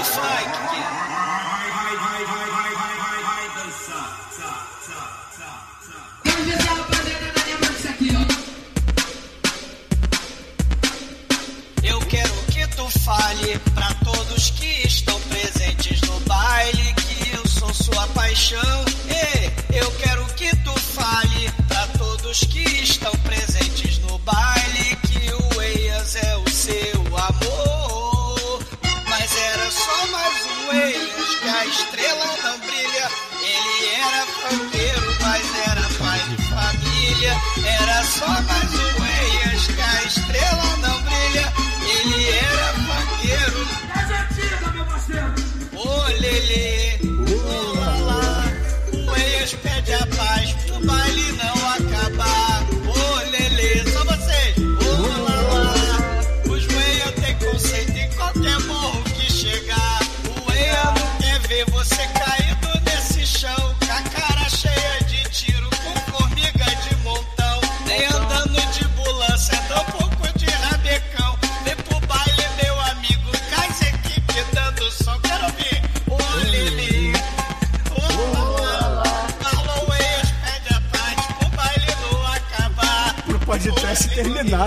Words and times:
do 0.00 0.04
funk. 0.04 1.09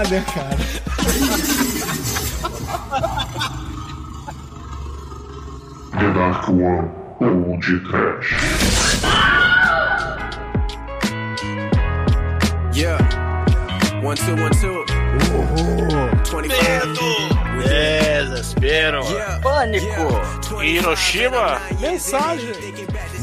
Né, 0.01 0.25
cara? 0.33 0.57
The 5.91 6.13
Dark 6.13 6.49
One 6.49 6.89
ou 7.19 7.57
de 7.59 7.79
Trash. 7.81 8.33
Yeah. 12.73 12.97
One, 14.03 14.17
two, 14.17 14.35
one, 14.35 14.51
two. 14.59 14.83
25. 16.25 17.53
Desespero. 17.63 19.03
Pânico. 19.41 20.19
Hiroshima. 20.61 21.59
Mensagem. 21.79 22.72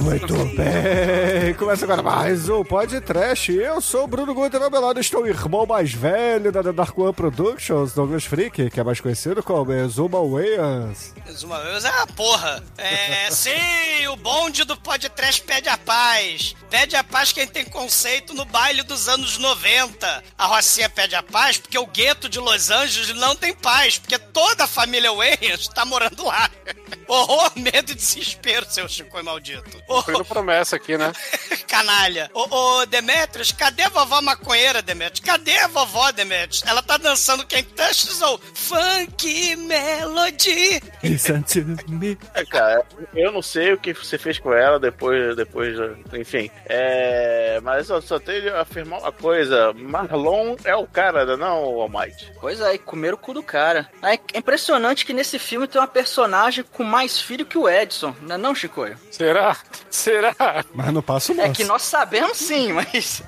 Muito 0.00 0.34
bem. 0.56 1.52
Começa 1.58 1.84
agora 1.84 2.02
mais 2.02 2.48
um 2.48 2.64
podcast. 2.64 3.52
Eu 3.52 3.82
sou 3.82 4.04
o 4.04 4.06
Bruno 4.06 4.32
Guter 4.34 4.62
Abelado, 4.62 4.98
estou 4.98 5.22
o 5.22 5.26
irmão 5.26 5.66
mais 5.66 5.92
velho 5.92 6.50
da 6.50 6.62
Dark 6.62 6.96
One 6.98 7.12
Productions, 7.12 7.92
Douglas 7.92 8.24
Freak, 8.24 8.70
que 8.70 8.80
é 8.80 8.82
mais 8.82 8.98
conhecido 8.98 9.42
como 9.42 9.72
Exuma 9.72 10.18
Wayans. 10.26 11.12
Mais 11.24 11.42
uma 11.42 11.60
vez 11.60 11.84
é 11.84 11.90
uma 11.90 12.06
porra. 12.08 12.64
É, 12.78 13.30
sim, 13.30 14.06
o 14.08 14.16
bonde 14.16 14.64
do 14.64 14.76
podcast 14.76 15.42
pede 15.42 15.68
a 15.68 15.76
paz. 15.76 16.56
Pede 16.70 16.96
a 16.96 17.04
paz 17.04 17.32
quem 17.32 17.46
tem 17.46 17.64
conceito 17.64 18.32
no 18.32 18.44
baile 18.46 18.82
dos 18.82 19.08
anos 19.08 19.36
90. 19.36 20.24
A 20.38 20.46
Rocinha 20.46 20.88
pede 20.88 21.14
a 21.14 21.22
paz 21.22 21.58
porque 21.58 21.78
o 21.78 21.86
gueto 21.86 22.28
de 22.28 22.38
Los 22.38 22.70
Angeles 22.70 23.14
não 23.16 23.36
tem 23.36 23.54
paz, 23.54 23.98
porque 23.98 24.18
toda 24.18 24.64
a 24.64 24.68
família 24.68 25.12
Wayans 25.12 25.68
tá 25.68 25.84
morando 25.84 26.24
lá. 26.24 26.50
Horror, 27.06 27.52
medo 27.56 27.92
e 27.92 27.94
desespero, 27.94 28.64
seu 28.70 28.88
Chico 28.88 29.22
maldito. 29.22 29.82
No 30.08 30.24
promessa 30.24 30.76
aqui, 30.76 30.96
né? 30.96 31.12
canalha. 31.70 32.30
Ô, 32.34 32.46
ô, 32.50 32.86
Demetrius, 32.86 33.52
cadê 33.52 33.84
a 33.84 33.88
vovó 33.88 34.20
maconheira, 34.20 34.82
Demetrius? 34.82 35.20
Cadê 35.20 35.58
a 35.58 35.68
vovó, 35.68 36.10
Demetrius? 36.10 36.62
Ela 36.66 36.82
tá 36.82 36.96
dançando 36.96 37.46
quem 37.46 37.62
touches 37.62 38.20
ou 38.20 38.38
Funk 38.54 39.56
Melody. 39.56 40.82
Listen 41.02 41.42
to 41.42 41.60
me. 41.88 42.18
É, 42.34 42.44
cara, 42.44 42.84
eu 43.14 43.30
não 43.32 43.40
sei 43.40 43.72
o 43.72 43.78
que 43.78 43.92
você 43.92 44.18
fez 44.18 44.38
com 44.38 44.52
ela 44.52 44.78
depois, 44.80 45.36
depois, 45.36 45.76
enfim. 46.12 46.50
É, 46.66 47.60
mas 47.62 47.88
eu 47.88 48.02
só 48.02 48.18
tenho 48.18 48.54
a 48.56 48.62
afirmar 48.62 49.00
uma 49.00 49.12
coisa: 49.12 49.72
Marlon 49.72 50.56
é 50.64 50.74
o 50.74 50.86
cara, 50.86 51.36
não, 51.36 51.80
Almighty. 51.80 52.32
Pois 52.40 52.60
é, 52.60 52.74
e 52.74 52.78
comeram 52.78 53.16
o 53.16 53.20
cu 53.20 53.32
do 53.32 53.42
cara. 53.42 53.88
É 54.02 54.18
impressionante 54.36 55.06
que 55.06 55.12
nesse 55.12 55.38
filme 55.38 55.68
tem 55.68 55.80
uma 55.80 55.86
personagem 55.86 56.64
com 56.72 56.82
mais 56.82 57.20
filho 57.20 57.46
que 57.46 57.56
o 57.56 57.68
Edson, 57.68 58.14
não 58.22 58.34
é 58.34 58.38
não, 58.38 58.54
Chicoio? 58.54 58.98
Será? 59.10 59.56
Será? 59.90 60.64
Mas 60.74 60.92
não 60.92 61.02
passo 61.02 61.32
É 61.32 61.34
nosso. 61.34 61.52
que 61.52 61.64
nós 61.64 61.82
sabemos 61.82 62.36
sim, 62.38 62.72
mas... 62.72 63.22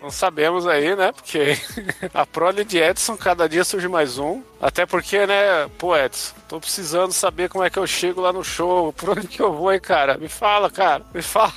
Não 0.00 0.10
sabemos 0.10 0.66
aí, 0.66 0.94
né? 0.94 1.12
Porque 1.12 1.58
a 2.12 2.26
prole 2.26 2.62
de 2.62 2.76
Edson, 2.78 3.16
cada 3.16 3.48
dia 3.48 3.64
surge 3.64 3.88
mais 3.88 4.18
um. 4.18 4.42
Até 4.60 4.84
porque, 4.84 5.26
né, 5.26 5.66
pô, 5.78 5.96
Edson, 5.96 6.34
tô 6.46 6.60
precisando 6.60 7.10
saber 7.10 7.48
como 7.48 7.64
é 7.64 7.70
que 7.70 7.78
eu 7.78 7.86
chego 7.86 8.20
lá 8.20 8.30
no 8.30 8.44
show. 8.44 8.92
Por 8.92 9.10
onde 9.10 9.26
que 9.26 9.40
eu 9.40 9.54
vou, 9.54 9.72
hein, 9.72 9.80
cara? 9.80 10.18
Me 10.18 10.28
fala, 10.28 10.70
cara. 10.70 11.06
Me 11.14 11.22
fala. 11.22 11.54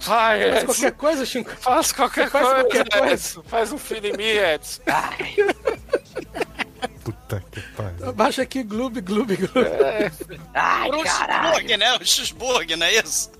Vai, 0.00 0.38
Faz 0.40 0.52
Edson. 0.62 0.66
qualquer 0.66 0.92
coisa, 0.92 1.26
Chico. 1.26 1.50
Faz 1.58 1.90
qualquer 1.90 2.30
Faz 2.30 2.46
coisa, 2.46 2.60
qualquer 2.64 2.88
coisa. 2.88 3.14
Edson. 3.14 3.42
Faz 3.42 3.72
um 3.72 3.78
filho 3.78 4.06
em 4.06 4.16
mim, 4.16 4.24
Edson. 4.28 4.80
Puta 7.02 7.42
que 7.50 7.60
pariu. 7.76 8.12
Baixa 8.12 8.42
aqui, 8.42 8.62
gloob, 8.62 9.00
gloob, 9.00 9.36
gloob. 9.36 9.68
Ai, 10.54 10.88
Pro 10.88 11.02
caralho. 11.02 11.42
cheeseburger, 11.54 11.78
né? 11.78 11.96
O 11.96 12.04
cheeseburger, 12.04 12.76
não 12.76 12.86
é 12.86 12.94
isso? 12.94 13.30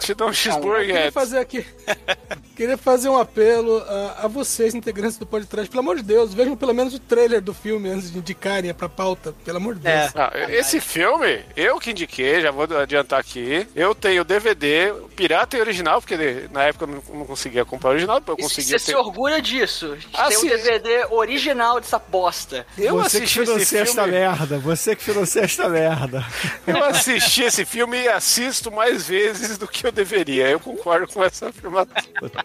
Te 0.00 0.14
dou 0.14 0.28
um 0.28 0.30
Eu 0.30 0.34
cheeseburger, 0.34 0.86
queria 0.86 1.00
Edson. 1.06 1.12
fazer 1.12 1.38
aqui. 1.38 1.66
Queria 2.60 2.76
fazer 2.76 3.08
um 3.08 3.16
apelo 3.16 3.78
a, 3.78 4.24
a 4.24 4.28
vocês, 4.28 4.74
integrantes 4.74 5.16
do 5.16 5.24
podcast. 5.24 5.66
Pelo 5.70 5.80
amor 5.80 5.96
de 5.96 6.02
Deus, 6.02 6.34
vejam 6.34 6.54
pelo 6.54 6.74
menos 6.74 6.92
o 6.92 6.98
trailer 6.98 7.40
do 7.40 7.54
filme 7.54 7.88
antes 7.88 8.12
de 8.12 8.18
indicarem 8.18 8.74
pra 8.74 8.86
pauta. 8.86 9.34
Pelo 9.46 9.56
amor 9.56 9.76
de 9.76 9.80
Deus. 9.80 10.12
Ah, 10.14 10.30
esse 10.50 10.78
filme, 10.78 11.40
eu 11.56 11.78
que 11.80 11.92
indiquei, 11.92 12.42
já 12.42 12.50
vou 12.50 12.64
adiantar 12.76 13.18
aqui. 13.18 13.66
Eu 13.74 13.94
tenho 13.94 14.20
o 14.20 14.24
DVD, 14.26 14.90
o 14.90 15.08
pirata 15.08 15.56
e 15.56 15.60
original, 15.62 16.02
porque 16.02 16.48
na 16.52 16.64
época 16.64 16.84
eu 16.84 16.88
não, 16.88 17.20
não 17.20 17.24
conseguia 17.24 17.64
comprar 17.64 17.88
o 17.88 17.92
original, 17.92 18.20
depois 18.20 18.36
eu 18.38 18.44
conseguia 18.44 18.78
Você 18.78 18.84
ter. 18.84 18.92
se 18.92 18.94
orgulha 18.94 19.40
disso. 19.40 19.96
De 19.96 20.08
Ah, 20.12 20.28
ter 20.28 20.36
um. 20.36 20.42
DVD 20.46 21.06
original 21.12 21.80
dessa 21.80 21.98
bosta. 21.98 22.66
Eu 22.76 22.96
Você 22.98 23.20
que 23.20 23.24
assisti 23.24 23.40
esse 23.40 23.52
financia 23.52 23.80
esta 23.80 24.02
filme. 24.04 24.18
merda. 24.18 24.58
Você 24.58 24.94
que 24.94 25.02
financia 25.02 25.42
esta 25.44 25.66
merda. 25.66 26.26
Eu 26.66 26.84
assisti 26.84 27.42
esse 27.42 27.64
filme 27.64 28.02
e 28.02 28.06
assisto 28.06 28.70
mais 28.70 29.08
vezes 29.08 29.56
do 29.56 29.66
que 29.66 29.86
eu 29.86 29.90
deveria. 29.92 30.46
Eu 30.50 30.60
concordo 30.60 31.10
com 31.10 31.24
essa 31.24 31.48
afirmação. 31.48 31.94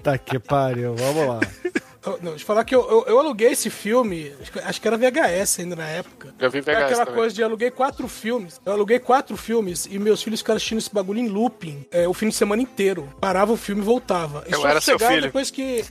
Puta 0.05 0.19
que 0.19 0.37
pariu. 0.37 0.95
Vamos 0.95 1.27
lá. 1.27 1.39
Não, 2.05 2.31
deixa 2.31 2.43
eu 2.43 2.47
falar 2.47 2.63
que 2.63 2.75
eu, 2.75 2.81
eu, 2.89 3.05
eu 3.07 3.19
aluguei 3.19 3.51
esse 3.51 3.69
filme, 3.69 4.33
acho 4.65 4.79
que, 4.81 4.87
era 4.87 4.97
VHS 4.97 5.59
ainda 5.59 5.75
na 5.75 5.87
época. 5.87 6.33
Eu 6.39 6.49
vi 6.51 6.59
É 6.59 6.61
VHS 6.61 6.75
aquela 6.83 7.05
também. 7.05 7.15
coisa 7.19 7.35
de 7.35 7.43
aluguei 7.43 7.71
quatro 7.71 8.07
filmes. 8.07 8.61
Eu 8.65 8.73
aluguei 8.73 8.99
quatro 8.99 9.35
filmes 9.37 9.87
e 9.89 9.97
meus 9.99 10.21
filhos 10.21 10.39
ficaram 10.41 10.57
assistindo 10.57 10.77
esse 10.79 10.93
bagulho 10.93 11.19
em 11.19 11.27
looping 11.27 11.85
é, 11.91 12.07
o 12.07 12.13
fim 12.13 12.29
de 12.29 12.35
semana 12.35 12.61
inteiro. 12.61 13.11
Parava 13.19 13.51
o 13.53 13.57
filme 13.57 13.81
e 13.81 13.85
voltava. 13.85 14.43
E 14.47 14.51
Eu 14.53 14.61
só 14.61 14.67
era 14.67 14.81
seu 14.81 14.93
sossegaram 14.93 15.15
filho. 15.15 15.27
depois 15.27 15.49
que. 15.51 15.85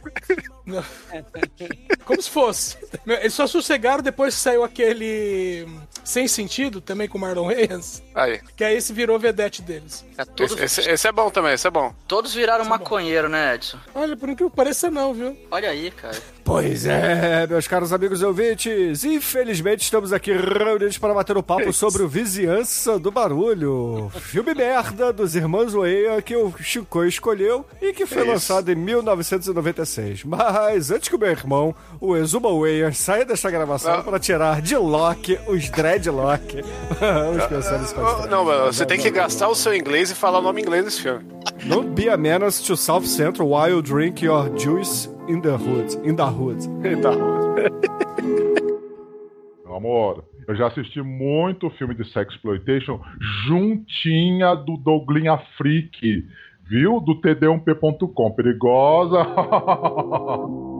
Como 2.04 2.20
se 2.22 2.30
fosse. 2.30 2.76
Eles 3.06 3.34
só 3.34 3.46
sossegaram 3.46 4.02
depois 4.02 4.34
que 4.34 4.40
saiu 4.40 4.62
aquele. 4.64 5.66
Sem 6.04 6.28
sentido, 6.28 6.80
também 6.82 7.08
com 7.08 7.16
o 7.16 7.20
Marlon 7.20 7.46
Wayans. 7.46 8.02
Aí. 8.14 8.40
Que 8.56 8.62
aí 8.64 8.76
esse 8.76 8.92
virou 8.92 9.18
vedete 9.18 9.62
deles. 9.62 10.04
É, 10.18 10.24
todos, 10.24 10.52
Esse, 10.52 10.80
esse- 10.82 10.90
esse 10.90 11.08
é 11.08 11.12
bom 11.12 11.30
também, 11.30 11.54
esse 11.54 11.66
é 11.66 11.70
bom. 11.70 11.94
todos 12.06 12.34
viraram 12.34 12.64
maconheiro, 12.66 13.26
né, 13.28 13.54
Edson? 13.54 13.78
Olha, 13.94 14.14
por 14.14 14.28
incrível 14.28 14.50
que 14.50 14.56
pareça, 14.56 14.90
não, 14.90 15.14
viu? 15.14 15.34
Olha 15.50 15.70
aí, 15.70 15.90
cara. 15.90 16.03
Pois 16.44 16.84
é, 16.84 17.46
meus 17.46 17.66
caros 17.66 17.90
amigos 17.92 18.20
e 18.20 18.24
ouvintes, 18.24 19.02
infelizmente 19.02 19.80
estamos 19.82 20.12
aqui 20.12 20.30
reunidos 20.32 20.98
para 20.98 21.14
bater 21.14 21.36
o 21.38 21.42
papo 21.42 21.72
sobre 21.72 22.02
o 22.02 22.08
Vizinhança 22.08 22.98
do 22.98 23.10
Barulho, 23.10 24.10
filme 24.20 24.54
merda 24.54 25.10
dos 25.10 25.34
irmãos 25.34 25.74
Weia 25.74 26.20
que 26.20 26.36
o 26.36 26.52
Chico 26.60 27.02
escolheu 27.04 27.64
e 27.80 27.94
que 27.94 28.04
foi 28.04 28.24
lançado 28.24 28.70
em 28.70 28.74
1996. 28.74 30.24
Mas 30.24 30.90
antes 30.90 31.08
que 31.08 31.16
o 31.16 31.18
meu 31.18 31.30
irmão, 31.30 31.74
o 31.98 32.14
Exuma 32.14 32.50
Weia, 32.50 32.92
saia 32.92 33.24
desta 33.24 33.50
gravação 33.50 34.02
para 34.02 34.18
tirar 34.18 34.60
de 34.60 34.76
Loki 34.76 35.38
os 35.48 35.70
dreadlock, 35.70 36.62
vamos 37.00 37.46
pensar 37.46 37.78
nisso 37.78 37.96
mais 37.96 38.06
Oh, 38.06 38.16
tarde. 38.16 38.28
Não, 38.28 38.44
mano, 38.44 38.72
você 38.72 38.84
tem 38.84 38.98
que 38.98 39.10
gastar 39.10 39.48
o 39.48 39.54
seu 39.54 39.74
inglês 39.74 40.10
e 40.10 40.14
falar 40.14 40.40
o 40.40 40.42
nome 40.42 40.60
inglês 40.60 40.84
desse 40.84 41.00
filme. 41.00 41.24
Don't 41.66 41.90
be 41.90 42.10
a 42.10 42.16
menace 42.18 42.62
to 42.64 42.76
South 42.76 43.06
Central 43.06 43.48
while 43.48 43.70
you 43.70 43.80
drink 43.80 44.22
your 44.24 44.50
juice 44.58 45.08
in 45.28 45.40
the 45.40 45.56
hood. 45.56 45.94
In 46.04 46.16
the 46.16 46.24
hood. 46.24 46.68
Então, 46.84 47.14
Meu 49.64 49.76
amor, 49.76 50.24
Eu 50.46 50.54
já 50.54 50.66
assisti 50.66 51.00
muito 51.00 51.70
filme 51.70 51.94
de 51.94 52.04
sexploitation 52.12 53.00
juntinha 53.46 54.54
do 54.54 54.76
Douglinha 54.76 55.38
Freak, 55.56 56.26
viu? 56.68 57.00
Do 57.00 57.20
td1p.com. 57.20 58.30
Perigosa. 58.32 59.24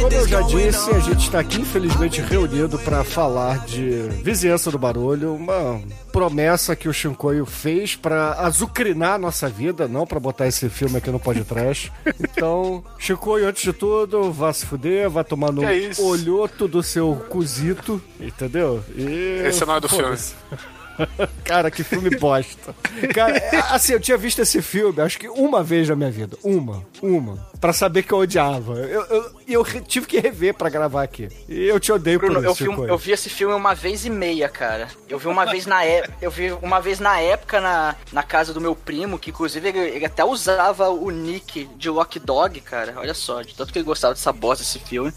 como 0.00 0.12
eu 0.12 0.28
já 0.28 0.40
disse, 0.42 0.90
a 0.90 0.98
gente 1.00 1.24
está 1.24 1.40
aqui 1.40 1.60
infelizmente 1.60 2.20
reunido 2.20 2.78
para 2.78 3.02
falar 3.02 3.64
de 3.66 3.90
Vizinhança 4.22 4.70
do 4.70 4.78
Barulho, 4.78 5.34
uma 5.34 5.80
promessa 6.12 6.76
que 6.76 6.88
o 6.88 6.92
Shinkoio 6.92 7.46
fez 7.46 7.96
para 7.96 8.32
azucrinar 8.34 9.14
a 9.14 9.18
nossa 9.18 9.48
vida, 9.48 9.88
não 9.88 10.06
para 10.06 10.20
botar 10.20 10.46
esse 10.46 10.68
filme 10.68 10.98
aqui 10.98 11.10
no 11.10 11.20
podcast. 11.20 11.92
Então, 12.36 12.84
Shinkoio, 12.98 13.48
antes 13.48 13.62
de 13.62 13.72
tudo, 13.72 14.30
vá 14.30 14.52
se 14.52 14.66
fuder, 14.66 15.08
vá 15.08 15.24
tomar 15.24 15.52
no 15.52 15.64
é 15.64 15.90
olhoto 15.98 16.68
do 16.68 16.82
seu 16.82 17.14
cozito, 17.30 18.02
entendeu? 18.20 18.82
E... 18.94 19.42
Esse 19.46 19.62
é 19.62 19.64
o 19.64 19.66
nome 19.66 19.80
do 19.80 19.88
Foda-se. 19.88 20.34
Cara, 21.44 21.70
que 21.70 21.82
filme 21.84 22.10
bosta. 22.18 22.74
Cara, 23.14 23.36
é, 23.36 23.56
assim, 23.70 23.92
eu 23.92 24.00
tinha 24.00 24.16
visto 24.16 24.40
esse 24.40 24.60
filme, 24.62 25.00
acho 25.00 25.18
que 25.18 25.28
uma 25.28 25.62
vez 25.62 25.88
na 25.88 25.96
minha 25.96 26.10
vida. 26.10 26.36
Uma, 26.42 26.82
uma. 27.02 27.46
Pra 27.60 27.72
saber 27.72 28.02
que 28.02 28.12
eu 28.12 28.18
odiava. 28.18 28.74
Eu, 28.74 29.02
eu, 29.06 29.30
e 29.46 29.52
eu 29.52 29.64
tive 29.82 30.06
que 30.06 30.18
rever 30.20 30.54
pra 30.54 30.68
gravar 30.68 31.02
aqui. 31.02 31.28
E 31.48 31.64
eu 31.66 31.80
te 31.80 31.90
odeio 31.90 32.18
Bruno, 32.18 32.34
por 32.34 32.44
eu 32.44 32.52
isso, 32.52 32.64
vi, 32.64 32.68
um- 32.68 32.72
Chico. 32.72 32.86
eu 32.86 32.98
vi 32.98 33.12
esse 33.12 33.30
filme 33.30 33.54
uma 33.54 33.74
vez 33.74 34.04
e 34.04 34.10
meia, 34.10 34.48
cara. 34.48 34.88
Eu 35.08 35.18
vi 35.18 35.28
uma 35.28 35.44
vez 35.46 35.66
na 35.66 35.82
época, 35.82 36.14
eu 36.20 36.30
vi 36.30 36.52
uma 36.62 36.80
vez 36.80 36.98
na 37.00 37.18
época 37.20 37.60
na, 37.60 37.94
na 38.12 38.22
casa 38.22 38.52
do 38.52 38.60
meu 38.60 38.74
primo, 38.74 39.18
que 39.18 39.30
inclusive 39.30 39.68
ele, 39.68 39.78
ele 39.78 40.04
até 40.04 40.24
usava 40.24 40.90
o 40.90 41.10
nick 41.10 41.64
de 41.76 41.88
Lock 41.88 42.18
Dog, 42.18 42.60
cara. 42.60 42.94
Olha 42.96 43.14
só, 43.14 43.42
de 43.42 43.54
tanto 43.54 43.72
que 43.72 43.78
ele 43.78 43.86
gostava 43.86 44.14
dessa 44.14 44.32
bosta 44.32 44.62
desse 44.62 44.78
filme. 44.78 45.12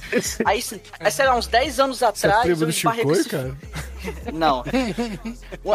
Aí, 0.45 0.63
aí 0.99 1.11
sei 1.11 1.25
lá, 1.25 1.35
uns 1.35 1.47
10 1.47 1.79
anos 1.79 1.99
Você 1.99 2.05
é 2.05 2.07
atrás, 2.07 2.41
primo 2.43 2.61
eu 2.63 2.67
do 2.67 2.71
Chico, 2.71 3.11
esse 3.11 3.29
cara? 3.29 3.55
Não. 4.33 4.63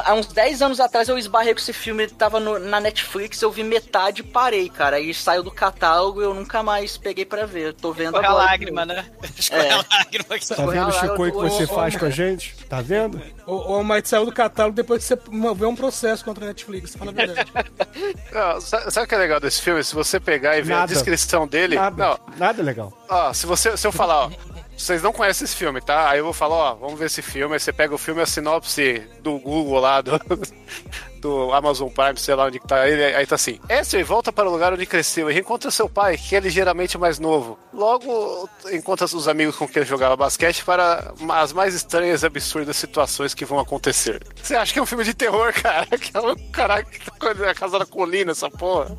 Há 0.05 0.15
uns 0.15 0.26
10 0.26 0.62
anos 0.62 0.81
atrás 0.81 1.09
eu 1.09 1.19
esbarrei 1.19 1.53
com 1.55 1.61
esse 1.61 1.73
filme, 1.73 2.05
ele 2.05 2.12
tava 2.12 2.41
no- 2.41 2.59
na 2.59 2.81
Netflix, 2.81 3.41
eu 3.43 3.50
vi 3.50 3.62
metade 3.62 4.21
e 4.21 4.25
parei, 4.25 4.69
cara. 4.69 4.97
Aí 4.97 5.12
saiu 5.15 5.43
do 5.43 5.50
catálogo 5.50 6.21
e 6.21 6.25
eu 6.25 6.35
nunca 6.35 6.62
mais 6.62 6.97
peguei 6.97 7.25
pra 7.25 7.47
ver. 7.47 7.75
Tô 7.75 7.93
vendo 7.93 8.06
Escorre 8.17 8.26
a 8.26 8.31
agora. 8.31 8.44
lágrima, 8.44 8.87
né? 8.87 9.05
Escorre 9.38 9.69
a 9.71 9.76
lágrima. 9.76 10.38
que 10.38 10.49
Tá 10.49 10.67
vendo, 10.67 10.88
o 10.88 11.26
eu- 11.26 11.32
que 11.32 11.38
você 11.50 11.67
faz 11.67 11.97
com 11.97 12.05
a 12.06 12.11
gente? 12.11 12.55
Tá 12.69 12.81
vendo? 12.81 13.21
O, 13.47 13.55
o 13.55 13.75
Almighty 13.76 14.09
saiu 14.09 14.25
do 14.25 14.32
catálogo 14.32 14.75
depois 14.77 15.03
que 15.03 15.09
você 15.15 15.19
moveu 15.31 15.69
um 15.69 15.77
processo 15.77 16.25
contra 16.25 16.44
a 16.44 16.49
Netflix. 16.49 16.94
Fala 16.97 17.11
a 17.11 17.15
verdade. 17.15 17.53
Não, 18.32 18.61
sa- 18.61 18.91
sabe 18.91 19.06
o 19.06 19.09
que 19.09 19.15
é 19.15 19.19
legal 19.19 19.41
desse 19.41 19.61
filme? 19.62 19.82
Se 19.85 19.94
você 19.94 20.19
pegar 20.19 20.56
e 20.59 20.62
ver 20.62 20.73
a 20.73 20.77
Nada. 20.81 20.93
descrição 20.93 21.47
dele. 21.47 21.77
Nada, 21.77 21.97
Não, 21.97 22.19
nada 22.38 22.62
legal. 22.62 22.93
ó, 23.09 23.32
se, 23.32 23.47
você, 23.47 23.77
se 23.77 23.87
eu 23.87 23.93
falar, 23.93 24.27
ó. 24.27 24.31
Vocês 24.76 25.03
não 25.03 25.12
conhecem 25.12 25.44
esse 25.44 25.56
filme, 25.56 25.81
tá? 25.81 26.11
Aí 26.11 26.19
eu 26.19 26.25
vou 26.25 26.32
falar, 26.32 26.56
ó, 26.56 26.75
vamos 26.75 26.99
ver 26.99 27.06
esse 27.06 27.23
filme. 27.23 27.55
Aí 27.55 27.61
você 27.61 27.73
pega 27.73 27.94
o 27.94 27.99
filme, 27.99 28.21
a 28.21 28.26
sinopse 28.26 29.06
do 29.23 29.38
Google 29.38 29.81
lá, 29.81 30.00
do, 30.00 30.12
do 31.25 31.53
Amazon 31.55 31.88
Prime, 31.88 32.17
sei 32.19 32.35
lá 32.35 32.44
onde 32.44 32.61
que 32.61 32.67
tá 32.69 32.87
ele. 32.87 33.03
Aí 33.03 33.26
tá 33.26 33.35
assim: 33.35 33.59
Esther 33.69 34.05
volta 34.05 34.31
para 34.31 34.47
o 34.49 34.53
lugar 34.53 34.73
onde 34.75 34.85
cresceu 34.85 35.31
e 35.31 35.32
reencontra 35.32 35.71
seu 35.71 35.88
pai, 35.88 36.19
que 36.19 36.37
é 36.37 36.41
ligeiramente 36.41 36.99
mais 36.99 37.19
novo. 37.19 37.59
Logo, 37.73 38.49
encontra 38.71 39.06
os 39.06 39.26
amigos 39.26 39.56
com 39.56 39.67
quem 39.67 39.81
ele 39.81 39.88
jogava 39.88 40.17
basquete 40.17 40.62
para 40.65 41.12
as 41.31 41.53
mais 41.53 41.75
estranhas 41.75 42.23
e 42.23 42.26
absurdas 42.26 42.76
situações 42.76 43.32
que 43.32 43.44
vão 43.44 43.59
acontecer. 43.59 44.23
Você 44.43 44.55
acha 44.55 44.73
que 44.73 44.79
é 44.79 44.82
um 44.82 44.87
filme 44.87 45.03
de 45.05 45.15
terror, 45.15 45.53
cara? 45.61 45.87
Que 45.87 46.15
é 46.17 46.21
um 46.21 46.37
caralho, 46.50 46.85
que 46.87 47.11
coisa, 47.12 47.50
a 47.50 47.55
casa 47.55 47.79
da 47.79 47.87
colina, 47.87 48.32
essa 48.32 48.50
porra. 48.50 48.94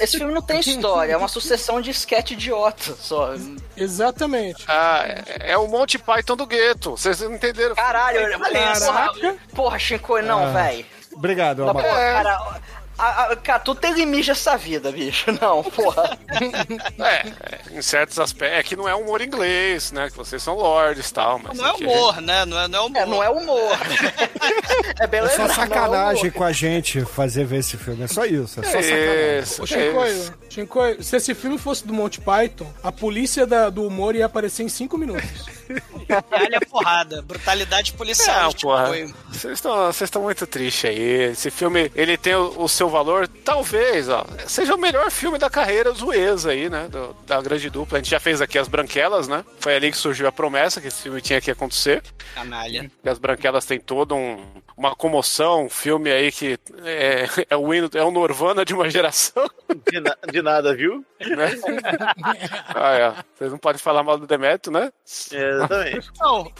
Esse 0.00 0.18
filme 0.18 0.34
não 0.34 0.42
tem 0.42 0.58
história, 0.60 1.12
é 1.12 1.16
uma 1.16 1.28
sucessão 1.28 1.80
de 1.80 1.90
sketch 1.90 2.32
idiota 2.32 2.94
só. 2.98 3.34
Exatamente. 3.76 4.64
Ah, 4.66 5.02
é, 5.06 5.52
é 5.52 5.56
o 5.58 5.68
Monty 5.68 5.98
Python 5.98 6.36
do 6.36 6.46
gueto. 6.46 6.90
Vocês 6.92 7.20
não 7.20 7.34
entenderam? 7.34 7.74
Caralho, 7.76 8.20
olha 8.42 8.72
isso. 8.72 8.86
Caraca. 8.86 9.12
Porra, 9.20 9.36
porra 9.54 9.78
Shinko, 9.78 10.20
não, 10.22 10.44
Ah. 10.46 10.50
velho. 10.52 10.84
Obrigado, 11.20 11.64
porra, 11.70 11.86
É. 11.86 12.12
cara, 12.14 12.60
a, 12.98 13.22
a, 13.24 13.36
cara, 13.36 13.58
tu 13.58 13.74
tem 13.74 13.92
limite 13.92 14.30
essa 14.30 14.56
vida, 14.56 14.90
bicho. 14.90 15.30
Não, 15.40 15.62
porra. 15.62 16.18
É, 16.98 17.28
é, 17.28 17.59
em 17.72 17.82
certos 17.82 18.18
aspectos. 18.18 18.58
É 18.58 18.62
que 18.62 18.76
não 18.76 18.88
é 18.88 18.94
humor 18.94 19.20
inglês, 19.20 19.92
né? 19.92 20.08
Que 20.10 20.16
vocês 20.16 20.42
são 20.42 20.54
lords 20.56 21.08
e 21.08 21.12
tal. 21.14 21.38
Mas 21.38 21.56
Não 21.58 21.66
é 21.66 21.72
humor, 21.72 22.20
né? 22.20 22.44
Não 22.44 22.58
é, 22.60 22.68
não 22.68 22.78
é 22.78 22.80
humor. 22.80 22.96
É, 23.00 23.06
não 23.06 23.22
é 23.24 23.30
humor. 23.30 23.78
é 25.00 25.04
É 25.04 25.06
beleza? 25.06 25.36
só 25.36 25.48
sacanagem 25.48 26.30
com 26.30 26.44
a 26.44 26.52
gente 26.52 27.04
fazer 27.04 27.44
ver 27.44 27.58
esse 27.58 27.76
filme. 27.76 28.02
É 28.04 28.06
só 28.06 28.24
isso. 28.24 28.60
É 28.60 28.64
só 28.64 28.82
sacanagem. 28.82 29.38
Isso, 29.40 29.62
Ô, 29.62 30.04
é 30.04 30.10
isso. 30.10 30.34
Shinkoio, 30.50 31.02
se 31.02 31.16
esse 31.16 31.34
filme 31.34 31.58
fosse 31.58 31.86
do 31.86 31.92
Monty 31.92 32.20
Python, 32.20 32.70
a 32.82 32.90
polícia 32.92 33.46
da- 33.46 33.70
do 33.70 33.84
humor 33.86 34.14
ia 34.16 34.26
aparecer 34.26 34.62
em 34.64 34.68
5 34.68 34.98
minutos. 34.98 35.28
Olha 36.32 36.58
a 36.58 36.66
porrada. 36.66 37.22
Brutalidade 37.22 37.92
policial. 37.92 38.42
Não, 38.44 38.50
tipo, 38.50 38.62
porra. 38.62 38.90
Vocês 39.30 39.54
estão, 39.54 39.76
vocês 39.86 40.08
estão 40.08 40.22
muito 40.22 40.46
tristes 40.46 40.90
aí. 40.90 41.30
Esse 41.30 41.50
filme, 41.50 41.90
ele 41.94 42.16
tem 42.16 42.34
o, 42.34 42.52
o 42.62 42.68
seu 42.68 42.88
valor, 42.88 43.28
talvez, 43.28 44.08
ó, 44.08 44.26
seja 44.46 44.74
o 44.74 44.78
melhor 44.78 45.10
filme 45.10 45.38
da 45.38 45.48
carreira 45.48 45.92
do 45.92 46.12
Ex 46.12 46.46
aí, 46.46 46.68
né? 46.68 46.88
do- 46.90 47.14
da 47.26 47.40
grande 47.40 47.59
dupla. 47.68 47.98
A 47.98 48.00
gente 48.00 48.10
já 48.10 48.20
fez 48.20 48.40
aqui 48.40 48.58
as 48.58 48.68
Branquelas, 48.68 49.28
né? 49.28 49.44
Foi 49.58 49.74
ali 49.74 49.90
que 49.90 49.96
surgiu 49.98 50.26
a 50.28 50.32
promessa 50.32 50.80
que 50.80 50.88
esse 50.88 51.02
filme 51.02 51.20
tinha 51.20 51.40
que 51.40 51.50
acontecer. 51.50 52.02
Canalha. 52.34 52.90
E 53.04 53.08
as 53.08 53.18
Branquelas 53.18 53.64
tem 53.66 53.78
todo 53.78 54.14
um, 54.14 54.42
uma 54.76 54.94
comoção, 54.94 55.64
um 55.66 55.68
filme 55.68 56.10
aí 56.10 56.30
que 56.32 56.58
é, 56.84 57.26
é 57.50 57.56
o 57.56 57.74
hino, 57.74 57.90
é 57.92 58.02
o 58.04 58.10
Norvana 58.10 58.64
de 58.64 58.72
uma 58.72 58.88
geração, 58.88 59.46
De, 59.90 60.00
na- 60.00 60.16
de 60.30 60.40
nada, 60.40 60.74
viu? 60.74 61.04
né? 61.20 61.50
ah, 62.74 62.94
é. 62.94 63.14
Vocês 63.36 63.50
não 63.50 63.58
podem 63.58 63.78
falar 63.80 64.02
mal 64.02 64.16
do 64.16 64.26
Demetrio, 64.26 64.72
né? 64.72 64.90
É, 65.32 65.50
exatamente. 65.50 66.08
Não, 66.20 66.52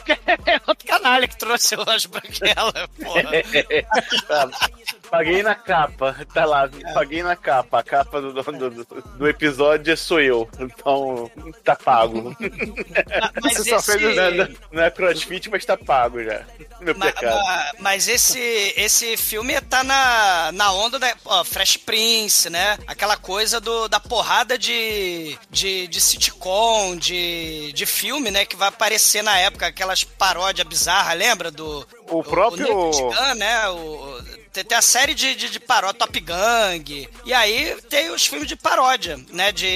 é 0.47 0.61
outro 0.67 0.87
canalha 0.87 1.29
que 1.29 1.39
trouxe 1.39 1.77
as 1.87 2.07
branquelas, 2.07 2.87
porra. 3.01 3.31
Paguei 5.11 5.43
na 5.43 5.55
capa, 5.57 6.17
tá 6.33 6.45
lá, 6.45 6.69
paguei 6.95 7.23
na 7.23 7.35
capa. 7.35 7.81
A 7.81 7.83
capa 7.83 8.21
do, 8.21 8.33
do, 8.33 8.43
do- 8.43 9.03
do 9.17 9.29
episódio 9.29 9.97
sou 9.97 10.21
eu, 10.21 10.49
então 10.59 11.29
tá 11.65 11.75
pago. 11.75 12.35
Mas 13.43 13.55
Você 13.57 13.71
só 13.71 13.77
esse... 13.77 13.99
fez 13.99 14.17
o- 14.17 14.57
Não 14.73 14.83
é, 14.83 14.91
crossfit, 14.91 15.51
mas 15.51 15.65
tá 15.65 15.77
pago 15.77 16.23
já. 16.23 16.43
Meu 16.81 16.95
Ma- 16.97 17.07
pecado. 17.07 17.37
ma- 17.43 17.71
Mas 17.81 18.09
esse, 18.09 18.39
esse 18.77 19.17
filme 19.17 19.61
tá 19.63 19.83
na, 19.83 20.53
na 20.53 20.73
onda 20.73 20.99
da 20.99 21.13
ó, 21.25 21.43
Fresh 21.45 21.77
Prince, 21.79 22.49
né? 22.49 22.79
Aquela 22.87 23.17
coisa 23.17 23.61
do, 23.61 23.89
da 23.89 23.99
porrada 23.99 24.57
de, 24.57 25.37
de, 25.51 25.89
de 25.89 26.01
sitcom, 26.01 26.97
de, 26.97 27.73
de 27.73 27.87
filme, 27.87 28.31
né? 28.31 28.45
Que 28.45 28.57
vai 28.57 28.69
aparecer 28.69 29.23
na 29.23 29.37
época, 29.39 29.67
aquelas 29.67 30.05
paródias 30.05 30.67
bizarras, 30.67 31.19
lembra? 31.19 31.51
Do, 31.51 31.87
O 32.09 32.23
próprio- 32.23 32.71
O, 32.77 32.91
Gun, 32.91 33.35
né? 33.37 33.69
O, 33.71 34.40
tem, 34.53 34.65
tem 34.65 34.77
a 34.79 34.83
série 34.83 35.15
de, 35.15 35.35
de, 35.35 35.51
de 35.51 35.61
paródia, 35.61 35.99
Top 35.99 36.21
Gang. 36.21 37.09
E 37.25 37.33
aí 37.35 37.77
tem 37.89 38.11
os 38.11 38.27
filmes 38.27 38.49
de 38.49 38.57
paródia, 38.57 39.19
né? 39.33 39.53
De. 39.53 39.67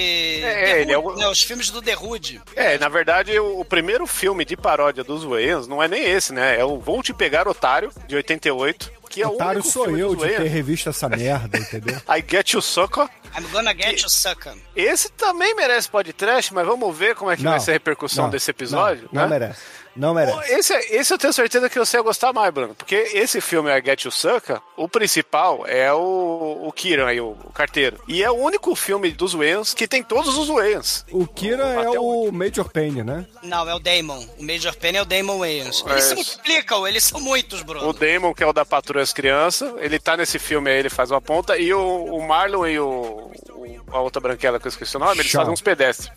É, 0.43 0.65
The 0.75 0.81
ele 0.81 0.91
é 0.91 0.97
Hood, 0.97 1.17
o- 1.17 1.19
né, 1.19 1.27
Os 1.27 1.41
filmes 1.43 1.69
do 1.69 1.81
The 1.81 1.95
Hood. 1.95 2.41
É, 2.55 2.77
na 2.77 2.89
verdade, 2.89 3.37
o, 3.39 3.59
o 3.59 3.65
primeiro 3.65 4.05
filme 4.07 4.45
de 4.45 4.55
paródia 4.57 5.03
dos 5.03 5.23
Wayans 5.23 5.67
não 5.67 5.81
é 5.81 5.87
nem 5.87 6.03
esse, 6.03 6.33
né? 6.33 6.59
É 6.59 6.63
o 6.65 6.77
Vou 6.79 7.01
Te 7.03 7.13
Pegar 7.13 7.47
Otário, 7.47 7.91
de 8.07 8.15
88, 8.15 8.91
que 9.09 9.21
é 9.21 9.27
o 9.27 9.31
Otário 9.33 9.59
único 9.61 9.71
sou 9.71 9.97
eu 9.97 10.15
de 10.15 10.27
ter 10.27 10.41
revisto 10.47 10.89
essa 10.89 11.07
merda, 11.09 11.57
entendeu? 11.57 11.97
I 12.09 12.23
Get 12.29 12.51
You 12.53 12.61
Sucker. 12.61 13.07
I'm 13.37 13.43
gonna 13.51 13.73
get 13.73 14.01
you, 14.01 14.09
sucker. 14.09 14.53
Esse 14.73 15.09
também 15.11 15.53
merece 15.55 15.89
podcast, 15.89 16.53
mas 16.53 16.65
vamos 16.65 16.97
ver 16.97 17.15
como 17.15 17.29
é 17.31 17.35
que 17.35 17.43
vai 17.43 17.59
ser 17.59 17.71
a 17.71 17.73
repercussão 17.73 18.23
não, 18.25 18.31
desse 18.31 18.49
episódio, 18.49 19.09
Não, 19.11 19.23
não 19.23 19.29
né? 19.29 19.39
merece. 19.39 19.59
Não 19.95 20.13
merece. 20.13 20.53
Esse, 20.53 20.73
esse 20.95 21.13
eu 21.13 21.17
tenho 21.17 21.33
certeza 21.33 21.69
que 21.69 21.79
você 21.79 21.97
ia 21.97 22.03
gostar 22.03 22.33
mais, 22.33 22.53
Bruno. 22.53 22.75
Porque 22.75 22.95
esse 22.95 23.39
filme, 23.39 23.69
I 23.69 23.81
Get 23.83 24.03
You 24.03 24.11
Sucker, 24.11 24.59
o 24.75 24.89
principal 24.89 25.65
é 25.65 25.91
o, 25.93 26.63
o 26.63 26.71
Kiran 26.71 27.07
aí, 27.07 27.21
o, 27.21 27.29
o 27.29 27.51
carteiro. 27.53 27.99
E 28.07 28.23
é 28.23 28.29
o 28.29 28.35
único 28.35 28.75
filme 28.75 29.11
dos 29.11 29.33
Wayans 29.33 29.73
que 29.73 29.87
tem 29.87 30.03
todos 30.03 30.37
os 30.37 30.47
Wayans. 30.47 31.05
O 31.11 31.25
Kira 31.25 31.63
é 31.63 31.87
Até 31.87 31.99
o 31.99 32.31
Major 32.31 32.69
Payne, 32.69 33.03
né? 33.03 33.25
Não, 33.43 33.67
é 33.69 33.73
o 33.73 33.79
Damon. 33.79 34.25
O 34.37 34.43
Major 34.43 34.75
Penny 34.75 34.97
é 34.97 35.01
o 35.01 35.05
Damon 35.05 35.39
Wayans. 35.39 35.83
É 35.87 35.91
Eles 35.91 36.03
se 36.03 36.15
multiplicam, 36.15 36.87
eles 36.87 37.03
são 37.03 37.19
muitos, 37.19 37.61
Bruno. 37.61 37.89
O 37.89 37.93
Damon, 37.93 38.33
que 38.33 38.43
é 38.43 38.47
o 38.47 38.53
da 38.53 38.65
Patrulha 38.65 39.01
das 39.01 39.13
Crianças, 39.13 39.73
ele 39.79 39.99
tá 39.99 40.17
nesse 40.17 40.39
filme 40.39 40.69
aí, 40.69 40.79
ele 40.79 40.89
faz 40.89 41.11
uma 41.11 41.21
ponta. 41.21 41.57
E 41.57 41.73
o, 41.73 42.05
o 42.05 42.27
Marlon 42.27 42.67
e 42.67 42.79
o, 42.79 43.31
a 43.91 43.99
outra 43.99 44.19
branquela 44.21 44.59
que 44.59 44.67
eu 44.67 44.69
esqueci 44.69 44.95
o 44.95 44.99
nome, 44.99 45.13
eles 45.19 45.27
Shawn. 45.27 45.41
fazem 45.41 45.53
uns 45.53 45.61
pedestres. 45.61 46.09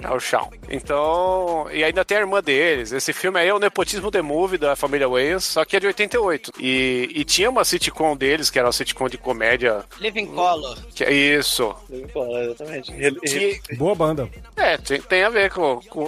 É 0.00 0.10
o 0.10 0.20
Shawn. 0.20 0.50
Então, 0.68 1.66
e 1.72 1.82
ainda 1.82 2.04
tem 2.04 2.16
a 2.18 2.20
irmã 2.20 2.42
deles. 2.42 2.92
Esse 2.92 3.12
filme 3.12 3.38
aí 3.40 3.48
é 3.48 3.54
o 3.54 3.58
Nepotismo 3.58 4.10
The 4.10 4.22
Movie 4.22 4.58
da 4.58 4.76
família 4.76 5.08
Wayans, 5.08 5.44
só 5.44 5.64
que 5.64 5.76
é 5.76 5.80
de 5.80 5.86
88. 5.86 6.52
E, 6.58 7.10
e 7.14 7.24
tinha 7.24 7.48
uma 7.50 7.64
sitcom 7.64 8.16
deles, 8.16 8.50
que 8.50 8.58
era 8.58 8.66
uma 8.66 8.72
sitcom 8.72 9.08
de 9.08 9.16
comédia. 9.18 9.84
Living 10.00 10.26
Color. 10.26 10.76
Que 10.94 11.04
é 11.04 11.12
isso. 11.12 11.74
Pô, 12.12 12.38
exatamente. 12.38 12.92
Re- 12.92 13.16
re- 13.24 13.60
Que, 13.60 13.76
Boa 13.76 13.94
banda. 13.94 14.28
é, 14.56 14.76
tem, 14.76 15.00
tem 15.00 15.22
a 15.24 15.28
ver 15.30 15.50
com, 15.52 15.80
com, 15.88 16.06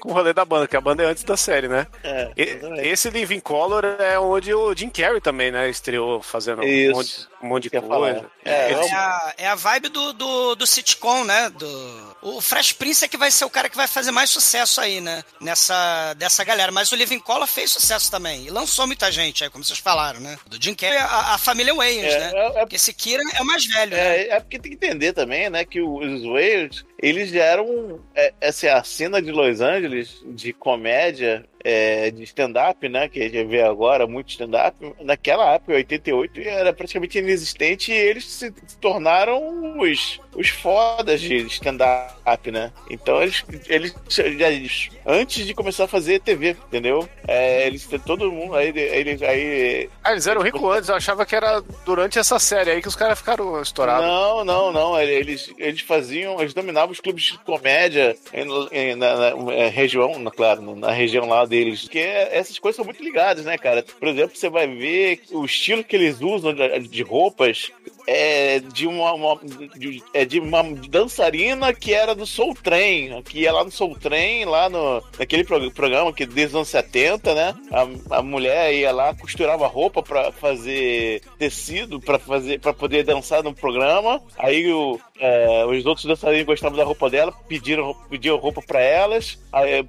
com 0.00 0.10
o 0.10 0.12
rolê 0.12 0.32
da 0.32 0.44
banda, 0.44 0.66
que 0.66 0.76
a 0.76 0.80
banda 0.80 1.02
é 1.02 1.06
antes 1.06 1.24
da 1.24 1.36
série, 1.36 1.68
né? 1.68 1.86
É, 2.02 2.30
E- 2.36 2.42
exatamente. 2.42 2.88
esse 2.88 3.10
Living 3.10 3.40
Color 3.40 3.84
é 3.98 4.18
onde 4.18 4.52
o 4.54 4.74
Jim 4.74 4.88
Carrey 4.88 5.20
também, 5.20 5.50
né? 5.50 5.68
Estreou 5.68 6.22
fazendo 6.22 6.62
um 6.62 6.90
monte, 6.92 7.28
um 7.42 7.46
monte 7.48 7.62
de 7.64 7.70
coisa. 7.80 8.26
É, 8.44 8.72
É 8.72 8.92
a, 8.94 9.34
é 9.38 9.46
a 9.48 9.54
vibe 9.54 9.88
do, 9.88 10.12
do, 10.12 10.22
do 10.56 10.66
sitcom, 10.66 11.24
né? 11.24 11.50
Do, 11.50 12.11
o 12.22 12.40
Fresh 12.40 12.72
Prince 12.72 13.04
é 13.04 13.08
que 13.08 13.16
vai 13.16 13.30
ser 13.30 13.44
o 13.44 13.50
cara 13.50 13.68
que 13.68 13.76
vai 13.76 13.86
fazer 13.86 14.10
mais 14.12 14.30
sucesso 14.30 14.80
aí, 14.80 15.00
né? 15.00 15.22
Nessa 15.40 16.14
dessa 16.14 16.44
galera. 16.44 16.70
Mas 16.72 16.90
o 16.92 16.96
Living 16.96 17.18
Color 17.18 17.46
fez 17.46 17.70
sucesso 17.72 18.10
também. 18.10 18.46
E 18.46 18.50
lançou 18.50 18.86
muita 18.86 19.10
gente 19.10 19.42
aí, 19.44 19.50
como 19.50 19.64
vocês 19.64 19.78
falaram, 19.78 20.20
né? 20.20 20.38
Do 20.46 20.62
Jim 20.62 20.74
Carrey, 20.74 20.98
a, 20.98 21.34
a 21.34 21.38
família 21.38 21.74
Wayans, 21.74 22.12
É, 22.12 22.18
né? 22.18 22.32
é- 22.34 22.46
é- 22.46 22.60
Porque 22.60 22.76
esse 22.76 22.92
Kira 22.92 23.22
é 23.34 23.42
o 23.42 23.44
mais 23.46 23.66
velho, 23.66 23.90
né? 23.90 24.16
É, 24.22 24.28
é 24.36 24.40
porque 24.40 24.58
tem 24.58 24.76
que 24.76 24.76
entender 24.86 25.12
também, 25.12 25.50
né, 25.50 25.64
que 25.64 25.80
os 25.80 26.22
Wales, 26.24 26.84
eles 26.98 27.34
eram, 27.34 28.00
é, 28.14 28.32
essa 28.40 28.72
a 28.74 28.84
cena 28.84 29.20
de 29.20 29.32
Los 29.32 29.60
Angeles, 29.60 30.20
de 30.26 30.52
comédia, 30.52 31.44
é, 31.64 32.10
de 32.10 32.22
stand-up, 32.24 32.88
né, 32.88 33.08
que 33.08 33.20
a 33.20 33.24
gente 33.28 33.44
vê 33.44 33.62
agora, 33.62 34.06
muito 34.06 34.30
stand-up, 34.30 34.76
naquela 35.00 35.54
época, 35.54 35.72
em 35.72 35.76
88, 35.76 36.40
era 36.40 36.72
praticamente 36.72 37.18
inexistente 37.18 37.90
e 37.92 37.94
eles 37.94 38.24
se 38.30 38.50
tornaram 38.80 39.78
os, 39.80 40.20
os 40.34 40.48
fodas 40.48 41.20
de 41.20 41.36
stand-up, 41.46 42.50
né. 42.50 42.72
Então 42.90 43.22
eles, 43.22 43.44
eles, 43.68 43.94
já- 44.08 44.92
antes 45.06 45.46
de 45.46 45.54
começar 45.54 45.84
a 45.84 45.88
fazer 45.88 46.20
TV, 46.20 46.50
entendeu? 46.68 47.08
É, 47.26 47.66
eles, 47.66 47.88
todo 48.04 48.30
mundo, 48.32 48.54
aí, 48.54 48.68
eles, 48.76 49.22
aí 49.22 49.88
Ah, 50.02 50.12
eles 50.12 50.26
eram 50.26 50.42
ricos 50.42 50.62
antes, 50.62 50.88
eu 50.88 50.94
achava 50.94 51.26
que 51.26 51.34
era 51.36 51.60
durante 51.84 52.18
essa 52.18 52.38
série 52.38 52.70
aí 52.70 52.82
que 52.82 52.88
os 52.88 52.96
caras 52.96 53.18
ficaram 53.18 53.60
estourados. 53.60 54.06
Não, 54.06 54.44
não, 54.44 54.72
não. 54.72 55.00
Eles, 55.00 55.52
eles 55.58 55.80
faziam, 55.80 56.40
eles 56.40 56.54
dominavam 56.54 56.92
os 56.92 57.00
clubes 57.00 57.24
de 57.24 57.38
comédia 57.38 58.16
em- 58.32 58.94
na, 58.94 59.34
na- 59.34 59.52
é, 59.54 59.68
região, 59.68 60.18
na- 60.18 60.30
claro, 60.30 60.74
na 60.76 60.90
região 60.92 61.26
lá 61.28 61.44
deles. 61.44 61.82
Porque 61.82 61.98
essas 61.98 62.58
coisas 62.58 62.76
são 62.76 62.84
muito 62.84 63.02
ligadas, 63.02 63.44
né, 63.44 63.56
cara? 63.58 63.84
Por 63.98 64.08
exemplo, 64.08 64.36
você 64.36 64.48
vai 64.48 64.66
ver 64.66 65.22
o 65.30 65.44
estilo 65.44 65.84
que 65.84 65.96
eles 65.96 66.20
usam 66.20 66.54
de 66.54 67.02
roupas 67.02 67.70
é 68.06 68.58
de 68.60 68.86
uma, 68.86 69.12
uma- 69.12 69.38
de, 69.76 70.02
é 70.14 70.24
de 70.24 70.38
uma 70.40 70.62
dançarina 70.88 71.72
que 71.72 71.92
era 71.92 72.14
do 72.14 72.26
Soul 72.26 72.54
Train, 72.54 73.22
que 73.22 73.40
ia 73.40 73.52
lá 73.52 73.64
no 73.64 73.70
Soul 73.70 73.96
Train, 73.98 74.44
lá 74.44 74.68
no, 74.68 75.02
naquele 75.18 75.44
pro- 75.44 75.70
programa 75.70 76.12
que 76.12 76.24
desde 76.26 76.52
os 76.52 76.56
anos 76.56 76.68
70, 76.68 77.34
né? 77.34 77.54
A, 77.70 78.18
a 78.18 78.22
mulher 78.22 78.72
ia 78.74 78.92
lá, 78.92 79.14
costurava 79.14 79.66
roupa 79.66 80.02
pra 80.02 80.32
fazer 80.32 81.22
tecido, 81.38 82.00
pra 82.00 82.18
fazer 82.18 82.60
para 82.60 82.72
poder 82.72 83.02
dançar 83.04 83.42
no 83.42 83.54
programa. 83.54 84.22
Aí 84.38 84.70
o, 84.72 84.98
é, 85.18 85.64
os 85.66 85.84
outros 85.86 86.06
dançarinos 86.06 86.46
gostavam 86.46 86.76
da 86.76 86.84
roupa 86.84 87.08
dela, 87.10 87.32
pediram, 87.48 87.94
pediam 88.10 88.36
roupa 88.36 88.62
pra 88.62 88.80
elas, 88.80 89.38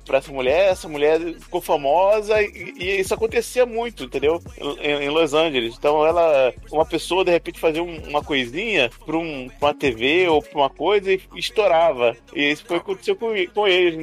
pra 0.05 0.17
essa 0.17 0.31
mulher, 0.31 0.69
essa 0.71 0.87
mulher 0.87 1.19
ficou 1.39 1.61
famosa 1.61 2.41
e, 2.41 2.73
e 2.77 2.99
isso 2.99 3.13
acontecia 3.13 3.65
muito, 3.65 4.03
entendeu? 4.05 4.41
Em, 4.81 5.05
em 5.05 5.09
Los 5.09 5.33
Angeles. 5.33 5.75
Então 5.77 6.05
ela, 6.05 6.53
uma 6.71 6.85
pessoa 6.85 7.23
de 7.25 7.31
repente 7.31 7.59
fazia 7.59 7.83
um- 7.83 8.02
uma 8.07 8.23
coisinha 8.23 8.89
pra, 9.05 9.17
um, 9.17 9.49
pra 9.59 9.67
uma 9.69 9.73
TV 9.73 10.27
ou 10.27 10.41
pra 10.41 10.59
uma 10.59 10.69
coisa 10.69 11.11
e 11.13 11.21
estourava. 11.35 12.15
E 12.33 12.51
isso 12.51 12.63
foi 12.65 12.77
o 12.77 12.79
que 12.81 12.91
aconteceu 12.91 13.15
com, 13.15 13.33
com 13.53 13.67
eles 13.67 13.97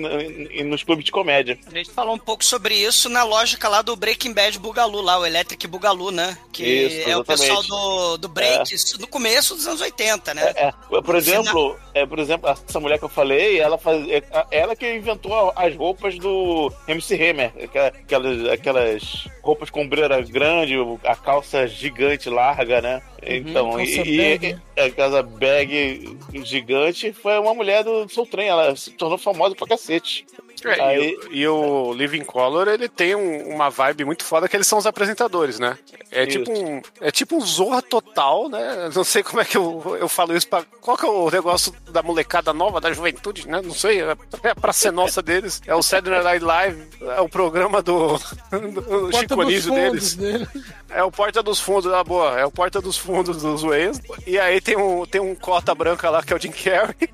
nos 0.66 0.82
clubes 0.82 1.04
de 1.04 1.12
comédia. 1.12 1.58
A 1.66 1.70
gente 1.76 1.90
falou 1.90 2.14
um 2.14 2.18
pouco 2.18 2.44
sobre 2.44 2.74
isso 2.74 3.08
na 3.08 3.22
lógica 3.24 3.68
lá 3.68 3.82
do 3.82 3.94
Breaking 3.96 4.32
Bad 4.32 4.58
Bugalu, 4.58 5.00
lá, 5.00 5.18
o 5.18 5.26
Electric 5.26 5.66
Bugalu, 5.66 6.10
né? 6.10 6.36
Que 6.52 6.64
Isso, 6.64 7.08
é 7.10 7.16
o 7.16 7.24
pessoal 7.24 7.62
do, 7.62 8.16
do 8.18 8.28
break, 8.28 8.74
isso 8.74 9.00
no 9.00 9.06
começo 9.06 9.54
dos 9.54 9.66
anos 9.66 9.80
80, 9.80 10.34
né? 10.34 10.52
É, 10.56 10.72
por 11.02 11.14
exemplo, 11.14 11.76
é, 11.94 12.06
por 12.06 12.18
exemplo, 12.18 12.48
essa 12.48 12.80
mulher 12.80 12.98
que 12.98 13.04
eu 13.04 13.08
falei, 13.08 13.58
ela 13.58 13.78
faz, 13.78 14.06
é, 14.08 14.22
ela 14.50 14.76
que 14.76 14.94
inventou 14.94 15.52
as 15.56 15.74
roupas 15.76 16.18
do 16.18 16.72
MC 16.86 17.14
Hammer, 17.14 17.52
aquela- 17.62 17.88
aquelas, 17.88 18.48
aquelas 18.48 19.28
roupas 19.42 19.70
com 19.70 19.82
ombreira 19.82 20.20
grande, 20.22 20.74
a 21.04 21.14
calça 21.16 21.66
gigante 21.66 22.28
larga, 22.28 22.80
né? 22.80 23.02
Então, 23.22 23.76
calça 23.76 24.02
e, 24.02 24.56
e 24.76 24.80
a 24.80 24.90
casa 24.90 25.22
bag 25.22 26.18
gigante 26.44 27.12
foi 27.12 27.38
uma 27.38 27.54
mulher 27.54 27.84
do 27.84 28.08
Soul 28.08 28.26
Train, 28.26 28.46
ela 28.46 28.74
se 28.74 28.90
tornou 28.92 29.18
famosa 29.18 29.54
pra 29.54 29.66
cacete. 29.66 30.26
É, 30.64 30.76
e, 30.76 30.80
Aí- 30.80 31.16
o, 31.16 31.32
e 31.32 31.48
o 31.48 31.92
Living 31.94 32.24
Color, 32.24 32.68
ele 32.68 32.88
tem 32.88 33.14
um- 33.14 33.48
uma 33.54 33.70
vibe 33.70 34.04
muito 34.04 34.24
foda 34.24 34.48
que 34.48 34.56
eles 34.56 34.66
são 34.66 34.78
os 34.78 34.86
apresentadores, 34.86 35.58
né? 35.58 35.78
É 36.10 36.24
Isso. 36.24 36.38
tipo 36.38 36.52
um 36.52 36.82
é 37.00 37.10
tipo 37.10 37.36
um 37.36 37.40
Zorra 37.40 37.80
total, 37.80 38.48
né? 38.48 38.90
Não 38.94 39.04
sei 39.04 39.22
como 39.22 39.40
é 39.40 39.44
que 39.44 39.56
eu, 39.56 39.96
eu 39.98 40.08
falo 40.08 40.36
isso 40.36 40.46
pra... 40.48 40.62
Qual 40.80 40.96
que 40.96 41.04
é 41.06 41.08
o 41.08 41.30
negócio 41.30 41.72
da 41.90 42.02
molecada 42.02 42.52
nova, 42.52 42.80
da 42.80 42.92
juventude, 42.92 43.46
né? 43.48 43.60
Não 43.62 43.74
sei, 43.74 44.02
é, 44.02 44.16
é 44.42 44.54
pra 44.54 44.72
ser 44.72 44.90
nossa 44.90 45.22
deles. 45.22 45.60
É 45.66 45.74
o 45.74 45.82
Saturday 45.82 46.22
Night 46.22 46.44
Live, 46.44 46.82
é 47.00 47.20
o 47.20 47.28
programa 47.28 47.80
do, 47.82 48.18
do 48.50 48.82
Porta 49.10 49.18
Chico 49.18 49.36
dos 49.36 49.44
Anísio 49.46 49.72
fundos 49.74 50.14
deles. 50.16 50.48
dele. 50.50 50.64
É 50.90 51.02
o 51.04 51.10
Porta 51.12 51.42
dos 51.42 51.60
Fundos, 51.60 51.92
ah, 51.92 52.02
boa. 52.02 52.38
É 52.38 52.44
o 52.44 52.50
Porta 52.50 52.80
dos 52.80 52.96
Fundos 52.98 53.40
dos 53.42 53.62
Wayans. 53.62 54.00
E 54.26 54.38
aí 54.38 54.60
tem 54.60 54.76
um, 54.76 55.06
tem 55.06 55.20
um 55.20 55.34
cota 55.36 55.74
branca 55.74 56.10
lá 56.10 56.22
que 56.22 56.32
é 56.32 56.36
o 56.36 56.40
Jim 56.40 56.50
Carrey. 56.50 56.94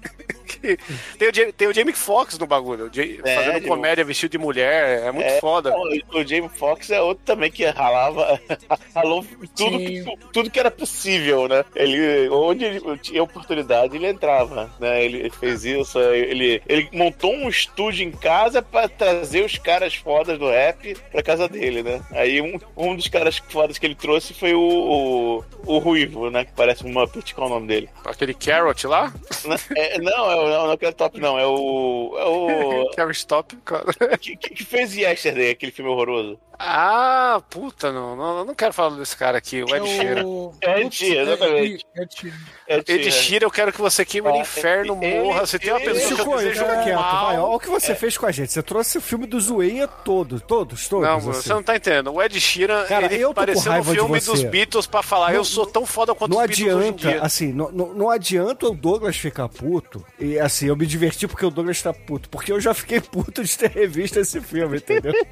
que- 0.47 0.79
tem, 1.19 1.29
o, 1.29 1.53
tem 1.53 1.69
o 1.69 1.75
Jamie 1.75 1.93
Foxx 1.93 2.39
no 2.39 2.47
bagulho. 2.47 2.87
o 2.87 2.91
Ja- 2.93 3.03
Fazendo 3.37 3.69
comédia 3.69 4.05
vestido 4.05 4.33
de 4.33 4.39
mulher. 4.39 5.05
É 5.07 5.13
muito 5.13 5.27
É, 5.27 5.41
foda. 5.41 5.73
O, 5.77 6.19
o 6.19 6.27
Jamie 6.27 6.49
Foxx 6.49 6.91
é 6.91 7.01
outro 7.01 7.25
também 7.25 7.51
que 7.51 7.65
ralava, 7.65 8.41
ralou 8.95 9.25
tudo, 9.57 9.79
que, 9.79 10.05
tudo 10.33 10.51
que 10.51 10.59
era 10.61 10.71
possível, 10.71 11.49
né? 11.49 11.65
Ele, 11.75 12.29
onde 12.31 12.65
ele 12.65 12.99
tinha 12.99 13.23
oportunidade, 13.23 13.97
ele 13.97 14.07
entrava, 14.09 14.71
né? 14.81 15.05
Ele 15.05 15.31
fez 15.31 15.65
isso, 15.65 15.99
ele, 16.01 16.63
ele 16.69 16.89
montou 16.93 17.33
um 17.35 17.49
estúdio 17.49 18.05
em 18.07 18.11
casa 18.11 18.61
pra 18.63 18.89
trazer 18.89 19.45
os 19.45 19.59
caras 19.59 19.95
fodas 19.95 20.39
do 20.39 20.49
rap 20.51 20.97
pra 21.13 21.23
casa 21.23 21.49
dele, 21.49 21.83
né? 21.83 22.01
Aí 22.13 22.41
um, 22.41 22.59
um 22.77 22.97
dos 22.97 23.09
caras 23.09 23.39
fodas 23.49 23.79
que 23.79 23.87
ele 23.87 23.95
trouxe 23.95 24.35
foi 24.35 24.55
o, 24.55 24.61
o, 24.61 25.45
o 25.67 25.79
Ruivo, 25.79 26.31
né? 26.31 26.45
Que 26.45 26.53
parece 26.53 26.85
um 26.85 26.93
Muppet, 26.93 27.35
qual 27.35 27.49
é 27.49 27.51
o 27.51 27.55
nome 27.55 27.67
dele? 27.67 27.89
Aquele 28.05 28.35
Carrot 28.35 28.87
lá. 28.87 29.13
Não, 29.45 29.57
é, 29.77 29.99
não, 29.99 30.31
é, 30.31 30.37
o- 30.37 30.49
não, 30.49 30.67
não 30.67 30.79
é 30.81 30.89
o 30.89 30.93
top, 30.93 31.21
não. 31.21 31.39
É 31.39 31.47
o. 31.47 32.15
É 32.19 32.25
o. 32.25 32.91
Carrot 32.97 33.26
Top. 33.27 33.57
cara. 33.65 33.93
que, 34.19 34.37
que 34.37 34.51
que 34.51 34.65
fez 34.65 34.95
Yesterday, 34.95 35.51
aquele 35.51 35.73
filme 35.73 35.91
horroroso. 35.91 36.41
Ah, 36.59 37.41
puta, 37.51 37.93
não, 37.93 38.17
não, 38.17 38.39
eu 38.39 38.45
não 38.45 38.55
quero 38.55 38.73
falar 38.73 38.97
desse 38.97 39.17
cara 39.17 39.37
aqui, 39.39 39.63
o 39.63 39.75
Ed 39.77 39.87
Sheeran. 39.87 40.25
o... 40.27 40.55
É 40.61 40.81
Ed 40.81 40.95
Sheeran, 40.95 41.23
exatamente. 41.23 41.87
É 41.95 42.03
Ed 42.03 42.15
Sheeran. 42.15 42.37
É, 42.69 42.77
Ed 42.79 42.85
tira. 42.85 43.11
Sheeran, 43.11 43.47
eu 43.47 43.51
quero 43.51 43.73
que 43.73 43.81
você 43.81 44.05
queime 44.05 44.29
no 44.29 44.37
inferno, 44.37 44.97
morra. 44.97 45.47
Você 45.47 45.59
tem 45.59 45.71
uma 45.73 45.81
pessoa 45.81 46.07
que 46.07 46.13
eu 46.13 46.17
Chico, 46.17 46.37
desejo 46.37 46.61
fica 46.65 46.83
quieto, 46.83 46.97
vai. 46.99 47.39
Olha 47.39 47.43
o 47.43 47.61
que 47.61 47.69
você 47.69 47.95
fez 47.95 48.17
com 48.19 48.27
a 48.27 48.33
gente. 48.33 48.53
Você 48.53 48.63
trouxe 48.63 48.99
o 48.99 49.01
filme 49.01 49.27
do 49.27 49.41
Zoeia 49.41 49.87
todo, 49.87 50.41
todos, 50.41 50.89
todos. 50.89 51.07
Não, 51.07 51.17
assim. 51.17 51.27
você 51.27 51.53
não 51.53 51.63
tá 51.63 51.77
entendendo. 51.77 52.13
O 52.13 52.23
Ed 52.23 52.41
Sheeran, 52.41 52.85
Cara, 52.87 53.13
ele 53.13 53.23
apareceu 53.25 53.73
no 53.73 53.85
filme 53.85 54.21
dos 54.21 54.43
Beatles 54.43 54.87
pra 54.87 55.03
falar, 55.03 55.35
eu 55.35 55.45
sou 55.45 55.67
tão 55.67 55.85
foda 55.87 56.15
quanto 56.15 56.33
Não 56.33 56.41
os 56.41 56.47
Beatles 56.47 56.75
hoje 56.75 56.87
em 56.87 56.91
adianta, 56.91 57.09
dia. 57.17 57.23
assim, 57.23 57.53
não, 57.53 57.71
não, 57.71 57.95
não 57.95 58.11
adianta 58.11 58.67
o 58.67 58.75
Douglas 58.75 59.17
ficar 59.17 59.49
puto. 59.49 60.05
E 60.19 60.39
assim, 60.39 60.67
eu 60.67 60.77
me 60.77 60.87
diverti 60.87 61.29
porque 61.29 61.45
o 61.45 61.51
Douglas 61.51 61.81
tá 61.83 61.93
puto. 61.93 62.29
Porque 62.29 62.51
eu 62.53 62.61
já 62.61 62.73
fiquei 62.75 63.01
puto 63.01 63.45
de 63.45 63.57
ter 63.59 63.71
revisto 63.71 64.19
esse 64.19 64.41
filme, 64.41 64.79
entendeu? 64.79 65.13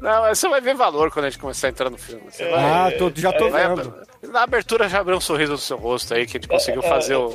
Não, 0.00 0.22
mas 0.22 0.29
você 0.34 0.48
vai 0.48 0.60
ver 0.60 0.74
valor 0.74 1.10
quando 1.10 1.26
a 1.26 1.30
gente 1.30 1.38
começar 1.40 1.66
a 1.68 1.70
entrar 1.70 1.90
no 1.90 1.98
filme. 1.98 2.22
Você 2.30 2.48
vai, 2.48 2.64
ah, 2.64 2.92
tô, 2.98 3.10
já 3.14 3.32
tô 3.32 3.48
vai- 3.50 3.68
vendo. 3.68 3.94
Na 4.22 4.42
abertura 4.42 4.88
já 4.88 5.00
abriu 5.00 5.16
um 5.16 5.20
sorriso 5.20 5.52
no 5.52 5.58
seu 5.58 5.76
rosto 5.78 6.12
aí, 6.12 6.26
que 6.26 6.36
a 6.36 6.40
gente 6.40 6.48
conseguiu 6.48 6.82
fazer 6.82 7.16
o, 7.16 7.34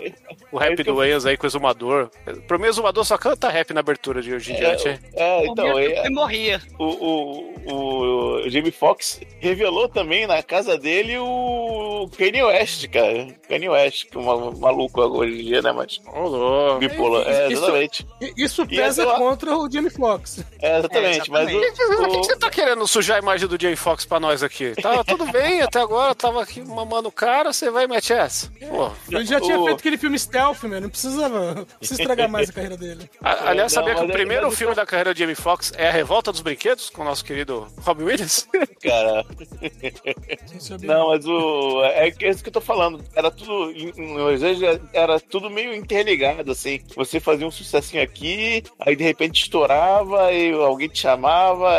o 0.52 0.58
rap 0.58 0.82
do 0.84 0.96
Wayans 0.96 1.26
aí 1.26 1.36
com 1.36 1.46
o 1.46 1.48
Exumador. 1.48 2.10
Pra 2.48 2.58
mim, 2.60 2.66
o 2.66 2.70
Exumador 2.70 3.04
só 3.04 3.18
canta 3.18 3.50
rap 3.50 3.74
na 3.74 3.80
abertura 3.80 4.22
de 4.22 4.34
hoje 4.34 4.54
em 4.54 4.56
diante. 4.56 4.88
hein? 4.90 5.00
É, 5.16 5.46
então, 5.48 5.80
é, 5.80 6.06
E 6.06 6.10
morria. 6.12 6.62
o, 6.78 6.86
o, 6.86 8.44
o 8.44 8.50
Jamie 8.50 8.72
Foxx 8.72 9.20
revelou 9.40 9.90
também 9.90 10.28
na 10.28 10.44
casa 10.44 10.78
dele 10.78 11.18
o 11.18 12.08
Kanye 12.18 12.44
West, 12.44 12.88
cara. 12.90 13.28
Kanye 13.50 13.68
West, 13.70 14.06
que 14.10 14.16
é 14.18 14.20
um 14.20 14.60
maluco 14.60 15.02
hoje 15.02 15.42
em 15.42 15.44
dia, 15.46 15.62
né? 15.64 15.72
Mas 15.72 16.00
Ô, 16.14 16.22
louco. 16.28 16.80
bipolar. 16.80 17.28
É, 17.28 17.48
Isso- 17.48 17.64
exatamente. 17.64 18.08
Isso 18.38 18.68
pesa 18.68 19.04
essa- 19.04 19.16
contra 19.16 19.58
o 19.58 19.70
Jamie 19.72 19.90
Foxx. 19.90 20.44
É, 20.62 20.80
exatamente. 20.80 21.30
É, 21.30 21.32
mas. 21.32 21.52
Por 21.52 21.62
que 21.74 22.18
o, 22.18 22.24
você 22.24 22.36
tá 22.38 22.50
querendo 22.50 22.88
sujar 22.88 23.18
a 23.18 23.20
imagem 23.20 23.48
do 23.48 23.60
Jay 23.60 23.76
Fox 23.76 24.06
pra 24.06 24.20
nós 24.20 24.44
aqui? 24.44 24.74
Tava 24.82 25.04
tudo 25.04 25.26
bem 25.32 25.62
até 25.62 25.80
agora, 25.80 26.14
tava 26.14 26.44
aqui 26.44 26.62
mamando 26.76 27.10
o 27.10 27.12
cara, 27.12 27.52
você 27.54 27.70
vai 27.72 27.86
e 27.86 27.88
mete 27.88 28.12
essa. 28.14 28.52
Pô. 28.70 28.92
Ele 29.10 29.26
já 29.26 29.40
tinha 29.40 29.60
O- 29.60 29.66
feito 29.66 29.80
aquele 29.80 29.98
filme 29.98 30.18
Stealth, 30.20 30.64
meu. 30.64 30.82
Não 30.82 30.90
precisava, 30.90 31.54
não 31.56 31.66
precisa 31.66 32.02
estragar 32.02 32.30
mais 32.30 32.50
a 32.50 32.54
carreira 32.54 32.78
dele. 32.78 33.10
A- 33.22 33.50
Aliás, 33.50 33.74
Não, 33.74 33.82
sabia 33.82 33.96
que 33.96 34.02
o 34.02 34.10
é- 34.10 34.14
primeiro 34.14 34.52
filme 34.52 34.76
da 34.76 34.86
carreira 34.86 35.14
de 35.14 35.20
Jamie 35.22 35.36
Foxx 35.36 35.72
é 35.78 35.88
A 35.88 35.92
Revolta 35.92 36.32
dos 36.32 36.42
Brinquedos, 36.42 36.90
com 36.90 37.02
o 37.02 37.06
nosso 37.06 37.24
querido 37.24 37.68
Robin 37.82 38.04
Williams? 38.04 38.48
Cara, 38.84 39.26
Não 40.54 40.60
sabia. 40.60 40.88
não, 40.94 41.08
mas 41.10 41.26
o. 41.26 41.84
É 41.86 42.12
que 42.12 42.26
é 42.26 42.30
isso 42.30 42.44
que 42.44 42.50
eu 42.50 42.54
tô 42.54 42.62
falando. 42.62 43.04
Era 43.16 43.32
tudo. 43.32 43.72
Los 43.98 44.44
Angeles 44.44 44.82
Era 44.94 45.20
tudo 45.20 45.50
meio 45.50 45.74
interligado, 45.74 46.52
assim. 46.52 46.82
Você 46.96 47.20
fazia 47.20 47.48
um 47.48 47.52
sucessinho 47.52 48.04
aqui, 48.04 48.64
aí 48.80 48.96
de 48.96 49.04
repente 49.04 49.42
estourava 49.44 50.32
e 50.32 50.52
alguém 50.52 50.88
te 50.90 51.00
chamava. 51.00 51.72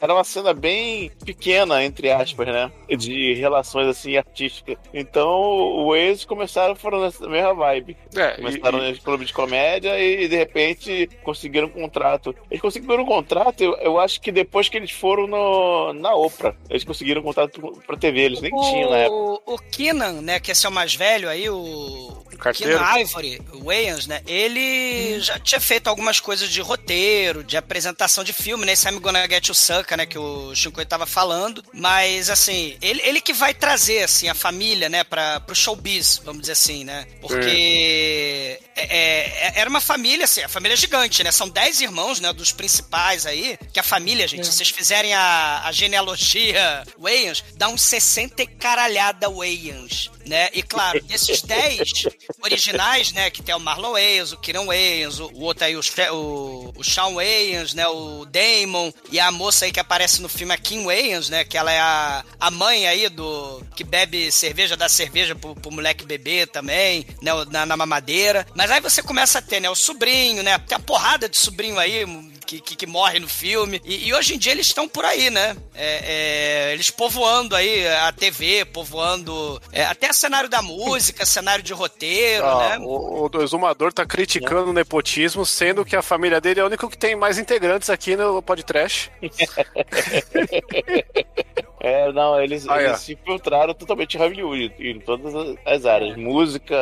Era 0.00 0.14
uma 0.14 0.24
cena 0.24 0.52
bem 0.54 1.10
pequena, 1.24 1.84
entre 1.84 2.10
aspas, 2.10 2.46
né? 2.46 2.70
De 2.96 3.34
relações 3.34 3.88
assim 3.88 4.16
artísticas. 4.16 4.43
Então, 4.92 5.30
o 5.30 5.94
ex 5.94 6.24
começaram 6.24 6.74
foram 6.74 7.00
nessa 7.02 7.26
mesma 7.28 7.54
vibe. 7.54 7.96
É, 8.16 8.32
Começaram 8.36 8.84
e- 8.86 8.92
no 8.92 8.98
clube 9.00 9.24
de 9.24 9.32
comédia 9.32 9.98
e 9.98 10.28
de 10.28 10.36
repente 10.36 11.08
conseguiram 11.22 11.66
um 11.68 11.70
contrato. 11.70 12.34
Eles 12.50 12.60
conseguiram 12.60 13.02
um 13.02 13.06
contrato, 13.06 13.62
eu, 13.62 13.74
eu 13.76 13.98
acho 13.98 14.20
que 14.20 14.30
depois 14.32 14.68
que 14.68 14.76
eles 14.76 14.90
foram 14.90 15.26
no, 15.26 15.92
na 15.92 16.14
Oprah. 16.14 16.54
Eles 16.68 16.84
conseguiram 16.84 17.20
um 17.20 17.24
contrato 17.24 17.60
pra 17.86 17.96
TV, 17.96 18.20
eles 18.20 18.40
nem 18.40 18.50
tinham 18.50 18.90
na 18.90 18.98
época. 18.98 19.14
O, 19.46 19.54
o 19.54 19.58
Keenan, 19.58 20.20
né, 20.22 20.40
que 20.40 20.50
esse 20.50 20.66
é 20.66 20.68
o 20.68 20.72
mais 20.72 20.94
velho 20.94 21.28
aí, 21.28 21.48
o 21.48 22.16
carteiro. 22.38 22.78
Keenan 22.78 22.98
Ivory, 23.00 23.40
o 23.52 23.64
Wayans, 23.64 24.06
né, 24.06 24.20
ele 24.26 25.20
já 25.20 25.38
tinha 25.38 25.60
feito 25.60 25.88
algumas 25.88 26.20
coisas 26.20 26.48
de 26.48 26.60
roteiro, 26.60 27.42
de 27.44 27.56
apresentação 27.56 28.22
de 28.24 28.32
filme, 28.32 28.64
né, 28.64 28.72
esse 28.72 28.88
I'm 28.88 28.98
Gonna 29.00 29.26
Get 29.28 29.46
You 29.48 29.54
Sucker, 29.54 29.96
né, 29.96 30.06
que 30.06 30.18
o 30.18 30.54
Shinkoi 30.54 30.84
tava 30.84 31.06
falando, 31.06 31.62
mas, 31.72 32.28
assim, 32.30 32.76
ele, 32.82 33.00
ele 33.04 33.20
que 33.20 33.32
vai 33.32 33.54
trazer, 33.54 34.02
assim, 34.04 34.28
a 34.28 34.33
família, 34.34 34.88
né, 34.88 35.04
pra, 35.04 35.40
pro 35.40 35.54
showbiz, 35.54 36.20
vamos 36.24 36.42
dizer 36.42 36.52
assim, 36.52 36.84
né, 36.84 37.06
porque 37.20 38.58
é, 38.76 38.84
é- 38.84 39.52
era 39.60 39.70
uma 39.70 39.80
família, 39.80 40.24
assim, 40.24 40.42
a 40.42 40.48
família 40.48 40.74
é 40.74 40.76
gigante, 40.76 41.22
né, 41.22 41.30
são 41.30 41.48
10 41.48 41.80
irmãos, 41.80 42.20
né, 42.20 42.32
dos 42.32 42.52
principais 42.52 43.26
aí, 43.26 43.58
que 43.72 43.80
a 43.80 43.82
família, 43.82 44.26
gente, 44.28 44.46
se 44.46 44.52
vocês 44.52 44.68
fizerem 44.70 45.14
a, 45.14 45.62
a 45.64 45.72
genealogia 45.72 46.84
Wayans, 46.98 47.44
dá 47.56 47.68
uns 47.68 47.82
60 47.82 48.42
e 48.42 48.46
caralhada 48.46 49.28
Wayans, 49.30 50.10
né? 50.26 50.48
E 50.54 50.62
claro, 50.62 51.02
desses 51.02 51.42
10 51.42 52.06
originais, 52.42 53.12
né, 53.12 53.30
que 53.30 53.42
tem 53.42 53.54
o 53.54 53.60
Marlon 53.60 53.92
Wayans, 53.92 54.32
o 54.32 54.38
Kieran 54.38 54.64
Wayans, 54.66 55.18
o, 55.20 55.26
o 55.26 55.40
outro 55.42 55.64
aí, 55.64 55.76
o, 55.76 55.80
o, 56.12 56.72
o 56.76 56.84
Sean 56.84 57.12
Wayans, 57.14 57.74
né, 57.74 57.86
o 57.86 58.24
Damon, 58.24 58.92
e 59.10 59.20
a 59.20 59.30
moça 59.30 59.64
aí 59.66 59.72
que 59.72 59.80
aparece 59.80 60.22
no 60.22 60.28
filme, 60.28 60.52
a 60.54 60.58
Kim 60.58 60.84
Wayans, 60.84 61.28
né, 61.28 61.44
que 61.44 61.56
ela 61.58 61.70
é 61.72 61.78
a, 61.78 62.24
a 62.40 62.50
mãe 62.50 62.86
aí 62.86 63.08
do... 63.08 63.62
que 63.76 63.84
bebe 63.84 64.23
cerveja, 64.30 64.76
dá 64.76 64.88
cerveja 64.88 65.34
pro, 65.34 65.54
pro 65.54 65.70
moleque 65.70 66.04
beber 66.04 66.48
também, 66.48 67.06
né, 67.20 67.32
na, 67.50 67.66
na 67.66 67.76
mamadeira. 67.76 68.46
Mas 68.54 68.70
aí 68.70 68.80
você 68.80 69.02
começa 69.02 69.38
a 69.38 69.42
ter, 69.42 69.60
né, 69.60 69.68
o 69.70 69.74
sobrinho, 69.74 70.42
né, 70.42 70.58
tem 70.58 70.76
a 70.76 70.80
porrada 70.80 71.28
de 71.28 71.38
sobrinho 71.38 71.78
aí, 71.78 72.04
que, 72.46 72.60
que, 72.60 72.76
que 72.76 72.86
morre 72.86 73.18
no 73.18 73.28
filme. 73.28 73.80
E, 73.84 74.08
e 74.08 74.14
hoje 74.14 74.34
em 74.34 74.38
dia 74.38 74.52
eles 74.52 74.66
estão 74.66 74.88
por 74.88 75.04
aí, 75.04 75.30
né? 75.30 75.56
É, 75.74 76.68
é, 76.68 76.72
eles 76.74 76.90
povoando 76.90 77.56
aí 77.56 77.86
a 77.88 78.12
TV, 78.12 78.64
povoando 78.66 79.60
é, 79.72 79.84
até 79.84 80.12
cenário 80.12 80.48
da 80.48 80.60
música, 80.62 81.24
cenário 81.24 81.64
de 81.64 81.72
roteiro, 81.72 82.44
Ah, 82.46 82.70
né? 82.70 82.78
o, 82.84 83.28
o 83.32 83.42
exumador 83.42 83.92
tá 83.92 84.04
criticando 84.04 84.70
o 84.70 84.74
nepotismo, 84.74 85.44
sendo 85.46 85.84
que 85.84 85.96
a 85.96 86.02
família 86.02 86.40
dele 86.40 86.60
é 86.60 86.62
a 86.62 86.66
única 86.66 86.88
que 86.88 86.98
tem 86.98 87.16
mais 87.16 87.38
integrantes 87.38 87.88
aqui 87.90 88.16
no 88.16 88.42
podcast. 88.42 89.10
É, 91.86 92.10
não, 92.12 92.40
eles, 92.40 92.66
Ah, 92.68 92.80
eles 92.80 92.92
é. 92.92 92.96
se 92.96 93.12
infiltraram 93.12 93.74
totalmente 93.74 94.14
em 94.16 94.18
Hollywood, 94.20 94.74
em 94.80 94.98
todas 95.00 95.34
as- 95.34 95.56
as 95.66 95.84
áreas. 95.84 96.16
Música, 96.16 96.74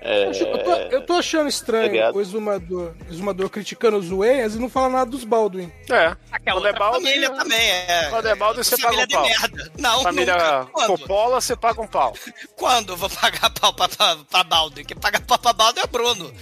é, 0.00 0.24
Eu 0.28 0.58
tô, 0.64 0.72
eu 0.96 1.06
tô 1.06 1.12
achando 1.14 1.48
estranho 1.48 1.86
Obrigado. 1.86 2.16
o 2.16 2.20
exumador, 2.20 2.94
o 3.08 3.12
exumador 3.12 3.48
criticando 3.48 3.96
os 3.98 4.08
Wayans 4.08 4.56
e 4.56 4.58
não 4.58 4.68
fala 4.68 4.88
nada 4.88 5.10
dos 5.10 5.22
Baldwin. 5.24 5.70
É. 5.90 6.16
Aquela 6.32 6.68
é 6.68 6.72
balde, 6.72 6.96
família 7.04 7.30
também, 7.30 7.70
é. 7.70 8.06
Quando 8.10 8.26
é 8.26 8.34
balde, 8.34 8.64
você 8.64 8.76
paga 8.76 8.94
família 8.96 9.04
um 9.04 9.06
de 9.06 9.14
pau. 9.14 9.24
merda. 9.50 9.72
Não, 9.78 10.02
Família 10.02 10.34
nunca. 10.34 10.66
Quando? 10.72 10.86
Coppola, 10.98 11.40
você 11.40 11.54
paga 11.56 11.80
um 11.82 11.86
pau. 11.86 12.12
Quando 12.56 12.92
eu 12.92 12.96
vou 12.96 13.08
pagar 13.10 13.50
pau 13.50 13.72
pra, 13.72 13.88
pra, 13.88 14.16
pra 14.28 14.42
Baldo? 14.44 14.84
Quem 14.84 14.96
paga 14.96 15.20
pau 15.20 15.38
pra 15.38 15.52
Baldo 15.52 15.78
é 15.80 15.84
o 15.84 15.88
Bruno. 15.88 16.32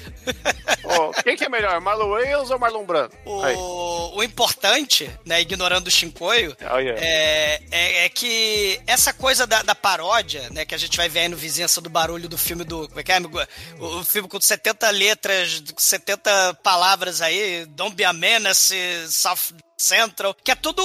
Quem 1.22 1.36
que 1.36 1.44
é 1.44 1.48
melhor, 1.48 1.80
Marlon 1.80 2.10
Wayans 2.10 2.50
ou 2.50 2.58
Marlon 2.58 2.84
Brando? 2.84 3.12
O, 3.24 4.16
o 4.18 4.22
importante, 4.22 5.10
né, 5.24 5.40
ignorando 5.40 5.86
o 5.86 5.90
Shinkoio, 5.90 6.56
Oh, 6.70 6.78
yeah. 6.78 7.00
é, 7.00 7.62
é, 7.70 8.04
é 8.04 8.08
que 8.08 8.80
essa 8.86 9.12
coisa 9.12 9.46
da, 9.46 9.62
da 9.62 9.74
paródia, 9.74 10.48
né, 10.50 10.64
que 10.64 10.74
a 10.74 10.78
gente 10.78 10.96
vai 10.96 11.08
ver 11.08 11.20
aí 11.20 11.28
no 11.28 11.36
Vizinhança 11.36 11.80
do 11.80 11.88
Barulho 11.90 12.28
do 12.28 12.38
filme 12.38 12.64
do. 12.64 12.88
Como 12.88 13.00
é 13.00 13.02
que 13.02 13.12
é? 13.12 13.16
amigo? 13.16 13.38
O, 13.78 13.98
o 13.98 14.04
filme 14.04 14.28
com 14.28 14.40
70 14.40 14.90
letras, 14.90 15.62
70 15.76 16.54
palavras 16.62 17.20
aí, 17.22 17.64
Don't 17.66 17.94
Be 17.94 18.04
a 18.04 18.12
Menace, 18.12 18.76
South 19.08 19.54
Central, 19.78 20.34
que 20.42 20.50
é 20.50 20.54
tudo 20.56 20.82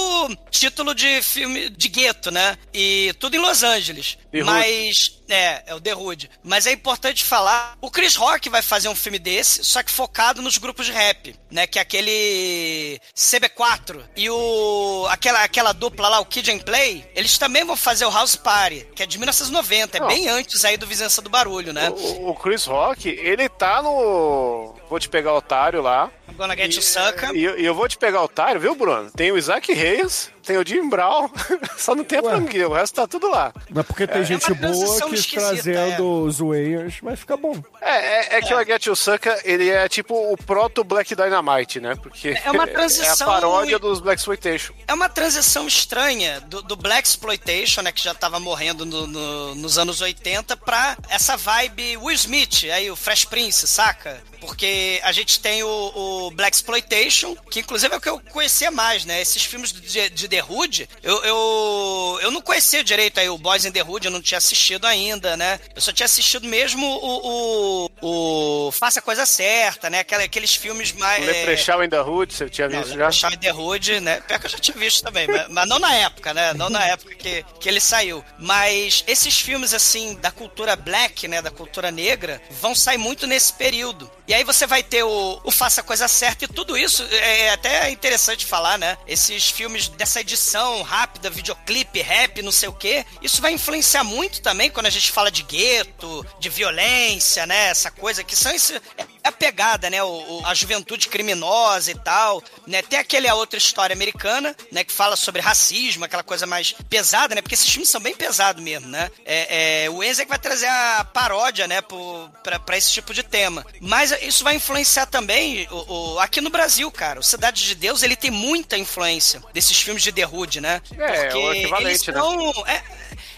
título 0.50 0.94
de 0.94 1.20
filme 1.20 1.68
de 1.68 1.88
gueto, 1.88 2.30
né? 2.30 2.56
E 2.72 3.12
tudo 3.18 3.34
em 3.34 3.40
Los 3.40 3.62
Angeles. 3.64 4.16
The 4.30 4.38
Hood. 4.38 4.44
Mas. 4.44 5.20
É, 5.28 5.62
é 5.66 5.74
o 5.74 5.80
The 5.80 5.94
Hood. 5.94 6.30
Mas 6.42 6.66
é 6.66 6.72
importante 6.72 7.24
falar: 7.24 7.76
o 7.80 7.90
Chris 7.90 8.14
Rock 8.14 8.48
vai 8.48 8.62
fazer 8.62 8.88
um 8.88 8.94
filme 8.94 9.18
desse, 9.18 9.64
só 9.64 9.82
que 9.82 9.90
focado 9.90 10.40
nos 10.42 10.58
grupos 10.58 10.86
de 10.86 10.92
rap, 10.92 11.34
né? 11.50 11.66
Que 11.66 11.78
é 11.78 11.82
aquele 11.82 13.00
CB4 13.16 14.04
e 14.16 14.30
o. 14.30 15.06
aquela, 15.10 15.42
aquela 15.42 15.72
dupla 15.72 16.08
lá, 16.08 16.20
o 16.20 16.26
Kid 16.26 16.50
and 16.52 16.58
Play, 16.58 17.04
eles 17.14 17.36
também 17.36 17.64
vão 17.64 17.76
fazer 17.76 18.04
o 18.04 18.10
House 18.10 18.36
Party, 18.36 18.86
que 18.94 19.02
é 19.02 19.06
de 19.06 19.18
1990, 19.18 19.96
é 19.96 20.00
Não. 20.00 20.06
bem 20.08 20.28
antes 20.28 20.64
aí 20.64 20.76
do 20.76 20.86
Vizinhança 20.86 21.20
do 21.22 21.30
Barulho, 21.30 21.72
né? 21.72 21.90
O, 21.90 22.30
o 22.30 22.34
Chris 22.34 22.64
Rock, 22.66 23.08
ele 23.08 23.48
tá 23.48 23.82
no. 23.82 24.74
Vou 24.94 25.00
te 25.00 25.08
pegar 25.08 25.34
otário 25.34 25.82
lá. 25.82 26.08
I'm 26.28 26.36
gonna 26.36 26.54
get 26.54 26.72
you 26.76 26.80
sucker. 26.80 27.34
E, 27.34 27.42
eu- 27.42 27.58
e 27.58 27.64
eu 27.64 27.74
vou 27.74 27.88
te 27.88 27.98
pegar 27.98 28.22
otário, 28.22 28.60
viu, 28.60 28.76
Bruno? 28.76 29.10
Tem 29.10 29.32
o 29.32 29.36
Isaac 29.36 29.72
Reis, 29.72 30.30
tem 30.44 30.56
o 30.58 30.66
Jim 30.66 30.88
Brown, 30.88 31.28
só 31.76 31.94
não 31.94 32.04
tem 32.04 32.18
a 32.18 32.22
Ué. 32.22 32.30
franguia, 32.30 32.68
o 32.68 32.72
resto 32.74 32.94
tá 32.96 33.06
tudo 33.06 33.28
lá. 33.28 33.52
Mas 33.70 33.86
porque 33.86 34.06
tem 34.06 34.24
gente 34.24 34.46
uma 34.52 34.54
boa 34.60 34.72
transição 34.72 35.10
que 35.10 35.30
trazendo 35.34 36.22
os 36.22 36.38
Wayans, 36.38 36.98
vai 37.02 37.16
ficar 37.16 37.36
bom. 37.36 37.62
É, 37.80 38.36
é, 38.36 38.38
é 38.38 38.42
que 38.42 38.54
o 38.54 38.64
Get 38.64 38.86
You 38.86 38.96
Sucker, 38.96 39.40
ele 39.44 39.68
é 39.70 39.88
tipo 39.88 40.14
o 40.32 40.36
proto 40.36 40.84
Black 40.84 41.14
Dynamite, 41.14 41.80
né? 41.80 41.94
Porque 41.96 42.38
É 42.44 42.50
uma 42.50 42.64
é 42.68 42.70
a 42.70 42.72
transição 42.74 43.26
paródia 43.26 43.78
dos 43.78 44.00
Black 44.00 44.18
Exploitation. 44.20 44.72
É 44.86 44.94
uma 44.94 45.08
transição 45.08 45.66
estranha 45.66 46.40
do, 46.42 46.62
do 46.62 46.76
Black 46.76 47.06
Exploitation, 47.08 47.82
né, 47.82 47.92
que 47.92 48.02
já 48.02 48.14
tava 48.14 48.38
morrendo 48.40 48.84
no- 48.86 49.06
no- 49.06 49.54
nos 49.54 49.78
anos 49.78 50.00
80, 50.00 50.56
pra 50.56 50.96
essa 51.08 51.36
vibe 51.36 51.96
Will 51.98 52.14
Smith, 52.14 52.64
aí 52.72 52.90
o 52.90 52.96
Fresh 52.96 53.24
Prince, 53.24 53.66
saca? 53.66 54.22
Porque 54.40 55.00
a 55.02 55.12
gente 55.12 55.40
tem 55.40 55.62
o, 55.62 55.68
o 55.68 56.30
Black 56.30 56.54
Exploitation, 56.54 57.34
que 57.50 57.60
inclusive 57.60 57.94
é 57.94 57.96
o 57.96 58.00
que 58.00 58.08
eu 58.08 58.20
conhecia 58.32 58.70
mais, 58.70 59.04
né? 59.04 59.20
Esses 59.20 59.42
filmes 59.44 59.72
de, 59.72 60.10
de 60.10 60.28
The 60.34 60.42
Hood, 60.42 60.88
eu, 61.02 61.22
eu, 61.24 62.18
eu 62.22 62.30
não 62.32 62.40
conhecia 62.40 62.82
direito 62.82 63.18
aí 63.20 63.28
o 63.28 63.38
Boys 63.38 63.64
in 63.64 63.70
the 63.70 63.82
Hood, 63.84 64.06
eu 64.06 64.10
não 64.10 64.20
tinha 64.20 64.38
assistido 64.38 64.84
ainda, 64.84 65.36
né? 65.36 65.60
Eu 65.76 65.80
só 65.80 65.92
tinha 65.92 66.06
assistido 66.06 66.48
mesmo 66.48 66.84
o, 66.86 67.88
o, 68.02 68.66
o 68.68 68.72
Faça 68.72 68.98
a 68.98 69.02
Coisa 69.02 69.24
Certa, 69.26 69.88
né? 69.88 70.00
Aquela- 70.00 70.24
aqueles 70.24 70.54
filmes 70.56 70.90
mais... 70.92 71.22
O 71.22 71.26
Leprechaun 71.26 71.84
in 71.84 71.88
the 71.90 72.00
Hood, 72.00 72.34
você 72.34 72.48
tinha 72.50 72.68
Não, 72.68 72.78
visto 72.80 72.90
já? 72.90 73.04
Leprechaun 73.06 73.32
in 73.32 73.38
the 73.38 73.52
Hood, 73.52 74.00
né? 74.00 74.20
Pior 74.22 74.40
que 74.40 74.46
eu 74.46 74.50
já 74.50 74.58
tinha 74.58 74.76
visto 74.76 75.02
também, 75.04 75.26
mas, 75.28 75.48
mas 75.48 75.68
não 75.68 75.78
na 75.78 75.94
época, 75.94 76.34
né? 76.34 76.52
Não 76.54 76.68
na 76.68 76.84
época 76.84 77.14
que, 77.14 77.44
que 77.60 77.68
ele 77.68 77.80
saiu. 77.80 78.24
Mas 78.38 79.04
esses 79.06 79.38
filmes, 79.38 79.72
assim, 79.72 80.16
da 80.16 80.30
cultura 80.32 80.74
black, 80.74 81.28
né? 81.28 81.40
Da 81.40 81.50
cultura 81.50 81.90
negra, 81.92 82.42
vão 82.50 82.74
sair 82.74 82.98
muito 82.98 83.26
nesse 83.26 83.52
período. 83.52 84.10
E 84.26 84.32
aí 84.34 84.42
você 84.42 84.66
vai 84.66 84.82
ter 84.82 85.02
o, 85.04 85.40
o 85.44 85.50
Faça 85.50 85.80
a 85.82 85.84
Coisa 85.84 86.08
Certa 86.08 86.44
e 86.46 86.48
tudo 86.48 86.76
isso 86.76 87.06
é 87.12 87.50
até 87.50 87.90
interessante 87.90 88.44
falar, 88.46 88.78
né? 88.78 88.96
Esses 89.06 89.50
filmes 89.50 89.88
dessa 89.88 90.23
edição 90.24 90.82
rápida, 90.82 91.30
videoclipe, 91.30 92.00
rap, 92.00 92.42
não 92.42 92.50
sei 92.50 92.68
o 92.68 92.72
quê, 92.72 93.04
isso 93.22 93.40
vai 93.40 93.52
influenciar 93.52 94.02
muito 94.02 94.42
também 94.42 94.70
quando 94.70 94.86
a 94.86 94.90
gente 94.90 95.12
fala 95.12 95.30
de 95.30 95.42
gueto, 95.42 96.26
de 96.40 96.48
violência, 96.48 97.46
né? 97.46 97.68
Essa 97.68 97.90
coisa 97.90 98.24
que 98.24 98.34
são 98.34 98.52
isso, 98.54 98.74
é 98.96 99.04
a 99.24 99.32
pegada, 99.32 99.88
né? 99.88 100.02
O, 100.02 100.06
o- 100.08 100.46
a 100.46 100.52
juventude 100.54 101.08
criminosa 101.08 101.90
e 101.90 101.94
tal, 101.94 102.42
né? 102.66 102.82
Tem 102.82 102.98
aquele 102.98 103.26
a 103.26 103.34
outra 103.34 103.56
história 103.58 103.94
americana, 103.94 104.54
né? 104.70 104.84
Que 104.84 104.92
fala 104.92 105.16
sobre 105.16 105.40
racismo, 105.40 106.04
aquela 106.04 106.22
coisa 106.22 106.46
mais 106.46 106.72
pesada, 106.90 107.34
né? 107.34 107.40
Porque 107.42 107.54
esses 107.54 107.68
filmes 107.68 107.88
são 107.88 108.00
bem 108.00 108.14
pesados 108.14 108.62
mesmo, 108.62 108.86
né? 108.88 109.10
É, 109.24 109.84
é, 109.84 109.90
o 109.90 110.02
Enzo 110.04 110.20
é 110.20 110.24
que 110.24 110.28
vai 110.30 110.38
trazer 110.38 110.66
a 110.66 111.04
paródia, 111.12 111.66
né? 111.66 111.80
Pro, 111.80 112.30
pra, 112.42 112.58
pra 112.58 112.76
esse 112.76 112.92
tipo 112.92 113.14
de 113.14 113.22
tema. 113.22 113.64
Mas 113.80 114.12
isso 114.22 114.44
vai 114.44 114.54
influenciar 114.56 115.06
também 115.06 115.66
o, 115.70 116.14
o- 116.14 116.18
aqui 116.20 116.40
no 116.40 116.50
Brasil, 116.50 116.90
cara. 116.90 117.18
O 117.18 117.22
Cidade 117.22 117.64
de 117.64 117.74
Deus, 117.74 118.02
ele 118.02 118.16
tem 118.16 118.30
muita 118.30 118.76
influência 118.76 119.42
desses 119.52 119.78
filmes 119.80 120.02
de 120.02 120.12
The 120.12 120.26
Hood, 120.26 120.60
né? 120.60 120.82
É, 120.98 121.26
é 121.28 121.34
o 121.34 121.52
equivalente, 121.54 121.88
eles 121.88 122.06
né? 122.08 122.22
é, 122.66 122.82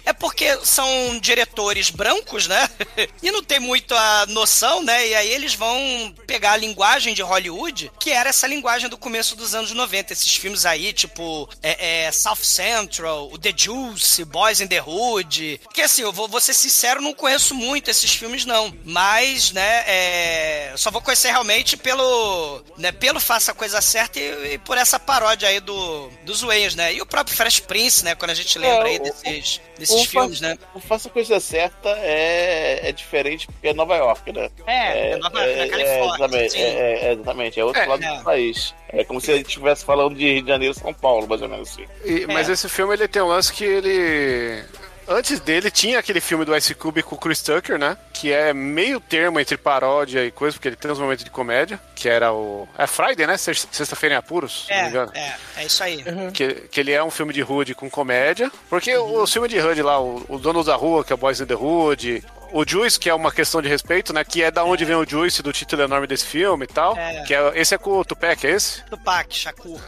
é 0.05 0.13
porque 0.13 0.57
são 0.65 1.19
diretores 1.21 1.91
brancos, 1.91 2.47
né? 2.47 2.69
e 3.23 3.31
não 3.31 3.43
tem 3.43 3.59
muita 3.59 4.27
noção, 4.27 4.83
né? 4.83 5.09
E 5.09 5.15
aí 5.15 5.31
eles 5.33 5.55
vão 5.55 6.15
pegar 6.27 6.53
a 6.53 6.57
linguagem 6.57 7.15
de 7.15 7.23
Hollywood, 7.23 7.91
que 8.01 8.11
era 8.11 8.31
essa 8.31 8.47
linguagem 8.47 8.89
do 8.89 8.97
começo 8.99 9.35
dos 9.37 9.55
anos 9.55 9.73
90. 9.73 10.13
Esses 10.13 10.35
filmes 10.35 10.65
aí, 10.65 10.93
tipo 10.93 11.49
é, 11.63 12.05
é, 12.07 12.13
South 12.13 12.37
Central, 12.43 13.29
o 13.33 13.39
The 13.39 13.53
Juice, 13.57 14.25
Boys 14.25 14.61
in 14.61 14.67
the 14.69 14.81
Hood. 14.83 15.61
Que 15.73 15.83
assim, 15.83 16.03
eu 16.03 16.13
vou, 16.13 16.29
vou 16.29 16.41
ser 16.41 16.55
sincero, 16.55 17.01
não 17.03 17.13
conheço 17.15 17.55
muito 17.55 17.91
esses 17.91 18.13
filmes, 18.15 18.45
não. 18.45 18.75
Mas, 18.85 19.51
né, 19.53 19.85
é, 19.87 20.73
só 20.77 20.91
vou 20.91 21.01
conhecer 21.03 21.29
realmente 21.31 21.77
pelo, 21.77 22.63
né, 22.77 22.93
pelo 22.93 23.21
Faça 23.21 23.53
a 23.53 23.55
Coisa 23.55 23.81
Certa 23.81 24.19
e, 24.21 24.55
e 24.55 24.59
por 24.59 24.79
essa 24.79 24.99
paródia 24.99 25.49
aí 25.49 25.61
do, 25.61 26.09
dos 26.25 26.43
Wayans, 26.43 26.75
né? 26.75 26.95
E 26.95 27.01
o 27.03 27.07
próprio 27.07 27.37
Fresh 27.37 27.61
Prince, 27.61 28.05
né? 28.05 28.15
Quando 28.15 28.31
a 28.31 28.35
gente 28.35 28.59
lembra 28.59 28.89
É, 28.89 28.93
aí 28.93 28.97
o- 28.99 29.03
desses, 29.03 29.61
desses 29.79 30.03
o 30.03 30.09
filmes, 30.09 30.41
né? 30.41 30.57
O 30.75 30.81
Faça 30.81 31.09
a 31.09 31.11
Coisa 31.11 31.39
Certa 31.41 31.89
é, 31.99 32.89
é 32.89 32.93
diferente 32.93 33.47
porque 33.47 33.69
é 33.69 33.75
Nova 33.75 33.97
York, 33.97 34.33
né? 34.33 34.49
É, 34.67 35.11
é 35.13 35.17
Nova- 35.17 35.39
na 35.41 35.69
Califórnia, 35.69 36.05
exatamente, 36.07 36.53
sim. 36.53 36.59
é, 36.61 37.05
é, 37.09 37.13
exatamente, 37.13 37.61
é 37.61 37.65
outro 37.65 37.83
É, 37.83 37.87
lado 37.87 38.05
é. 38.05 38.17
do 38.19 38.25
país. 38.25 38.75
É 38.89 39.05
como 39.05 39.21
se 39.21 39.33
a 39.33 39.37
gente 39.37 39.47
estivesse 39.49 39.85
falando 39.85 40.15
de 40.17 40.25
Rio 40.33 40.43
de 40.43 40.49
Janeiro 40.49 40.75
São 40.75 40.95
Paulo, 40.95 41.27
mais 41.29 41.43
ou 41.43 41.49
menos 41.49 41.69
assim. 41.71 41.85
E- 42.05 42.27
Mas 42.27 42.49
esse 42.49 42.69
filme 42.69 42.95
ele 42.95 43.09
tem 43.09 43.21
um 43.23 43.27
lance 43.29 43.53
que 43.53 43.65
ele. 43.65 44.65
Antes 45.09 45.39
dele 45.41 45.71
tinha 45.71 45.99
aquele 46.01 46.21
filme 46.21 46.45
do 46.45 46.57
Ice 46.57 46.75
Cube 46.75 47.03
com 47.03 47.15
o 47.15 47.19
Chris 47.19 47.41
Tucker, 47.41 47.79
né? 47.79 47.97
Que 48.13 48.33
é 48.33 48.53
meio 48.53 48.99
termo 48.99 49.39
entre 49.39 49.57
paródia 49.57 50.25
e 50.25 50.31
coisa, 50.33 50.55
porque 50.57 50.69
ele 50.69 50.77
tem 50.77 50.91
uns 50.91 50.99
momentos 50.99 51.25
de 51.25 51.31
comédia, 51.31 51.79
que 51.95 52.09
era 52.09 52.33
o. 52.33 52.69
É 52.77 52.87
Friday, 52.87 53.27
né? 53.27 53.37
Sex- 53.37 53.69
Sexta-feira 53.71 54.17
em 54.17 54.19
Apuros, 54.19 54.65
se 54.67 54.73
não 54.73 54.79
me 54.81 54.85
É, 54.85 54.89
engano. 54.89 55.13
é, 55.15 55.35
é 55.59 55.65
isso 55.65 55.83
aí. 55.85 56.05
Que, 56.33 56.53
que 56.71 56.81
ele 56.81 56.93
é 56.93 57.03
um 57.05 57.11
filme 57.11 57.33
de 57.33 57.43
hood 57.43 57.75
com 57.75 57.89
comédia. 57.89 58.51
Porque 58.69 58.97
o, 58.97 59.23
o 59.23 59.27
filme 59.27 59.49
de 59.49 59.59
hood 59.61 59.81
lá, 59.83 60.01
o, 60.01 60.25
o 60.29 60.39
Dono 60.39 60.65
da 60.65 60.75
Rua, 60.75 61.05
que 61.05 61.13
é 61.13 61.15
o 61.15 61.19
Boys 61.19 61.41
in 61.41 61.47
the 61.47 61.55
Hood. 61.55 62.25
O 62.53 62.65
Juice, 62.67 62.99
que 62.99 63.11
é 63.11 63.15
uma 63.15 63.33
questão 63.33 63.61
de 63.61 63.69
respeito, 63.69 64.13
né? 64.13 64.25
Que 64.25 64.43
é 64.43 64.51
da 64.53 64.65
onde 64.65 64.85
vem 64.85 64.95
o 64.95 65.05
Juice, 65.09 65.43
do 65.43 65.53
título 65.53 65.83
enorme 65.83 66.07
desse 66.07 66.25
filme 66.25 66.65
e 66.65 66.69
tal. 66.69 66.97
É. 66.97 67.23
Que 67.25 67.35
é, 67.35 67.53
esse 67.57 67.75
é 67.75 67.79
com 67.79 67.99
o 67.99 68.05
Tupac, 68.05 68.47
é 68.47 68.51
esse? 68.51 68.83
Tupac, 68.85 69.35
Shakur. 69.37 69.81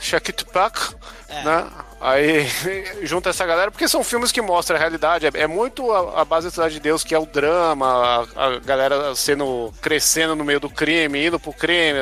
Shaq 0.00 0.32
Tupac, 0.32 0.94
É. 1.28 1.44
né? 1.44 1.66
Aí 2.00 2.46
junta 3.02 3.30
essa 3.30 3.46
galera, 3.46 3.70
porque 3.70 3.88
são 3.88 4.04
filmes 4.04 4.30
que 4.32 4.40
mostram 4.42 4.76
a 4.76 4.80
realidade. 4.80 5.26
É, 5.26 5.30
é 5.34 5.46
muito 5.46 5.90
a, 5.92 6.20
a 6.20 6.24
base 6.24 6.46
da 6.46 6.50
Cidade 6.50 6.74
de 6.74 6.80
Deus, 6.80 7.02
que 7.02 7.14
é 7.14 7.18
o 7.18 7.26
drama, 7.26 8.26
a, 8.36 8.46
a 8.46 8.58
galera 8.60 9.14
sendo 9.14 9.72
crescendo 9.80 10.34
no 10.36 10.44
meio 10.44 10.60
do 10.60 10.68
crime, 10.70 11.26
indo 11.26 11.38
pro 11.40 11.52
crime, 11.52 11.98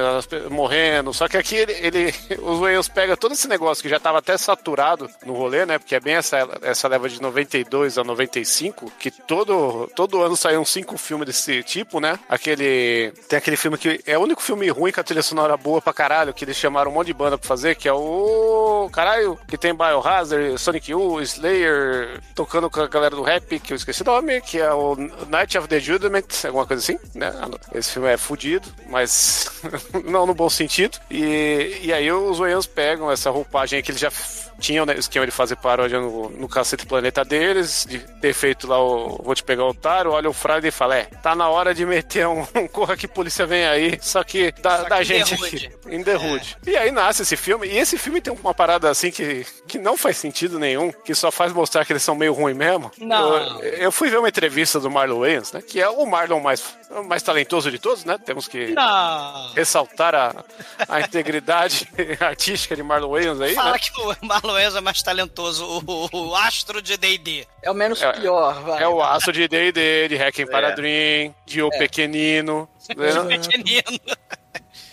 morrendo. 0.50 1.12
Só 1.12 1.28
que 1.28 1.36
aqui 1.36 1.56
ele, 1.56 1.72
ele- 1.72 2.14
os 2.42 2.60
Wayans 2.60 2.88
pega 2.88 3.16
todo 3.16 3.32
esse 3.32 3.48
negócio 3.48 3.82
que 3.82 3.88
já 3.88 3.98
tava 4.00 4.18
até 4.18 4.36
saturado 4.36 5.08
no 5.24 5.34
rolê, 5.34 5.64
né? 5.66 5.78
Porque 5.78 5.94
é 5.94 6.00
bem 6.00 6.14
essa, 6.14 6.48
essa 6.62 6.88
leva 6.88 7.08
de 7.08 7.20
92 7.20 7.98
a 7.98 8.04
95, 8.04 8.90
que 8.98 9.10
todo, 9.10 9.90
todo 9.94 10.22
ano 10.22 10.36
saíam 10.36 10.64
cinco 10.64 10.96
filmes 10.98 11.26
desse 11.26 11.62
tipo, 11.62 12.00
né? 12.00 12.18
Aquele. 12.28 13.12
Tem 13.28 13.36
aquele 13.38 13.56
filme 13.56 13.78
que 13.78 14.00
é 14.06 14.18
o 14.18 14.22
único 14.22 14.42
filme 14.42 14.68
ruim 14.68 14.92
com 14.92 15.00
a 15.00 15.04
trilha 15.04 15.22
sonora 15.22 15.56
boa 15.56 15.80
pra 15.80 15.92
caralho, 15.92 16.34
que 16.34 16.44
eles 16.44 16.56
chamaram 16.56 16.90
um 16.90 16.94
monte 16.94 17.06
de 17.08 17.14
banda 17.14 17.38
pra 17.38 17.46
fazer, 17.48 17.74
que 17.76 17.88
é 17.88 17.92
o. 17.92 18.88
Caralho, 18.92 19.38
que 19.48 19.56
tem 19.56 19.74
Biohazard, 19.84 20.58
Sonic 20.58 20.90
Youth, 20.90 21.22
Slayer, 21.22 22.20
tocando 22.34 22.70
com 22.70 22.80
a 22.80 22.86
galera 22.86 23.14
do 23.14 23.22
rap, 23.22 23.60
que 23.60 23.72
eu 23.72 23.76
esqueci 23.76 24.02
o 24.02 24.06
nome, 24.06 24.40
que 24.40 24.58
é 24.58 24.72
o 24.72 24.96
Night 25.28 25.58
of 25.58 25.68
the 25.68 25.78
Judgment, 25.78 26.24
alguma 26.44 26.66
coisa 26.66 26.82
assim, 26.82 26.98
né? 27.14 27.32
Esse 27.74 27.92
filme 27.92 28.08
é 28.08 28.16
fudido, 28.16 28.66
mas 28.88 29.50
não 30.04 30.26
no 30.26 30.34
bom 30.34 30.48
sentido. 30.48 30.98
E, 31.10 31.80
e 31.82 31.92
aí 31.92 32.10
os 32.10 32.38
Wayans 32.38 32.66
pegam 32.66 33.10
essa 33.10 33.30
roupagem 33.30 33.82
que 33.82 33.90
eles 33.90 34.00
já 34.00 34.10
tinham 34.58 34.86
né, 34.86 34.94
esquema 34.96 35.26
de 35.26 35.32
fazer 35.32 35.56
paródia 35.56 36.00
no, 36.00 36.30
no 36.30 36.48
Cacete 36.48 36.86
Planeta 36.86 37.24
deles, 37.24 37.86
de 37.88 37.98
ter 37.98 38.32
feito 38.32 38.66
lá 38.66 38.78
o 38.82 39.22
Vou 39.22 39.34
Te 39.34 39.42
Pegar 39.42 39.64
o 39.64 39.68
Otário, 39.70 40.12
olha 40.12 40.28
o 40.28 40.32
Friday 40.32 40.68
e 40.68 40.70
fala, 40.70 40.96
é, 40.96 41.04
tá 41.04 41.34
na 41.34 41.48
hora 41.48 41.74
de 41.74 41.84
meter 41.84 42.26
um, 42.26 42.46
um 42.54 42.66
Corra 42.68 42.96
que 42.96 43.06
Polícia 43.08 43.46
Vem 43.46 43.64
Aí, 43.66 43.98
só 44.00 44.22
que 44.22 44.52
da, 44.60 44.82
Só 44.82 44.88
da 44.88 44.98
que 44.98 45.04
gente 45.04 45.34
aqui, 45.34 45.70
in 45.88 46.02
the 46.02 46.16
hood. 46.16 46.56
E 46.66 46.76
aí 46.76 46.90
nasce 46.90 47.22
esse 47.22 47.36
filme, 47.36 47.66
e 47.66 47.76
esse 47.78 47.96
filme 47.98 48.20
tem 48.20 48.32
uma 48.32 48.54
parada 48.54 48.90
assim 48.90 49.10
que, 49.10 49.46
que 49.66 49.78
não 49.78 49.96
faz 49.96 50.16
sentido 50.16 50.58
nenhum, 50.58 50.92
que 50.92 51.14
só 51.14 51.30
faz 51.30 51.52
mostrar 51.52 51.84
que 51.84 51.92
eles 51.92 52.02
são 52.02 52.14
meio 52.14 52.32
ruins 52.32 52.56
mesmo. 52.56 52.90
Não. 52.98 53.60
Eu, 53.60 53.74
eu 53.74 53.92
fui 53.92 54.08
ver 54.10 54.18
uma 54.18 54.28
entrevista 54.28 54.78
do 54.80 54.90
Marlon 54.90 55.20
Wayans, 55.20 55.52
né, 55.52 55.62
que 55.62 55.80
é 55.80 55.88
o 55.88 56.04
Marlon 56.06 56.40
mais, 56.40 56.64
mais 57.06 57.22
talentoso 57.22 57.70
de 57.70 57.78
todos, 57.78 58.04
né, 58.04 58.18
temos 58.24 58.48
que 58.48 58.68
Não. 58.68 59.52
ressaltar 59.54 60.14
a, 60.14 60.44
a 60.88 61.00
integridade 61.00 61.88
artística 62.20 62.76
de 62.76 62.82
Marlon 62.82 63.10
Wayans 63.10 63.40
aí, 63.40 63.54
Fala 63.54 63.72
né? 63.72 63.78
que 63.78 63.90
o 64.00 64.26
Marlon 64.26 64.43
Wayans 64.52 64.76
é 64.76 64.80
mais 64.80 65.02
talentoso, 65.02 65.64
o, 65.64 66.08
o- 66.12 66.28
o 66.28 66.34
astro 66.36 66.82
de 66.82 66.96
D&D. 66.96 67.46
É 67.62 67.70
o 67.70 67.74
menos 67.74 68.02
É- 68.02 68.12
pior, 68.12 68.62
vai. 68.62 68.82
É 68.82 68.88
o 68.88 69.02
aço 69.02 69.32
de 69.32 69.48
D&D, 69.48 70.08
de 70.08 70.16
Hacking 70.16 70.46
para 70.46 70.68
É. 70.68 70.74
Dream, 70.74 71.34
de 71.46 71.62
O 71.62 71.70
Pequenino. 71.70 72.68
né? 72.96 73.38
Pequenino. 73.38 74.00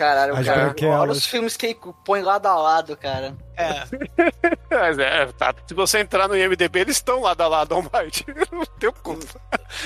Caralho, 0.01 0.35
As 0.35 0.45
cara. 0.47 0.61
branquelas. 0.63 0.99
Olha 0.99 1.11
os 1.11 1.25
filmes 1.27 1.55
que 1.55 1.77
põe 2.03 2.23
lado 2.23 2.47
a 2.47 2.55
lado, 2.55 2.97
cara. 2.97 3.35
É. 3.55 3.83
Mas 4.71 4.97
é, 4.97 5.27
tá. 5.27 5.53
Se 5.67 5.75
você 5.75 5.99
entrar 5.99 6.27
no 6.27 6.35
IMDB, 6.35 6.79
eles 6.79 6.95
estão 6.97 7.21
lado 7.21 7.41
a 7.41 7.47
lado, 7.47 7.75
Almighty. 7.75 8.25
Não 8.51 8.65
tem 8.79 8.91
culpa. 9.03 9.39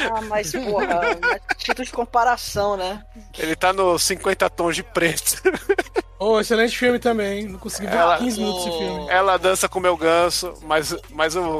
Ah, 0.10 0.21
mas 0.21 0.54
porra, 0.54 1.01
é 1.04 1.54
título 1.58 1.86
de 1.86 1.91
comparação, 1.91 2.78
né? 2.78 3.04
Ele 3.38 3.56
tá 3.58 3.73
no 3.73 3.99
50 3.99 4.49
tons 4.51 4.75
de 4.78 4.84
preto. 4.84 5.41
Oh, 6.17 6.39
excelente 6.39 6.78
filme 6.78 6.97
também. 6.97 7.39
hein? 7.41 7.47
Não 7.49 7.60
consegui 7.60 7.88
ver 7.88 7.97
Ela- 7.97 8.17
15 8.17 8.39
minutos 8.39 8.63
desse 8.65 8.78
filme. 8.78 9.10
Ela 9.10 9.36
dança 9.38 9.67
com 9.67 9.80
o 9.80 9.82
meu 9.82 9.97
ganso, 9.97 10.54
mas, 10.63 10.95
mas 11.12 11.36
o, 11.36 11.60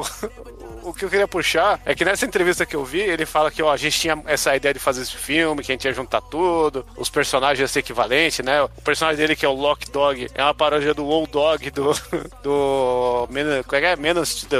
o 0.88 0.94
que 0.94 1.04
eu 1.04 1.10
queria 1.10 1.28
puxar 1.28 1.80
é 1.84 1.94
que 1.94 2.04
nessa 2.04 2.24
entrevista 2.24 2.64
que 2.66 2.76
eu 2.76 2.84
vi, 2.84 3.00
ele 3.00 3.26
fala 3.26 3.50
que 3.50 3.62
ó, 3.62 3.70
a 3.72 3.76
gente 3.76 3.98
tinha 3.98 4.20
essa 4.26 4.54
ideia 4.54 4.72
de 4.74 4.80
fazer 4.80 5.02
esse 5.02 5.16
filme, 5.16 5.62
que 5.62 5.72
a 5.72 5.74
gente 5.74 5.84
ia 5.84 5.92
juntar 5.92 6.20
tudo, 6.20 6.86
os 6.96 7.08
personagens 7.10 7.60
iam 7.60 7.68
ser 7.68 7.80
equivalentes, 7.80 8.44
né? 8.44 8.62
O 8.62 8.68
personagem 8.82 9.18
dele, 9.18 9.36
que 9.36 9.44
é 9.44 9.48
o 9.48 9.52
Lock 9.54 9.90
Dog, 9.90 10.28
é 10.34 10.42
uma 10.42 10.54
paródia 10.54 10.94
do 10.94 11.06
Old 11.06 11.30
Dog 11.30 11.70
do. 11.70 11.92
do. 12.42 13.26
Men- 13.30 13.62
Como 13.64 13.76
é 13.76 13.80
que 13.80 13.86
é? 13.86 13.96
Menos. 13.96 14.44
Do, 14.44 14.56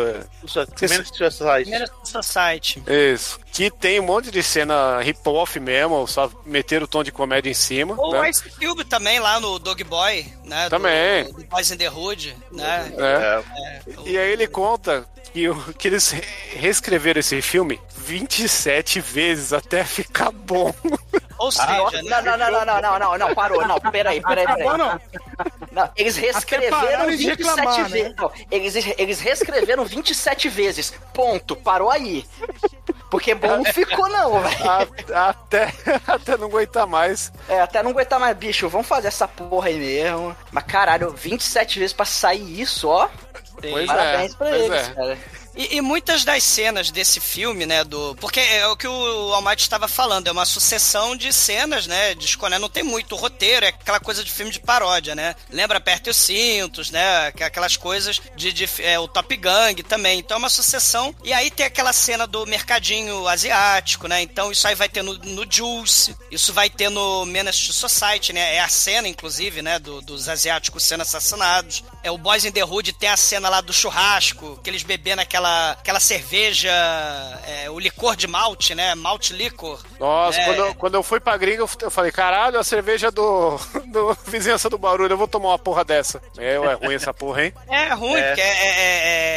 Menos 0.81 1.09
Society. 1.09 1.71
Menos 1.71 1.91
Society. 2.05 2.83
isso. 3.15 3.39
Que 3.53 3.71
tem 3.71 3.99
um 4.01 4.05
monte 4.05 4.31
de 4.31 4.43
cena 4.43 5.01
hip-hop 5.01 5.57
mesmo, 5.59 6.07
só 6.07 6.31
meter 6.45 6.83
o 6.83 6.87
tom 6.87 7.03
de 7.03 7.11
comédia 7.11 7.51
em 7.51 7.55
cima. 7.55 7.95
O 7.99 8.13
né? 8.13 8.29
Ice 8.31 8.43
Cube 8.51 8.85
também, 8.85 9.19
lá 9.19 9.41
no 9.41 9.59
Dog 9.59 9.83
Boy, 9.85 10.27
né? 10.45 10.65
do- 10.65 10.71
Também. 10.71 11.25
Do, 11.33 11.45
Boys 11.45 11.71
in 11.71 11.77
the 11.77 11.89
Hood, 11.91 12.37
né? 12.53 12.93
É. 12.99 13.43
É, 13.87 13.95
E 14.05 14.19
aí 14.19 14.31
ele 14.33 14.47
conta 14.47 15.07
que, 15.37 15.49
o- 15.51 15.75
que 15.75 15.89
eles 15.89 16.11
re- 16.13 16.23
reescreveram 16.55 17.21
esse 17.21 17.43
filme 17.43 17.79
27 17.95 19.01
vezes 19.03 19.53
até 19.53 19.85
ficar 19.85 20.31
bom. 20.33 20.73
Ou 21.39 21.53
seja, 21.53 21.67
né? 22.03 22.23
não, 22.23 22.23
não, 22.23 22.39
não, 22.39 22.51
não, 22.51 22.65
não, 22.65 22.81
não, 22.81 22.99
não, 22.99 23.19
não, 23.19 23.35
parou, 23.35 23.69
não, 23.69 23.79
peraí, 23.79 24.23
peraí, 24.23 24.47
peraí. 24.47 24.65
Não. 24.65 24.99
Não, 25.71 25.91
eles 25.95 26.17
reescreveram 26.17 26.81
pararam 26.81 27.11
de 27.11 27.17
27 27.19 27.39
reclamar, 27.51 27.79
né? 27.83 27.89
vezes. 27.91 28.17
Não, 28.17 28.33
eles, 28.51 28.75
eles 28.97 29.21
reescreveram 29.21 29.85
27 29.85 30.49
vezes. 30.49 30.95
Ponto. 31.13 31.55
Parou 31.55 31.91
aí. 31.91 32.25
Porque 33.11 33.35
bom 33.35 33.59
não 33.59 33.65
ficou, 33.71 34.09
não, 34.09 34.41
velho. 34.41 34.71
Até, 35.15 35.75
até 36.09 36.39
não 36.39 36.47
aguentar 36.47 36.87
mais. 36.87 37.31
É, 37.51 37.61
até 37.61 37.83
não 37.83 37.91
aguentar 37.91 38.19
mais, 38.19 38.35
bicho. 38.35 38.67
Vamos 38.71 38.87
fazer 38.87 39.09
essa 39.09 39.29
porra 39.29 39.69
aí 39.69 39.77
mesmo. 39.79 40.35
Mas 40.51 40.65
caralho, 40.65 41.11
27 41.11 41.79
vezes 41.79 41.93
pra 41.93 42.07
sair 42.07 42.63
isso, 42.63 42.89
ó. 42.89 43.11
Pois 43.61 43.87
Parabéns 43.87 44.33
é, 44.33 44.37
pra 44.37 44.59
eles, 44.59 44.71
é. 44.71 44.95
cara. 44.95 45.19
E, 45.57 45.77
e 45.77 45.81
muitas 45.81 46.25
das 46.25 46.43
cenas 46.45 46.91
desse 46.91 47.19
filme, 47.21 47.65
né, 47.65 47.83
do... 47.83 48.15
Porque 48.21 48.41
é 48.41 48.67
o 48.69 48.77
que 48.77 48.87
o 48.87 49.33
Almighty 49.35 49.63
estava 49.63 49.89
falando, 49.89 50.27
é 50.29 50.31
uma 50.33 50.45
sucessão 50.45 51.17
de 51.17 51.33
cenas, 51.33 51.87
né, 51.87 52.15
de 52.15 52.25
escolher, 52.27 52.59
não 52.59 52.69
tem 52.69 52.83
muito 52.83 53.17
roteiro, 53.17 53.65
é 53.65 53.71
aquela 53.71 53.99
coisa 54.01 54.23
de 54.23 54.31
filme 54.31 54.53
de 54.53 54.61
paródia, 54.61 55.15
né? 55.15 55.35
Lembra 55.51 55.79
Aperte 55.79 56.11
os 56.11 56.17
Cintos, 56.17 56.91
né, 56.91 57.29
aqu- 57.29 57.43
aquelas 57.45 57.77
coisas 57.77 58.21
de, 58.37 58.53
de 58.53 58.69
é, 58.83 58.99
o 58.99 59.09
Top 59.09 59.35
Gang 59.37 59.83
também, 59.83 60.19
então 60.19 60.37
é 60.37 60.39
uma 60.39 60.51
sucessão. 60.51 61.15
E 61.25 61.33
aí 61.33 61.51
tem 61.51 61.65
aquela 61.67 61.93
cena 61.93 62.27
do 62.27 62.45
mercadinho 62.47 63.27
asiático, 63.27 64.07
né, 64.09 64.21
então 64.23 64.53
isso 64.53 64.67
aí 64.69 64.75
vai 64.75 64.89
ter 64.89 65.03
no, 65.03 65.15
no 65.15 65.47
Juice, 65.51 66.15
isso 66.31 66.53
vai 66.53 66.69
ter 66.69 66.91
no 66.91 67.25
Menace 67.25 67.67
to 67.67 67.73
Society, 67.73 68.33
né, 68.33 68.57
é 68.57 68.61
a 68.61 68.69
cena, 68.69 69.09
inclusive, 69.09 69.63
né, 69.63 69.79
do- 69.79 70.03
dos 70.03 70.29
asiáticos 70.29 70.85
sendo 70.85 71.01
assassinados. 71.03 71.83
É 72.03 72.11
o 72.11 72.19
Boys 72.19 72.45
in 72.45 72.53
the 72.53 72.65
Hood, 72.65 72.93
tem 72.93 73.09
a 73.09 73.17
cena 73.17 73.49
lá 73.49 73.61
do 73.61 73.73
churrasco, 73.73 74.61
que 74.63 74.69
eles 74.71 74.83
bebendo 74.83 75.23
aquela, 75.23 75.46
aquela 75.79 76.01
cerveja, 76.01 76.71
é, 77.47 77.71
o 77.71 77.79
licor 77.79 78.17
de 78.17 78.27
malte, 78.27 78.75
né? 78.75 78.95
Malte 78.95 79.33
licor. 79.33 79.81
Nossa, 79.99 80.41
É. 80.41 80.45
quando, 80.45 80.59
eu, 80.59 80.75
quando 80.75 80.95
eu 80.95 81.03
fui 81.03 81.21
pra 81.21 81.37
gringa, 81.37 81.63
eu 81.83 81.91
falei, 81.91 82.11
caralho, 82.13 82.59
a 82.59 82.65
cerveja 82.65 83.11
do, 83.11 83.59
do 83.87 84.17
vizinhança 84.27 84.69
do 84.71 84.79
barulho, 84.79 85.13
eu 85.13 85.17
vou 85.19 85.29
tomar 85.29 85.49
uma 85.49 85.59
porra 85.59 85.85
dessa. 85.85 86.21
É, 86.39 86.55
é 86.55 86.73
ruim 86.75 86.95
essa 86.95 87.13
porra, 87.15 87.45
hein? 87.45 87.55
É 87.69 87.93
ruim, 87.95 88.19
É. 88.21 88.27
porque 88.29 88.41
é, 88.41 88.47
é- 88.47 89.36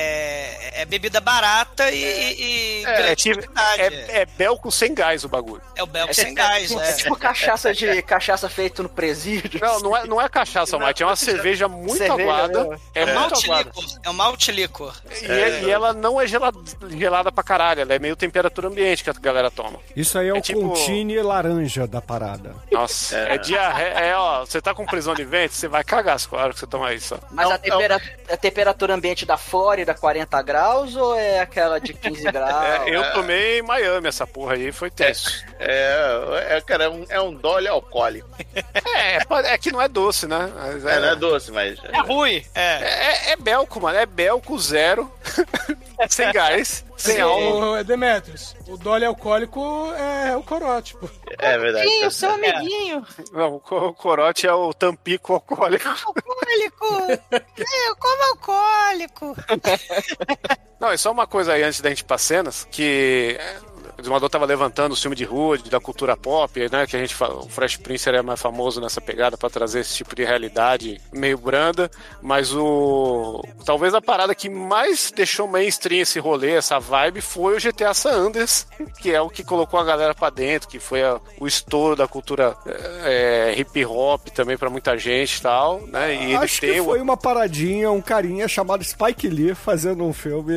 é- 0.79 0.81
é 0.81 0.85
bebida 0.85 1.19
barata 1.19 1.89
e, 1.91 1.95
e, 2.03 2.81
e 2.81 2.85
É, 2.85 3.11
é, 3.11 3.15
tipo, 3.15 3.37
quantidade. 3.41 3.81
é, 3.81 4.21
é 4.21 4.25
belco 4.25 4.71
sem 4.71 4.93
gás 4.93 5.23
o 5.23 5.29
bagulho. 5.29 5.61
É 5.75 5.83
o 5.83 5.85
Belco 5.85 6.11
É, 6.11 6.13
sem 6.13 6.33
gás, 6.33 6.71
é, 6.71 6.75
né? 6.75 6.89
é 6.89 6.93
tipo 6.93 7.15
cachaça 7.15 7.73
de 7.73 8.01
cachaça 8.03 8.49
feito 8.49 8.83
no 8.83 8.89
presídio. 8.89 9.59
Não, 9.61 9.79
não 9.79 9.97
é, 9.97 10.07
não 10.07 10.21
é 10.21 10.29
cachaça, 10.29 10.77
Mate, 10.77 11.03
é 11.03 11.05
uma 11.05 11.15
cerveja 11.15 11.67
muito 11.67 11.97
Cerveja 11.97 12.23
aguada. 12.31 12.59
mesmo. 12.63 12.81
É, 12.95 13.01
É 13.01 13.05
muito 13.19 13.35
aguada. 13.45 13.69
licor. 13.69 13.85
É 14.03 14.09
o 14.09 14.13
malte 14.13 14.51
licor. 14.51 14.95
E, 15.21 15.25
é- 15.25 15.61
e 15.63 15.69
ela 15.71 15.93
não 15.93 16.19
é 16.19 16.27
gelada, 16.27 16.57
gelada 16.89 17.31
pra 17.31 17.43
caralho, 17.43 17.81
ela 17.81 17.93
é 17.93 17.99
meio 17.99 18.15
temperatura 18.15 18.67
ambiente 18.67 19.03
que 19.03 19.09
a 19.09 19.13
galera 19.13 19.49
toma. 19.51 19.79
Isso 19.95 20.17
aí 20.17 20.27
é, 20.27 20.29
É 20.29 20.33
o 20.33 20.41
tipo- 20.41 20.61
contine 20.61 21.21
laranja 21.21 21.85
da 21.87 22.01
parada. 22.01 22.55
Nossa, 22.71 23.15
é, 23.17 23.37
diarreia. 23.37 23.89
É, 23.93 24.15
ó, 24.15 24.45
você 24.45 24.61
tá 24.61 24.73
com 24.73 24.85
prisão 24.85 25.13
de 25.13 25.23
ventre, 25.23 25.55
você 25.57 25.67
vai 25.67 25.83
cagar 25.83 26.15
as 26.15 26.31
horas 26.31 26.53
que 26.55 26.59
você 26.61 26.67
tomar 26.67 26.93
isso. 26.93 27.17
Mas 27.31 27.47
Não, 27.47 27.55
a, 27.55 27.57
tempera- 27.57 28.01
a 28.31 28.37
temperatura 28.37 28.93
ambiente 28.93 29.25
da 29.25 29.37
Flórida, 29.37 29.93
40 29.93 30.41
graus, 30.41 30.68
ou 30.95 31.15
é 31.15 31.39
aquela 31.39 31.79
de 31.79 31.93
15 31.93 32.23
graus? 32.31 32.65
É, 32.65 32.89
eu 32.95 33.13
tomei 33.13 33.59
em 33.59 33.61
Miami 33.61 34.07
essa 34.07 34.25
porra 34.25 34.53
aí, 34.53 34.71
foi 34.71 34.89
tenso. 34.89 35.43
É, 35.59 36.57
é, 36.57 36.61
cara, 36.61 36.85
é 36.85 36.89
um, 36.89 37.05
é 37.09 37.21
um 37.21 37.33
dole 37.33 37.67
alcoólico. 37.67 38.29
É, 38.99 39.53
é, 39.53 39.57
que 39.57 39.71
não 39.71 39.81
é 39.81 39.87
doce, 39.87 40.27
né? 40.27 40.51
Mas 40.55 40.85
É, 40.85 40.99
não 40.99 41.07
é 41.09 41.15
doce, 41.15 41.51
mas. 41.51 41.79
É 41.85 41.99
ruim. 42.01 42.43
É. 42.53 42.61
É, 42.61 43.31
é 43.31 43.35
belco, 43.37 43.79
mano. 43.79 43.97
É 43.97 44.05
belco 44.05 44.59
zero. 44.59 45.09
sem 46.09 46.31
gás, 46.31 46.83
sem 46.99 47.19
álcool. 47.21 47.79
Ô, 47.79 47.83
Demetrius, 47.83 48.55
o 48.67 48.77
dole 48.77 49.05
alcoólico 49.05 49.91
é 49.93 50.35
o 50.35 50.43
corote, 50.43 50.95
pô. 50.95 51.09
É 51.39 51.57
verdade. 51.57 51.87
Ih, 51.87 52.11
seu 52.11 52.31
amiguinho. 52.31 53.05
Não, 53.31 53.55
o 53.55 53.59
co- 53.59 53.87
o 53.87 53.93
corote 53.93 54.45
é 54.47 54.53
o 54.53 54.73
tampico 54.73 55.33
alcoólico. 55.33 55.87
Alcoólico! 55.89 56.85
Eu 57.31 57.95
como 57.97 58.23
alcoólico! 58.31 59.35
Não, 60.79 60.93
e 60.93 60.97
só 60.97 61.11
uma 61.11 61.27
coisa 61.27 61.53
aí 61.53 61.63
antes 61.63 61.81
da 61.81 61.89
gente 61.89 61.99
ir 61.99 62.05
pra 62.05 62.17
cenas, 62.17 62.65
que 62.71 63.35
é, 63.39 63.57
o 63.99 64.01
Exumador 64.01 64.29
tava 64.29 64.45
levantando 64.45 64.93
o 64.93 64.95
filme 64.95 65.15
de 65.15 65.23
rua, 65.25 65.57
da 65.69 65.79
cultura 65.79 66.15
pop, 66.17 66.59
né? 66.71 66.87
Que 66.87 66.95
a 66.95 66.99
gente 66.99 67.13
fala, 67.13 67.35
o 67.35 67.49
Fresh 67.49 67.77
Prince 67.77 68.07
era 68.07 68.23
mais 68.23 68.41
famoso 68.41 68.79
nessa 68.81 69.01
pegada 69.01 69.37
pra 69.37 69.49
trazer 69.49 69.81
esse 69.81 69.95
tipo 69.95 70.15
de 70.15 70.23
realidade 70.23 70.99
meio 71.11 71.37
branda, 71.37 71.89
mas 72.21 72.53
o. 72.55 73.43
Talvez 73.65 73.93
a 73.93 74.01
parada 74.01 74.33
que 74.33 74.49
mais 74.49 75.11
deixou 75.15 75.47
mainstream 75.47 76.01
esse 76.01 76.19
rolê, 76.19 76.51
essa 76.53 76.79
vibe, 76.79 77.21
foi 77.21 77.55
o 77.57 77.59
GTA 77.59 77.93
San 77.93 78.11
Andreas, 78.11 78.65
que 78.99 79.11
é 79.13 79.21
o 79.21 79.29
que 79.29 79.43
colocou 79.43 79.79
a 79.79 79.83
galera 79.83 80.13
pra 80.15 80.29
dentro, 80.29 80.67
que 80.69 80.79
foi 80.79 81.03
a- 81.03 81.19
o 81.39 81.47
estouro 81.47 81.95
da 81.95 82.07
cultura 82.07 82.55
é, 83.05 83.53
hip 83.57 83.85
hop 83.85 84.27
também 84.29 84.57
pra 84.57 84.69
muita 84.69 84.97
gente 84.97 85.37
e 85.37 85.41
tal, 85.41 85.81
né? 85.87 86.13
E 86.15 86.23
ele 86.25 86.35
Acho 86.37 86.59
que 86.61 86.79
o- 86.79 86.85
foi 86.85 87.01
uma 87.01 87.17
paradinha, 87.17 87.91
um 87.91 88.01
carinha 88.01 88.47
chamado 88.47 88.83
Spike 88.83 89.27
Lee 89.27 89.53
fazendo 89.55 90.03
um 90.03 90.13
filme 90.13 90.53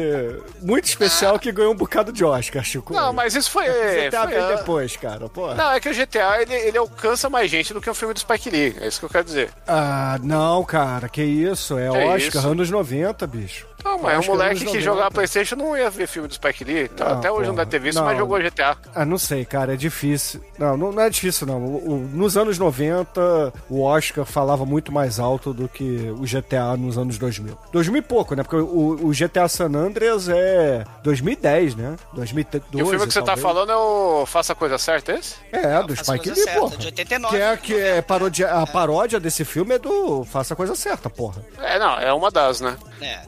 muito 0.61 0.85
especial 0.85 1.38
que 1.38 1.50
ganhou 1.52 1.72
um 1.72 1.76
bocado 1.76 2.12
de 2.12 2.24
Oscar, 2.24 2.62
Chico. 2.64 2.92
Não, 2.92 3.12
mas 3.12 3.32
isso 3.35 3.51
foi. 3.51 3.64
GTA 3.66 4.23
foi 4.25 4.33
veio 4.33 4.45
an- 4.45 4.55
depois, 4.57 4.97
cara. 4.97 5.29
Pô. 5.29 5.55
Não, 5.55 5.73
é 5.73 5.81
que 5.81 5.88
o 5.88 5.95
GTA 5.95 6.40
ele, 6.42 6.55
ele 6.55 6.79
alcança 6.79 7.29
mais 7.31 7.51
gente 7.51 7.73
do 7.75 7.81
que 7.81 7.88
o 7.90 7.95
filme 7.95 8.14
do 8.14 8.21
Spike 8.21 8.51
Lee. 8.51 8.77
É 8.81 8.87
isso 8.88 8.99
que 9.01 9.07
eu 9.07 9.11
quero 9.11 9.25
dizer. 9.25 9.51
Ah, 9.66 10.18
não, 10.23 10.64
cara, 10.64 11.09
que 11.09 11.23
isso? 11.23 11.79
É 11.79 11.90
Que 11.90 11.99
Oscar, 11.99 12.16
isso? 12.42 12.49
anos 12.49 12.71
90, 12.71 13.27
bicho. 13.27 13.66
Não, 13.85 13.99
mas 13.99 14.18
Acho 14.18 14.18
um 14.18 14.21
que 14.23 14.29
moleque 14.38 14.59
que 14.61 14.64
90. 14.66 14.81
jogava 14.85 15.11
Playstation 15.11 15.57
não 15.57 15.77
ia 15.77 15.90
ver 15.90 16.07
filme 16.07 16.29
do 16.29 16.35
Spike 16.35 16.64
Lee. 16.64 16.90
Não, 16.99 17.07
Até 17.07 17.31
hoje 17.31 17.49
não 17.49 17.55
porra. 17.55 17.64
deve 17.66 17.71
ter 17.71 17.79
visto, 17.81 17.99
Não. 17.99 18.05
mas 18.05 18.16
jogou 18.18 18.38
GTA. 18.40 18.77
Ah, 18.95 19.05
não 19.05 19.18
sei, 19.18 19.45
cara, 19.45 19.75
é 19.75 19.77
difícil. 19.77 20.40
Não, 20.59 20.77
não, 20.77 20.92
não 20.92 21.03
é 21.03 21.11
difícil, 21.11 21.47
não. 21.47 21.59
O- 21.64 21.92
o- 21.95 22.09
nos 22.12 22.37
anos 22.37 22.59
90, 22.59 23.53
o 23.68 23.83
Oscar 23.83 24.25
falava 24.25 24.64
muito 24.64 24.92
mais 24.92 25.18
alto 25.18 25.53
do 25.53 25.68
que 25.68 26.12
o 26.18 26.23
GTA 26.27 26.77
nos 26.77 26.97
anos 26.99 27.18
2000. 27.18 27.57
2000 27.73 27.99
e 27.99 28.03
pouco, 28.03 28.35
né? 28.35 28.42
Porque 28.42 28.57
o, 28.57 29.07
o 29.07 29.11
GTA 29.12 29.49
San 29.49 29.73
Andreas 29.75 30.29
é 30.29 30.85
2010, 31.03 31.75
né? 31.75 31.97
2012, 32.14 32.64
E 32.79 32.83
o 32.83 32.87
filme 32.87 33.07
que 33.07 33.12
você 33.12 33.21
tá 33.21 33.27
talvez. 33.27 33.42
falando 33.47 33.73
é 33.73 33.77
o 33.77 34.25
Faça 34.27 34.53
a 34.53 34.57
Coisa 34.57 34.79
Certa, 34.79 35.12
é 35.12 35.18
esse? 35.18 35.35
É, 35.51 35.83
do 35.83 35.97
Faça 35.97 36.12
a 36.12 36.16
Spike 36.16 36.31
Lee, 36.35 36.42
Certa, 36.45 36.61
porra. 36.61 36.77
de 36.77 36.87
89. 36.87 37.37
Que 37.37 37.42
é, 37.42 37.57
que 37.57 37.75
é 37.75 38.03
paródia, 38.03 38.51
a 38.53 38.66
paródia 38.66 39.18
desse 39.21 39.45
filme 39.45 39.75
é 39.75 39.79
do 39.79 40.25
Faça 40.25 40.55
a 40.55 40.57
Coisa 40.57 40.75
Certa, 40.75 41.11
porra. 41.11 41.42
É, 41.59 41.79
não, 41.79 41.99
é 41.99 42.12
uma 42.12 42.31
das, 42.31 42.61
né? 42.61 42.77
É. 43.01 43.21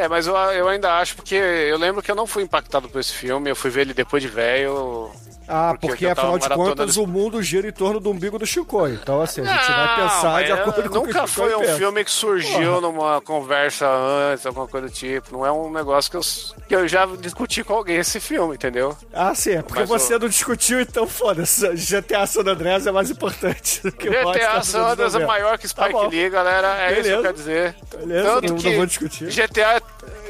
É, 0.00 0.08
mas 0.08 0.26
eu, 0.26 0.34
eu 0.34 0.66
ainda 0.66 0.94
acho, 0.94 1.14
porque 1.14 1.34
eu 1.34 1.76
lembro 1.76 2.02
que 2.02 2.10
eu 2.10 2.14
não 2.14 2.26
fui 2.26 2.42
impactado 2.42 2.88
por 2.88 2.98
esse 2.98 3.12
filme, 3.12 3.50
eu 3.50 3.54
fui 3.54 3.68
ver 3.68 3.82
ele 3.82 3.92
depois 3.92 4.22
de 4.22 4.30
velho. 4.30 5.10
Ah, 5.52 5.70
Porque 5.72 5.88
porque, 5.88 6.06
afinal 6.06 6.38
de 6.38 6.48
contas 6.48 6.90
esse- 6.90 7.00
o 7.00 7.06
mundo 7.06 7.42
gira 7.42 7.66
em 7.68 7.72
torno 7.72 7.98
do 7.98 8.10
umbigo 8.10 8.38
do 8.38 8.46
Chico. 8.46 8.86
Então, 8.86 9.20
assim, 9.20 9.40
a 9.40 9.44
gente 9.44 9.66
vai 9.72 9.86
Não, 9.86 9.96
pensar 10.08 10.44
de 10.44 10.52
acordo 10.52 10.90
com 10.90 10.98
o 10.98 11.02
que 11.02 11.08
Nunca 11.08 11.26
foi 11.26 11.54
um 11.56 11.60
pensa. 11.60 11.76
filme 11.76 12.04
que 12.04 12.10
surgiu 12.10 12.80
numa 12.80 13.20
conversa 13.20 13.86
antes, 13.88 14.46
alguma 14.46 14.68
coisa 14.68 14.86
do 14.86 14.92
tipo. 14.92 15.32
Não 15.32 15.44
é 15.44 15.50
um 15.50 15.70
negócio 15.72 16.10
que 16.10 16.16
eu, 16.16 16.20
que 16.68 16.74
eu 16.76 16.86
já 16.88 17.04
discuti 17.18 17.64
com 17.64 17.74
alguém 17.74 17.96
esse 17.96 18.20
filme, 18.20 18.54
entendeu? 18.54 18.96
Ah, 19.12 19.34
sim, 19.34 19.52
é 19.52 19.62
porque 19.62 19.80
Mas 19.80 19.88
você 19.88 20.18
não 20.18 20.28
discutiu, 20.28 20.80
então 20.80 21.06
foda-se. 21.06 21.68
GTA 21.74 22.26
San 22.26 22.42
Andreas 22.42 22.86
é 22.86 22.92
mais 22.92 23.10
importante 23.10 23.82
do 23.82 23.90
que 23.92 24.08
o 24.08 24.32
GTA 24.32 24.62
San 24.62 24.82
Andreas 24.86 25.14
é 25.14 25.26
maior 25.26 25.58
que 25.58 25.66
90. 25.66 25.68
Spike 25.68 25.92
Tá. 25.92 26.06
Lee, 26.08 26.30
galera. 26.30 26.68
É 26.80 26.92
isso 26.92 26.92
que 26.92 26.98
eu 26.98 27.02
Beleza. 27.02 27.22
quero 27.22 27.34
dizer. 27.34 27.74
Beleza, 27.98 28.28
Tanto 28.30 28.42
não- 28.46 28.54
não 28.54 28.62
que 28.62 28.76
vou 28.76 28.86
discutir. 28.86 29.26
GTA. 29.30 29.82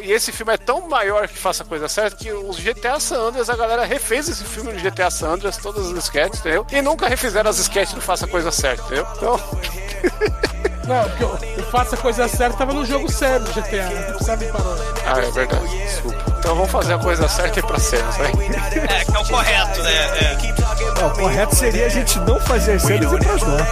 E 0.02 0.12
esse 0.12 0.32
filme 0.32 0.52
é 0.52 0.56
tão 0.56 0.88
maior 0.88 1.28
que 1.28 1.38
faça 1.38 1.62
a 1.62 1.66
coisa 1.66 1.88
certa 1.88 2.16
que 2.16 2.32
os 2.32 2.58
GTA 2.58 2.98
San 3.00 3.20
Andreas, 3.28 3.50
a 3.50 3.56
galera 3.56 3.84
refez 3.84 4.28
esse 4.28 4.44
filme 4.44 4.72
no 4.72 4.80
GTA 4.80 5.10
San 5.10 5.30
Andreas, 5.30 5.56
todas 5.56 5.90
as 5.90 6.04
sketches, 6.04 6.40
entendeu? 6.40 6.66
E 6.70 6.80
nunca 6.82 7.08
refizeram 7.08 7.50
as 7.50 7.58
sketches 7.58 7.94
do 7.94 8.00
Faça 8.00 8.24
a 8.26 8.28
Coisa 8.28 8.50
Certa, 8.50 8.82
entendeu? 8.84 9.06
Então, 9.16 9.40
Não, 10.86 11.04
porque 11.04 11.24
o, 11.24 11.60
o 11.60 11.62
Faça 11.70 11.94
a 11.94 11.98
Coisa 11.98 12.26
Certa 12.26 12.58
tava 12.58 12.72
no 12.72 12.84
jogo 12.84 13.10
sério 13.10 13.44
do 13.44 13.52
GTA, 13.52 13.88
né? 13.88 14.00
Não 14.00 14.14
precisava 14.14 14.44
de 14.44 14.52
paródia. 14.52 14.84
ah, 15.06 15.18
é 15.18 15.30
verdade, 15.30 15.78
desculpa. 15.78 16.30
Então 16.40 16.54
vamos 16.54 16.70
fazer 16.70 16.94
a 16.94 16.98
coisa 16.98 17.28
certa 17.28 17.60
e 17.60 17.62
ir 17.62 17.66
pra 17.66 17.78
cenas, 17.78 18.16
vai. 18.16 18.28
É, 18.30 19.04
que 19.04 19.16
é 19.16 19.18
o 19.20 19.24
correto, 19.28 19.82
né? 19.82 19.92
É. 19.92 21.00
Não, 21.00 21.08
o 21.08 21.10
correto 21.12 21.54
seria 21.54 21.86
a 21.86 21.88
gente 21.88 22.18
não 22.20 22.40
fazer 22.40 22.72
as 22.72 22.82
cenas 22.82 23.12
e 23.12 23.14
ir 23.14 23.18
pras 23.24 23.42
normas. 23.42 23.68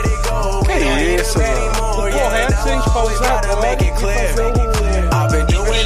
Que 0.66 1.14
isso, 1.16 1.38
mano. 1.38 1.92
O 1.92 2.12
correto 2.12 2.52
é 2.52 2.72
a 2.72 2.74
gente 2.74 2.90
pausar 2.90 3.44
agora 3.50 3.82
e 3.82 3.90
fazer 4.00 4.74
o... 4.74 4.77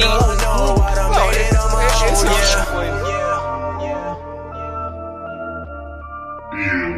Eu 0.03 0.09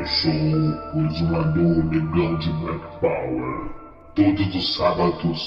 sou 0.08 0.32
o 0.96 1.06
exumador 1.06 1.86
negão 1.86 2.36
de 2.40 2.50
Black 2.54 2.84
Power. 3.00 3.70
Todos 4.16 4.56
os 4.56 4.76
sábados 4.76 5.40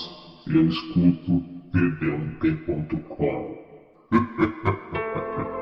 eu 0.46 0.68
escuto 0.68 1.42
td1p.com. 1.72 3.58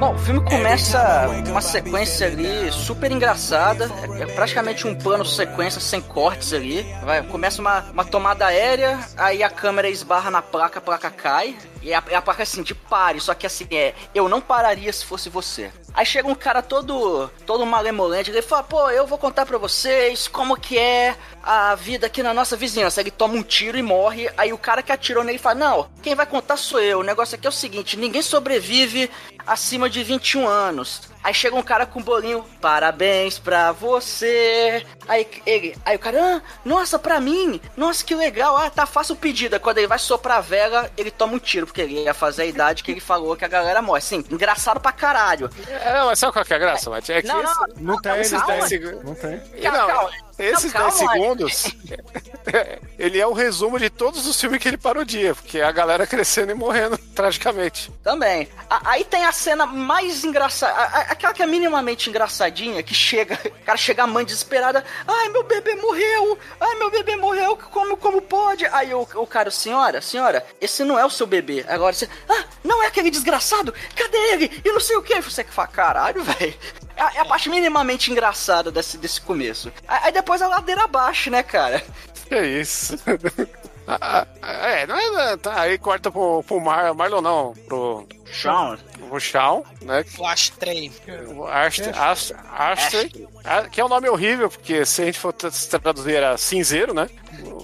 Bom, 0.00 0.14
o 0.14 0.18
filme 0.18 0.42
começa 0.42 1.28
uma 1.46 1.60
sequência 1.60 2.26
ali 2.26 2.72
super 2.72 3.12
engraçada. 3.12 3.90
É, 4.18 4.22
é 4.22 4.26
praticamente 4.34 4.86
um 4.86 4.94
plano 4.94 5.26
sequência 5.26 5.78
sem 5.78 6.00
cortes 6.00 6.54
ali. 6.54 6.86
Vai, 7.04 7.22
começa 7.22 7.60
uma, 7.60 7.80
uma 7.92 8.02
tomada 8.02 8.46
aérea, 8.46 8.98
aí 9.14 9.42
a 9.42 9.50
câmera 9.50 9.90
esbarra 9.90 10.30
na 10.30 10.40
placa, 10.40 10.78
a 10.78 10.82
placa 10.82 11.10
cai. 11.10 11.54
E 11.82 11.92
a, 11.92 11.98
a 11.98 12.22
placa 12.22 12.42
assim, 12.42 12.62
de 12.62 12.74
pare, 12.74 13.20
só 13.20 13.34
que 13.34 13.46
assim, 13.46 13.66
é, 13.70 13.92
eu 14.14 14.26
não 14.26 14.40
pararia 14.40 14.90
se 14.90 15.04
fosse 15.04 15.28
você. 15.28 15.70
Aí 15.92 16.06
chega 16.06 16.28
um 16.28 16.34
cara 16.34 16.62
todo, 16.62 17.28
todo 17.44 17.66
malemolente, 17.66 18.30
ele 18.30 18.42
fala, 18.42 18.62
pô, 18.62 18.90
eu 18.90 19.06
vou 19.06 19.18
contar 19.18 19.44
pra 19.44 19.58
vocês 19.58 20.28
como 20.28 20.58
que 20.58 20.78
é 20.78 21.16
a 21.42 21.74
vida 21.74 22.06
aqui 22.06 22.22
na 22.22 22.32
nossa 22.32 22.56
vizinhança. 22.56 23.00
Ele 23.00 23.10
toma 23.10 23.34
um 23.34 23.42
tiro 23.42 23.76
e 23.76 23.82
morre, 23.82 24.30
aí 24.36 24.52
o 24.52 24.58
cara 24.58 24.82
que 24.82 24.92
atirou 24.92 25.24
nele 25.24 25.38
fala, 25.38 25.54
não, 25.56 25.90
quem 26.02 26.14
vai 26.14 26.26
contar 26.26 26.56
sou 26.56 26.80
eu. 26.80 27.00
O 27.00 27.04
negócio 27.04 27.34
aqui 27.34 27.46
é 27.46 27.50
o 27.50 27.52
seguinte, 27.52 27.96
ninguém 27.96 28.22
sobrevive 28.22 29.10
acima 29.46 29.90
de 29.90 30.02
21 30.02 30.46
anos. 30.46 31.09
Aí 31.22 31.34
chega 31.34 31.54
um 31.54 31.62
cara 31.62 31.84
com 31.84 32.00
um 32.00 32.02
bolinho, 32.02 32.42
parabéns 32.62 33.38
pra 33.38 33.72
você. 33.72 34.86
Aí 35.06 35.26
ele, 35.44 35.76
aí 35.84 35.96
o 35.96 35.98
cara, 35.98 36.36
ah, 36.36 36.42
nossa, 36.64 36.98
pra 36.98 37.20
mim, 37.20 37.60
nossa, 37.76 38.02
que 38.04 38.14
legal, 38.14 38.56
ah, 38.56 38.70
tá, 38.70 38.86
faça 38.86 39.12
o 39.12 39.16
pedido. 39.16 39.58
Quando 39.60 39.78
ele 39.78 39.86
vai 39.86 39.98
soprar 39.98 40.38
a 40.38 40.40
vela, 40.40 40.90
ele 40.96 41.10
toma 41.10 41.34
um 41.34 41.38
tiro, 41.38 41.66
porque 41.66 41.82
ele 41.82 42.04
ia 42.04 42.14
fazer 42.14 42.42
a 42.42 42.46
idade 42.46 42.82
que 42.82 42.90
ele 42.90 43.00
falou 43.00 43.36
que 43.36 43.44
a 43.44 43.48
galera 43.48 43.82
morre. 43.82 43.98
Assim, 43.98 44.24
engraçado 44.30 44.80
pra 44.80 44.92
caralho. 44.92 45.50
É, 45.68 45.92
não, 45.98 46.06
mas 46.06 46.18
sabe 46.18 46.32
qual 46.32 46.44
que 46.44 46.52
é 46.52 46.56
a 46.56 46.60
graça, 46.60 46.88
Mate? 46.88 47.12
É 47.12 47.20
que 47.20 47.28
Não, 47.28 47.42
esse- 47.42 47.54
não, 47.60 47.66
Não 47.94 48.00
tem, 48.00 48.12
não 48.12 48.46
10 48.46 48.68
tem. 48.68 48.80
Não 49.04 49.14
tem. 49.14 49.40
Calma, 49.62 49.78
não, 49.78 49.86
calma. 49.88 50.10
Esses 50.40 50.72
Não, 50.72 50.82
10 50.82 50.94
calma, 50.96 51.12
segundos, 51.12 51.76
ele 52.98 53.18
é 53.18 53.26
o 53.26 53.32
resumo 53.32 53.78
de 53.78 53.88
todos 53.88 54.26
os 54.26 54.40
filmes 54.40 54.60
que 54.60 54.68
ele 54.68 54.76
parodia, 54.78 55.34
porque 55.34 55.58
é 55.58 55.64
a 55.64 55.72
galera 55.72 56.06
crescendo 56.06 56.50
e 56.52 56.54
morrendo 56.54 56.98
tragicamente. 57.14 57.90
Também. 58.02 58.48
A- 58.68 58.90
aí 58.90 59.04
tem 59.04 59.24
a 59.24 59.32
cena 59.32 59.64
mais 59.66 60.24
engraçada, 60.24 60.74
aquela 61.08 61.32
que 61.32 61.42
é 61.42 61.46
minimamente 61.46 62.08
engraçadinha, 62.10 62.82
que 62.82 62.94
chega, 62.94 63.38
o 63.44 63.64
cara 63.64 63.78
chega 63.78 64.02
a 64.02 64.06
mãe 64.06 64.24
desesperada, 64.24 64.84
ai 65.06 65.28
meu 65.28 65.44
bebê 65.44 65.74
morreu, 65.76 66.38
ai 66.60 66.74
meu 66.76 66.90
bebê 66.90 67.16
morreu, 67.16 67.56
como, 67.56 67.96
como 67.96 68.20
pode? 68.20 68.40
pode. 68.40 68.66
Aí 68.66 68.94
o, 68.94 69.02
o 69.14 69.26
cara, 69.26 69.50
senhora, 69.50 70.00
senhora, 70.00 70.44
esse 70.60 70.82
não 70.82 70.98
é 70.98 71.04
o 71.04 71.10
seu 71.10 71.26
bebê. 71.26 71.62
Agora 71.68 71.92
você, 71.92 72.08
ah, 72.28 72.44
não 72.64 72.82
é 72.82 72.86
aquele 72.86 73.10
desgraçado? 73.10 73.74
Cadê 73.94 74.16
ele? 74.32 74.62
E 74.64 74.72
não 74.72 74.80
sei 74.80 74.96
o 74.96 75.02
que. 75.02 75.20
Você 75.20 75.44
que 75.44 75.52
fala, 75.52 75.68
caralho, 75.68 76.22
velho. 76.24 76.54
É, 77.14 77.20
a- 77.20 77.24
parte 77.24 77.48
minimamente 77.48 78.10
engraçada 78.10 78.70
desse, 78.70 78.98
desse 78.98 79.20
começo. 79.20 79.72
Aí 79.88 80.12
depois 80.12 80.42
a 80.42 80.48
ladeira 80.48 80.84
abaixo, 80.84 81.30
né, 81.30 81.42
cara? 81.42 81.82
Que 82.28 82.36
isso? 82.60 82.96
Ah, 83.86 84.26
ah, 84.42 84.68
é, 84.68 84.86
não 84.86 84.96
é. 85.20 85.36
Tá, 85.36 85.60
aí 85.62 85.78
corta 85.78 86.10
pro, 86.10 86.42
pro 86.44 86.60
Mar, 86.60 86.94
Marlon, 86.94 87.20
não. 87.20 87.54
Pro, 87.66 88.06
Sean. 88.32 88.78
pro 89.08 89.18
Shawn, 89.20 89.62
né? 89.82 90.04
O 90.18 90.26
Ashtray. 90.26 90.92
O 91.34 91.44
Ashley, 91.46 91.90
Ashley, 91.90 92.38
Ashley, 92.56 93.28
ah, 93.44 93.62
que 93.68 93.80
é 93.80 93.84
um 93.84 93.88
nome 93.88 94.08
horrível, 94.08 94.48
porque 94.48 94.84
se 94.86 95.02
a 95.02 95.04
gente 95.06 95.18
for 95.18 95.32
tra- 95.32 95.50
traduzir 95.50 96.14
era 96.14 96.36
cinzeiro, 96.36 96.94
né? 96.94 97.08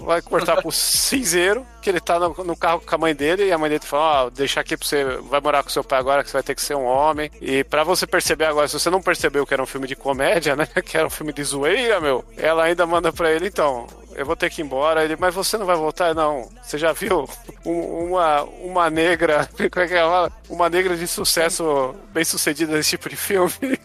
Vai 0.01 0.21
cortar 0.21 0.61
pro 0.61 0.71
cinzeiro, 0.71 1.65
que 1.81 1.89
ele 1.89 1.99
tá 1.99 2.17
no, 2.19 2.29
no 2.43 2.55
carro 2.55 2.81
com 2.81 2.95
a 2.95 2.97
mãe 2.97 3.13
dele, 3.15 3.45
e 3.45 3.51
a 3.51 3.57
mãe 3.57 3.69
dele 3.69 3.83
fala, 3.85 4.25
ó, 4.25 4.29
deixa 4.29 4.59
aqui 4.59 4.75
pra 4.75 4.87
você, 4.87 5.03
vai 5.03 5.39
morar 5.39 5.63
com 5.63 5.69
seu 5.69 5.83
pai 5.83 5.99
agora, 5.99 6.23
que 6.23 6.29
você 6.29 6.33
vai 6.37 6.43
ter 6.43 6.55
que 6.55 6.61
ser 6.61 6.75
um 6.75 6.85
homem. 6.85 7.29
E 7.41 7.63
pra 7.63 7.83
você 7.83 8.07
perceber 8.07 8.45
agora, 8.45 8.67
se 8.67 8.77
você 8.79 8.89
não 8.89 9.01
percebeu 9.01 9.45
que 9.45 9.53
era 9.53 9.63
um 9.63 9.67
filme 9.67 9.87
de 9.87 9.95
comédia, 9.95 10.55
né? 10.55 10.67
Que 10.83 10.97
era 10.97 11.07
um 11.07 11.11
filme 11.11 11.31
de 11.33 11.43
zoeira, 11.43 11.99
meu, 12.01 12.23
ela 12.37 12.63
ainda 12.63 12.85
manda 12.85 13.11
pra 13.13 13.31
ele, 13.31 13.47
então, 13.47 13.87
eu 14.17 14.25
vou 14.25 14.35
ter 14.35 14.49
que 14.49 14.61
ir 14.61 14.65
embora. 14.65 15.03
Ele, 15.03 15.15
mas 15.15 15.33
você 15.33 15.57
não 15.57 15.65
vai 15.65 15.75
voltar? 15.77 16.13
Não. 16.13 16.49
Você 16.63 16.77
já 16.77 16.91
viu 16.91 17.29
um- 17.65 18.07
uma, 18.09 18.43
uma 18.43 18.89
negra, 18.89 19.47
como 19.71 19.85
é 19.85 19.87
que 19.87 19.93
ela 19.93 20.09
fala? 20.11 20.31
Uma 20.49 20.69
negra 20.69 20.97
de 20.97 21.07
sucesso 21.07 21.95
bem 22.11 22.25
sucedida 22.25 22.73
nesse 22.73 22.89
tipo 22.91 23.09
de 23.09 23.15
filme? 23.15 23.53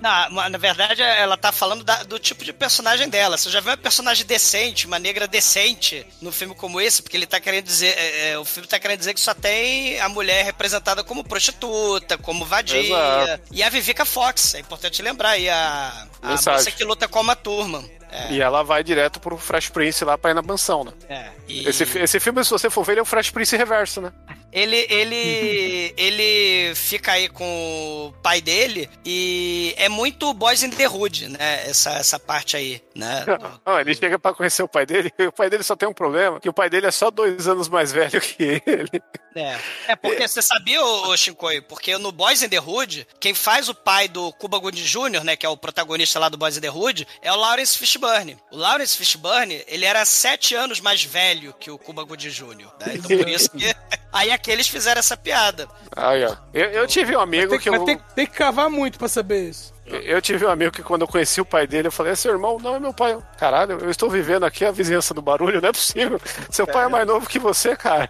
Não, 0.00 0.48
na 0.50 0.58
verdade, 0.58 1.00
ela 1.00 1.36
tá 1.36 1.52
falando 1.52 1.84
da- 1.84 2.02
do 2.02 2.18
tipo 2.18 2.44
de 2.44 2.52
personagem 2.52 3.08
dela. 3.08 3.38
Você 3.38 3.48
já 3.48 3.60
viu 3.60 3.70
uma 3.70 3.76
personagem 3.76 4.26
decente, 4.26 4.84
uma 4.84 4.98
negra 4.98 5.28
decente, 5.28 6.04
no 6.20 6.32
filme 6.32 6.56
como 6.56 6.80
esse? 6.80 7.00
Porque 7.00 7.16
ele 7.16 7.24
tá 7.26 7.38
querendo 7.38 7.64
dizer. 7.66 7.94
é, 7.96 8.30
é, 8.30 8.38
o 8.38 8.44
filme 8.44 8.66
tá 8.68 8.80
querendo 8.80 8.98
dizer 8.98 9.14
que 9.14 9.20
só 9.20 9.32
tem 9.32 10.00
a 10.00 10.08
mulher 10.08 10.44
representada 10.44 11.04
como 11.04 11.22
prostituta, 11.22 12.18
como 12.18 12.44
vadia. 12.44 12.80
Exato. 12.80 13.42
E 13.52 13.62
a 13.62 13.68
Vivica 13.68 14.04
Fox, 14.04 14.56
é 14.56 14.58
importante 14.58 15.00
lembrar 15.02 15.30
aí, 15.30 15.48
a, 15.48 16.06
a 16.20 16.30
moça 16.30 16.70
que 16.72 16.82
luta 16.82 17.06
como 17.06 17.30
a 17.30 17.36
turma. 17.36 17.84
É, 18.12 18.32
E 18.32 18.40
ela 18.42 18.62
vai 18.62 18.84
direto 18.84 19.18
pro 19.18 19.36
Fresh 19.38 19.70
Prince 19.70 20.04
lá 20.04 20.18
pra 20.18 20.30
ir 20.30 20.34
na 20.34 20.42
mansão, 20.42 20.84
né? 20.84 20.92
é. 21.08 21.30
E- 21.48 21.66
Esse, 21.68 21.84
esse 21.98 22.20
filme, 22.20 22.44
se 22.44 22.50
você 22.50 22.68
for 22.68 22.84
ver, 22.84 22.92
ele 22.92 23.00
é 23.00 23.02
o 23.02 23.06
Fresh 23.06 23.30
Prince 23.30 23.56
reverso, 23.56 24.00
né? 24.02 24.12
Ele, 24.52 24.86
ele, 24.90 25.94
ele 25.96 26.74
fica 26.74 27.12
aí 27.12 27.28
com 27.28 28.08
o 28.08 28.12
pai 28.22 28.40
dele 28.40 28.88
e 29.04 29.74
é 29.76 29.88
muito 29.88 30.32
Boys 30.34 30.62
in 30.62 30.70
the 30.70 30.88
Hood, 30.88 31.28
né? 31.28 31.68
Essa, 31.68 31.90
essa 31.92 32.18
parte 32.18 32.56
aí, 32.56 32.82
né? 32.94 33.24
Não, 33.64 33.80
ele 33.80 33.94
chega 33.94 34.18
pra 34.18 34.34
conhecer 34.34 34.62
o 34.62 34.68
pai 34.68 34.84
dele, 34.84 35.12
e 35.18 35.26
o 35.26 35.32
pai 35.32 35.48
dele 35.48 35.62
só 35.62 35.74
tem 35.74 35.88
um 35.88 35.94
problema, 35.94 36.40
que 36.40 36.48
o 36.48 36.52
pai 36.52 36.68
dele 36.68 36.86
é 36.86 36.90
só 36.90 37.10
dois 37.10 37.48
anos 37.48 37.68
mais 37.68 37.92
velho 37.92 38.20
que 38.20 38.62
ele. 38.66 39.02
É, 39.34 39.58
é 39.88 39.96
porque 39.96 40.28
você 40.28 40.42
sabia, 40.42 40.84
ô, 40.84 41.16
Shinkoi, 41.16 41.62
porque 41.62 41.96
no 41.96 42.12
Boys 42.12 42.42
in 42.42 42.48
the 42.48 42.60
Hood, 42.60 43.06
quem 43.18 43.32
faz 43.32 43.68
o 43.68 43.74
pai 43.74 44.08
do 44.08 44.32
Cuba 44.34 44.58
Gooding 44.58 44.84
Jr., 44.84 45.24
né, 45.24 45.36
que 45.36 45.46
é 45.46 45.48
o 45.48 45.56
protagonista 45.56 46.18
lá 46.18 46.28
do 46.28 46.36
Boys 46.36 46.56
in 46.56 46.60
the 46.60 46.70
Hood, 46.70 47.06
é 47.22 47.32
o 47.32 47.36
Lawrence 47.36 47.78
Fishburne. 47.78 48.36
O 48.50 48.56
Lawrence 48.56 48.96
Fishburne, 48.96 49.64
ele 49.66 49.86
era 49.86 50.04
sete 50.04 50.54
anos 50.54 50.80
mais 50.80 51.02
velho 51.02 51.54
que 51.58 51.70
o 51.70 51.78
Cuba 51.78 52.04
Gooding 52.04 52.28
Jr., 52.28 52.68
né? 52.78 52.94
Então 52.94 53.16
por 53.16 53.28
isso 53.28 53.50
que... 53.50 53.74
Aí 54.12 54.30
aqueles 54.42 54.66
fizeram 54.68 54.98
essa 54.98 55.16
piada. 55.16 55.68
Aí, 55.94 56.24
ó. 56.24 56.34
Eu, 56.52 56.66
eu 56.70 56.86
tive 56.86 57.16
um 57.16 57.20
amigo 57.20 57.50
Tem, 57.50 57.60
que 57.60 57.70
mas 57.70 57.80
eu, 57.80 57.86
tem, 57.86 57.98
tem 58.16 58.26
que 58.26 58.32
cavar 58.32 58.68
muito 58.68 58.98
pra 58.98 59.06
saber 59.08 59.48
isso. 59.48 59.72
eu 59.86 60.20
tive 60.20 60.44
um 60.44 60.50
amigo 60.50 60.72
que 60.72 60.82
quando 60.82 61.02
eu 61.02 61.08
conheci 61.08 61.40
o 61.40 61.44
pai 61.44 61.66
dele, 61.66 61.88
eu 61.88 61.92
falei, 61.92 62.12
é 62.12 62.16
seu 62.16 62.32
irmão? 62.32 62.58
Não, 62.60 62.76
é 62.76 62.80
meu 62.80 62.92
pai. 62.92 63.12
Eu, 63.12 63.22
Caralho, 63.38 63.78
eu 63.80 63.90
estou 63.90 64.08
vivendo 64.10 64.44
aqui 64.44 64.64
a 64.64 64.70
vizinhança 64.70 65.12
do 65.14 65.22
barulho, 65.22 65.60
não 65.60 65.68
é 65.68 65.72
possível. 65.72 66.20
Seu 66.50 66.66
pai 66.66 66.84
é 66.86 66.88
mais 66.88 67.06
novo 67.06 67.28
que 67.28 67.38
você, 67.38 67.76
cara. 67.76 68.08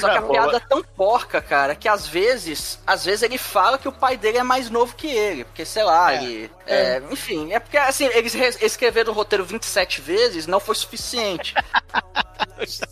Só 0.00 0.08
que 0.10 0.16
a 0.16 0.20
Ah, 0.20 0.22
piada 0.28 0.56
é 0.56 0.60
tão 0.60 0.82
porca, 0.82 1.40
cara, 1.40 1.74
que 1.74 1.88
às 1.88 2.06
vezes, 2.06 2.78
às 2.86 3.04
vezes 3.04 3.22
ele 3.22 3.38
fala 3.38 3.78
que 3.78 3.88
o 3.88 3.92
pai 3.92 4.16
dele 4.16 4.38
é 4.38 4.42
mais 4.42 4.68
novo 4.70 4.94
que 4.96 5.06
ele, 5.06 5.44
porque 5.44 5.64
sei 5.64 5.84
lá, 5.84 6.14
ele, 6.14 6.50
é, 6.66 7.00
enfim, 7.10 7.52
é 7.52 7.58
porque 7.60 7.76
assim, 7.78 8.06
eles 8.06 8.32
re- 8.34 8.56
escreveram 8.62 9.12
o 9.12 9.14
roteiro 9.14 9.44
27 9.44 10.00
vezes, 10.00 10.46
não 10.46 10.60
foi 10.60 10.74
suficiente. 10.74 11.54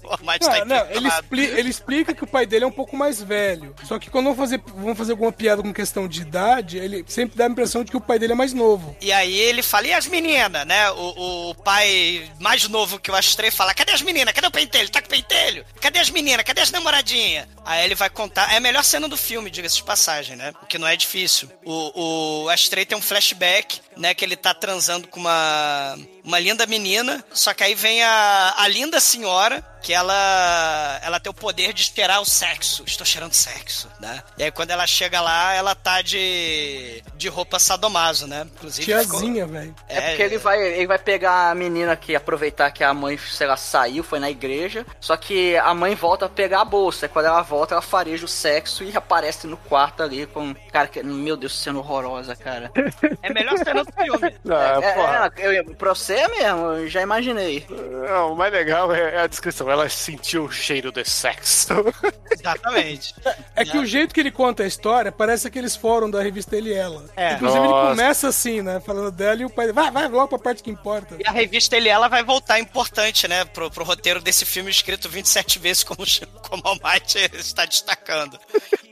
O 0.05 0.27
Mike 0.27 0.41
tá 0.45 0.65
Não, 0.65 0.77
não, 0.77 0.91
ele, 0.91 1.09
expli- 1.09 1.45
ele 1.59 1.71
explica 1.71 2.15
que 2.15 2.25
o 2.25 2.27
pai 2.27 2.47
dele 2.47 2.65
é 2.65 2.69
um 2.69 2.73
pouco 2.73 2.97
mais 2.97 3.21
velho. 3.23 3.75
Só 3.85 3.99
que 3.99 4.11
quando 4.11 4.27
vão 4.27 4.37
fazer, 4.37 4.61
vão 4.67 4.95
fazer 4.95 5.13
alguma 5.13 5.33
piada 5.33 5.63
com 5.63 5.73
questão 5.73 6.07
de 6.09 6.21
idade, 6.23 6.79
ele 6.79 7.05
sempre 7.09 7.37
dá 7.37 7.45
a 7.47 7.49
impressão 7.49 7.85
de 7.85 7.91
que 7.91 7.97
o 7.97 8.01
pai 8.01 8.19
dele 8.19 8.33
é 8.33 8.37
mais 8.37 8.53
novo. 8.53 8.97
E 9.01 9.13
aí 9.13 9.35
ele 9.39 9.63
fala, 9.63 9.87
e 9.87 9.93
as 9.93 10.07
meninas, 10.07 10.67
né? 10.67 10.91
O, 10.91 11.51
o 11.51 11.55
pai 11.55 12.31
mais 12.39 12.69
novo 12.69 12.99
que 12.99 13.11
eu 13.11 13.15
astrei 13.15 13.51
fala, 13.51 13.75
cadê 13.75 13.93
as 13.93 14.03
meninas? 14.03 14.33
Cadê 14.35 14.47
o 14.47 14.51
pentelho? 14.51 14.89
Tá 14.91 15.01
com 15.01 15.07
o 15.07 15.11
pentelho? 15.11 15.65
Cadê 15.81 15.99
as 15.99 16.11
meninas? 16.11 16.45
Cadê 16.45 16.61
as 16.61 16.71
namoradinhas? 16.71 17.47
Aí 17.65 17.85
ele 17.85 17.95
vai 17.95 18.11
contar. 18.11 18.53
É 18.53 18.57
a 18.57 18.61
melhor 18.61 18.83
cena 18.85 19.09
do 19.09 19.17
filme, 19.17 19.51
diga-se 19.51 19.77
de 19.77 19.85
passagem, 19.85 20.37
né? 20.37 20.53
O 20.63 20.67
que 20.67 20.79
não 20.79 20.87
é 20.89 20.97
difícil. 20.97 21.49
O, 21.65 22.43
o 22.45 22.49
Astray 22.49 22.85
tem 22.85 22.97
um 22.97 23.03
flashback, 23.03 23.81
né? 23.97 24.15
Que 24.15 24.25
ele 24.25 24.37
tá 24.37 24.53
transando 24.55 25.07
com 25.09 25.21
uma, 25.21 25.99
uma 26.31 26.39
linda 26.39 26.67
menina. 26.67 27.25
Só 27.33 27.53
que 27.55 27.63
aí 27.65 27.75
vem 27.75 28.03
a, 28.03 28.55
a 28.57 28.69
linda 28.69 28.99
senhora, 29.01 29.63
que 29.83 29.93
ela, 29.95 31.01
ela 31.03 31.19
tem 31.21 31.31
o 31.31 31.35
poder 31.35 31.73
de 31.73 31.85
cheirar 31.85 32.21
o 32.21 32.25
sexo. 32.25 32.83
Estou 32.87 33.07
cheirando 33.07 33.33
sexo, 33.33 33.89
né? 34.01 34.23
E 34.39 34.45
aí 34.45 34.51
quando 34.51 34.71
ela 34.71 34.87
chega 34.87 35.21
lá, 35.21 35.53
ela 35.55 35.75
tá 35.75 36.03
de, 36.03 37.03
de 37.17 37.29
roupa 37.29 37.59
sadomaso, 37.59 38.27
né? 38.27 38.47
Inclusive. 38.57 38.85
ficou- 39.03 39.21
Tiazinha, 39.21 39.47
velho. 39.47 39.75
É, 39.89 40.01
porque 40.09 40.23
ele 40.23 40.39
vai, 40.39 40.61
ele 40.63 40.87
vai 40.87 40.99
pegar 40.99 41.51
a 41.51 41.55
menina 41.55 41.97
que 41.97 42.15
aproveitar 42.15 42.71
que 42.71 42.85
a 42.85 42.93
mãe, 42.95 43.19
sei 43.19 43.47
lá, 43.47 43.57
saiu, 43.57 44.03
foi 44.05 44.19
na 44.19 44.31
igreja. 44.31 44.85
Só 45.01 45.17
que 45.17 45.57
a 45.57 45.73
mãe 45.75 45.95
volta 45.95 46.27
a 46.27 46.29
pegar 46.29 46.61
a 46.61 46.65
bolsa. 46.65 47.07
E 47.07 47.09
quando 47.09 47.27
ela 47.27 47.43
volta, 47.43 47.75
ela 47.75 47.83
fareja 47.83 48.25
o 48.25 48.29
sexo 48.29 48.85
e 48.85 48.97
aparece 48.97 49.47
no 49.47 49.57
quarto 49.57 50.03
ali 50.03 50.27
com. 50.27 50.55
Cara, 50.73 50.89
que, 50.89 51.03
meu 51.03 51.37
Deus, 51.37 51.59
cena 51.59 51.79
horrorosa, 51.79 52.37
cara. 52.37 52.71
É 53.23 53.33
melhor 53.33 53.57
cena 53.59 53.85
do 53.85 53.93
filme. 53.93 54.35
Ah, 54.51 54.79
É, 54.83 54.93
porra. 54.93 55.33
é, 55.37 55.59
eu, 55.61 55.75
pra 55.75 55.91
você 55.95 56.20
mesmo, 56.29 56.61
eu 56.73 56.89
já 56.89 57.03
imaginei. 57.03 57.67
Não, 57.69 58.33
o 58.33 58.37
mais 58.37 58.53
legal 58.53 58.93
é 58.95 59.01
é 59.15 59.21
a 59.21 59.27
descrição. 59.27 59.71
Ela 59.71 59.89
sentiu 59.89 60.45
o 60.45 60.53
cheiro 60.53 60.93
de 60.93 61.05
sexo. 61.05 61.73
Exatamente. 62.31 63.15
É 63.57 63.65
que 63.65 63.77
o 63.79 63.85
jeito 63.87 64.15
que 64.15 64.21
ele 64.21 64.31
conta 64.31 64.63
a 64.63 64.67
história 64.67 65.11
parece 65.13 65.47
aqueles 65.49 65.75
fóruns 65.77 66.11
da 66.13 66.23
revista 66.23 66.57
Ele 66.57 66.71
e 66.71 66.75
Ela. 66.75 67.05
É. 67.17 67.35
Inclusive 67.35 67.61
Nossa. 67.67 67.81
ele 67.81 67.89
começa 67.91 68.29
assim, 68.29 68.63
né? 68.63 68.81
Falando 68.81 69.11
dela 69.11 69.43
e 69.43 69.45
o 69.45 69.51
pai. 69.51 69.73
Vai, 69.73 69.91
vai 69.91 70.09
logo 70.09 70.29
pra 70.29 70.39
parte 70.39 70.63
que 70.63 70.71
importa. 70.71 71.17
E 71.19 71.27
a 71.27 71.31
revista 71.33 71.77
ele 71.77 71.89
ela 71.89 72.09
vai 72.09 72.23
voltar 72.23 72.59
importante, 72.59 73.27
né, 73.27 73.45
pro, 73.45 73.71
pro 73.71 73.85
roteiro 73.85 74.21
desse 74.21 74.45
filme 74.45 74.71
escrito 74.71 75.09
27 75.09 75.59
vezes, 75.59 75.83
como, 75.85 76.03
o- 76.03 76.41
como 76.49 76.63
o 76.65 76.69
Almighty 76.69 77.19
está 77.35 77.65
destacando. 77.67 78.39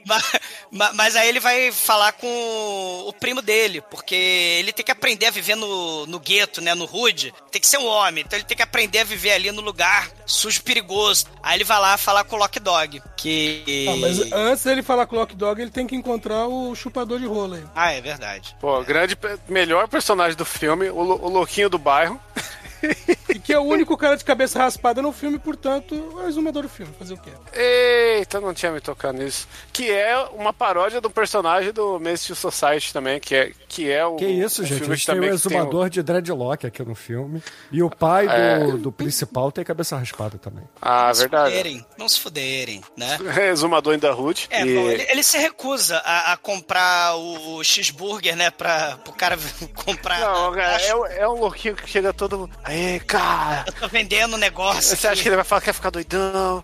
mas, 0.07 0.33
ma- 0.71 0.93
mas 0.95 1.17
aí 1.17 1.29
ele 1.29 1.41
vai 1.41 1.71
falar 1.73 2.13
com 2.13 3.05
o 3.07 3.13
primo 3.13 3.41
dele, 3.43 3.81
porque 3.91 4.15
ele 4.15 4.73
tem 4.73 4.85
que 4.85 4.91
aprender 4.93 5.27
a 5.27 5.31
viver 5.31 5.55
no, 5.55 6.07
no 6.07 6.19
gueto, 6.19 6.61
né, 6.61 6.75
no 6.75 6.85
Tem 7.51 7.61
que 7.61 7.67
ser 7.67 7.79
um 7.79 7.87
homem, 7.87 8.25
então 8.25 8.39
ele 8.39 8.47
tem 8.47 8.57
que 8.57 8.63
aprender 8.63 9.01
a 9.01 9.05
viver 9.05 9.33
ali 9.33 9.51
no 9.51 9.63
lugar 9.63 10.09
sujo 10.27 10.61
e 10.61 10.63
perigoso. 10.63 11.27
Aí 11.43 11.57
ele 11.57 11.65
vai 11.65 11.81
lá 11.81 11.97
falar 11.97 12.25
com 12.25 12.37
o 12.37 12.39
Lock 12.39 12.61
Dog, 12.61 13.03
que... 13.17 13.87
Ah, 13.89 13.97
mas 13.97 14.33
antes 14.33 14.65
dele 14.65 14.83
falar 14.83 15.07
com 15.07 15.17
o 15.17 15.19
Lock 15.19 15.35
Dog, 15.35 15.61
ele 15.61 15.71
tem 15.71 15.87
que 15.87 15.97
encontrar 15.97 16.47
o 16.47 16.75
chupador 16.75 17.19
de 17.19 17.27
rola 17.27 17.57
aí. 17.57 17.65
Ah, 17.75 17.93
é 17.93 18.01
verdade. 18.01 18.57
Pô, 18.61 18.83
grande, 18.83 19.17
melhor 19.49 19.89
personagem 19.89 20.37
do 20.37 20.45
filme, 20.45 20.91
o, 20.91 20.97
o 20.97 21.29
louquinho 21.29 21.71
do 21.71 21.79
bairro. 21.79 22.21
E 23.29 23.39
que 23.39 23.53
é 23.53 23.59
o 23.59 23.63
único 23.63 23.95
cara 23.95 24.17
de 24.17 24.25
cabeça 24.25 24.59
raspada 24.59 25.03
no 25.03 25.13
filme, 25.13 25.39
portanto, 25.39 25.95
é 26.19 26.25
o 26.25 26.29
exumador 26.29 26.63
do 26.63 26.69
filme. 26.69 26.91
Fazer 26.99 27.13
o 27.13 27.19
quê? 27.19 27.31
Eita, 27.53 28.41
não 28.41 28.55
tinha 28.55 28.73
me 28.73 28.81
tocado 28.81 29.19
nisso. 29.19 29.47
Que 29.71 29.91
é 29.91 30.17
uma 30.33 30.51
paródia 30.51 30.99
do 30.99 31.11
personagem 31.11 31.71
do 31.71 31.99
Mystery 32.01 32.35
Society 32.35 32.91
também, 32.91 33.21
que 33.21 33.35
é, 33.35 33.53
que 33.69 33.91
é 33.91 34.05
o. 34.07 34.17
Que 34.17 34.25
isso, 34.27 34.63
o 34.63 34.65
gente? 34.65 34.77
A 34.77 34.81
filme 34.81 34.97
gente 34.97 35.07
tem 35.07 35.15
o 35.17 35.21
que 35.21 35.27
tem 35.27 35.35
exumador 35.35 35.91
de 35.91 36.03
dreadlock 36.03 36.67
aqui 36.67 36.83
no 36.83 36.95
filme. 36.95 37.43
E 37.71 37.83
o 37.83 37.91
pai 37.91 38.27
do, 38.27 38.33
É. 38.33 38.67
do 38.79 38.91
principal 38.91 39.53
tem 39.53 39.63
cabeça 39.63 39.97
raspada 39.99 40.39
também. 40.39 40.65
Ah, 40.81 41.09
Não 41.09 41.15
se 41.15 41.21
verdade. 41.21 41.51
fuderem, 41.51 41.87
não 41.99 42.09
se 42.09 42.21
fuderem, 42.21 42.83
né? 42.97 43.19
Exumador 43.53 43.95
in 43.95 43.99
the 43.99 44.11
Hood. 44.11 44.47
É, 44.51 44.65
e... 44.65 44.75
bom, 44.75 44.89
ele, 44.89 45.07
ele 45.11 45.23
se 45.23 45.37
recusa 45.37 45.99
a, 45.99 46.33
a 46.33 46.37
comprar 46.39 47.15
o, 47.17 47.57
o 47.57 47.65
cheeseburger, 47.65 48.35
né? 48.37 48.51
Pra 48.51 48.99
o 49.07 49.13
cara 49.13 49.37
comprar. 49.85 50.19
Não, 50.21 50.53
cara, 50.53 50.77
Acho- 50.77 50.87
é, 50.87 50.97
um- 50.97 51.07
é 51.07 51.29
um 51.29 51.41
louquinho 51.41 51.77
que 51.77 51.89
chega 51.89 52.11
todo. 52.15 52.49
Aê, 52.69 53.01
cara! 53.01 53.65
Eu 53.67 53.73
tô 53.73 53.89
vendendo 53.89 54.35
um 54.35 54.39
negócio. 54.39 54.95
Você 54.95 55.07
acha 55.07 55.15
aqui. 55.15 55.23
que 55.23 55.29
ele 55.31 55.37
vai 55.37 55.45
falar 55.45 55.63
que 55.63 55.69
vai 55.69 55.75
ficar 55.75 55.89
doidão? 55.89 56.63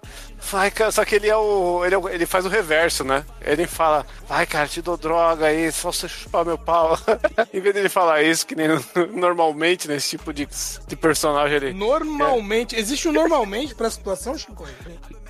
Vai, 0.51 0.71
cara, 0.71 0.91
só 0.93 1.05
que 1.05 1.15
ele 1.15 1.29
é 1.29 1.37
o. 1.37 1.83
Ele, 1.85 1.95
é 1.95 1.99
o- 1.99 2.09
ele 2.09 2.27
faz 2.27 2.45
o 2.45 2.49
reverso, 2.49 3.03
né? 3.05 3.25
Ele 3.41 3.67
fala, 3.67 4.05
vai, 4.29 4.47
cara, 4.47 4.69
te 4.69 4.83
dou 4.83 4.97
droga 4.97 5.47
aí, 5.47 5.71
só 5.73 5.91
você 5.91 6.09
chupar 6.09 6.45
meu 6.45 6.59
pau. 6.59 6.99
em 7.53 7.61
vez 7.61 7.75
dele 7.75 7.89
falar 7.89 8.23
isso, 8.23 8.47
que 8.47 8.55
nem 8.55 8.69
normalmente 9.15 9.89
nesse 9.89 10.11
tipo 10.11 10.33
de, 10.33 10.49
de 10.87 10.97
personagem 10.97 11.57
ele. 11.57 11.73
Normalmente. 11.73 12.77
Existe 12.77 13.09
um 13.09 13.13
normalmente 13.13 13.75
pra 13.75 13.91
situação, 13.91 14.37
Chico? 14.37 14.67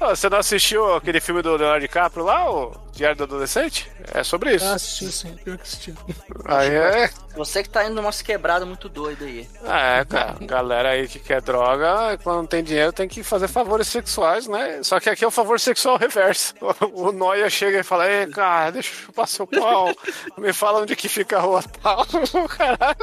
Ah, 0.01 0.15
você 0.15 0.29
não 0.29 0.39
assistiu 0.39 0.95
aquele 0.95 1.21
filme 1.21 1.41
do 1.41 1.55
Leonardo 1.57 1.81
DiCaprio 1.81 2.25
lá, 2.25 2.51
o 2.51 2.73
Diário 2.93 3.17
do 3.17 3.25
Adolescente? 3.25 3.91
É 4.13 4.25
sobre 4.25 4.57
isso. 4.57 4.65
Ah, 4.67 4.75
assisti 4.75 5.11
sim. 5.13 5.35
Pior 5.45 5.57
que 5.57 5.63
assisti. 5.63 5.95
Aí 6.47 6.69
é. 6.75 7.11
Você 7.37 7.63
que 7.63 7.69
tá 7.69 7.85
indo 7.85 7.95
numas 7.95 8.21
quebradas 8.21 8.67
muito 8.67 8.89
doidas 8.89 9.27
aí. 9.27 9.49
É, 9.65 10.05
cara, 10.05 10.37
galera 10.41 10.91
aí 10.91 11.07
que 11.09 11.19
quer 11.21 11.41
droga, 11.41 12.19
quando 12.23 12.37
não 12.39 12.47
tem 12.47 12.63
dinheiro 12.63 12.93
tem 12.93 13.09
que 13.09 13.23
fazer 13.23 13.49
favores 13.49 13.87
sexuais, 13.89 14.47
né? 14.49 14.81
Só 14.83 14.99
que 15.01 15.04
aqui 15.09 15.25
é 15.25 15.27
o 15.27 15.31
favor 15.31 15.59
sexual 15.61 15.97
reverso. 15.99 16.55
O, 16.93 17.09
o 17.09 17.13
Noia 17.13 17.49
chega 17.51 17.81
e 17.81 17.83
fala, 17.83 18.09
ei, 18.11 18.27
cara, 18.27 18.71
deixa 18.71 18.91
eu 18.91 18.97
chupar 19.07 19.29
seu 19.29 19.47
pau, 19.47 19.95
me 20.39 20.53
fala 20.53 20.81
onde 20.81 20.97
que 20.97 21.09
fica 21.09 21.39
a 21.39 21.41
rua 21.41 21.63
tal. 21.83 22.07
Caralho. 22.49 22.97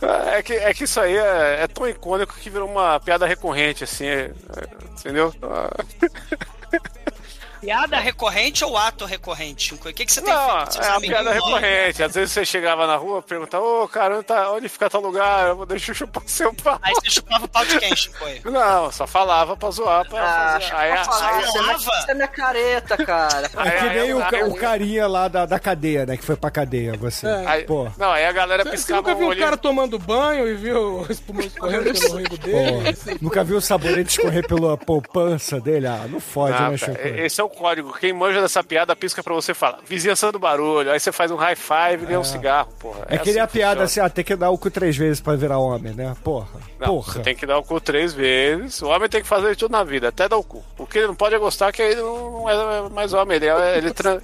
Cara, 0.00 0.30
É 0.36 0.42
que, 0.42 0.52
é 0.54 0.72
que 0.74 0.84
isso 0.84 1.00
aí 1.00 1.16
é, 1.16 1.62
é 1.62 1.66
tão 1.66 1.88
icônico 1.88 2.34
que 2.34 2.50
virou 2.50 2.68
uma 2.68 2.98
piada 3.00 3.26
recorrente, 3.26 3.84
assim, 3.84 4.06
é- 4.06 4.30
é- 4.56 4.92
entendeu? 4.98 5.34
Ah, 5.42 5.70
Piada 7.60 7.98
recorrente 7.98 8.64
ou 8.64 8.76
ato 8.76 9.04
recorrente? 9.04 9.74
O 9.74 9.78
que, 9.78 9.92
que 10.06 10.12
você 10.12 10.20
tem 10.22 10.32
Não, 10.32 10.66
feito? 10.66 10.80
é 10.82 10.90
uma 10.90 11.00
piada 11.00 11.32
recorrente. 11.32 12.02
Às 12.02 12.14
vezes 12.14 12.32
você 12.32 12.44
chegava 12.44 12.86
na 12.86 12.96
rua 12.96 13.18
e 13.18 13.22
perguntava, 13.28 13.64
ô, 13.64 13.88
cara, 13.88 14.16
onde, 14.16 14.24
tá, 14.24 14.50
onde 14.52 14.68
fica 14.68 14.88
tal 14.90 15.00
lugar? 15.00 15.48
Eu 15.48 15.56
vou 15.56 15.66
deixar 15.66 15.92
eu 15.92 15.96
chupar 15.96 16.22
seu 16.26 16.52
pau. 16.54 16.78
Aí 16.82 16.92
você 16.94 17.10
chupava 17.10 17.44
o 17.44 17.48
pau 17.48 17.64
de 17.64 17.78
quem, 17.78 17.94
Chico? 17.96 18.16
Não, 18.50 18.90
só 18.92 19.06
falava 19.06 19.56
pra 19.56 19.70
zoar. 19.70 20.08
Pra 20.08 20.20
ah, 20.22 20.60
fazer. 20.60 20.74
Aí, 20.74 20.92
aí- 20.92 20.98
você, 21.04 21.24
é 21.24 21.44
falava? 21.52 21.78
você 21.78 22.10
é 22.10 22.14
minha 22.14 22.28
careta, 22.28 22.96
cara. 23.04 23.50
aí- 23.56 23.68
É 23.68 23.70
que 23.72 23.84
aí- 23.88 24.00
nem 24.00 24.14
o, 24.14 24.22
aí- 24.22 24.30
ca- 24.30 24.46
o 24.46 24.54
carinha 24.54 25.06
lá 25.06 25.28
da, 25.28 25.46
da 25.46 25.58
cadeia, 25.58 26.06
né? 26.06 26.16
Que 26.16 26.24
foi 26.24 26.36
pra 26.36 26.50
cadeia, 26.50 26.94
você. 26.96 27.26
aí- 27.26 27.64
Pô. 27.64 27.88
Não, 27.96 28.10
aí 28.12 28.24
a 28.24 28.32
galera 28.32 28.64
Você 28.64 28.70
piscava 28.70 29.00
nunca 29.02 29.12
o 29.14 29.16
viu 29.18 29.30
um 29.30 29.36
cara 29.36 29.56
tomando 29.56 29.98
banho 29.98 30.48
e 30.48 30.54
viu 30.54 31.00
o 31.00 31.12
espumão 31.12 31.44
escorrendo 31.44 31.92
pelo 31.92 32.16
rego 32.16 32.36
dele? 32.38 32.94
Pô, 32.94 33.18
nunca 33.20 33.44
viu 33.44 33.56
o 33.56 33.60
sabonete 33.60 34.10
escorrer 34.10 34.46
pela 34.46 34.76
poupança 34.76 35.60
dele? 35.60 35.86
Ah, 35.86 36.06
não 36.08 36.20
fode, 36.20 36.56
Ah, 36.56 36.70
né. 36.70 36.76
Chico? 36.76 36.92
Esse 37.08 37.40
é 37.40 37.44
o 37.44 37.47
código. 37.48 37.92
Quem 37.98 38.12
manja 38.12 38.40
dessa 38.40 38.62
piada 38.62 38.94
pisca 38.96 39.22
pra 39.22 39.34
você 39.34 39.52
falar. 39.54 39.78
Vizinhança 39.86 40.30
do 40.32 40.38
barulho. 40.38 40.90
Aí 40.90 40.98
você 41.00 41.10
faz 41.12 41.30
um 41.30 41.36
high 41.36 41.56
five 41.56 42.02
e 42.02 42.06
ganha 42.06 42.20
um 42.20 42.24
cigarro, 42.24 42.72
porra. 42.78 43.06
É 43.08 43.18
que 43.18 43.32
nem 43.32 43.40
a 43.40 43.46
que 43.46 43.54
piada 43.54 43.80
funciona. 43.80 43.84
assim, 43.84 44.00
ah, 44.00 44.08
tem 44.10 44.24
que 44.24 44.36
dar 44.36 44.50
o 44.50 44.58
cu 44.58 44.70
três 44.70 44.96
vezes 44.96 45.20
pra 45.20 45.34
virar 45.36 45.58
homem, 45.58 45.92
né? 45.94 46.14
Porra. 46.22 46.48
Não, 46.78 46.86
Porra. 46.88 47.12
você 47.14 47.20
tem 47.20 47.34
que 47.34 47.44
dar 47.46 47.58
o 47.58 47.62
cu 47.64 47.80
três 47.80 48.12
vezes. 48.14 48.80
O 48.82 48.88
homem 48.88 49.08
tem 49.08 49.20
que 49.22 49.28
fazer 49.28 49.56
tudo 49.56 49.72
na 49.72 49.82
vida, 49.84 50.08
até 50.08 50.28
dar 50.28 50.36
o 50.36 50.44
cu. 50.44 50.62
O 50.78 50.86
que 50.86 50.98
ele 50.98 51.08
não 51.08 51.14
pode 51.14 51.34
é 51.34 51.38
gostar 51.38 51.72
que 51.72 51.82
ele 51.82 52.00
não 52.00 52.48
é 52.48 52.88
mais 52.88 53.12
homem. 53.12 53.36
Ele 53.36 53.46
é. 53.48 53.76
Ele, 53.78 53.90
tra- 53.92 54.20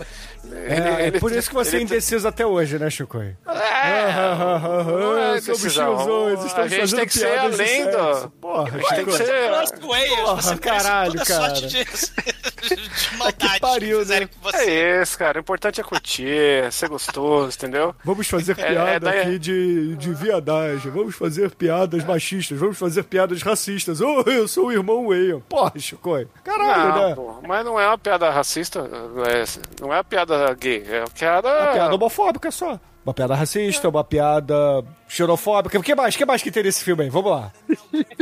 É, 0.53 0.76
ele- 0.76 0.88
é 0.88 1.07
ele- 1.09 1.20
por 1.20 1.30
isso 1.32 1.49
que 1.49 1.55
você 1.55 1.76
é 1.78 1.80
indeciso 1.82 2.26
até 2.26 2.47
hoje, 2.47 2.78
né, 2.78 2.88
Chico? 2.90 3.18
É, 3.18 3.34
não 3.47 5.18
é 5.18 5.40
Somos 5.40 5.62
decisão. 5.62 5.97
tiozões, 5.97 6.40
A 6.42 6.47
estamos 6.47 6.70
gente 6.70 6.80
fazendo 6.80 6.99
tem 6.99 7.07
que 7.07 7.18
ser 7.18 7.38
além 7.38 7.84
do. 7.90 8.30
Porra, 8.40 8.62
A 8.62 8.70
gente 8.78 8.88
tem 8.88 8.99
Chico. 8.99 9.11
que 9.11 9.16
ser. 9.16 9.51
Porra, 9.80 10.42
você 10.42 10.57
caralho, 10.57 11.14
cara. 11.24 11.24
sorte 11.55 11.66
de, 11.66 11.84
de 11.84 13.16
maldade 13.18 13.61
pariu, 13.61 13.99
que 13.99 14.03
fizerem 14.05 14.22
né? 14.26 14.30
com 14.40 14.51
você. 14.51 14.70
É 14.70 15.03
isso, 15.03 15.18
cara. 15.18 15.38
O 15.38 15.40
importante 15.40 15.80
é 15.80 15.84
curtir, 15.84 16.72
ser 16.72 16.88
gostoso, 16.88 17.57
entendeu? 17.57 17.95
Vamos 18.05 18.26
fazer 18.26 18.53
É, 18.53 18.55
piada 18.55 18.90
é 18.90 19.01
daí- 19.01 19.20
aqui 19.20 19.38
de, 19.38 19.97
de 19.97 20.14
viadagem. 20.14 20.90
Vamos 20.90 21.14
fazer 21.14 21.51
piadas 21.51 22.05
machistas. 22.05 22.59
Vamos 22.59 22.78
fazer 22.78 23.03
piadas 23.05 23.42
racistas. 23.42 24.01
Oh, 24.01 24.22
eu 24.30 24.49
sou 24.49 24.66
o 24.68 24.72
irmão 24.72 25.09
Wayne. 25.09 25.42
Porra, 25.49 25.72
Chico. 25.78 26.05
Caralho, 26.45 26.88
Não, 26.95 27.09
né? 27.09 27.14
pô, 27.14 27.34
mas 27.47 27.64
não 27.64 27.78
é 27.80 27.86
uma 27.86 27.99
piada 27.99 28.30
racista, 28.30 28.80
é- 29.26 29.45
não 29.80 29.92
é 29.92 29.97
uma 29.97 30.05
piada 30.05 30.34
gay, 30.55 30.85
é 30.89 31.01
uma 31.01 31.09
piada. 31.11 31.49
Uma 31.49 31.72
piada 31.72 31.95
homofóbica 31.95 32.51
só. 32.51 32.78
Uma 33.05 33.12
piada 33.12 33.35
racista, 33.35 33.89
uma 33.89 34.03
piada 34.03 34.55
xenofóbica. 35.09 35.78
O 35.78 35.82
que 35.82 35.94
mais? 35.94 36.14
O 36.14 36.18
que 36.18 36.24
mais 36.26 36.42
que 36.42 36.50
tem 36.50 36.62
nesse 36.62 36.82
filme 36.84 37.05
aí? 37.05 37.11
Vamos 37.11 37.30
lá. 37.30 37.52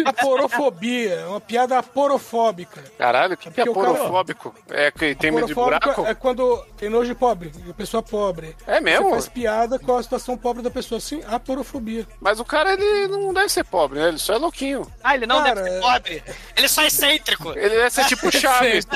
Aporofobia, 0.04 1.14
é 1.14 1.26
uma 1.26 1.40
piada 1.40 1.78
aporofóbica. 1.78 2.82
Caralho, 2.98 3.36
que, 3.36 3.50
que 3.50 3.60
é 3.60 3.64
porque 3.64 3.78
o 3.78 3.82
cara- 3.82 3.94
porofóbico? 3.96 4.54
É 4.70 4.90
que 4.90 5.14
tem 5.14 5.30
medo 5.30 5.46
de 5.46 5.52
Aporofóbico 5.52 5.94
buraco? 5.94 6.10
é 6.10 6.14
quando 6.14 6.64
tem 6.76 6.88
nojo 6.88 7.08
de 7.08 7.14
pobre, 7.14 7.50
de 7.50 7.72
pessoa 7.72 8.02
pobre. 8.02 8.56
É 8.66 8.80
mesmo? 8.80 9.06
Você 9.06 9.10
faz 9.12 9.28
piada 9.28 9.78
com 9.78 9.96
a 9.96 10.02
situação 10.02 10.36
pobre 10.36 10.62
da 10.62 10.70
pessoa, 10.70 10.98
assim, 10.98 11.22
aporofobia. 11.26 12.06
Mas 12.20 12.40
o 12.40 12.44
cara, 12.44 12.72
ele 12.74 13.08
não 13.08 13.32
deve 13.32 13.48
ser 13.48 13.64
pobre, 13.64 13.98
né? 14.00 14.08
Ele 14.08 14.18
só 14.18 14.34
é 14.34 14.38
louquinho. 14.38 14.90
Ah, 15.02 15.14
ele 15.14 15.26
não 15.26 15.42
Cara, 15.42 15.54
deve 15.62 15.70
ser 15.70 15.76
é- 15.76 15.80
pobre. 15.80 16.22
Ele 16.56 16.68
só 16.68 16.82
é 16.82 16.86
excêntrico. 16.86 17.50
Ele 17.52 17.70
deve 17.70 17.90
ser 17.90 18.04
tipo 18.06 18.30
Chaves. 18.32 18.86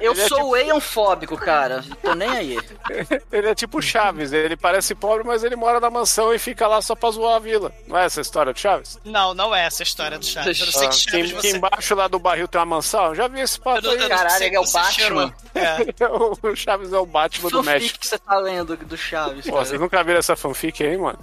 Eu 0.00 0.12
Ele 0.12 0.20
é 0.22 0.28
sou 0.28 0.50
o 0.50 0.56
Eionfóbico, 0.56 1.36
cara. 1.36 1.84
Tô 2.02 2.14
nem 2.14 2.28
aí. 2.30 2.58
ele 3.30 3.48
é 3.48 3.54
tipo 3.54 3.80
Chaves. 3.80 4.32
Ele 4.32 4.56
parece 4.56 4.94
pobre, 4.94 5.24
mas 5.24 5.44
ele 5.44 5.56
mora 5.56 5.78
na 5.80 5.90
mansão 5.90 6.34
e 6.34 6.38
fica 6.38 6.66
lá 6.66 6.80
só 6.82 6.95
pra 6.96 7.10
zoar 7.10 7.36
a 7.36 7.38
vila. 7.38 7.72
Não 7.86 7.96
é 7.96 8.04
essa 8.06 8.20
a 8.20 8.22
história 8.22 8.52
do 8.52 8.58
Chaves? 8.58 8.98
Não, 9.04 9.34
não 9.34 9.54
é 9.54 9.66
essa 9.66 9.82
a 9.82 9.84
história 9.84 10.18
do 10.18 10.24
Chaves. 10.24 10.58
Eu 10.60 10.66
não 10.66 10.72
sei 10.72 10.86
Ah, 10.86 10.90
que 10.90 10.96
que, 10.96 11.10
Chaves 11.10 11.32
que 11.32 11.40
você... 11.50 11.56
embaixo 11.56 11.94
lá 11.94 12.08
do 12.08 12.18
barril 12.18 12.48
tem 12.48 12.58
uma 12.58 12.66
mansão? 12.66 13.14
Já 13.14 13.28
vi 13.28 13.40
esse 13.40 13.58
papo 13.60 13.88
aí. 13.88 14.08
Caralho, 14.08 14.44
ele 14.44 14.56
é 14.56 14.60
o 14.60 14.64
que. 14.64 14.72
Batman. 14.72 15.34
É. 15.54 15.76
o 16.48 16.56
Chaves 16.56 16.92
é 16.92 16.98
o 16.98 17.06
Batman 17.06 17.50
do 17.50 17.62
Fanfic 17.62 17.80
México. 17.80 17.98
que 18.00 18.06
você 18.06 18.18
tá 18.18 18.38
lendo 18.38 18.76
do 18.76 18.96
Chaves, 18.96 19.44
Pô, 19.46 19.52
cara. 19.52 19.64
vocês 19.64 19.80
nunca 19.80 20.02
viram 20.02 20.18
essa 20.18 20.34
fanfic 20.36 20.82
aí, 20.84 20.96
mano? 20.96 21.18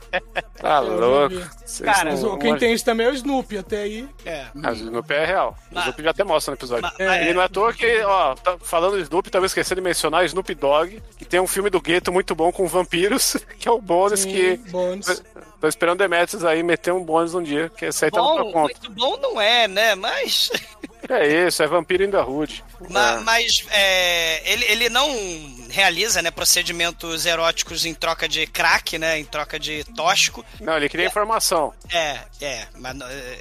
Tá 0.56 0.80
louco. 0.80 1.34
Cara, 1.84 2.10
Mas 2.12 2.22
não- 2.22 2.34
o- 2.34 2.38
quem 2.38 2.56
tem 2.56 2.72
isso 2.72 2.84
também 2.84 3.06
é 3.06 3.10
o 3.10 3.14
Snoopy, 3.14 3.58
até 3.58 3.82
aí. 3.82 4.08
É. 4.24 4.46
Ah, 4.62 4.70
o 4.70 4.72
Snoopy 4.72 5.12
é 5.14 5.24
real. 5.26 5.56
O 5.70 5.74
Mas- 5.74 5.84
Snoopy 5.84 6.02
já 6.02 6.10
até 6.10 6.24
mostra 6.24 6.50
no 6.52 6.56
episódio. 6.56 6.90
Mas- 6.98 7.26
E 7.28 7.34
não 7.34 7.42
é 7.42 7.44
à 7.44 7.48
toa 7.48 7.72
que, 7.74 8.00
ó, 8.02 8.34
tá 8.34 8.56
falando 8.60 8.92
do 8.92 9.00
Snoopy, 9.02 9.30
talvez 9.30 9.50
esquecendo 9.52 9.80
de 9.80 9.84
mencionar 9.86 10.24
Snoop 10.24 10.54
Dogg, 10.54 11.02
que 11.18 11.24
tem 11.26 11.38
um 11.40 11.46
filme 11.46 11.68
do 11.68 11.80
gueto 11.80 12.10
muito 12.10 12.34
bom 12.34 12.50
com 12.50 12.66
vampiros, 12.66 13.36
que 13.58 13.68
é 13.68 13.70
o 13.70 13.80
bônus 13.80 14.24
que. 14.24 14.56
Bônus. 14.70 15.22
Tô 15.60 15.68
esperando 15.68 15.96
o 15.96 15.98
Demetrius 15.98 16.44
aí 16.44 16.62
meter 16.62 16.92
um 16.92 17.02
bônus 17.04 17.34
um 17.34 17.42
dia, 17.42 17.70
que 17.76 17.84
esse 17.86 18.04
aí 18.06 18.10
tá 18.10 18.20
Bom, 18.20 18.38
no 18.38 18.52
conta. 18.52 18.74
muito 18.74 18.90
bom 18.92 19.16
não 19.18 19.40
é, 19.40 19.68
né? 19.68 19.94
Mas, 19.94 20.50
É 21.08 21.46
isso, 21.46 21.62
é 21.62 21.66
vampiro 21.66 22.02
in 22.02 22.10
the 22.10 22.20
hood. 22.20 22.64
ma- 22.90 23.20
mas 23.20 23.64
é, 23.70 24.52
ele, 24.52 24.64
ele 24.64 24.88
não 24.88 25.06
realiza 25.70 26.22
né, 26.22 26.30
procedimentos 26.30 27.26
eróticos 27.26 27.84
em 27.84 27.94
troca 27.94 28.28
de 28.28 28.46
crack, 28.46 28.98
né? 28.98 29.18
Em 29.18 29.24
troca 29.24 29.58
de 29.58 29.84
tóxico. 29.94 30.44
Não, 30.60 30.76
ele 30.76 30.88
queria 30.88 31.06
informação. 31.06 31.72
É, 31.92 32.20
é. 32.40 32.66
Mas, 32.74 32.96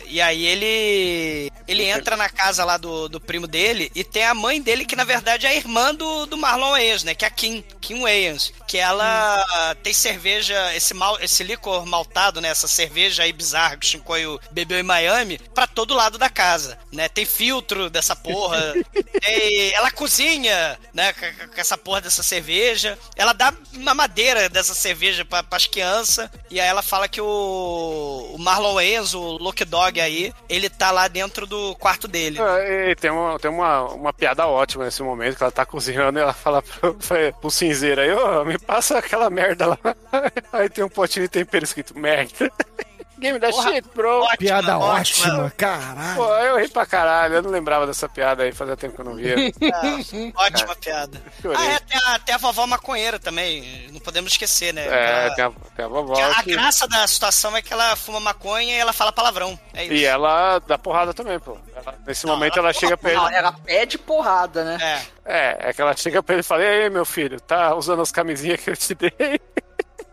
e 0.08 0.22
aí 0.22 0.46
ele. 0.46 1.52
Ele 1.68 1.84
entra 1.84 2.16
na 2.16 2.30
casa 2.30 2.64
lá 2.64 2.78
do, 2.78 3.10
do 3.10 3.20
primo 3.20 3.48
dele 3.48 3.92
e 3.96 4.04
tem 4.04 4.24
a 4.26 4.34
mãe 4.34 4.62
dele, 4.62 4.86
que 4.86 4.96
na 4.96 5.04
verdade 5.04 5.46
é 5.46 5.50
a 5.50 5.56
irmã 5.56 5.94
do, 5.94 6.26
do 6.26 6.38
Marlon 6.38 6.72
Wayans, 6.72 7.04
né? 7.04 7.16
Que 7.16 7.26
é 7.26 7.28
a 7.28 7.32
Kim, 7.32 7.64
Kim 7.82 8.02
Wayans. 8.02 8.54
Que 8.68 8.78
ela 8.78 9.76
tem 9.84 9.94
cerveja, 9.94 10.76
esse, 10.76 10.94
mal, 10.94 11.18
esse 11.22 11.44
licor 11.44 11.86
maltado, 11.86 12.40
né? 12.42 12.50
Essa 12.50 12.68
cerveja 12.68 13.24
aí 13.24 13.34
bizarra 13.34 13.78
que 13.78 13.86
o 13.86 13.90
Shinkoio 13.90 14.40
bebeu 14.52 14.80
em 14.80 14.84
Miami, 14.84 15.40
pra 15.54 15.66
todo 15.68 15.94
lado 15.94 16.18
da 16.18 16.30
casa, 16.30 16.78
né? 16.92 17.08
Tem 17.10 17.26
filtro 17.26 17.90
dessa 17.90 18.16
porra. 18.16 18.74
tem- 19.22 19.72
ela 19.74 19.92
cozinha, 19.92 20.78
né? 20.94 21.14
Com, 21.14 21.48
com 21.50 21.62
essa 21.62 21.78
porra 21.78 22.02
dessa 22.02 22.14
cerveja. 22.24 22.97
Ela 23.16 23.34
dá 23.34 23.53
uma 23.74 23.93
madeira 23.93 24.49
dessa 24.49 24.74
cerveja 24.74 25.26
pra, 25.26 25.43
pras 25.43 25.68
crianças. 25.68 26.30
E 26.49 26.59
aí 26.59 26.68
ela 26.68 26.82
fala 26.82 27.07
que 27.07 27.22
o, 27.22 28.32
o 28.34 28.38
Marlon 28.38 28.76
o 29.13 29.38
Look 29.38 29.63
Dog 29.66 29.99
aí, 29.99 30.34
ele 30.49 30.70
tá 30.70 30.91
lá 30.91 31.07
dentro 31.07 31.47
do 31.47 31.76
quarto 31.76 32.07
dele. 32.07 32.39
Ah, 32.41 32.59
E 32.89 32.95
tem, 32.95 33.09
uma, 33.11 33.39
tem 33.39 33.49
uma, 33.49 33.84
uma 33.93 34.13
piada 34.13 34.47
ótima 34.47 34.86
nesse 34.86 35.01
momento, 35.01 35.38
que 35.38 35.43
ela 35.43 35.51
tá 35.51 35.66
cozinhando 35.66 36.20
e 36.20 36.22
ela 36.22 36.34
fala 36.34 36.61
pro, 36.61 36.95
pro 37.39 37.51
cinzeiro 37.51 38.01
aí, 38.01 38.11
ô, 38.11 38.43
me 38.45 38.57
passa 38.57 38.97
aquela 38.97 39.30
merda 39.30 39.68
lá. 39.68 39.78
Aí 40.51 40.70
tem 40.70 40.84
um 40.84 40.89
potinho 40.89 41.26
de 41.26 41.30
tempero 41.30 41.63
escrito 41.63 41.97
merda. 41.97 42.51
Game 43.18 43.39
da 43.39 43.49
Porra. 43.49 43.72
shit, 43.72 43.88
bro. 43.95 44.22
Ótima, 44.24 44.38
Piada 44.38 44.78
ótima. 44.78 45.28
ótima, 45.34 45.53
caralho. 45.57 46.16
Pô, 46.16 46.36
eu 46.38 46.57
ri 46.59 46.68
pra 46.68 46.86
caralho, 46.86 47.36
eu 47.36 47.41
não 47.41 47.49
lembrava 47.49 47.88
dessa 47.88 48.09
piada 48.09 48.43
aí, 48.43 48.51
fazia 48.51 48.76
tempo 48.76 48.95
que 48.95 49.01
eu 49.01 49.05
não 49.05 49.16
via. 49.16 49.36
Ah, 49.74 50.43
ótima 50.43 50.76
piada. 50.76 51.22
Ah, 51.57 51.66
é, 51.66 51.80
tem 51.80 51.97
a, 52.05 52.20
tem 52.20 52.36
a 52.36 52.38
vovó 52.38 52.68
maconheira 52.68 53.18
também, 53.18 53.88
não 53.91 53.99
podemos 53.99 54.32
esquecer, 54.34 54.74
né? 54.74 54.86
É, 54.88 55.26
Ela- 55.28 55.36
tem 55.36 55.45
a, 55.45 55.51
tem 55.76 55.86
a 55.86 55.88
vovó 55.88 56.13
que 56.13 56.22
a, 56.22 56.32
a 56.32 56.43
que- 56.43 56.51
graça 56.51 56.88
da 56.88 57.07
situação 57.07 57.55
é 57.55 57.61
que 57.61 57.72
ela 57.72 57.95
fuma 57.95 58.20
maconha 58.20 58.76
e 58.76 58.78
ela 58.80 58.91
fala 58.93 59.11
palavrão. 59.11 59.57
É 59.74 59.84
isso. 59.86 59.93
E 59.93 60.05
ela 60.05 60.59
dá 60.59 60.78
porrada 60.78 61.13
também, 61.13 61.39
pô. 61.39 61.57
Ela- 61.76 61.95
nesse 62.05 62.26
momento 62.26 62.59
ela 62.59 62.74
chega 62.74 62.97
pra 62.97 63.11
ele. 63.11 63.20
Não, 63.20 63.30
ela 63.30 63.51
pede 63.53 63.97
porrada, 63.97 64.63
né? 64.63 64.78
É. 64.82 65.16
É, 65.28 65.70
é 65.70 65.74
que 65.74 65.82
ela 65.82 65.95
chega 65.95 66.22
pra 66.22 66.36
ele 66.36 66.41
e 66.41 66.43
fala: 66.43 66.63
E 66.63 66.68
aí, 66.84 66.89
meu 66.89 67.05
filho, 67.05 67.39
tá 67.39 67.74
usando 67.76 68.01
as 68.01 68.11
camisinhas 68.11 68.59
que 68.61 68.70
eu 68.70 68.76
te 68.78 68.93
dei? 68.93 69.13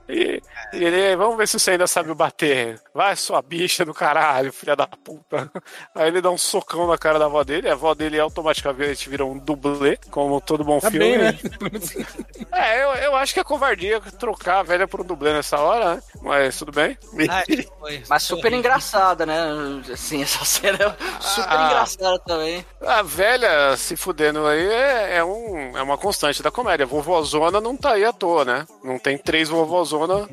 E 0.08 0.42
ele, 0.72 1.16
vamos 1.16 1.36
ver 1.36 1.46
se 1.48 1.58
você 1.58 1.72
ainda 1.72 1.86
sabe 1.86 2.12
bater. 2.14 2.80
Vai, 2.94 3.14
sua 3.16 3.40
bicha 3.42 3.84
do 3.84 3.92
caralho, 3.94 4.52
filha 4.52 4.74
da 4.76 4.86
puta. 4.86 5.50
Aí 5.94 6.08
ele 6.08 6.20
dá 6.20 6.30
um 6.30 6.38
socão 6.38 6.86
na 6.86 6.98
cara 6.98 7.18
da 7.18 7.26
avó 7.26 7.42
dele, 7.44 7.68
a 7.68 7.72
avó 7.72 7.94
dele 7.94 8.18
automaticamente 8.18 9.08
vira 9.08 9.24
um 9.24 9.38
dublê, 9.38 9.98
como 10.10 10.40
todo 10.40 10.64
bom 10.64 10.78
Tá 10.80 10.90
filme. 10.90 11.06
bem, 11.08 11.18
né? 11.18 11.38
É, 12.54 12.82
eu, 12.84 12.90
eu 12.94 13.16
acho 13.16 13.32
que 13.32 13.40
é 13.40 13.44
covardia 13.44 13.98
trocar 14.18 14.58
a 14.60 14.62
velha 14.62 14.86
por 14.86 15.00
um 15.00 15.04
dublê 15.04 15.32
nessa 15.32 15.58
hora, 15.58 15.94
né? 15.94 16.02
Mas 16.20 16.58
tudo 16.58 16.70
bem. 16.70 16.98
Mas 18.08 18.22
super 18.24 18.52
engraçada, 18.52 19.24
né? 19.24 19.40
Assim, 19.90 20.22
essa 20.22 20.44
cena 20.44 20.76
é 20.78 21.20
super 21.20 21.48
Ah. 21.48 21.66
engraçada 21.66 22.18
também. 22.20 22.64
A 22.82 23.02
velha 23.02 23.74
se 23.76 23.96
fudendo 23.96 24.46
aí 24.46 24.66
é, 24.66 25.16
é 25.16 25.24
um, 25.24 25.76
é 25.76 25.82
uma 25.82 25.96
constante 25.96 26.42
da 26.42 26.50
comédia. 26.50 26.84
Vovozona 26.84 27.60
não 27.60 27.74
tá 27.76 27.92
aí 27.92 28.04
à 28.04 28.12
toa, 28.12 28.44
né? 28.44 28.66
Não 28.84 28.98
tem 28.98 29.16
três 29.16 29.48
vovozona 29.48 30.28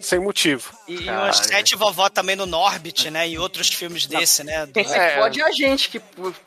sem 0.00 0.18
motivo. 0.18 0.72
E, 0.88 0.94
e 1.04 1.10
umas 1.10 1.36
sete 1.38 1.74
vovó 1.76 2.08
também 2.08 2.36
no 2.36 2.46
Norbit, 2.46 3.10
né? 3.10 3.28
E 3.28 3.38
outros 3.38 3.68
filmes 3.68 4.06
desse, 4.06 4.44
né? 4.44 4.66
Do- 4.66 4.72
Quem 4.72 4.84
É. 4.84 5.10
se 5.10 5.16
pode 5.18 5.40
é 5.40 5.44
a 5.44 5.50
gente 5.52 5.88
que 5.88 6.00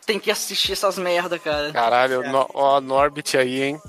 tem 0.05 0.19
que 0.19 0.31
assistir 0.31 0.73
essas 0.73 0.97
merda, 0.97 1.37
cara. 1.39 1.71
Caralho, 1.71 2.23
no, 2.29 2.49
ó, 2.53 2.79
Norbit 2.81 3.37
aí, 3.37 3.61
hein? 3.63 3.81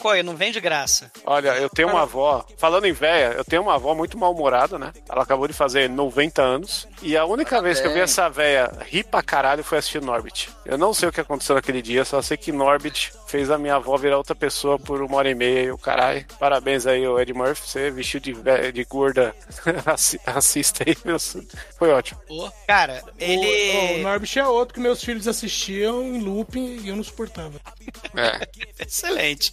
Coi, 0.00 0.22
não 0.22 0.34
vem 0.34 0.50
de 0.50 0.60
graça. 0.60 1.10
Olha, 1.26 1.50
eu 1.56 1.68
tenho 1.68 1.88
uma 1.88 2.02
avó, 2.02 2.44
falando 2.56 2.86
em 2.86 2.92
véia, 2.92 3.34
eu 3.36 3.44
tenho 3.44 3.62
uma 3.62 3.74
avó 3.74 3.94
muito 3.94 4.16
mal-humorada, 4.16 4.78
né? 4.78 4.92
Ela 5.08 5.22
acabou 5.22 5.46
de 5.46 5.52
fazer 5.52 5.88
90 5.90 6.40
anos. 6.42 6.88
E 7.02 7.16
a 7.16 7.24
única 7.26 7.60
vez 7.60 7.80
que 7.80 7.86
eu 7.86 7.92
vi 7.92 8.00
essa 8.00 8.28
véia 8.30 8.70
rir 8.86 9.04
pra 9.04 9.22
caralho 9.22 9.62
foi 9.62 9.78
assistir 9.78 10.00
Norbit. 10.00 10.50
Eu 10.64 10.78
não 10.78 10.94
sei 10.94 11.08
o 11.08 11.12
que 11.12 11.20
aconteceu 11.20 11.54
naquele 11.54 11.82
dia, 11.82 12.04
só 12.04 12.22
sei 12.22 12.36
que 12.36 12.50
Norbit 12.50 13.12
fez 13.26 13.50
a 13.50 13.58
minha 13.58 13.74
avó 13.76 13.96
virar 13.96 14.16
outra 14.16 14.34
pessoa 14.34 14.78
por 14.78 15.02
uma 15.02 15.16
hora 15.18 15.30
e 15.30 15.34
meia. 15.34 15.64
E 15.64 15.70
o 15.70 15.76
caralho, 15.78 16.24
parabéns 16.38 16.86
aí, 16.86 17.06
o 17.06 17.18
Ed 17.20 17.32
Murphy, 17.34 17.68
você 17.68 17.90
vestiu 17.90 18.13
de, 18.20 18.32
vé- 18.32 18.72
de 18.72 18.84
gorda. 18.84 19.34
Assi- 19.86 20.20
Assista 20.26 20.84
aí, 20.86 20.96
meu. 21.04 21.18
Foi 21.78 21.90
ótimo. 21.90 22.20
Pô, 22.26 22.50
Cara, 22.66 23.02
O, 23.04 23.08
o 23.08 23.12
ele. 23.22 24.02
Norbit 24.02 24.38
é 24.38 24.46
outro 24.46 24.74
que 24.74 24.80
meus 24.80 25.02
filhos 25.02 25.26
assistiam 25.28 26.02
em 26.02 26.20
looping 26.20 26.80
e 26.82 26.88
eu 26.88 26.96
não 26.96 27.04
suportava. 27.04 27.60
É. 28.16 28.48
Excelente. 28.84 29.52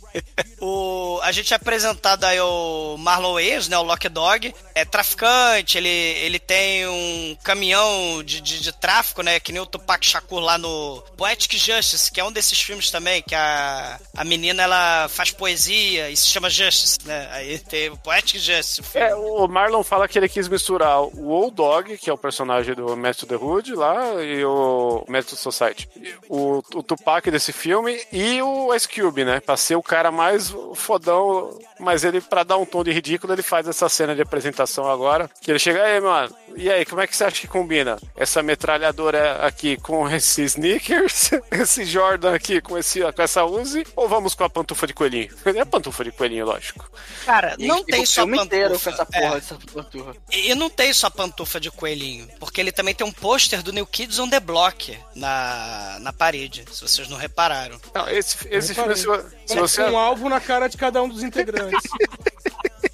O, 0.60 1.20
a 1.24 1.32
gente 1.32 1.54
é 1.54 1.56
apresentado 1.56 2.24
aí 2.24 2.40
o 2.40 2.96
Marlon 2.98 3.34
Wayans, 3.34 3.68
né? 3.68 3.78
O 3.78 3.84
Lock 3.84 4.08
Dog. 4.10 4.54
É 4.76 4.86
traficante, 4.86 5.78
ele, 5.78 5.90
ele 5.90 6.40
tem 6.40 6.88
um 6.88 7.38
caminhão 7.44 8.24
de, 8.24 8.42
de, 8.42 8.60
de 8.62 8.72
tráfico, 8.72 9.22
né? 9.22 9.40
Que 9.40 9.52
nem 9.52 9.62
o 9.62 9.66
Tupac 9.66 10.06
Shakur 10.06 10.40
lá 10.40 10.58
no 10.58 11.04
Poetic 11.18 11.54
Justice, 11.58 12.12
que 12.12 12.20
é 12.20 12.24
um 12.24 12.32
desses 12.32 12.60
filmes 12.60 12.90
também, 12.92 13.22
que 13.22 13.36
a, 13.36 14.00
a 14.16 14.24
menina 14.24 14.64
ela 14.64 15.08
faz 15.10 15.32
poesia 15.32 16.10
e 16.10 16.16
se 16.18 16.28
chama 16.28 16.50
Justice, 16.50 17.00
né? 17.06 17.28
Aí 17.32 17.60
tem 17.60 17.90
o 17.90 17.98
Poetic 17.98 18.36
Justice, 18.40 18.51
o 18.60 18.84
filme. 18.84 19.08
É, 19.08 19.16
o 19.16 19.48
Marlon 19.48 19.84
fala 19.84 20.08
que 20.08 20.18
ele 20.18 20.30
quis 20.30 20.48
misturar 20.48 21.02
o 21.02 21.28
Old 21.28 21.56
Dog, 21.56 21.98
que 21.98 22.10
é 22.10 22.14
o 22.14 22.18
personagem 22.18 22.76
do 22.76 22.96
Matthew 22.96 23.28
the 23.28 23.36
Hood 23.36 23.76
lá, 23.76 24.22
e 24.24 24.44
o 24.46 25.04
Matthew 25.08 25.38
Society. 25.38 25.90
O, 26.30 26.64
o 26.74 26.84
Tupac 26.84 27.30
desse 27.30 27.52
filme 27.54 28.00
e 28.12 28.42
o 28.42 28.74
Ice 28.74 28.88
Cube, 28.88 29.24
né? 29.24 29.40
Pra 29.40 29.58
ser 29.58 29.76
o 29.76 29.84
cara 29.84 30.12
mais 30.12 30.54
fodão, 30.76 31.58
mas 31.80 32.04
ele, 32.04 32.22
pra 32.22 32.44
dar 32.44 32.58
um 32.58 32.66
tom 32.66 32.84
de 32.84 32.92
ridículo, 32.92 33.34
ele 33.34 33.42
faz 33.42 33.68
essa 33.68 33.88
cena 33.90 34.16
de 34.16 34.22
apresentação 34.22 34.90
agora, 34.90 35.30
que 35.42 35.52
ele 35.52 35.60
chega, 35.60 35.84
aí, 35.84 36.00
mano, 36.00 36.34
e 36.56 36.70
aí, 36.70 36.86
como 36.86 37.02
é 37.02 37.08
que 37.08 37.16
você 37.16 37.24
acha 37.24 37.42
que 37.42 37.48
combina 37.48 37.98
essa 38.16 38.44
metralhadora 38.44 39.46
aqui 39.46 39.78
com 39.78 40.10
esse 40.10 40.44
sneakers, 40.44 41.32
esse 41.52 41.86
Jordan 41.86 42.34
aqui 42.34 42.62
com, 42.62 42.78
esse, 42.78 43.00
com 43.12 43.22
essa 43.22 43.46
Uzi, 43.46 43.86
ou 43.96 44.08
vamos 44.08 44.36
com 44.36 44.44
a 44.44 44.50
pantufa 44.50 44.88
de 44.88 44.94
coelhinho? 44.94 45.30
É 45.52 45.60
a 45.60 45.66
pantufa 45.66 46.04
de 46.04 46.12
coelhinho, 46.12 46.46
lógico. 46.46 46.90
Cara, 47.26 47.56
não 47.60 47.84
tem 47.84 48.06
só 48.06 48.22
filme 48.22 48.38
inteiro 48.44 48.70
com 48.74 48.80
pantufa. 48.80 48.90
essa 48.90 49.06
porra, 49.06 49.36
É. 49.36 49.38
essa 49.38 49.58
panturra. 49.74 50.16
E 50.32 50.56
não 50.56 50.70
tem 50.70 50.94
só 50.94 51.10
pantufa 51.10 51.60
de 51.60 51.72
coelhinho, 51.72 52.28
porque 52.40 52.60
ele 52.62 52.72
também 52.72 52.94
tem 52.94 53.06
um 53.06 53.12
pôster 53.12 53.62
do 53.62 53.72
New 53.72 53.86
Kids 53.86 54.20
on 54.20 54.30
the 54.30 54.40
Block 54.40 54.98
na, 55.16 55.98
na 56.02 56.14
parede, 56.14 56.66
se 56.72 56.82
vocês 56.82 57.08
não 57.08 57.18
repararam. 57.18 57.80
Não, 57.94 58.10
esse, 58.10 58.38
esse 58.50 58.74
filme, 58.74 58.96
se, 58.96 59.06
se 59.46 59.56
você... 59.56 59.84
Um 59.84 59.98
alvo 59.98 60.30
na 60.30 60.40
cara 60.40 60.68
de 60.68 60.78
cada 60.78 61.02
um 61.02 61.10
dos 61.10 61.24
integrantes. 61.24 61.82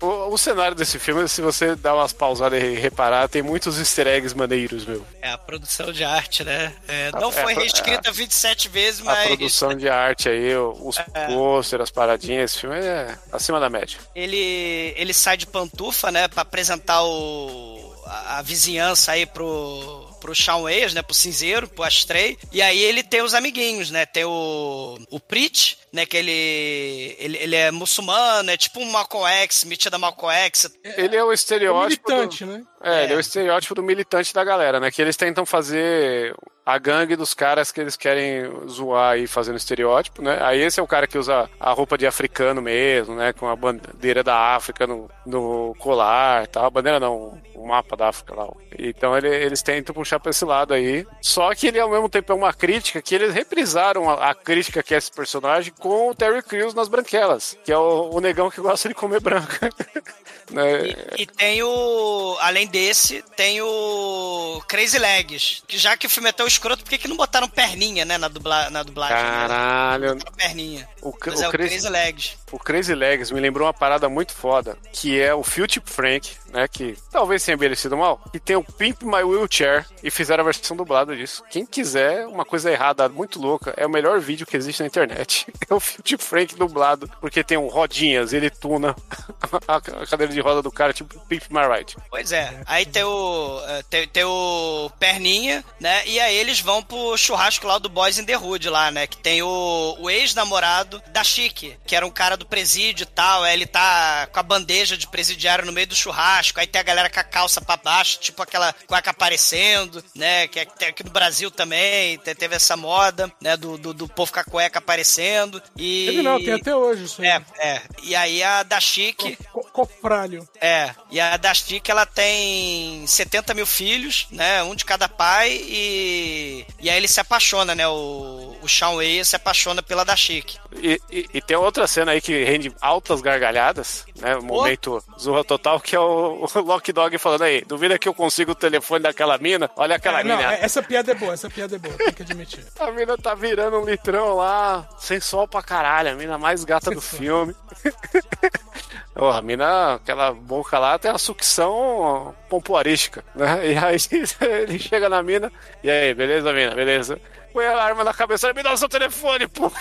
O, 0.00 0.32
o 0.34 0.38
cenário 0.38 0.74
desse 0.76 0.98
filme, 0.98 1.28
se 1.28 1.40
você 1.40 1.74
dar 1.76 1.94
umas 1.94 2.12
pausadas 2.12 2.62
e 2.62 2.74
reparar, 2.74 3.28
tem 3.28 3.42
muitos 3.42 3.78
easter 3.78 4.06
eggs 4.06 4.34
maneiros, 4.36 4.84
meu. 4.84 5.04
É 5.22 5.30
a 5.30 5.38
produção 5.38 5.92
de 5.92 6.04
arte, 6.04 6.44
né? 6.44 6.72
É, 6.88 7.10
não 7.12 7.28
É, 7.30 7.32
foi 7.32 7.52
é, 7.52 7.56
reescrita 7.56 8.12
27 8.12 8.68
vezes, 8.68 9.00
A 9.00 9.04
mas 9.04 9.26
produção 9.28 9.74
de 9.74 9.88
arte 9.88 10.28
aí, 10.28 10.56
os 10.56 10.96
pôster, 11.26 11.80
as 11.80 11.90
paradinhas, 11.90 12.52
esse 12.52 12.60
filme 12.60 12.76
é 12.76 13.16
acima 13.32 13.58
da 13.60 13.68
média. 13.70 13.98
ele, 14.14 14.94
ele 14.96 15.12
sai 15.14 15.36
de 15.36 15.46
pantufa, 15.46 16.10
né, 16.10 16.28
pra 16.28 16.42
apresentar 16.42 17.02
o, 17.02 17.94
a, 18.06 18.38
a 18.38 18.42
vizinhança 18.42 19.12
aí 19.12 19.26
pro, 19.26 20.05
pro 20.20 20.34
Shawn 20.34 20.62
Wayans, 20.64 20.94
né, 20.94 21.02
pro 21.02 21.14
cinzeiro, 21.14 21.68
pro 21.68 21.84
Astray. 21.84 22.38
E 22.52 22.60
aí 22.62 22.78
ele 22.82 23.02
tem 23.02 23.22
os 23.22 23.34
amiguinhos, 23.34 23.90
né, 23.90 24.04
tem 24.06 24.24
o, 24.24 24.98
o 25.10 25.20
Preach, 25.20 25.78
né, 25.92 26.04
que 26.06 26.16
ele, 26.16 27.16
ele, 27.18 27.38
ele 27.38 27.56
é 27.56 27.70
muçulmano, 27.70 28.50
é 28.50 28.56
tipo 28.56 28.80
um 28.80 28.90
Malcolm 28.90 29.26
X, 29.42 29.64
metida 29.64 29.98
Malcolm 29.98 30.34
X. 30.46 30.70
Ele 30.96 31.16
é 31.16 31.22
o 31.22 31.26
É 31.26 31.30
um 31.30 31.32
estereótipo. 31.32 32.08
do- 32.08 32.14
militante, 32.16 32.44
né? 32.44 32.62
É, 32.82 33.04
ele 33.04 33.12
é 33.12 33.14
É. 33.14 33.16
o 33.16 33.20
estereótipo 33.20 33.74
do 33.74 33.82
militante 33.82 34.32
da 34.34 34.44
galera, 34.44 34.78
né? 34.80 34.90
Que 34.90 35.00
eles 35.02 35.16
tentam 35.16 35.44
fazer 35.46 36.34
a 36.66 36.78
gangue 36.78 37.14
dos 37.14 37.32
caras 37.32 37.70
que 37.70 37.80
eles 37.80 37.96
querem 37.96 38.42
zoar 38.68 39.12
aí 39.12 39.28
fazendo 39.28 39.56
estereótipo, 39.56 40.20
né? 40.20 40.36
Aí 40.42 40.60
esse 40.60 40.80
é 40.80 40.82
o 40.82 40.86
cara 40.86 41.06
que 41.06 41.16
usa 41.16 41.48
a 41.60 41.72
roupa 41.72 41.96
de 41.96 42.06
africano 42.08 42.60
mesmo, 42.60 43.14
né? 43.14 43.32
Com 43.32 43.46
a 43.48 43.54
bandeira 43.54 44.24
da 44.24 44.36
África 44.56 44.84
no, 44.84 45.08
no 45.24 45.76
colar 45.78 46.48
tal. 46.48 46.68
Bandeira 46.68 46.98
não, 46.98 47.40
o 47.54 47.66
mapa 47.68 47.96
da 47.96 48.08
África 48.08 48.34
lá. 48.34 48.48
Então 48.76 49.16
ele- 49.16 49.28
eles 49.28 49.62
tentam 49.62 49.94
puxar 49.94 50.18
pra 50.18 50.30
esse 50.30 50.44
lado 50.44 50.74
aí. 50.74 51.06
Só 51.22 51.54
que 51.54 51.68
ele 51.68 51.78
ao 51.78 51.88
mesmo 51.88 52.08
tempo 52.08 52.32
é 52.32 52.34
uma 52.34 52.52
crítica 52.52 53.00
que 53.00 53.14
eles 53.14 53.32
reprisaram 53.32 54.10
a, 54.10 54.30
a 54.30 54.34
crítica 54.34 54.82
que 54.82 54.92
é 54.92 54.98
esse 54.98 55.12
personagem 55.12 55.72
com 55.78 56.10
o 56.10 56.14
Terry 56.16 56.42
Crews 56.42 56.74
nas 56.74 56.88
Branquelas, 56.88 57.56
que 57.64 57.70
é 57.72 57.78
o, 57.78 58.10
o 58.12 58.20
negão 58.20 58.50
que 58.50 58.60
gosta 58.60 58.88
de 58.88 58.94
comer 58.94 59.20
branca. 59.20 59.70
né? 60.50 60.82
E, 61.16 61.22
e 61.22 61.26
tem 61.26 61.62
o. 61.62 62.36
Além 62.40 62.66
desse, 62.66 63.22
tem 63.36 63.60
o 63.62 64.60
Crazy 64.68 64.98
Legs. 64.98 65.62
Que 65.66 65.78
já 65.78 65.96
que 65.96 66.06
o 66.06 66.10
filme 66.10 66.28
é 66.28 66.32
tão 66.32 66.46
escroto, 66.56 66.82
por 66.84 66.90
que, 66.98 67.06
não 67.08 67.16
botaram 67.16 67.48
perninha, 67.48 68.04
né, 68.04 68.18
na, 68.18 68.28
dubla, 68.28 68.68
na 68.70 68.82
dublagem? 68.82 69.16
né? 69.16 69.22
Caralho. 69.22 70.14
Botaram 70.14 70.36
Perninha. 70.36 70.88
O, 71.00 71.08
o 71.08 71.10
é 71.10 71.14
o 71.14 71.50
Crazy- 71.50 71.50
Crazy 71.50 71.88
Legs. 71.88 72.36
O 72.52 72.58
Crazy 72.58 72.94
Legs 72.94 73.30
me 73.30 73.40
lembrou 73.40 73.66
uma 73.66 73.74
parada 73.74 74.08
muito 74.08 74.32
foda, 74.32 74.76
que 74.92 75.20
é 75.20 75.34
o 75.34 75.42
Philip 75.42 75.82
Frank, 75.84 76.36
né, 76.56 76.66
que 76.66 76.96
talvez 77.10 77.44
tenha 77.44 77.54
envelhecido 77.54 77.96
mal, 77.96 78.20
e 78.32 78.40
tem 78.40 78.56
o 78.56 78.64
Pimp 78.64 79.02
My 79.02 79.22
Wheelchair, 79.22 79.86
e 80.02 80.10
fizeram 80.10 80.42
a 80.42 80.44
versão 80.44 80.76
dublada 80.76 81.14
disso. 81.14 81.44
Quem 81.50 81.66
quiser 81.66 82.26
uma 82.26 82.44
coisa 82.44 82.70
errada, 82.70 83.08
muito 83.08 83.38
louca, 83.40 83.74
é 83.76 83.86
o 83.86 83.90
melhor 83.90 84.18
vídeo 84.20 84.46
que 84.46 84.56
existe 84.56 84.80
na 84.80 84.86
internet. 84.86 85.46
É 85.68 85.74
o 85.74 85.80
Philip 85.80 86.22
Frank 86.22 86.54
dublado, 86.54 87.10
porque 87.20 87.42
tem 87.42 87.58
um 87.58 87.66
rodinhas, 87.66 88.32
ele 88.32 88.48
tuna 88.48 88.94
a 89.66 89.80
cadeira 90.06 90.32
de 90.32 90.40
roda 90.40 90.62
do 90.62 90.70
cara, 90.70 90.92
tipo 90.92 91.18
Pimp 91.26 91.42
My 91.50 91.62
Ride. 91.66 91.96
Pois 92.08 92.30
é. 92.30 92.60
Aí 92.66 92.86
tem 92.86 93.02
o. 93.02 93.60
eh, 93.66 93.82
Tem, 93.90 94.06
tem 94.06 94.22
o 94.24 94.88
Perninha, 95.00 95.64
né? 95.80 96.06
E 96.06 96.20
aí 96.20 96.36
eles 96.36 96.60
vão 96.60 96.84
pro 96.84 97.16
churrasco 97.16 97.66
lá 97.66 97.78
do 97.78 97.88
Boys 97.88 98.16
in 98.18 98.24
the 98.24 98.36
Hood 98.38 98.68
lá, 98.70 98.92
né? 98.92 99.08
Que 99.08 99.16
tem 99.16 99.42
o, 99.42 99.96
o 99.98 100.08
ex-namorado 100.08 101.02
da 101.12 101.24
Chique, 101.24 101.76
que 101.84 101.96
era 101.96 102.06
um 102.06 102.10
cara 102.10 102.36
do 102.36 102.46
presídio 102.46 103.02
e 103.02 103.06
tal. 103.06 103.44
Ele 103.44 103.66
tá 103.66 104.28
com 104.32 104.38
a 104.38 104.44
bandeja 104.44 104.96
de 104.96 105.08
presidiário 105.08 105.66
no 105.66 105.72
meio 105.72 105.88
do 105.88 105.96
churrasco. 105.96 106.45
Aí 106.56 106.66
tem 106.66 106.80
a 106.80 106.84
galera 106.84 107.10
com 107.10 107.20
a 107.20 107.24
calça 107.24 107.60
pra 107.60 107.76
baixo, 107.76 108.18
tipo 108.20 108.42
aquela 108.42 108.72
cueca 108.86 109.10
aparecendo, 109.10 110.02
né? 110.14 110.46
Que 110.48 110.60
é- 110.60 110.64
tem 110.64 110.88
aqui 110.88 111.02
no 111.04 111.10
Brasil 111.10 111.50
também. 111.50 112.18
te- 112.18 112.34
Teve 112.34 112.54
essa 112.56 112.76
moda, 112.76 113.30
né? 113.40 113.56
Do, 113.56 113.76
do, 113.78 113.92
do 113.94 114.08
povo 114.08 114.32
com 114.32 114.40
a 114.40 114.44
cueca 114.44 114.78
aparecendo. 114.78 115.62
E. 115.76 116.08
Ele 116.08 116.22
não, 116.22 116.38
tem 116.42 116.54
até 116.54 116.74
hoje 116.74 117.04
isso 117.04 117.22
aí. 117.22 117.28
É, 117.28 117.42
é. 117.58 117.82
E 118.02 118.14
aí 118.14 118.42
a 118.42 118.62
da 118.62 118.78
Chique. 118.80 119.36
Co- 119.52 119.66
Cofralho. 119.72 120.46
É, 120.60 120.90
e 121.10 121.20
a 121.20 121.36
Dastic 121.36 121.88
ela 121.88 122.06
tem 122.06 123.06
70 123.06 123.52
mil 123.54 123.66
filhos, 123.66 124.26
né? 124.30 124.62
Um 124.62 124.74
de 124.74 124.84
cada 124.84 125.08
pai, 125.08 125.50
e. 125.52 126.66
E 126.80 126.88
aí 126.90 126.96
ele 126.96 127.08
se 127.08 127.20
apaixona, 127.20 127.74
né? 127.74 127.86
O, 127.88 128.56
o 128.62 128.68
Shawn 128.68 128.96
Wei 128.96 129.24
se 129.24 129.36
apaixona 129.36 129.82
pela 129.82 130.04
Dastic. 130.04 130.56
E, 130.76 131.00
e, 131.10 131.26
e 131.34 131.40
tem 131.42 131.56
outra 131.56 131.86
cena 131.86 132.12
aí 132.12 132.20
que 132.20 132.44
rende 132.44 132.72
altas 132.80 133.20
gargalhadas, 133.20 134.04
né? 134.16 134.36
Um 134.36 134.42
momento 134.42 135.02
zorra 135.18 135.44
total, 135.44 135.80
que 135.80 135.94
é 135.96 136.00
o, 136.00 136.35
o 136.44 136.60
Lock 136.62 136.92
Dog 136.92 137.18
falando 137.18 137.42
aí, 137.42 137.62
duvida 137.64 137.98
que 137.98 138.08
eu 138.08 138.14
consigo 138.14 138.52
o 138.52 138.54
telefone 138.54 139.02
daquela 139.02 139.36
mina? 139.38 139.70
Olha 139.76 139.96
aquela 139.96 140.20
É, 140.20 140.24
não, 140.24 140.36
mina. 140.36 140.54
é- 140.54 140.64
essa 140.64 140.82
piada 140.82 141.12
é 141.12 141.14
boa, 141.14 141.34
essa 141.34 141.48
piada 141.50 141.76
é 141.76 141.78
boa, 141.78 141.94
tem 141.96 142.12
que 142.12 142.22
admitir. 142.22 142.64
A 142.78 142.90
mina 142.90 143.16
tá 143.18 143.34
virando 143.34 143.78
um 143.78 143.84
litrão 143.84 144.34
lá, 144.36 144.88
sem 144.98 145.20
sol 145.20 145.46
pra 145.48 145.62
caralho, 145.62 146.10
a 146.10 146.14
mina 146.14 146.36
mais 146.38 146.64
gata 146.64 146.90
do 146.90 147.00
filme. 147.00 147.54
A 149.16 149.40
mina, 149.40 149.94
aquela 149.94 150.30
boca 150.32 150.78
lá 150.78 150.98
tem 150.98 151.10
a 151.10 151.16
sucção 151.16 152.34
pompoarística, 152.50 153.24
né? 153.34 153.72
E 153.72 153.76
aí 153.78 153.96
ele 154.62 154.78
chega 154.78 155.08
na 155.08 155.22
mina, 155.22 155.50
e 155.82 155.90
aí, 155.90 156.12
beleza, 156.12 156.52
mina, 156.52 156.74
beleza? 156.74 157.18
Põe 157.52 157.64
a 157.66 157.82
arma 157.82 158.04
na 158.04 158.12
cabeça, 158.12 158.52
me 158.52 158.62
dá 158.62 158.74
o 158.74 158.76
seu 158.76 158.88
telefone, 158.90 159.48
pô. 159.48 159.72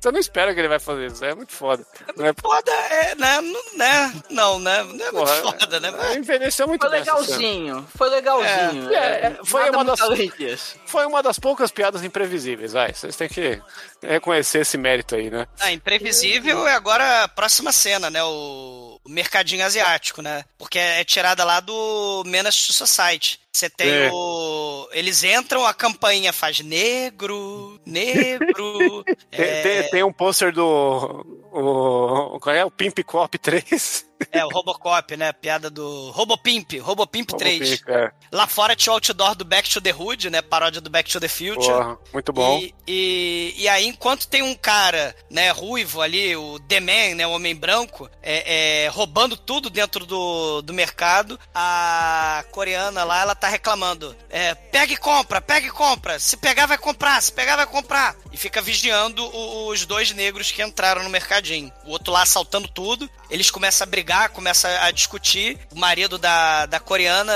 Você 0.00 0.10
não 0.10 0.18
espera 0.18 0.54
que 0.54 0.60
ele 0.60 0.68
vai 0.68 0.78
fazer 0.78 1.06
isso, 1.06 1.24
é 1.24 1.34
muito 1.34 1.52
foda. 1.52 1.84
Não 2.16 2.26
é, 2.26 2.32
Foda, 2.40 2.72
é, 2.72 3.14
né? 3.14 3.40
Não, 3.40 3.76
né? 3.76 4.14
Não, 4.30 4.58
né? 4.60 4.82
Não 4.82 5.06
é 5.06 5.12
muito 5.12 5.12
porra, 5.12 5.42
foda, 5.42 5.80
né? 5.80 5.92
é, 6.10 6.14
envelheceu 6.16 6.68
muito 6.68 6.80
Foi 6.82 6.90
bem 6.90 7.00
legalzinho. 7.00 7.88
Foi 7.96 8.08
legalzinho. 8.08 8.92
É, 8.92 8.96
é, 8.96 9.26
é, 9.26 9.38
foi 9.44 9.70
uma 9.70 9.84
muito 9.84 9.96
das-. 9.96 10.76
Foi 10.86 11.06
uma 11.06 11.22
das 11.22 11.38
poucas 11.38 11.70
piadas 11.70 12.04
imprevisíveis, 12.04 12.72
vai. 12.72 12.92
Vocês 12.92 13.16
têm 13.16 13.28
que 13.28 13.60
reconhecer 14.02 14.60
esse 14.60 14.76
mérito 14.78 15.14
aí, 15.14 15.30
né? 15.30 15.46
Ah, 15.58 15.72
imprevisível 15.72 16.66
é 16.66 16.74
agora 16.74 17.24
a 17.24 17.28
próxima 17.28 17.72
cena, 17.72 18.10
né? 18.10 18.22
O, 18.22 18.98
mercadinho 19.08 19.64
asiático, 19.64 20.22
né? 20.22 20.44
Porque 20.58 20.78
é 20.78 21.02
tirada 21.02 21.42
lá 21.44 21.60
do 21.60 22.22
Menace 22.26 22.66
to 22.66 22.72
Society. 22.72 23.40
Você 23.50 23.68
tem 23.68 23.90
É. 23.90 24.10
o. 24.12 24.77
Eles 24.92 25.22
entram, 25.24 25.66
a 25.66 25.74
campainha 25.74 26.32
faz 26.32 26.60
negro, 26.60 27.80
negro. 27.84 29.04
Tem, 29.30 29.44
é, 29.44 29.62
tem, 29.62 29.90
tem 29.90 30.02
um 30.02 30.12
pôster 30.12 30.52
do. 30.52 31.24
O, 31.52 32.38
qual 32.40 32.54
é? 32.54 32.64
O 32.64 32.70
Pimp 32.70 32.98
Cop 33.04 33.36
3. 33.38 34.08
é, 34.32 34.44
o 34.44 34.48
Robocop, 34.48 35.16
né? 35.16 35.32
Piada 35.32 35.70
do. 35.70 36.10
Robopimp, 36.10 36.78
Robopimp 36.80 37.30
3. 37.30 37.82
É, 37.86 38.10
Lá 38.32 38.46
fora 38.46 38.76
tinha 38.76 38.92
o 38.92 38.96
outdoor 38.96 39.34
do 39.34 39.44
Back 39.44 39.68
to 39.70 39.80
the 39.80 39.92
Hood, 39.92 40.30
né? 40.30 40.42
Paródia 40.42 40.80
do 40.80 40.90
Back 40.90 41.10
to 41.10 41.20
the 41.20 41.28
Future. 41.28 41.56
porra, 41.56 41.98
muito 42.12 42.32
bom. 42.32 42.58
E, 42.58 42.74
e, 42.86 43.54
e 43.56 43.68
aí, 43.68 43.86
enquanto 43.86 44.28
tem 44.28 44.42
um 44.42 44.54
cara, 44.54 45.14
né, 45.30 45.50
ruivo 45.50 46.00
ali, 46.00 46.36
o 46.36 46.58
The 46.60 46.80
Man, 46.80 47.14
né, 47.16 47.26
o 47.26 47.32
homem 47.32 47.54
branco, 47.54 48.10
é, 48.22 48.84
é, 48.84 48.88
roubando 48.88 49.36
tudo 49.36 49.70
dentro 49.70 50.04
do, 50.04 50.62
do 50.62 50.74
mercado, 50.74 51.38
a 51.54 52.44
coreana 52.50 53.04
lá, 53.04 53.22
ela 53.22 53.34
tá 53.34 53.48
reclamando. 53.48 54.14
É, 54.28 54.54
pega 54.78 54.92
e 54.92 54.96
compra, 54.96 55.40
pega 55.40 55.66
e 55.66 55.70
compra. 55.70 56.18
Se 56.20 56.36
pegar, 56.36 56.66
vai 56.66 56.78
comprar, 56.78 57.20
se 57.20 57.32
pegar, 57.32 57.56
vai 57.56 57.66
comprar. 57.66 58.14
E 58.32 58.36
fica 58.36 58.62
vigiando 58.62 59.28
os 59.66 59.84
dois 59.84 60.12
negros 60.12 60.52
que 60.52 60.62
entraram 60.62 61.02
no 61.02 61.10
mercadinho. 61.10 61.72
O 61.84 61.90
outro 61.90 62.12
lá 62.12 62.22
assaltando 62.22 62.68
tudo. 62.68 63.10
Eles 63.28 63.50
começam 63.50 63.84
a 63.84 63.90
brigar, 63.90 64.28
começam 64.30 64.70
a 64.82 64.92
discutir. 64.92 65.58
O 65.72 65.78
marido 65.78 66.16
da, 66.16 66.66
da 66.66 66.78
coreana 66.78 67.32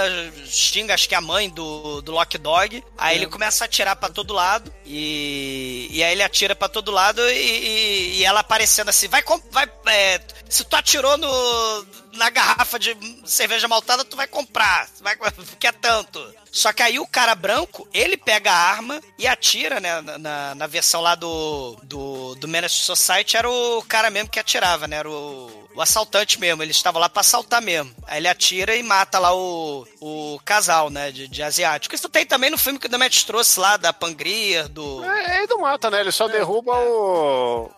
xinga, 0.46 0.94
acho 0.94 1.08
que 1.08 1.16
é 1.16 1.18
a 1.18 1.20
mãe 1.20 1.50
do, 1.50 2.00
do 2.00 2.12
Lock 2.12 2.38
Dog. 2.38 2.84
Aí 2.96 3.16
ele 3.16 3.26
começa 3.26 3.64
a 3.64 3.66
atirar 3.66 3.96
pra 3.96 4.08
todo 4.08 4.32
lado. 4.32 4.72
E, 4.84 5.88
e 5.90 6.02
aí 6.02 6.12
ele 6.12 6.22
atira 6.22 6.54
pra 6.54 6.68
todo 6.68 6.90
lado 6.90 7.20
e, 7.30 7.34
e- 7.34 8.16
e 8.18 8.24
ela 8.24 8.40
aparecendo 8.40 8.88
assim: 8.88 9.08
vai, 9.08 9.22
vai 9.50 9.70
é, 9.86 10.20
se 10.48 10.64
tu 10.64 10.74
atirou 10.76 11.16
no, 11.16 11.86
na 12.14 12.28
garrafa 12.30 12.78
de 12.78 12.96
cerveja 13.24 13.68
maltada, 13.68 14.04
tu 14.04 14.16
vai 14.16 14.26
comprar. 14.26 14.88
Vai, 15.00 15.16
quer 15.58 15.72
tanto. 15.74 16.22
Só 16.50 16.72
que 16.72 16.82
aí 16.82 16.98
o 16.98 17.06
cara 17.06 17.34
branco, 17.34 17.88
ele 17.94 18.16
pega 18.16 18.52
a 18.52 18.70
arma 18.70 19.00
e 19.18 19.26
atira, 19.26 19.80
né? 19.80 20.00
Na, 20.18 20.54
na, 20.54 20.66
versão 20.66 21.00
lá 21.00 21.14
do, 21.14 21.76
do, 21.82 22.34
do 22.34 22.46
Menace 22.46 22.74
Society, 22.74 23.36
era 23.36 23.50
o 23.50 23.82
cara 23.88 24.10
mesmo 24.10 24.28
que 24.28 24.38
atirava, 24.38 24.86
né? 24.86 24.96
Era 24.96 25.08
o, 25.10 25.61
o 25.74 25.80
assaltante 25.80 26.38
mesmo. 26.40 26.62
Ele 26.62 26.70
estava 26.70 26.98
lá 26.98 27.08
pra 27.08 27.20
assaltar 27.20 27.60
mesmo. 27.62 27.92
Aí 28.06 28.18
ele 28.18 28.28
atira 28.28 28.74
e 28.76 28.82
mata 28.82 29.18
lá 29.18 29.34
o, 29.34 29.86
o 30.00 30.40
casal, 30.44 30.90
né? 30.90 31.10
De, 31.10 31.28
de 31.28 31.42
asiático. 31.42 31.94
Isso 31.94 32.08
tem 32.08 32.24
também 32.26 32.50
no 32.50 32.58
filme 32.58 32.78
que 32.78 32.86
o 32.86 32.88
Demet 32.88 33.24
trouxe 33.26 33.58
lá, 33.60 33.76
da 33.76 33.92
Pangria, 33.92 34.68
do... 34.68 35.04
É, 35.04 35.38
ele 35.38 35.46
não 35.48 35.60
mata, 35.60 35.90
né? 35.90 36.00
Ele 36.00 36.12
só 36.12 36.28
derruba 36.28 36.72
o. 36.76 37.70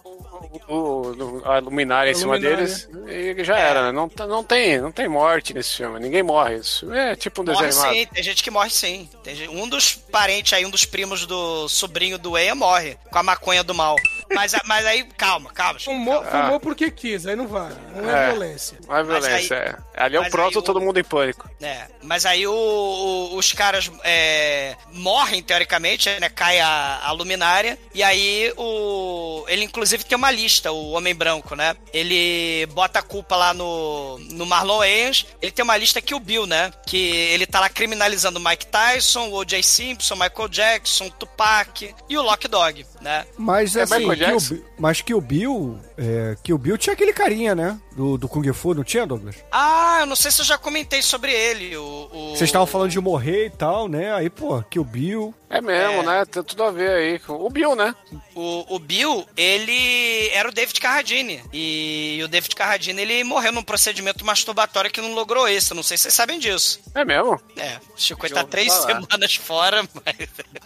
o, 0.69 0.75
o- 0.77 1.43
a 1.45 1.59
luminária 1.59 2.11
em 2.11 2.15
A 2.15 2.17
cima 2.17 2.35
luminária. 2.35 2.57
deles 2.65 2.89
e 3.09 3.45
já 3.45 3.57
era, 3.59 3.83
né? 3.87 3.93
Não, 3.93 4.11
não, 4.27 4.43
tem, 4.45 4.81
não 4.81 4.93
tem 4.93 5.09
morte 5.09 5.53
nesse 5.53 5.77
filme, 5.77 5.99
ninguém 6.01 6.23
morre. 6.23 6.57
Isso 6.57 6.93
é 6.93 7.15
tipo 7.17 7.43
um 7.43 7.45
Morre 7.45 7.67
desenho 7.67 7.85
animado. 7.85 8.01
sim, 8.09 8.15
tem 8.15 8.23
gente 8.23 8.43
que 8.43 8.51
morre 8.51 8.71
sim. 8.71 9.09
Tem 9.23 9.35
gente- 9.35 9.51
um 9.51 9.69
dos 9.69 9.95
parentes 9.95 10.53
aí, 10.53 10.65
um 10.65 10.71
dos 10.71 10.85
primos 10.85 11.27
do 11.27 11.69
sobrinho 11.69 12.19
do 12.19 12.37
Eia 12.39 12.55
morre 12.55 12.97
com 13.11 13.19
a 13.19 13.23
maconha 13.23 13.63
do 13.65 13.75
mal. 13.75 13.97
Mas, 14.35 14.53
mas 14.65 14.87
aí, 14.87 15.05
calma, 15.17 15.51
calma. 15.53 15.79
Fumou, 15.81 16.23
calma. 16.23 16.45
fumou 16.45 16.61
porque 16.61 16.91
quis, 16.91 17.27
aí 17.27 17.37
não 17.37 17.47
vale. 17.47 17.75
Não 17.95 18.09
é, 18.11 18.25
É. 18.25 18.31
violência. 18.31 18.79
Não 18.87 18.97
é 18.97 19.03
violência, 19.03 19.55
é. 19.55 19.77
Ali 19.97 20.17
é 20.17 20.19
o 20.19 20.23
mas 20.23 20.31
proto 20.33 20.59
aí 20.59 20.63
o- 20.63 20.63
todo 20.63 20.81
mundo 20.81 20.99
em 20.99 21.05
pânico. 21.05 21.49
É, 21.61 21.87
mas 22.03 22.27
aí 22.27 22.47
o- 22.47 22.53
o- 22.53 23.37
os 23.37 23.53
caras 23.53 23.91
é, 24.03 24.77
morrem, 24.93 25.43
teoricamente, 25.43 26.09
né? 26.21 26.29
Cai 26.29 26.59
a, 26.61 27.01
a 27.05 27.13
luminária. 27.13 27.79
E 27.95 28.03
aí 28.03 28.53
o. 28.57 29.45
Ele, 29.49 29.65
inclusive, 29.65 30.05
tem 30.05 30.17
uma 30.17 30.31
lista, 30.31 30.73
o 30.73 30.91
Homem 30.93 31.15
Branco, 31.15 31.55
né? 31.55 31.77
Ele 31.93 32.67
bota 32.73 32.99
a 32.99 33.03
culpa 33.03 33.37
lá 33.37 33.55
no, 33.55 34.19
no 34.19 34.45
Marlon 34.47 34.79
Wayans. 34.79 35.27
Ele 35.41 35.53
tem 35.53 35.63
uma 35.63 35.77
lista 35.77 36.01
que 36.01 36.15
o 36.15 36.21
Bill, 36.21 36.47
né? 36.47 36.73
Que 36.87 36.97
ele 36.99 37.47
tá 37.47 37.61
lá 37.61 37.69
criminalizando 37.69 38.39
o 38.39 38.45
Mike 38.45 38.67
Tyson, 38.67 39.29
o 39.29 39.35
O.J. 39.45 39.63
Simpson, 39.63 40.15
Michael 40.17 40.49
Jackson, 40.49 41.09
Tupac 41.11 41.95
e 42.09 42.17
o 42.19 42.23
Lock 42.23 42.49
Dog, 42.49 42.87
né? 43.01 43.27
Mas 43.37 43.77
É 43.77 43.83
assim, 43.83 43.99
Michael 43.99 44.17
Jackson? 44.33 44.55
Bill, 44.57 44.65
mas 44.79 45.01
que 45.01 45.15
o 45.15 45.21
Bill, 45.21 45.79
é, 45.97 46.37
que 46.43 46.53
o 46.53 46.59
Bill 46.59 46.77
tinha 46.79 46.93
aquele 46.95 47.13
carinha, 47.13 47.55
né? 47.55 47.79
Do, 47.93 48.19
do 48.19 48.29
Kung 48.29 48.53
Fu, 48.53 48.75
não 48.75 48.83
tinha, 48.83 49.07
Douglas? 49.07 49.37
Ah, 49.53 49.99
eu 50.01 50.07
não 50.07 50.17
sei 50.17 50.31
se 50.31 50.41
eu 50.41 50.45
já 50.45 50.59
comentei 50.59 51.01
sobre 51.01 51.33
ele. 51.33 51.77
O, 51.77 52.09
o- 52.13 52.29
Vocês 52.31 52.49
estavam 52.49 52.67
falando 52.67 52.91
de 52.91 53.01
morrer 53.01 53.47
e 53.47 53.51
tal, 53.51 53.87
né? 53.89 54.13
Aí, 54.13 54.29
pô, 54.29 54.61
que 54.65 54.81
o 54.81 54.85
Bill. 54.85 55.33
É 55.49 55.61
mesmo, 55.61 56.01
É. 56.03 56.03
né? 56.03 56.25
Tem 56.25 56.43
tudo 56.43 56.65
a 56.65 56.73
ver 56.73 56.91
aí. 56.91 57.19
com 57.21 57.35
O 57.35 57.49
Bill, 57.49 57.77
né? 57.77 57.95
O, 58.35 58.75
o 58.75 58.79
Bill, 58.81 59.25
ele 59.37 60.29
era 60.33 60.49
o 60.49 60.53
David 60.53 60.81
Carradine. 60.81 61.41
E, 61.53 62.21
o 62.25 62.27
David 62.27 62.57
Carradine, 62.57 63.01
ele 63.01 63.23
morreu 63.23 63.53
num 63.53 63.63
procedimento 63.63 64.25
masturbatório 64.25 64.91
que 64.91 65.01
não 65.01 65.15
logrou 65.15 65.49
isso. 65.49 65.73
Não 65.73 65.85
sei 65.85 65.97
se 65.97 66.03
vocês 66.05 66.15
sabem 66.15 66.41
disso. 66.41 66.81
É 66.93 67.05
mesmo? 67.05 67.41
É, 67.57 67.77
o 67.97 68.01
Chico 68.01 68.29
tá 68.29 68.43
três 68.43 68.75
falar. 68.75 68.87
semanas 69.03 69.37
fora, 69.37 69.89
mas 70.05 70.17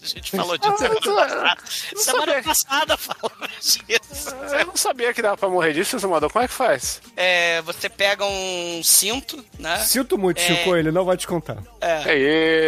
a 0.03 0.07
gente 0.07 0.31
falou 0.31 0.57
disso 0.57 0.73
Ah, 0.73 0.79
semana 0.79 0.95
eu- 0.95 1.13
passada. 1.13 1.59
eu 1.93 1.99
Semana 1.99 2.27
sabia. 2.33 2.43
passada 2.43 2.97
falamos 2.97 3.79
disso. 3.87 4.35
Eu 4.59 4.67
não 4.67 4.77
sabia 4.77 5.13
que 5.13 5.18
dava 5.23 5.37
pra 5.37 5.49
morrer 5.49 5.73
disso, 5.73 5.99
Samador. 5.99 6.31
Como 6.33 6.45
é 6.45 6.49
que 6.49 6.55
faz? 6.55 7.01
É, 7.17 7.61
você 7.63 7.89
pega 7.89 8.25
um 8.25 8.81
cinto, 8.83 9.43
né? 9.59 9.79
Sinto 9.79 10.19
muito, 10.19 10.41
É. 10.41 10.45
Chico, 10.45 10.77
ele 10.77 10.91
não 10.91 11.05
vai 11.05 11.17
te 11.17 11.27
contar. 11.27 11.59
É 11.81 12.17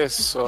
isso. 0.05 0.39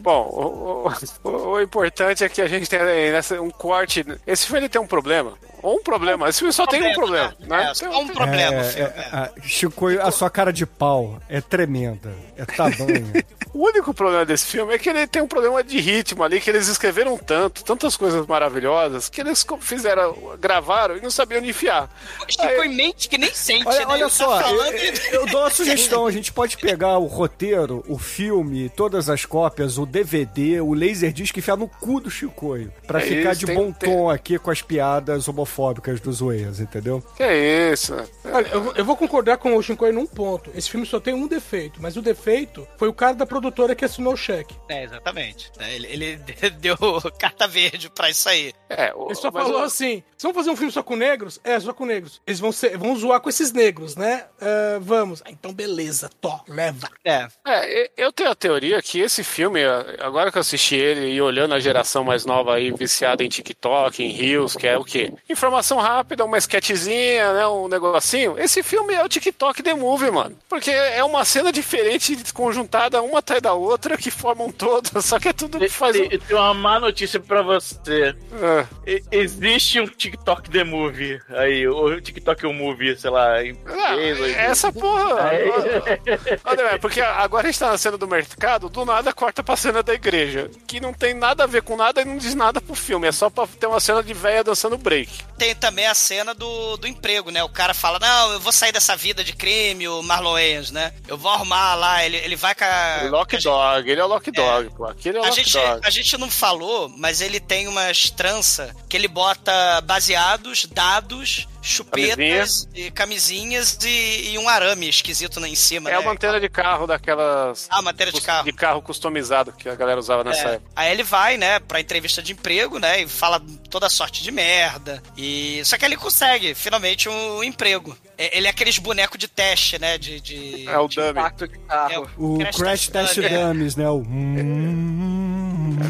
Bom, 0.00 0.28
o, 0.32 0.88
o- 1.28 1.50
o- 1.52 1.60
importante 1.60 2.24
é 2.24 2.28
que 2.28 2.40
a 2.42 2.48
gente 2.48 2.68
tem 2.68 2.80
aí 2.80 3.12
nessa, 3.12 3.40
um 3.40 3.50
corte. 3.50 4.04
Esse 4.26 4.46
filme 4.46 4.60
ele 4.60 4.68
tem 4.68 4.80
um 4.80 4.86
problema. 4.86 5.34
Ou 5.62 5.76
um 5.78 5.82
problema. 5.82 6.28
Esse 6.28 6.40
filme 6.40 6.52
só 6.52 6.66
tem 6.66 6.82
um 6.82 6.92
problema. 6.94 7.34
Né? 7.40 7.70
É, 7.70 7.74
só 7.74 7.86
um 8.00 8.08
problema, 8.08 8.56
É, 8.56 8.64
filho. 8.64 8.84
é, 8.86 9.08
a- 9.12 9.30
Chico, 9.42 9.86
a 10.00 10.10
sua 10.10 10.28
cara 10.28 10.52
de 10.52 10.66
pau 10.66 11.20
é 11.28 11.40
tremenda. 11.40 12.12
É 12.36 12.44
tamanho. 12.44 13.12
O 13.54 13.66
único 13.66 13.92
problema 13.92 14.24
desse 14.24 14.46
filme 14.46 14.72
é 14.74 14.78
que 14.78 14.88
ele 14.88 15.06
tem 15.06 15.20
um 15.20 15.28
problema 15.28 15.62
de 15.62 15.78
ritmo 15.78 16.24
ali, 16.24 16.40
que 16.40 16.48
eles 16.48 16.68
escreveram 16.68 17.18
tanto, 17.18 17.62
tantas 17.62 17.98
coisas 17.98 18.26
maravilhosas, 18.26 19.10
que 19.10 19.20
eles 19.20 19.41
co- 19.44 19.58
fizeram, 19.58 20.36
gravaram 20.38 20.96
e 20.96 21.00
não 21.00 21.10
sabiam 21.10 21.40
onde 21.40 21.50
enfiar. 21.50 21.88
Chico 22.28 22.44
em 22.64 22.74
mente 22.74 23.08
que 23.08 23.18
nem 23.18 23.32
sente, 23.32 23.66
Olha, 23.66 23.78
né? 23.80 23.86
olha 23.88 24.02
Ele 24.04 24.10
só, 24.10 24.40
tá 24.40 24.50
eu, 24.50 24.56
falando 24.58 24.74
eu- 24.74 24.94
eu 25.20 25.26
dou 25.26 25.40
uma 25.40 25.50
sugestão. 25.50 26.06
A 26.06 26.10
gente 26.10 26.32
pode 26.32 26.56
pegar 26.56 26.98
o 26.98 27.06
roteiro, 27.06 27.84
o 27.88 27.98
filme, 27.98 28.68
todas 28.70 29.08
as 29.08 29.24
cópias, 29.24 29.78
o 29.78 29.86
DVD, 29.86 30.60
o 30.60 30.74
Laserdisc 30.74 31.36
e 31.36 31.40
enfiar 31.40 31.56
no 31.56 31.68
cu 31.68 32.00
do 32.00 32.10
Chicoio. 32.10 32.72
Pra 32.86 33.00
É 33.00 33.02
ficar 33.02 33.32
isso, 33.32 33.46
de 33.46 33.52
bom 33.54 33.72
tem- 33.72 33.90
tom 33.90 34.10
aqui 34.10 34.38
com 34.38 34.50
as 34.50 34.62
piadas 34.62 35.26
homofóbicas 35.28 36.00
dos 36.00 36.20
Weyas, 36.20 36.60
entendeu? 36.60 37.02
Que 37.16 37.22
é 37.22 37.72
isso? 37.72 37.94
Olha, 38.24 38.48
eu, 38.48 38.62
vou- 38.62 38.72
eu 38.76 38.84
vou 38.84 38.96
concordar 38.96 39.36
com 39.38 39.56
o 39.56 39.62
Shinkoi 39.62 39.92
num 39.92 40.06
ponto. 40.06 40.50
Esse 40.54 40.70
filme 40.70 40.86
só 40.86 41.00
tem 41.00 41.14
um 41.14 41.26
defeito, 41.26 41.80
mas 41.82 41.96
o 41.96 42.02
defeito 42.02 42.66
foi 42.76 42.88
o 42.88 42.92
cara 42.92 43.14
da 43.14 43.26
produtora 43.26 43.74
que 43.74 43.84
assinou 43.84 44.12
o 44.14 44.16
cheque. 44.16 44.54
É, 44.68 44.84
exatamente. 44.84 45.50
É, 45.58 45.74
Ele, 45.74 45.86
ele 45.88 46.16
deu 46.60 46.76
carta 47.18 47.46
verde 47.48 47.90
pra 47.90 48.10
isso 48.10 48.28
aí. 48.28 48.52
É, 48.68 48.92
o, 48.94 49.06
Ele 49.06 49.14
só 49.14 49.30
falou 49.32 49.60
o- 49.60 49.64
assim: 49.64 50.02
vocês 50.16 50.22
vão 50.22 50.34
fazer 50.34 50.50
um 50.50 50.56
filme 50.56 50.72
só 50.72 50.82
com 50.82 50.96
negros? 50.96 51.40
É, 51.42 51.58
só 51.58 51.72
com 51.72 51.84
negros. 51.84 52.20
Eles 52.26 52.38
vão, 52.40 52.52
ser, 52.52 52.76
vão 52.76 52.94
zoar 52.96 53.20
com 53.20 53.28
esses 53.28 53.52
negros, 53.52 53.96
né? 53.96 54.26
Ah, 54.40 54.78
vamos. 54.80 55.22
Ah, 55.24 55.30
então, 55.30 55.52
beleza, 55.52 56.10
tó, 56.20 56.40
leva. 56.48 56.88
É. 57.04 57.26
É, 57.46 57.90
eu 57.96 58.12
tenho 58.12 58.30
a 58.30 58.34
teoria 58.34 58.80
que 58.82 59.00
esse 59.00 59.22
filme, 59.24 59.60
agora 59.98 60.30
que 60.30 60.38
eu 60.38 60.40
assisti 60.40 60.76
ele 60.76 61.12
e 61.12 61.20
olhando 61.20 61.54
a 61.54 61.60
geração 61.60 62.04
mais 62.04 62.24
nova 62.24 62.54
aí, 62.54 62.70
viciada 62.72 63.24
em 63.24 63.28
TikTok, 63.28 64.02
em 64.02 64.10
Reels, 64.10 64.54
que 64.56 64.66
é 64.66 64.76
o 64.76 64.84
quê? 64.84 65.12
Informação 65.28 65.78
rápida, 65.78 66.24
uma 66.24 66.38
sketchzinha, 66.38 67.32
né, 67.34 67.46
um 67.46 67.68
negocinho. 67.68 68.38
Esse 68.38 68.62
filme 68.62 68.94
é 68.94 69.04
o 69.04 69.08
TikTok 69.08 69.62
The 69.62 69.74
Movie, 69.74 70.10
mano. 70.10 70.36
Porque 70.48 70.70
é 70.70 71.02
uma 71.04 71.24
cena 71.24 71.52
diferente, 71.52 72.16
conjuntada 72.32 73.02
uma 73.02 73.18
atrás 73.18 73.42
da 73.42 73.52
outra, 73.54 73.96
que 73.96 74.10
formam 74.10 74.50
todas, 74.50 74.90
só 75.04 75.18
que 75.18 75.28
é 75.28 75.32
tudo 75.32 75.58
que 75.58 75.68
faz... 75.68 75.96
Eu 75.96 76.18
tenho 76.20 76.40
uma 76.40 76.54
má 76.54 76.80
notícia 76.80 77.20
pra 77.20 77.42
você. 77.42 78.14
É. 78.40 78.66
E- 78.86 79.02
Existe 79.22 79.80
um 79.80 79.86
TikTok 79.86 80.50
The 80.50 80.64
Movie 80.64 81.20
aí, 81.30 81.66
ou 81.66 82.00
TikTok 82.00 82.46
o 82.46 82.52
Movie, 82.52 82.96
sei 82.96 83.10
lá, 83.10 83.42
em 83.44 83.56
Ah, 83.66 83.94
ou 83.94 84.28
em- 84.28 84.32
essa 84.34 84.72
porra. 84.72 85.30
Olha, 86.44 86.62
é 86.62 86.78
porque 86.78 87.00
agora 87.00 87.46
a 87.48 87.50
gente 87.50 87.58
tá 87.60 87.70
na 87.70 87.78
cena 87.78 87.96
do 87.96 88.06
mercado, 88.08 88.68
do 88.68 88.84
nada 88.84 89.12
corta 89.12 89.42
pra 89.42 89.56
cena 89.56 89.82
da 89.82 89.94
igreja. 89.94 90.50
Que 90.66 90.80
não 90.80 90.92
tem 90.92 91.14
nada 91.14 91.44
a 91.44 91.46
ver 91.46 91.62
com 91.62 91.76
nada 91.76 92.02
e 92.02 92.04
não 92.04 92.16
diz 92.16 92.34
nada 92.34 92.60
pro 92.60 92.74
filme. 92.74 93.06
É 93.08 93.12
só 93.12 93.30
pra 93.30 93.46
ter 93.46 93.66
uma 93.66 93.80
cena 93.80 94.02
de 94.02 94.12
véia 94.14 94.44
dançando 94.44 94.76
break. 94.78 95.10
tem 95.38 95.54
também 95.54 95.86
a 95.86 95.94
cena 95.94 96.34
do, 96.34 96.76
do 96.76 96.86
emprego, 96.86 97.30
né? 97.30 97.42
O 97.42 97.48
cara 97.48 97.74
fala, 97.74 97.98
não, 97.98 98.32
eu 98.32 98.40
vou 98.40 98.52
sair 98.52 98.72
dessa 98.72 98.94
vida 98.96 99.24
de 99.24 99.32
crime, 99.32 99.88
o 99.88 100.02
Marlon 100.02 100.32
Wayans, 100.34 100.70
né? 100.70 100.92
Eu 101.08 101.16
vou 101.18 101.30
arrumar 101.30 101.74
lá, 101.74 102.04
ele, 102.04 102.16
ele 102.18 102.36
vai 102.36 102.54
com 102.54 102.64
a... 102.64 103.08
Lock 103.10 103.36
Dog, 103.38 103.90
ele 103.90 104.00
é 104.00 104.04
o 104.04 104.08
Lock 104.08 104.30
Dog, 104.30 104.70
pô. 104.76 104.84
Aquele 104.86 105.18
é 105.18 105.20
o 105.20 105.24
A 105.24 105.26
Lock 105.28 105.36
gente, 105.36 105.52
Dog. 105.58 105.80
a 105.84 105.90
gente 105.90 106.16
não 106.18 106.30
falou, 106.30 106.88
mas 106.96 107.20
ele 107.20 107.40
tem 107.40 107.66
umas 107.68 108.10
tranças 108.10 108.72
que 108.88 108.96
ele 108.96 109.08
bota 109.12 109.80
baseados, 109.82 110.66
dados, 110.66 111.46
chupetas, 111.60 112.68
e 112.74 112.90
camisinhas 112.90 113.78
e, 113.84 114.32
e 114.32 114.38
um 114.38 114.48
arame 114.48 114.88
esquisito 114.88 115.38
lá 115.38 115.46
em 115.48 115.54
cima, 115.54 115.88
É 115.90 115.92
né? 115.92 115.98
uma 115.98 116.12
antena 116.12 116.40
de 116.40 116.48
carro 116.48 116.86
daquelas. 116.86 117.68
Ah, 117.70 117.82
matéria 117.82 118.12
de 118.12 118.20
carro. 118.20 118.44
De 118.44 118.52
carro 118.52 118.82
customizado 118.82 119.52
que 119.52 119.68
a 119.68 119.74
galera 119.74 120.00
usava 120.00 120.24
nessa 120.24 120.48
É. 120.48 120.54
época. 120.54 120.70
Aí 120.74 120.90
ele 120.90 121.02
vai, 121.04 121.36
né, 121.36 121.60
pra 121.60 121.80
entrevista 121.80 122.22
de 122.22 122.32
emprego, 122.32 122.78
né, 122.78 123.02
e 123.02 123.08
fala 123.08 123.40
toda 123.70 123.88
sorte 123.88 124.22
de 124.22 124.30
merda. 124.32 125.02
E 125.16 125.62
só 125.64 125.76
que 125.78 125.84
ele 125.84 125.96
consegue 125.96 126.54
finalmente 126.54 127.08
um 127.08 127.44
emprego. 127.44 127.96
É- 128.18 128.36
Ele 128.36 128.46
é 128.46 128.50
aqueles 128.50 128.78
bonecos 128.78 129.18
de 129.18 129.26
teste, 129.28 129.78
né, 129.78 129.98
de, 129.98 130.20
de 130.20 130.68
É 130.68 130.78
o 130.78 130.88
de 130.88 130.96
dummy. 130.96 131.10
impacto 131.10 131.46
de 131.48 131.58
carro. 131.60 132.10
O 132.16 132.38
Crash, 132.38 132.88
Test 132.88 133.14
Dummy, 133.16 133.26
é. 133.26 133.46
Dummies, 133.46 133.76
né? 133.76 133.88
O... 133.88 133.96
hum. 133.98 134.98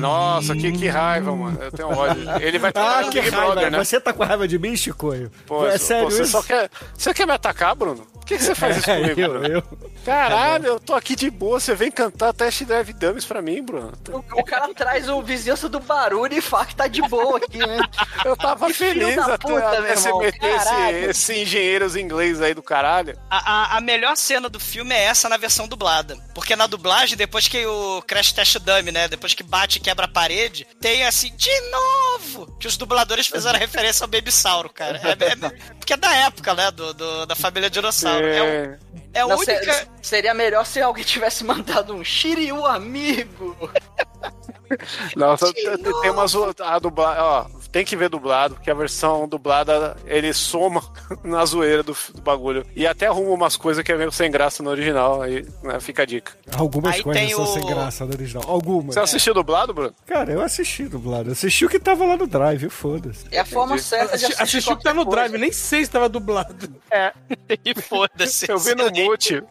Nossa, 0.02 0.54
que, 0.54 0.72
que 0.72 0.88
raiva, 0.88 1.34
mano. 1.34 1.58
Eu 1.60 1.72
tenho 1.72 1.88
ódio. 1.88 2.22
Ele 2.40 2.58
vai 2.58 2.72
Ah, 2.76 3.04
que 3.10 3.20
Big 3.20 3.30
raiva. 3.30 3.52
Brother, 3.52 3.70
né? 3.70 3.78
Você 3.84 4.00
tá 4.00 4.12
com 4.12 4.24
raiva 4.24 4.46
de 4.48 4.58
mim, 4.58 4.76
Chicoio? 4.76 5.30
Pô, 5.46 5.66
é 5.66 5.78
sério 5.78 6.10
você 6.10 6.22
isso? 6.22 6.32
só 6.32 6.42
quer. 6.42 6.70
Você 6.96 7.14
quer 7.14 7.26
me 7.26 7.32
atacar, 7.32 7.74
Bruno? 7.74 8.06
Por 8.12 8.26
que, 8.26 8.36
que 8.36 8.44
você 8.44 8.54
faz 8.54 8.76
isso 8.76 8.90
É, 8.90 9.00
comigo, 9.00 9.20
eu, 9.20 9.28
Bruno? 9.30 9.46
eu. 9.46 9.62
Caralho, 10.04 10.66
eu 10.66 10.80
tô 10.80 10.94
aqui 10.94 11.14
de 11.14 11.30
boa, 11.30 11.60
você 11.60 11.74
vem 11.76 11.90
cantar 11.90 12.32
Test 12.32 12.62
Drive 12.64 12.92
Dummies 12.92 13.24
pra 13.24 13.40
mim, 13.40 13.62
Bruno. 13.62 13.92
O, 14.10 14.40
o 14.40 14.44
cara 14.44 14.72
traz 14.74 15.08
o 15.08 15.22
vizinhança 15.22 15.68
do 15.68 15.78
barulho 15.78 16.34
e 16.36 16.40
fala 16.40 16.66
que 16.66 16.74
tá 16.74 16.88
de 16.88 17.00
boa 17.02 17.36
aqui, 17.38 17.58
né? 17.58 17.78
Eu 18.24 18.36
tava 18.36 18.66
Que 18.66 18.74
feliz 18.74 19.16
até, 19.18 19.38
puta, 19.38 19.68
até 19.68 19.94
você 19.96 20.12
meter 20.14 20.56
esse, 20.56 20.90
esse 21.08 21.42
engenheiros 21.42 21.94
inglês 21.96 22.40
aí 22.40 22.52
do 22.54 22.62
caralho. 22.62 23.16
A, 23.30 23.74
a, 23.74 23.76
a 23.78 23.80
melhor 23.80 24.16
cena 24.16 24.48
do 24.48 24.58
filme 24.58 24.92
é 24.94 25.04
essa 25.04 25.28
na 25.28 25.36
versão 25.36 25.68
dublada. 25.68 26.16
Porque 26.34 26.56
na 26.56 26.66
dublagem, 26.66 27.16
depois 27.16 27.46
que 27.46 27.64
o 27.66 28.02
Crash 28.02 28.32
Test 28.32 28.58
Dummy, 28.58 28.90
né? 28.90 29.06
Depois 29.08 29.34
que 29.34 29.42
bate 29.42 29.78
e 29.78 29.80
quebra 29.92 30.06
a 30.06 30.08
parede, 30.08 30.66
tem 30.80 31.04
assim, 31.04 31.34
de 31.36 31.50
novo! 31.70 32.56
Que 32.58 32.66
os 32.66 32.76
dubladores 32.78 33.26
fizeram 33.26 33.58
referência 33.60 34.04
ao 34.04 34.08
Babysauro, 34.08 34.70
cara. 34.70 34.98
É, 34.98 35.10
é- 35.32 35.72
porque 35.76 35.92
é 35.92 35.96
da 35.96 36.14
época, 36.16 36.54
né? 36.54 36.70
Do, 36.70 36.94
do- 36.94 37.26
da 37.26 37.34
família 37.36 37.68
Dinossauro. 37.68 38.26
É, 38.26 38.42
o- 38.42 38.78
é 39.12 39.20
a 39.20 39.26
Não, 39.26 39.36
única. 39.36 39.72
se- 39.74 39.86
seria 40.02 40.32
melhor 40.32 40.64
se 40.64 40.80
alguém 40.80 41.04
tivesse 41.04 41.44
mandado 41.44 41.94
um 41.94 42.02
Shiryu 42.02 42.64
amigo. 42.64 43.56
Nossa, 45.14 45.52
tem 45.52 45.76
tem 45.76 46.10
umas. 46.10 46.34
A 46.60 46.78
dubla, 46.78 47.16
ó, 47.18 47.61
tem 47.72 47.84
que 47.84 47.96
ver 47.96 48.08
dublado, 48.10 48.54
porque 48.54 48.70
a 48.70 48.74
versão 48.74 49.26
dublada 49.26 49.96
ele 50.06 50.32
soma 50.34 50.82
na 51.24 51.44
zoeira 51.46 51.82
do, 51.82 51.96
do 52.14 52.20
bagulho. 52.20 52.66
E 52.76 52.86
até 52.86 53.06
arruma 53.06 53.30
umas 53.30 53.56
coisas 53.56 53.82
que 53.82 53.90
é 53.90 53.96
meio 53.96 54.12
sem 54.12 54.30
graça 54.30 54.62
no 54.62 54.68
original. 54.70 55.22
Aí 55.22 55.46
né, 55.62 55.80
fica 55.80 56.02
a 56.02 56.06
dica. 56.06 56.32
Algumas 56.54 56.94
Aí 56.96 57.02
coisas 57.02 57.30
são 57.32 57.44
o- 57.44 57.46
sem 57.46 57.66
graça 57.66 58.04
no 58.04 58.12
original. 58.12 58.44
Algumas. 58.46 58.94
Você 58.94 59.00
assistiu 59.00 59.32
dublado, 59.34 59.72
Bruno? 59.72 59.94
Cara, 60.06 60.30
eu 60.30 60.42
assisti 60.42 60.84
dublado. 60.84 61.30
Eu 61.30 61.32
assisti 61.32 61.64
o 61.64 61.68
que 61.68 61.78
tava 61.80 62.04
lá 62.04 62.16
no 62.16 62.26
Drive, 62.26 62.68
foda-se. 62.68 63.24
É 63.30 63.40
a 63.40 63.44
forma 63.46 63.78
certa 63.78 64.18
de 64.18 64.24
Assisti, 64.26 64.42
assistir 64.42 64.58
assistiu 64.58 64.76
que 64.76 64.84
tá 64.84 64.92
no 64.92 65.04
Drive, 65.06 65.38
nem 65.38 65.50
sei 65.50 65.84
se 65.84 65.90
tava 65.90 66.08
dublado. 66.08 66.54
E 67.64 67.74
foda-se. 67.80 68.50
Eu 68.50 68.58
vi 68.58 68.74
no 68.74 68.90
mute. 68.90 69.42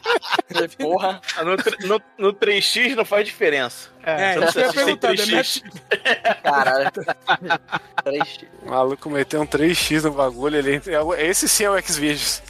Porra. 0.78 1.20
No, 1.44 1.88
no, 1.88 2.02
no 2.18 2.32
3x 2.34 2.94
não 2.94 3.04
faz 3.04 3.24
diferença. 3.26 3.88
É, 4.02 4.38
Você 4.38 4.62
isso 4.62 4.72
que 4.72 4.78
eu 4.78 4.88
ia 4.88 4.92
em 4.94 4.96
perguntar. 4.96 5.24
3x. 5.24 5.62
Caralho. 6.42 6.90
Três. 8.04 8.38
O 8.62 8.70
maluco 8.70 9.10
meteu 9.10 9.42
um 9.42 9.46
3x 9.46 10.02
no 10.02 10.12
bagulho. 10.12 10.56
Ele, 10.56 10.80
esse 11.18 11.48
sim 11.48 11.64
é 11.64 11.70
o 11.70 11.80
Xvideos. 11.80 12.42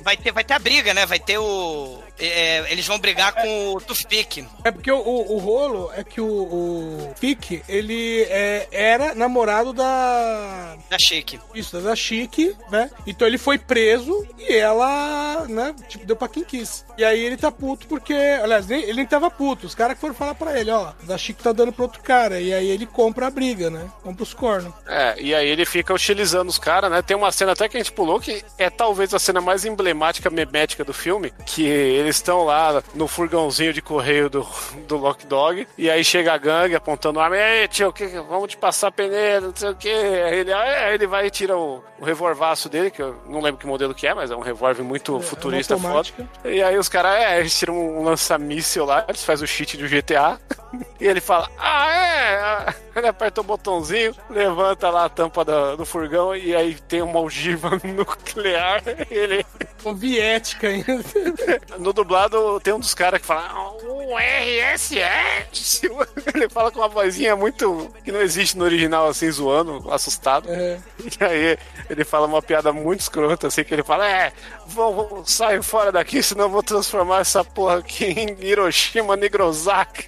Vai 0.00 0.16
ter, 0.16 0.32
vai 0.32 0.44
ter 0.44 0.54
a 0.54 0.58
briga, 0.58 0.92
né? 0.94 1.06
Vai 1.06 1.18
ter 1.18 1.38
o. 1.38 1.98
é, 2.18 2.70
eles 2.72 2.86
vão 2.86 2.98
brigar 2.98 3.32
com 3.34 3.72
o 3.74 3.80
Toothpick. 3.80 4.44
É 4.64 4.70
porque 4.70 4.90
o, 4.90 4.98
o, 4.98 5.34
o 5.34 5.38
rolo 5.38 5.90
é 5.94 6.02
que 6.04 6.20
o, 6.20 6.26
o 6.26 7.14
Fick, 7.16 7.62
ele 7.68 8.22
é, 8.28 8.66
era 8.70 9.14
namorado 9.14 9.72
da. 9.72 10.76
Da 10.88 10.98
Shake. 10.98 11.40
Isso, 11.54 11.78
da 11.80 11.94
Chique, 11.94 12.56
né? 12.70 12.90
Então 13.06 13.26
ele 13.26 13.38
foi 13.38 13.58
preso 13.58 14.26
e 14.38 14.54
ela, 14.56 15.46
né, 15.48 15.74
tipo, 15.88 16.04
deu 16.06 16.16
pra 16.16 16.28
quem 16.28 16.44
quis. 16.44 16.84
E 16.96 17.04
aí 17.04 17.20
ele 17.20 17.36
tá 17.36 17.50
puto 17.50 17.86
porque. 17.86 18.14
Aliás, 18.14 18.66
nem- 18.66 18.82
ele 18.82 18.94
nem 18.94 19.06
tava 19.06 19.30
puto. 19.30 19.66
Os 19.66 19.74
caras 19.74 19.94
que 19.94 20.00
foram 20.00 20.14
falar 20.14 20.34
pra 20.34 20.58
ele, 20.58 20.70
ó, 20.70 20.92
da 21.04 21.16
Chique 21.18 21.42
tá 21.42 21.52
dando 21.52 21.72
pra 21.72 21.84
outro 21.84 22.02
cara. 22.02 22.40
E 22.40 22.52
aí 22.52 22.68
ele 22.68 22.86
compra 22.86 23.26
a 23.26 23.30
briga, 23.30 23.70
né? 23.70 23.88
Compra 24.02 24.22
os 24.22 24.34
cornos. 24.34 24.72
É, 24.86 25.14
e 25.20 25.34
aí 25.34 25.48
ele 25.48 25.64
fica 25.64 25.92
utilizando 25.94 26.48
os 26.48 26.58
caras, 26.58 26.90
né? 26.90 27.02
Tem 27.02 27.16
uma 27.16 27.30
cena 27.32 27.52
até 27.52 27.68
que 27.68 27.76
a 27.76 27.80
gente 27.80 27.92
pulou 27.92 28.18
que 28.20 28.44
é 28.56 28.68
talvez 28.70 29.12
a 29.14 29.18
cena 29.28 29.40
mais 29.42 29.64
emblemática, 29.66 30.30
memética 30.30 30.82
do 30.84 30.94
filme, 30.94 31.32
que 31.44 31.64
eles 31.66 32.16
estão 32.16 32.44
lá 32.44 32.82
no 32.94 33.06
furgãozinho 33.06 33.74
de 33.74 33.82
correio 33.82 34.30
do, 34.30 34.46
do 34.86 34.96
Lock 34.96 35.26
Dog, 35.26 35.68
e 35.76 35.90
aí 35.90 36.02
chega 36.02 36.32
a 36.32 36.38
gangue 36.38 36.74
apontando 36.74 37.20
arma, 37.20 37.36
ei, 37.36 37.68
tio, 37.68 37.92
que, 37.92 38.06
vamos 38.06 38.50
te 38.50 38.56
passar 38.56 38.90
peneira, 38.90 39.42
não 39.42 39.54
sei 39.54 39.68
o 39.68 39.74
que. 39.74 39.90
Aí 39.90 40.38
ele, 40.38 40.52
ah, 40.52 40.64
é, 40.66 40.94
ele 40.94 41.06
vai 41.06 41.26
e 41.26 41.30
tira 41.30 41.56
o, 41.56 41.84
o 42.00 42.04
revolvaço 42.04 42.70
dele, 42.70 42.90
que 42.90 43.02
eu 43.02 43.20
não 43.28 43.40
lembro 43.40 43.60
que 43.60 43.66
modelo 43.66 43.94
que 43.94 44.06
é, 44.06 44.14
mas 44.14 44.30
é 44.30 44.36
um 44.36 44.40
revólver 44.40 44.82
muito 44.82 45.20
futurista 45.20 45.76
uma 45.76 45.90
foda. 45.90 46.08
E 46.44 46.62
aí 46.62 46.78
os 46.78 46.88
caras, 46.88 47.12
é, 47.12 47.40
eles 47.40 47.58
tiram 47.58 47.74
um 47.74 48.04
lança-míssel 48.04 48.86
lá, 48.86 49.04
eles 49.06 49.22
fazem 49.24 49.44
o 49.44 49.48
cheat 49.48 49.76
do 49.76 49.88
GTA. 49.88 50.40
e 51.00 51.06
ele 51.06 51.20
fala, 51.20 51.48
ah, 51.58 51.90
é? 51.90 52.36
Ah, 52.40 52.74
Ele 52.96 53.06
aperta 53.06 53.40
o 53.40 53.44
botãozinho, 53.44 54.14
levanta 54.28 54.90
lá 54.90 55.04
a 55.04 55.08
tampa 55.08 55.44
da- 55.44 55.76
do 55.76 55.86
furgão 55.86 56.34
e 56.36 56.54
aí 56.54 56.74
tem 56.74 57.00
uma 57.02 57.20
ogiva 57.20 57.70
nuclear. 57.84 58.82
Ele, 59.10 59.44
Soviética 59.82 60.68
ainda. 60.68 61.04
no 61.78 61.92
dublado, 61.92 62.60
tem 62.60 62.74
um 62.74 62.80
dos 62.80 62.94
caras 62.94 63.20
que 63.20 63.26
fala, 63.26 63.46
"Ah, 63.48 63.72
um 63.84 64.16
RSS. 64.18 65.82
Ele 66.34 66.48
fala 66.48 66.70
com 66.70 66.80
uma 66.80 66.88
vozinha 66.88 67.36
muito. 67.36 67.90
que 68.04 68.10
não 68.10 68.20
existe 68.20 68.56
no 68.56 68.64
original, 68.64 69.06
assim, 69.08 69.30
zoando, 69.30 69.90
assustado. 69.90 70.48
É. 70.50 70.78
E 71.20 71.24
aí 71.24 71.58
ele 71.88 72.04
fala 72.04 72.26
uma 72.26 72.42
piada 72.42 72.72
muito 72.72 73.00
escrota, 73.00 73.46
assim, 73.46 73.64
que 73.64 73.72
ele 73.72 73.82
fala, 73.82 74.08
é, 74.08 74.32
vou, 74.66 74.94
vou 74.94 75.24
sair 75.24 75.62
fora 75.62 75.90
daqui, 75.90 76.22
senão 76.22 76.44
eu 76.44 76.50
vou 76.50 76.62
transformar 76.62 77.20
essa 77.20 77.42
porra 77.42 77.78
aqui 77.78 78.04
em 78.04 78.36
Hiroshima, 78.40 79.16
Nigrozaki. 79.16 80.06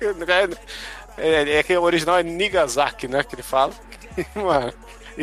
É, 1.16 1.58
é 1.58 1.62
que 1.62 1.76
o 1.76 1.82
original 1.82 2.18
é 2.18 2.22
Nigasaki, 2.22 3.08
né, 3.08 3.22
que 3.24 3.34
ele 3.34 3.42
fala. 3.42 3.72
Mano, 4.34 4.72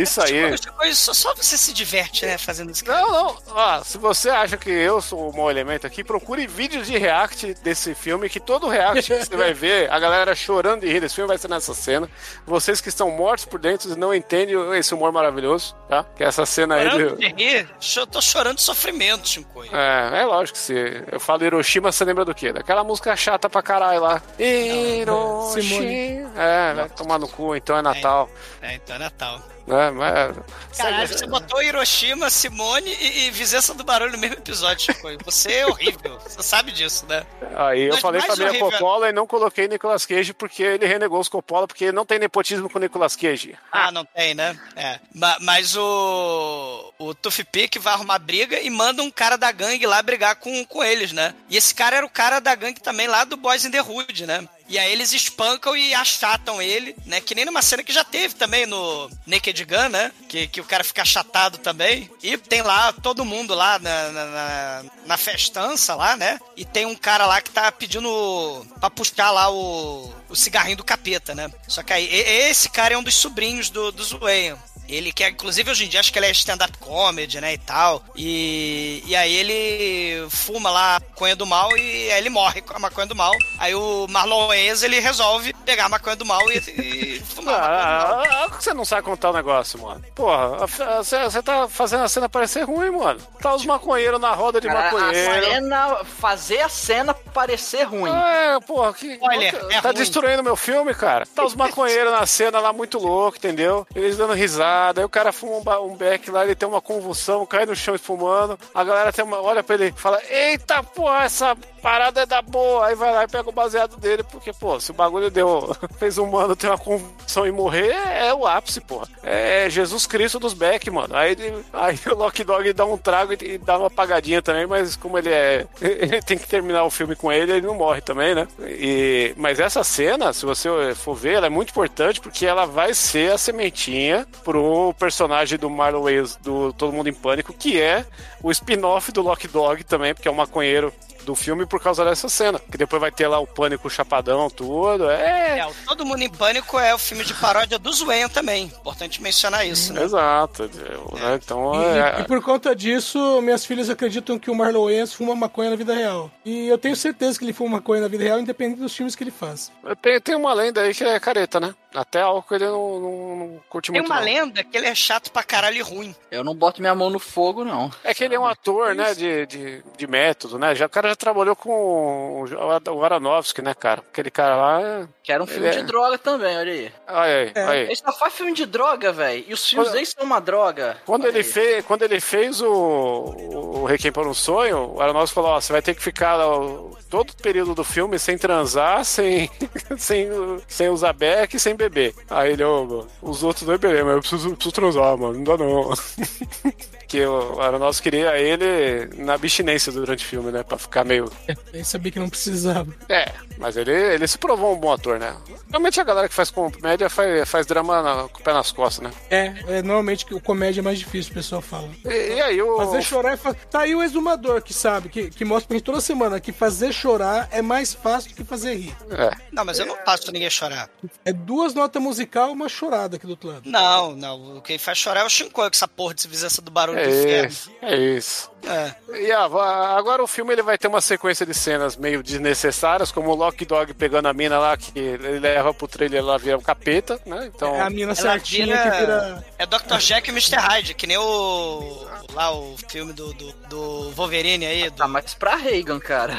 isso 0.01 0.21
aí... 0.21 0.55
Tipo, 0.57 0.71
tipo, 0.79 0.95
só, 0.95 1.13
só 1.13 1.33
você 1.35 1.57
se 1.57 1.73
diverte, 1.73 2.25
né, 2.25 2.37
fazendo 2.37 2.71
isso. 2.71 2.85
Não, 2.85 3.11
não. 3.11 3.37
Ó, 3.49 3.83
se 3.83 3.97
você 3.97 4.29
acha 4.29 4.57
que 4.57 4.69
eu 4.69 5.01
sou 5.01 5.29
o 5.29 5.35
mau 5.35 5.49
elemento 5.49 5.85
aqui, 5.87 6.03
procure 6.03 6.45
vídeos 6.47 6.87
de 6.87 6.97
react 6.97 7.53
desse 7.55 7.93
filme, 7.95 8.29
que 8.29 8.39
todo 8.39 8.67
react 8.67 9.03
que 9.11 9.25
você 9.25 9.35
vai 9.35 9.53
ver, 9.55 9.91
a 9.91 9.99
galera 9.99 10.35
chorando 10.35 10.81
de 10.81 10.87
rir 10.91 10.99
desse 11.01 11.15
filme 11.15 11.27
vai 11.27 11.37
ser 11.37 11.47
nessa 11.49 11.73
cena. 11.73 12.09
Vocês 12.45 12.79
que 12.81 12.89
estão 12.89 13.09
mortos 13.11 13.45
por 13.45 13.59
dentro 13.59 13.91
e 13.91 13.95
não 13.95 14.13
entendem 14.13 14.55
esse 14.77 14.93
humor 14.93 15.11
maravilhoso, 15.11 15.75
tá? 15.89 16.05
Que 16.15 16.23
é 16.23 16.27
essa 16.27 16.45
cena 16.45 16.75
aí 16.75 16.89
Chorando 16.89 17.17
de... 17.17 17.33
de 17.33 17.43
rir, 17.43 17.69
cho- 17.79 18.05
tô 18.05 18.21
chorando 18.21 18.55
de 18.57 18.61
sofrimento, 18.63 19.27
Chicoio. 19.27 19.75
É, 19.75 20.21
é 20.21 20.25
lógico 20.25 20.57
que 20.57 20.63
se 20.63 21.03
eu 21.11 21.19
falo 21.19 21.43
Hiroshima, 21.43 21.91
você 21.91 22.05
lembra 22.05 22.23
do 22.25 22.33
quê? 22.35 22.51
Daquela 22.53 22.83
música 22.83 23.15
chata 23.15 23.49
pra 23.49 23.61
caralho 23.61 24.01
lá. 24.01 24.21
Hiroshima. 24.39 25.61
Simone. 25.61 26.27
É, 26.35 26.73
vai 26.73 26.89
tomar 26.89 27.19
no 27.19 27.27
cu, 27.27 27.55
então 27.55 27.77
é 27.77 27.81
Natal. 27.81 28.29
É, 28.61 28.75
então 28.75 28.95
é 28.95 28.99
Natal. 28.99 29.41
Né? 29.67 29.91
Mas, 29.91 30.37
Caralho, 30.77 31.07
você 31.07 31.27
botou 31.27 31.61
Hiroshima, 31.61 32.29
Simone 32.29 32.89
e, 33.01 33.27
e 33.27 33.31
Vizinhança 33.31 33.73
do 33.73 33.83
Barulho 33.83 34.13
no 34.13 34.17
mesmo 34.17 34.37
episódio, 34.37 34.85
Chicoio. 34.85 35.17
Você 35.25 35.51
é 35.51 35.67
horrível. 35.67 36.17
Você 36.19 36.41
sabe 36.41 36.71
disso, 36.71 37.05
né? 37.07 37.25
Aí 37.55 37.83
eu 37.83 37.89
Mas 37.93 37.99
falei 38.01 38.21
mais 38.21 38.31
família 38.31 38.49
horrível- 38.51 38.71
Coppola 38.71 39.09
e 39.09 39.11
não 39.13 39.27
coloquei 39.27 39.67
Nicolas 39.67 40.05
Cage 40.05 40.33
porque 40.33 40.63
ele 40.63 40.85
renegou 40.85 41.19
os 41.19 41.27
Coppola 41.27 41.67
porque 41.67 41.91
não 41.91 42.05
tem 42.05 42.17
nepotismo 42.17 42.69
com 42.69 42.79
Nicolas 42.79 43.15
Cage. 43.15 43.57
Ah, 43.71 43.91
não 43.91 44.05
tem, 44.05 44.33
né? 44.33 44.57
É. 44.75 44.99
Ma- 45.13 45.37
Mas 45.41 45.75
o. 45.75 46.93
O 46.99 47.13
Toothpick 47.13 47.77
vai 47.79 47.93
arrumar 47.93 48.19
briga 48.19 48.59
e 48.59 48.69
manda 48.69 49.03
um 49.03 49.11
cara 49.11 49.37
da 49.37 49.51
gangue 49.51 49.85
lá 49.85 50.01
brigar 50.01 50.35
com, 50.37 50.65
com 50.65 50.83
eles, 50.83 51.11
né? 51.11 51.33
E 51.49 51.57
esse 51.57 51.73
cara 51.75 51.97
era 51.97 52.05
o 52.05 52.09
cara 52.09 52.39
da 52.39 52.55
gangue 52.55 52.79
também 52.79 53.07
lá 53.07 53.23
do 53.23 53.37
Boys 53.37 53.65
in 53.65 53.71
the 53.71 53.81
Hood, 53.81 54.25
né? 54.25 54.47
E 54.67 54.77
aí 54.77 54.91
eles 54.91 55.13
espancam 55.13 55.75
e 55.75 55.93
achatam 55.93 56.61
ele, 56.61 56.95
né? 57.05 57.21
Que 57.21 57.33
nem 57.33 57.45
numa 57.45 57.61
cena 57.61 57.83
que 57.83 57.93
já 57.93 58.03
teve 58.03 58.35
também 58.35 58.65
no 58.65 59.09
Naked 59.25 59.63
Gun, 59.63 59.89
né? 59.89 60.11
Que, 60.27 60.47
que 60.47 60.59
o 60.59 60.65
cara 60.65 60.83
fica 60.83 61.01
achatado 61.01 61.57
também. 61.57 62.09
E 62.21 62.37
tem 62.37 62.61
lá 62.61 62.91
todo 62.91 63.25
mundo 63.25 63.53
lá 63.53 63.79
na, 63.79 64.11
na, 64.11 64.25
na, 64.25 64.83
na 65.05 65.17
festança 65.17 65.95
lá, 65.95 66.17
né? 66.17 66.39
E 66.55 66.65
tem 66.65 66.85
um 66.85 66.95
cara 66.95 67.25
lá 67.25 67.41
que 67.41 67.51
tá 67.51 67.71
pedindo 67.71 68.65
pra 68.79 68.89
puxar 68.89 69.31
lá 69.31 69.49
o, 69.49 70.13
o 70.29 70.35
cigarrinho 70.35 70.77
do 70.77 70.83
capeta, 70.83 71.33
né? 71.33 71.49
Só 71.67 71.81
que 71.81 71.93
aí, 71.93 72.05
esse 72.05 72.69
cara 72.69 72.93
é 72.93 72.97
um 72.97 73.03
dos 73.03 73.15
sobrinhos 73.15 73.69
do, 73.69 73.91
do 73.91 74.03
Zueyan. 74.03 74.57
Ele 74.87 75.11
que, 75.11 75.23
é, 75.23 75.29
inclusive, 75.29 75.69
hoje 75.69 75.85
em 75.85 75.89
dia 75.89 75.99
acho 75.99 76.11
que 76.11 76.17
ele 76.17 76.27
é 76.27 76.31
stand-up 76.31 76.77
comedy, 76.77 77.41
né, 77.41 77.53
e 77.53 77.57
tal. 77.57 78.03
E, 78.15 79.03
e 79.05 79.15
aí 79.15 79.33
ele 79.33 80.29
fuma 80.29 80.71
lá 80.71 81.01
maconha 81.17 81.35
do 81.35 81.45
mal 81.47 81.75
e 81.75 82.11
aí 82.11 82.19
ele 82.19 82.29
morre 82.29 82.61
com 82.61 82.75
a 82.75 82.79
maconha 82.79 83.07
do 83.07 83.15
mal. 83.15 83.31
Aí 83.57 83.73
o 83.73 84.05
Marlon 84.07 84.47
Wayans, 84.47 84.83
ele 84.83 84.99
resolve 84.99 85.51
pegar 85.65 85.85
a 85.85 85.89
maconha 85.89 86.15
do 86.15 86.23
mal 86.25 86.41
e, 86.51 86.57
e 86.57 87.19
fumar 87.25 87.55
a 87.55 87.59
maconha 87.59 87.99
do 87.99 88.07
mal. 88.07 88.23
Ah, 88.23 88.45
ah, 88.45 88.47
você 88.61 88.73
não 88.73 88.85
sabe 88.85 89.01
contar 89.01 89.31
o 89.31 89.33
negócio, 89.33 89.81
mano. 89.81 90.03
Porra, 90.13 90.63
a- 90.63 91.03
você 91.03 91.41
tá 91.41 91.67
fazendo 91.67 92.03
a 92.03 92.07
cena 92.09 92.29
parecer 92.29 92.61
ruim, 92.63 92.91
mano. 92.91 93.19
Tá 93.41 93.55
os 93.55 93.65
maconheiros 93.65 94.21
na 94.21 94.31
roda 94.33 94.61
de 94.61 94.67
Cara, 94.67 94.79
a 94.79 94.83
maconheiro. 94.91 95.45
cena, 95.45 96.05
fazer 96.05 96.61
a 96.61 96.69
cena 96.69 97.13
parecer 97.15 97.83
ruim. 97.83 98.11
É, 98.11 98.59
porra, 98.59 98.93
que. 98.93 99.13
Spoiler, 99.13 99.55
é 99.71 99.81
tá 99.81 99.89
ruim. 99.89 99.97
destruindo 99.97 100.43
meu 100.43 100.55
filme, 100.55 100.93
cara. 100.93 101.25
Tá 101.25 101.43
os 101.43 101.55
maconheiros 101.55 102.11
na 102.11 102.25
cena 102.27 102.59
lá 102.59 102.71
muito 102.71 102.99
louco, 102.99 103.37
entendeu? 103.37 103.87
Eles 103.95 104.17
dando 104.17 104.33
risada. 104.33 105.01
Aí 105.01 105.05
o 105.05 105.09
cara 105.09 105.31
fuma 105.33 105.79
um, 105.79 105.91
um 105.93 105.95
beck 105.95 106.29
lá, 106.29 106.43
ele 106.43 106.53
tem 106.55 106.67
uma 106.69 106.81
convulsão, 106.81 107.43
cai 107.45 107.65
no 107.65 107.75
chão 107.75 107.95
espumando. 107.95 108.59
A 108.73 108.83
galera 108.83 109.11
tem 109.11 109.25
uma, 109.25 109.41
olha 109.41 109.63
pra 109.63 109.73
ele 109.75 109.87
e 109.87 109.99
fala: 109.99 110.21
Eita, 110.29 110.83
porra, 110.83 111.06
essa 111.15 111.55
parada 111.81 112.21
é 112.21 112.25
da 112.25 112.41
boa. 112.41 112.87
Aí 112.87 112.95
vai 112.95 113.13
lá 113.13 113.23
e 113.23 113.27
pega 113.27 113.49
o 113.49 113.53
baseado 113.53 113.97
dele, 113.97 114.23
porque, 114.23 114.51
pô, 114.51 114.79
se 114.79 114.91
o 114.91 114.93
bagulho 114.93 115.29
deu. 115.29 115.75
fez 115.97 116.17
um 116.17 116.27
mano 116.27 116.55
ter 116.55 116.67
uma 116.67 116.77
convulsão 116.77 117.45
e 117.47 117.51
morrer, 117.51 117.91
é, 117.91 118.27
é 118.27 118.33
o 118.33 118.45
ápice, 118.45 118.81
porra. 118.81 119.07
É 119.23 119.69
Jesus 119.69 120.05
Cristo 120.05 120.39
dos 120.39 120.53
Beck, 120.53 120.89
mano. 120.89 121.15
Aí, 121.15 121.35
aí 121.73 121.99
o 122.11 122.15
Lock 122.15 122.43
Dog 122.43 122.71
dá 122.73 122.85
um 122.85 122.97
trago 122.97 123.33
e, 123.33 123.57
dá 123.57 123.77
uma 123.77 123.87
apagadinha 123.87 124.41
também, 124.41 124.67
mas 124.67 124.95
como 124.95 125.17
ele 125.17 125.29
é. 125.29 125.65
Ele 125.97 126.21
tem 126.21 126.37
que 126.37 126.47
terminar 126.47 126.83
o 126.83 126.89
filme 126.89 127.15
com 127.15 127.31
ele, 127.31 127.51
ele 127.51 127.65
não 127.65 127.75
morre 127.75 128.01
também, 128.01 128.35
né? 128.35 128.47
E, 128.59 129.33
mas 129.37 129.59
essa 129.59 129.83
cena, 129.83 130.33
se 130.33 130.45
você 130.45 130.69
for 130.95 131.15
ver, 131.15 131.35
ela 131.35 131.47
é 131.47 131.49
muito 131.49 131.69
importante 131.69 132.19
porque 132.19 132.45
ela 132.45 132.65
vai 132.65 132.93
ser 132.93 133.31
a 133.31 133.37
sementinha 133.37 134.27
pro 134.43 134.93
personagem 134.99 135.57
do 135.57 135.69
Marlon 135.69 136.03
Wayans 136.03 136.35
do 136.37 136.73
Todo 136.73 136.93
Mundo 136.93 137.09
em 137.09 137.13
Pânico, 137.13 137.53
que 137.53 137.79
é 137.79 138.05
o 138.41 138.51
spin-off 138.51 139.11
do 139.11 139.21
Lock 139.21 139.47
Dog 139.47 139.83
também, 139.83 140.13
porque 140.13 140.27
é 140.27 140.31
um 140.31 140.35
maconheiro 140.35 140.93
Quarantine. 140.97 141.16
Do 141.27 141.35
filme 141.35 141.65
por 141.65 141.81
causa 141.81 142.05
dessa 142.05 142.29
cena. 142.29 142.57
Que 142.71 142.77
depois 142.77 143.01
vai 143.01 143.11
ter 143.11 143.27
lá 143.27 143.37
o 143.37 143.45
pânico 143.45 143.89
chapadão, 143.89 144.49
tudo. 144.49 145.09
É. 145.11 145.59
É, 145.59 145.65
o 145.67 145.73
Todo 145.85 146.05
Mundo 146.05 146.21
em 146.23 146.29
Pânico 146.29 146.79
é 146.79 146.95
o 146.95 146.97
filme 146.97 147.25
de 147.25 147.33
paródia 147.33 147.77
do 147.77 147.91
Zoeyan 147.91 148.29
também. 148.29 148.65
Importante 148.65 149.21
mencionar 149.21 149.67
isso, 149.67 149.91
né? 149.93 150.03
Exato. 150.03 150.63
né? 150.63 151.39
Então 151.43 151.73
E, 151.75 151.85
e- 151.85 151.99
é. 151.99 152.21
e 152.21 152.23
por 152.23 152.41
conta 152.41 152.73
disso, 152.73 153.41
minhas 153.41 153.65
filhas 153.65 153.89
acreditam 153.89 154.39
que 154.39 154.49
o 154.49 154.55
Marlon 154.55 154.85
Wayans 154.85 155.13
fuma 155.13 155.35
maconha 155.35 155.69
na 155.71 155.75
vida 155.75 155.93
real. 155.93 156.31
E 156.45 156.67
eu 156.67 156.77
tenho 156.77 156.95
certeza 156.95 157.37
que 157.37 157.43
ele 157.43 157.51
fuma 157.53 157.71
maconha 157.77 158.01
na 158.01 158.07
vida 158.07 158.23
real, 158.23 158.39
independente 158.39 158.79
dos 158.79 158.95
filmes 158.95 159.13
que 159.15 159.23
ele 159.23 159.31
faz. 159.31 159.69
Tem, 160.01 160.21
tem 160.21 160.35
uma 160.35 160.53
lenda 160.53 160.81
aí 160.81 160.93
que 160.93 161.03
é 161.03 161.19
careta, 161.19 161.59
né? 161.59 161.75
Até 161.93 162.21
álcool 162.21 162.55
ele 162.55 162.65
não, 162.65 162.99
não, 162.99 163.35
não 163.35 163.59
curte 163.69 163.91
Tem 163.91 163.99
muito. 163.99 164.11
uma 164.11 164.19
não. 164.19 164.25
lenda 164.25 164.63
que 164.63 164.77
ele 164.77 164.85
é 164.87 164.93
chato 164.95 165.31
pra 165.31 165.41
caralho 165.43 165.77
e 165.77 165.81
ruim. 165.81 166.15
Eu 166.29 166.43
não 166.43 166.53
boto 166.55 166.79
minha 166.79 166.93
mão 166.93 167.09
no 167.09 167.17
fogo, 167.19 167.65
não. 167.65 167.91
É 168.03 168.13
que 168.13 168.23
ele 168.23 168.35
é 168.35 168.39
um 168.39 168.45
ator, 168.45 168.93
né, 168.93 169.15
de, 169.15 169.45
de, 169.47 169.83
de 169.97 170.07
método, 170.07 170.59
né? 170.59 170.75
Já, 170.75 170.85
o 170.85 170.89
cara 170.89 171.09
já 171.09 171.15
trabalhou 171.17 171.55
com 171.55 171.69
o, 171.69 172.45
o 172.93 173.03
Aronofsky, 173.03 173.61
né, 173.61 173.73
cara? 173.73 174.01
Aquele 174.11 174.29
cara 174.31 174.55
lá. 174.55 174.81
é- 174.81 175.07
Quero 175.23 175.43
um 175.43 175.47
filme 175.47 175.67
Ele 175.67 175.75
é- 175.75 175.79
de 175.81 175.85
droga 175.87 176.17
também, 176.17 176.57
olha 176.57 176.71
aí. 176.71 176.91
Olha 177.07 177.21
aí, 177.23 177.51
É. 177.53 177.63
olha 177.63 177.71
aí. 177.71 177.81
Ele 177.87 177.95
só 177.95 178.11
faz 178.13 178.33
filme 178.33 178.53
de 178.53 178.65
droga, 178.65 179.11
velho. 179.11 179.43
E 179.47 179.53
os 179.53 179.67
filmes 179.67 179.87
Quando- 179.89 179.93
dele 179.95 180.05
são 180.05 180.23
uma 180.23 180.39
droga. 180.39 180.97
Quando 181.05 181.23
Olha 181.23 181.29
ele, 181.31 181.37
aí. 181.39 181.43
fez, 181.43 181.85
quando 181.85 182.03
ele 182.03 182.19
fez 182.19 182.61
o, 182.61 182.71
o 182.71 183.85
Requiem 183.85 184.11
por 184.11 184.25
um 184.27 184.33
Sonho, 184.33 184.93
o 184.95 185.01
Aronofsky 185.01 185.35
falou, 185.35 185.51
ó, 185.51 185.59
você 185.61 185.73
vai 185.73 185.81
ter 185.81 185.93
que 185.95 186.01
ficar 186.01 186.39
ó, 186.39 186.89
todo 187.09 187.31
o 187.31 187.35
período 187.37 187.75
do 187.75 187.83
filme 187.83 188.17
sem 188.19 188.37
transar, 188.37 189.03
sem, 189.03 189.49
sem, 189.97 190.29
sem 190.67 190.89
usar 190.89 191.13
beck, 191.13 191.59
sem 191.59 191.75
beber. 191.75 192.13
Aí 192.29 192.53
ele, 192.53 192.63
ô, 192.63 193.05
os 193.21 193.43
outros 193.43 193.65
dois 193.65 193.79
beleza, 193.79 194.03
mas 194.05 194.13
eu 194.15 194.19
preciso, 194.21 194.49
preciso 194.55 194.71
transar, 194.75 195.17
mano, 195.17 195.33
não 195.33 195.43
dá 195.43 195.57
não. 195.57 195.91
que 197.07 197.25
o 197.25 197.61
Aronofsky 197.61 198.03
queria 198.09 198.37
ele 198.37 199.09
na 199.23 199.33
abstinência 199.33 199.91
durante 199.91 200.23
o 200.25 200.27
filme, 200.27 200.51
né, 200.51 200.63
pra 200.63 200.77
ficar 200.77 201.03
meio... 201.05 201.31
Eu 201.73 201.85
sabia 201.85 202.11
que 202.11 202.19
não 202.19 202.29
precisava. 202.29 202.93
É, 203.09 203.31
mas 203.57 203.77
ele, 203.77 203.91
ele 203.91 204.27
se 204.27 204.37
provou 204.37 204.73
um 204.75 204.79
bom 204.79 204.91
ator, 204.91 205.19
né? 205.19 205.35
Realmente 205.69 205.99
a 205.99 206.03
galera 206.03 206.27
que 206.29 206.33
faz 206.35 206.49
comédia 206.51 207.09
faz, 207.09 207.47
faz 207.49 207.65
drama 207.65 208.01
na- 208.01 208.27
com 208.29 208.39
o 208.39 208.43
pé 208.43 208.53
nas 208.53 208.71
costas, 208.71 209.03
né? 209.05 209.11
É, 209.29 209.77
é 209.77 209.81
normalmente 209.81 210.25
que 210.25 210.33
o 210.33 210.39
comédia 210.41 210.81
é 210.81 210.83
mais 210.83 210.99
difícil, 210.99 211.31
o 211.31 211.35
pessoal 211.35 211.61
fala. 211.61 211.89
E, 212.05 212.09
e 212.35 212.41
aí 212.41 212.61
o... 212.61 212.77
Fazer 212.77 213.01
chorar 213.01 213.33
é 213.33 213.37
fácil. 213.37 213.59
Tá 213.69 213.81
aí 213.81 213.95
o 213.95 214.01
exumador 214.03 214.61
que 214.61 214.73
sabe, 214.73 215.09
que, 215.09 215.29
que 215.29 215.45
mostra 215.45 215.67
pra 215.67 215.77
gente 215.77 215.85
toda 215.85 216.01
semana 216.01 216.39
que 216.39 216.51
fazer 216.51 216.91
chorar 216.91 217.47
é 217.51 217.61
mais 217.61 217.93
fácil 217.93 218.31
do 218.31 218.35
que 218.35 218.43
fazer 218.43 218.75
rir. 218.75 218.95
É. 219.11 219.31
Não, 219.51 219.63
mas 219.65 219.79
eu 219.79 219.85
não 219.85 219.97
faço 220.05 220.31
ninguém 220.31 220.49
chorar. 220.49 220.89
É 221.23 221.31
duas 221.33 221.73
notas 221.73 222.01
musical 222.01 222.49
e 222.49 222.51
uma 222.53 222.69
chorada 222.69 223.15
aqui 223.17 223.25
do 223.25 223.31
outro 223.31 223.49
lado. 223.49 223.69
Não, 223.69 224.15
não. 224.15 224.57
O 224.57 224.61
que 224.61 224.77
faz 224.77 224.97
chorar 224.97 225.21
é 225.21 225.23
o 225.23 225.29
Shinkoi, 225.29 225.69
com 225.69 225.75
essa 225.75 225.87
porra 225.87 226.13
de 226.13 226.21
civilização 226.21 226.63
do 226.63 226.71
barulho 226.71 226.96
É 226.97 227.09
inferno. 227.09 227.47
isso, 227.47 227.71
é 227.81 227.95
isso. 227.95 228.51
É. 228.67 228.93
E 229.21 229.31
ah, 229.31 229.95
agora 229.97 230.21
o 230.21 230.27
filme 230.27 230.53
ele 230.53 230.61
vai 230.61 230.77
ter 230.77 230.87
uma 230.87 230.99
sequência 230.99 231.45
de 231.45 231.53
cenas 231.53 231.95
meio 231.95 232.21
desnecessárias, 232.21 233.11
como 233.11 233.29
o 233.29 233.35
Lock 233.35 233.63
Dog 233.65 233.93
pegando 233.93 234.27
a 234.27 234.33
mina 234.33 234.59
lá, 234.59 234.75
que 234.75 234.97
ele 234.97 235.39
leva 235.39 235.73
pro 235.73 235.87
trailer 235.87 236.19
ela 236.19 236.37
vira 236.37 236.57
um 236.57 236.61
capeta, 236.61 237.19
né? 237.25 237.49
Então. 237.53 237.75
É 237.75 237.81
a 237.81 237.89
mina 237.89 238.15
certinha 238.15 238.65
vira... 238.65 238.91
que 238.91 238.99
vira. 238.99 239.45
É 239.57 239.65
Dr. 239.65 239.97
Jack 239.99 240.29
e 240.29 240.31
Mr. 240.31 240.57
Hyde, 240.57 240.93
que 240.95 241.07
nem 241.07 241.17
o. 241.17 242.07
Lá 242.33 242.51
o 242.53 242.75
filme 242.89 243.13
do, 243.13 243.33
do, 243.33 243.51
do 243.69 244.11
Wolverine 244.11 244.65
aí. 244.65 244.89
Do... 244.89 244.95
Tá 244.97 245.07
mais 245.07 245.33
pra 245.33 245.55
Reagan, 245.55 245.99
cara. 245.99 246.37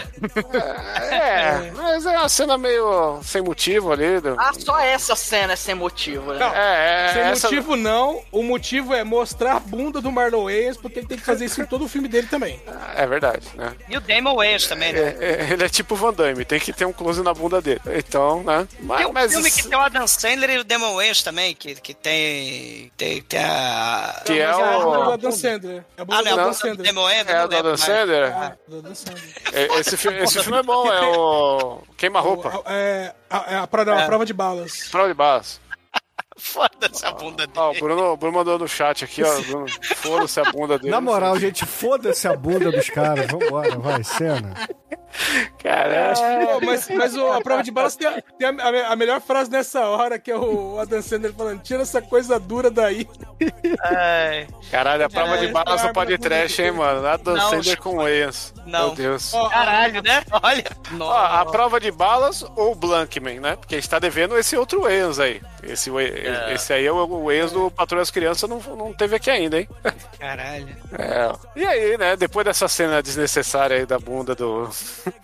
É, 1.11 1.71
mas 1.73 2.07
é 2.07 2.19
uma 2.19 2.29
cena 2.29 2.57
meio 2.59 3.21
sem 3.23 3.43
motivo 3.43 3.93
ali. 3.93 4.21
do- 4.21 4.37
Ah, 4.39 4.53
só 4.57 4.79
essa 4.79 5.17
cena 5.17 5.55
é 5.55 5.57
sem 5.57 5.75
motivo, 5.75 6.33
né? 6.33 6.39
Não, 6.39 6.55
É, 6.55 7.07
é, 7.07 7.13
Sem 7.13 7.23
essa- 7.23 7.49
motivo 7.49 7.77
não, 7.77 8.23
o 8.31 8.43
motivo 8.43 8.95
é 8.95 9.03
mostrar 9.05 9.57
a 9.57 9.61
bunda 9.61 10.01
do 10.01 10.13
Marlon 10.13 10.45
Wayans, 10.45 10.77
porque 10.77 11.01
ele 11.01 11.07
tem 11.09 11.19
que 11.19 11.25
fazer 11.25 11.47
isso 11.47 11.61
em 11.63 11.67
todo 11.67 11.85
o 11.85 11.89
filme 11.89 12.09
dele 12.09 12.27
também. 12.29 12.61
É 12.95 13.07
verdade, 13.07 13.47
né? 13.55 13.75
E 13.89 13.97
o 13.97 14.01
Damon 14.01 14.35
Wayans 14.37 14.67
também, 14.67 14.93
né? 14.93 15.17
É, 15.19 15.25
é, 15.49 15.53
ele 15.53 15.65
é 15.65 15.69
tipo 15.69 15.97
Van 15.97 16.13
Damme, 16.13 16.45
tem 16.45 16.61
que 16.61 16.73
ter 16.73 16.85
um 16.85 16.93
close 16.93 17.23
na 17.23 17.35
bunda 17.35 17.61
dele. 17.61 17.81
Então, 17.87 18.43
né? 18.45 18.67
Mas, 18.81 18.99
Tem 18.99 19.07
um 19.07 19.13
mas 19.13 19.33
filme 19.33 19.51
que 19.51 19.67
tem 19.69 19.79
o 19.79 19.81
Adam 19.81 20.07
Sandler 20.07 20.51
e 20.51 20.59
o 20.59 20.65
Damon 20.65 20.95
Wayans 20.95 21.23
também, 21.23 21.55
que, 21.55 21.75
que 21.77 21.95
tem. 21.95 22.93
Tem, 22.97 23.23
tem 23.23 23.41
a. 23.41 24.23
Que 24.25 24.39
é 24.41 24.47
Mas 24.47 24.57
bunda 24.85 24.97
do 25.05 25.11
o. 25.11 25.13
Adam 25.13 25.33
Sandler. 25.33 25.78
É 25.97 26.03
a 26.03 26.05
bunda 26.05 26.19
Ah, 26.19 26.23
do 26.23 26.25
não, 26.31 26.39
é 26.39 26.43
a 26.43 26.49
do 26.49 26.55
Sandler. 26.55 26.87
É 26.87 26.93
lembro 27.49 27.59
Adam. 27.59 27.77
Sandler? 27.77 28.37
Ah, 28.37 28.57
do 28.69 28.79
Adam 28.79 28.95
Sandler. 28.95 29.35
É, 29.53 29.81
Esse, 29.81 29.97
fi- 29.97 30.15
esse 30.15 30.43
filme 30.43 30.59
é 30.59 30.63
bom, 30.63 30.93
é 30.93 31.01
o. 31.17 31.83
Queima-roupa. 31.97 32.59
O- 32.59 32.63
É, 32.71 33.15
a, 33.31 33.45
é 33.55 33.57
a, 33.59 33.67
prova, 33.67 33.95
a 33.95 34.01
É. 34.03 34.07
prova 34.07 34.25
de 34.27 34.33
balas. 34.33 34.89
Prova 34.91 35.09
de 35.09 35.15
balas. 35.15 35.61
Foda-se 36.39 37.05
a 37.05 37.11
bunda 37.13 37.47
dele. 37.47 37.59
Ó, 37.59 37.71
o 37.71 37.75
Bruno, 37.75 38.13
o 38.13 38.17
Bruno 38.17 38.39
mandou 38.39 38.59
no 38.59 38.69
chat 38.69 39.05
aqui, 39.05 39.23
ó. 39.23 39.67
Foda-se 39.97 40.41
a 40.41 40.45
bunda 40.53 40.79
dele. 40.79 40.91
Na 40.91 41.01
moral, 41.01 41.39
gente, 41.39 41.67
foda-se 41.67 42.27
a 42.29 42.35
bunda 42.37 42.71
dos 42.71 42.89
caras. 42.91 43.27
Vambora, 43.27 43.77
vai, 43.79 44.03
cena. 44.05 44.55
Caralho. 45.63 46.47
Pô, 46.47 46.61
mas 46.67 46.89
mas 46.91 47.17
o- 47.17 47.33
a 47.33 47.41
prova 47.41 47.63
de 47.63 47.71
balas 47.71 47.97
tem, 47.97 48.07
a, 48.07 48.23
tem 48.23 48.47
a- 48.47 48.89
a 48.93 48.97
melhor 48.97 49.21
frase 49.21 49.51
nessa 49.51 49.87
hora, 49.87 50.19
que 50.19 50.31
é 50.31 50.37
o 50.37 50.79
Adam 50.79 51.03
Sandler 51.03 51.33
falando: 51.33 51.61
tira 51.63 51.83
essa 51.83 52.01
coisa 52.01 52.39
dura 52.39 52.71
daí. 52.71 53.09
Ai, 53.83 54.47
Caralho, 54.71 55.05
a 55.05 55.09
prova 55.09 55.35
É, 55.37 55.39
de 55.39 55.49
balas 55.49 55.83
não 55.83 55.93
pode 55.93 56.17
bonita. 56.17 56.29
trash, 56.29 56.59
hein, 56.61 56.73
mano? 56.73 57.03
Nada 57.03 57.35
Não, 57.35 57.51
Sandler 57.51 57.79
com 57.79 57.97
Wayans. 57.97 58.55
não. 58.67 58.87
Meu 58.89 58.95
Deus. 58.95 59.33
Ó, 59.35 59.49
Caralho, 59.49 60.03
né? 60.03 60.23
Olha. 60.43 60.65
Ó, 61.01 61.13
a 61.17 61.45
prova 61.47 61.81
de 61.81 61.91
balas 61.91 62.45
ou 62.57 62.75
Blankman, 62.75 63.41
né? 63.41 63.57
Porque 63.57 63.75
a 63.77 63.81
gente 63.81 63.91
tá 63.91 63.99
devendo 63.99 64.37
esse 64.39 64.57
outro 64.57 64.83
Wayans 64.83 65.19
aí. 65.19 65.41
Esse, 65.69 65.91
Way- 65.91 66.13
esse 66.55 66.73
aí 66.73 66.87
é 66.87 66.93
o 66.93 66.97
o 67.09 67.25
Wayans 67.27 67.53
do 67.53 67.71
Patrulha 67.71 68.01
das 68.03 68.11
Crianças, 68.11 68.49
não, 68.49 68.59
não 68.77 68.93
teve 68.93 69.17
aqui 69.17 69.31
ainda, 69.31 69.59
hein? 69.61 69.69
Caralho. 70.19 70.77
É. 70.99 71.33
E 71.57 71.65
aí, 71.65 71.97
né? 71.99 72.17
Depois 72.17 72.45
dessa 72.45 72.69
cena 72.69 73.03
desnecessária 73.03 73.77
aí 73.77 73.87
da 73.87 73.99
bunda 73.99 74.35
do, 74.35 74.69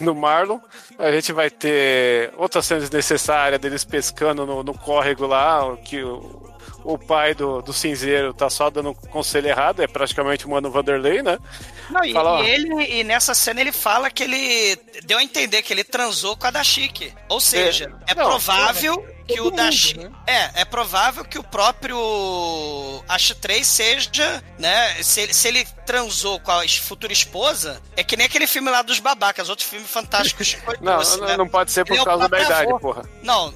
do 0.01 0.15
Marlon, 0.15 0.59
a 0.99 1.11
gente 1.11 1.33
vai 1.33 1.51
ter 1.51 2.33
outra 2.37 2.63
cena 2.63 2.81
desnecessária 2.81 3.59
deles 3.59 3.85
pescando 3.85 4.47
no, 4.47 4.63
no 4.63 4.75
córrego 4.77 5.27
lá, 5.27 5.77
que 5.85 6.03
o, 6.03 6.53
o 6.85 6.99
pai 6.99 7.35
do, 7.35 7.61
do 7.63 7.73
cinzeiro 7.73 8.33
tá 8.33 8.49
só 8.51 8.71
dando 8.71 8.91
um 8.91 8.95
conselho 8.95 9.49
errado, 9.49 9.83
é 9.83 9.87
praticamente 9.87 10.47
o 10.47 10.51
Mano 10.51 10.71
Vanderlei, 10.71 11.23
né? 11.23 11.39
Não, 11.91 12.05
e, 12.05 12.13
Fala, 12.13 12.43
e 12.43 12.51
ele, 12.51 12.85
e 13.01 13.05
nessa 13.05 13.35
cena 13.35 13.61
ele 13.61 13.73
fala 13.73 14.11
que 14.11 14.23
ele 14.23 14.77
deu 15.05 15.19
a 15.19 15.23
entender 15.23 15.63
que 15.63 15.73
ele 15.73 15.85
transou 15.85 16.37
com 16.37 16.47
a 16.47 16.51
Dashiki. 16.51 17.13
Ou 17.29 17.41
seja, 17.41 17.93
é, 18.07 18.15
Não, 18.15 18.25
provável 18.25 19.05
que 19.27 19.41
o 19.41 19.45
mundo, 19.45 19.57
né? 19.57 20.11
É, 20.27 20.61
é 20.61 20.65
provável 20.65 21.25
que 21.25 21.39
o 21.39 21.43
próprio 21.43 23.03
Ash 23.09 23.35
3 23.41 23.67
seja, 23.67 24.43
né? 24.59 25.03
Se 25.03 25.21
ele, 25.23 25.35
se 25.35 25.49
ele 25.49 25.65
transou 25.87 26.39
com 26.41 26.51
a 26.51 26.67
futura 26.69 27.13
esposa, 27.13 27.81
é 27.97 28.03
que 28.05 28.17
nem 28.17 28.27
aquele 28.27 28.47
filme 28.47 28.71
lá 28.71 28.83
dos 28.83 28.99
babacas, 28.99 29.49
outro 29.49 29.65
filme 29.67 29.87
fantástico. 29.87 30.43
Não, 30.81 30.99
não, 31.01 31.27
né? 31.27 31.37
não 31.37 31.49
pode 31.49 31.71
ser 31.73 31.85
por 31.85 31.93
Ele 31.93 31.99
é 32.01 32.03
o 32.03 32.05
causa 32.05 32.23
da 32.23 32.29
próprio 32.29 32.47
idade, 32.47 32.69
avô. 32.71 32.81
porra. 32.81 33.03
Não, 33.23 33.55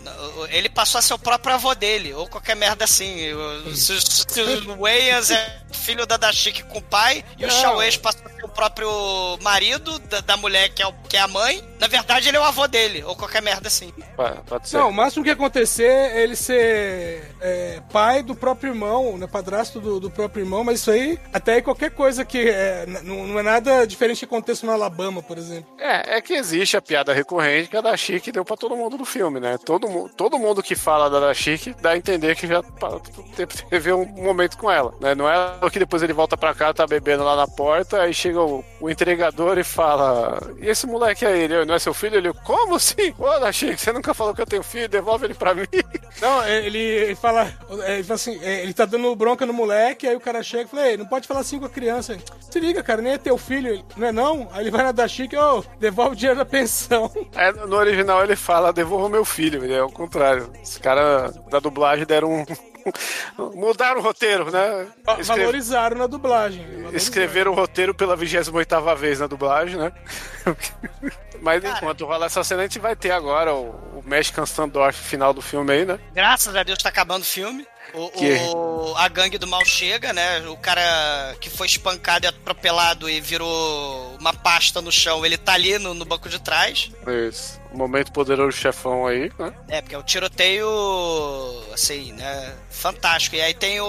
ele 0.51 0.69
passou 0.69 0.99
a 0.99 1.03
ser 1.03 1.15
o 1.15 1.19
próprio 1.19 1.55
avô 1.55 1.75
dele, 1.75 2.13
ou 2.15 2.27
qualquer 2.29 2.55
merda 2.57 2.85
assim. 2.85 3.17
Se, 3.75 4.01
se 4.01 4.41
o 4.43 4.77
Wayans 4.81 5.31
é 5.31 5.61
filho 5.73 6.07
da 6.07 6.17
Dashiki 6.17 6.63
com 6.65 6.79
o 6.79 6.83
pai, 6.83 7.25
e 7.39 7.45
o 7.45 7.49
Não. 7.49 7.55
Shawes 7.61 7.97
passou 7.97 8.23
a 8.27 8.31
ser 8.31 8.45
o 8.45 8.49
próprio 8.49 9.39
marido 9.43 9.99
da, 10.01 10.21
da 10.21 10.37
mulher 10.37 10.69
que 10.71 10.83
é, 10.83 10.87
o- 10.87 10.93
que 11.09 11.17
é 11.17 11.21
a 11.21 11.29
mãe, 11.29 11.63
na 11.79 11.87
verdade 11.87 12.29
ele 12.29 12.37
é 12.37 12.41
o 12.41 12.45
avô 12.45 12.67
dele, 12.67 13.03
ou 13.05 13.15
qualquer 13.17 13.43
merda 13.43 13.69
assim. 13.69 13.93
Pode, 14.17 14.41
pode 14.43 14.69
ser. 14.69 14.79
Não, 14.79 14.89
o 14.89 14.93
máximo 14.93 15.25
que 15.25 15.31
acontece 15.31 15.58
acontecer 15.59 16.17
ele 16.17 16.37
ser 16.37 17.35
é, 17.41 17.81
pai 17.93 18.23
do 18.23 18.35
próprio 18.35 18.73
irmão, 18.73 19.19
né? 19.19 19.27
Padrasto 19.27 19.81
do, 19.81 19.99
do 19.99 20.11
próprio 20.11 20.43
irmão, 20.43 20.63
mas 20.63 20.81
isso 20.81 20.91
aí, 20.91 21.19
até 21.33 21.55
aí 21.55 21.63
qualquer 21.63 21.91
coisa 21.91 22.25
que 22.25 22.49
é, 22.49 22.87
não, 23.03 23.27
não 23.27 23.39
é 23.39 23.43
nada 23.43 23.87
diferente 23.87 24.21
que 24.21 24.25
aconteça 24.25 24.65
no 24.65 24.73
Alabama, 24.73 25.23
por 25.23 25.37
exemplo. 25.37 25.67
É, 25.79 26.17
é 26.17 26.21
que 26.21 26.35
existe 26.35 26.77
a 26.77 26.83
piada 26.83 27.13
recorrente 27.13 27.69
que 27.69 27.77
a 27.77 27.81
da 27.81 27.97
Chique 27.97 28.33
deu 28.33 28.45
pra 28.45 28.57
todo 28.57 28.77
mundo 28.77 28.97
no 28.97 29.05
filme, 29.05 29.41
né? 29.41 29.59
Todo, 29.59 30.09
todo 30.17 30.39
mundo 30.39 30.63
que 30.63 30.75
fala 30.75 31.11
da 31.11 31.21
da 31.21 31.35
Chique 31.35 31.75
dá 31.81 31.91
a 31.91 31.97
entender 31.97 32.37
que 32.37 32.47
já 32.47 32.63
teve 33.69 33.93
um 33.93 34.07
momento 34.07 34.57
com 34.57 34.71
ela, 34.71 34.95
né? 35.01 35.15
Não 35.15 35.29
é 35.29 35.59
que 35.71 35.79
depois 35.79 36.03
ele 36.03 36.13
volta 36.13 36.37
pra 36.37 36.55
cá, 36.55 36.73
tá 36.73 36.87
bebendo 36.87 37.25
lá 37.25 37.37
na 37.37 37.47
porta, 37.47 38.03
aí 38.03 38.15
chega 38.15 38.41
o, 38.41 38.65
o 38.81 38.91
entregador 38.91 39.59
e 39.59 39.65
fala: 39.65 40.39
E 40.61 40.69
esse 40.69 40.87
moleque 40.87 41.27
aí, 41.27 41.43
ele 41.43 41.65
não 41.65 41.75
é 41.75 41.79
seu 41.79 41.95
filho? 41.95 42.17
Ele, 42.17 42.33
como 42.45 42.77
assim? 42.77 43.15
Ô, 43.19 43.39
da 43.39 43.53
Chique, 43.53 43.81
você 43.81 43.93
nunca 43.93 44.15
falou 44.15 44.35
que 44.35 44.43
eu 44.43 44.47
tenho 44.47 44.63
filho, 44.63 44.89
devolve 44.89 45.25
ele 45.25 45.35
pra 45.35 45.48
mim. 45.55 45.67
Não, 46.21 46.47
ele, 46.47 46.79
ele 46.79 47.15
fala. 47.15 47.53
Ele 47.87 48.03
fala 48.03 48.15
assim, 48.15 48.39
é, 48.43 48.63
ele 48.63 48.75
tá 48.75 48.85
dando 48.85 49.15
bronca 49.15 49.47
no 49.47 49.53
moleque, 49.53 50.07
aí 50.07 50.17
o 50.17 50.21
cara 50.21 50.43
chega 50.43 50.65
e 50.65 50.67
fala, 50.69 50.89
ei, 50.89 50.97
não 50.97 51.07
pode 51.07 51.27
falar 51.27 51.41
assim 51.41 51.59
com 51.59 51.67
a 51.67 51.71
criança. 51.71 52.17
Se 52.51 52.59
liga, 52.61 52.83
cara, 52.83 53.03
nem 53.03 53.13
é 53.13 53.19
teu 53.19 53.37
filho, 53.39 53.69
Ele, 53.69 53.85
não 53.97 54.07
é 54.07 54.13
não? 54.13 54.49
Aí 54.53 54.63
ele 54.63 54.71
vai 54.71 54.83
na 54.83 54.93
da 54.93 55.07
Chique, 55.07 55.37
ô, 55.37 55.65
devolve 55.79 56.13
o 56.13 56.17
dinheiro 56.17 56.39
da 56.39 56.45
pensão. 56.45 57.11
É, 57.35 57.53
no 57.53 57.77
original 57.77 58.23
ele 58.25 58.37
fala, 58.37 58.73
devolva 58.73 59.09
meu 59.09 59.25
filho, 59.25 59.73
é 59.73 59.83
o 59.83 59.91
contrário. 59.91 60.51
Os 60.63 60.79
caras 60.79 61.37
da 61.51 61.59
dublagem 61.59 62.07
deram 62.07 62.33
um. 62.33 62.45
Mudaram 63.55 64.01
o 64.01 64.03
roteiro, 64.03 64.51
né? 64.51 64.87
Escreve- 65.19 65.23
Valorizaram 65.41 65.97
na 65.97 66.07
dublagem. 66.07 66.65
valorizaram. 66.65 66.97
Escreveram 66.97 67.53
o 67.53 67.55
roteiro 67.55 67.95
pela 67.95 68.17
28 68.17 68.97
vez 68.97 69.21
na 69.21 69.27
dublagem, 69.27 69.77
né? 69.77 69.93
Mas 71.41 71.63
enquanto 71.65 72.05
rola 72.05 72.27
essa 72.27 72.43
cena, 72.43 72.63
a 72.63 72.65
gente 72.65 72.79
vai 72.79 72.97
ter 72.97 73.13
agora 73.13 73.55
o, 73.55 73.71
o 73.99 74.03
Mexican 74.05 74.43
Standoff 74.45 74.99
final 74.99 75.33
do 75.33 75.41
filme 75.41 75.73
aí, 75.73 75.85
né? 75.85 75.99
Graças 76.13 76.55
a 76.55 76.63
Deus 76.63 76.79
tá 76.83 76.89
acabando 76.89 77.23
o 77.23 77.27
filme. 77.27 77.67
O, 77.95 78.09
Que? 78.11 78.35
o- 78.55 78.95
a 78.97 79.09
gangue 79.09 79.39
do 79.39 79.47
mal 79.47 79.65
chega, 79.65 80.13
né? 80.13 80.41
O 80.49 80.57
cara 80.57 81.35
que 81.41 81.49
foi 81.49 81.67
espancado 81.67 82.27
e 82.27 82.29
atropelado 82.29 83.09
e 83.09 83.21
virou 83.21 84.17
uma 84.21 84.33
pasta 84.33 84.81
no 84.81 84.93
chão, 84.93 85.25
ele 85.25 85.37
tá 85.39 85.55
ali 85.55 85.79
no, 85.79 85.95
no 85.95 86.05
banco 86.05 86.29
de 86.29 86.39
trás. 86.41 86.91
Isso. 87.29 87.59
O 87.73 87.77
momento 87.77 88.13
poderoso 88.13 88.57
chefão 88.57 89.07
aí, 89.07 89.31
né? 89.39 89.53
É, 89.69 89.81
porque 89.83 89.95
é 89.95 89.99
o 89.99 90.03
tiroteio, 90.03 90.67
assim, 91.73 92.13
né? 92.13 92.55
Fantástico. 92.71 93.37
E 93.37 93.41
aí 93.41 93.53
tem 93.55 93.81
o, 93.81 93.87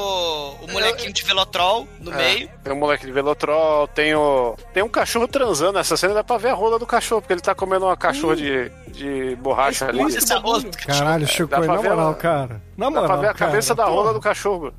o 0.61 0.67
molequinho 0.71 1.13
de 1.13 1.23
Velotrol 1.23 1.87
no 1.99 2.11
É, 2.13 2.15
meio. 2.17 2.49
Tem 2.63 2.73
um 2.73 2.77
moleque 2.77 3.05
de 3.05 3.11
Velotrol, 3.11 3.87
tem 3.87 4.13
o. 4.15 4.55
Tem 4.73 4.83
um 4.83 4.89
cachorro 4.89 5.27
transando. 5.27 5.73
Nessa 5.73 5.95
cena 5.95 6.13
dá 6.13 6.23
pra 6.23 6.37
ver 6.37 6.49
a 6.49 6.53
rola 6.53 6.77
do 6.79 6.85
cachorro, 6.85 7.21
porque 7.21 7.33
ele 7.33 7.41
tá 7.41 7.55
comendo 7.55 7.85
uma 7.85 7.95
cachorra 7.97 8.35
de, 8.35 8.69
de 8.99 9.35
borracha 9.37 9.87
ali. 9.87 10.01
Essa 10.15 10.41
Caralho, 10.85 11.27
Chico, 11.27 11.49
dá 11.49 11.57
pra 11.61 11.75
na 11.75 11.81
moral, 11.81 12.11
a- 12.11 12.15
cara. 12.15 12.61
Na 12.77 12.85
Dá 12.85 12.91
moral. 12.91 13.07
pra 13.07 13.15
ver 13.17 13.27
a 13.27 13.33
cabeça 13.33 13.73
cara, 13.75 13.87
da 13.87 13.93
rola 13.93 14.13
do 14.13 14.19
cachorro. 14.19 14.73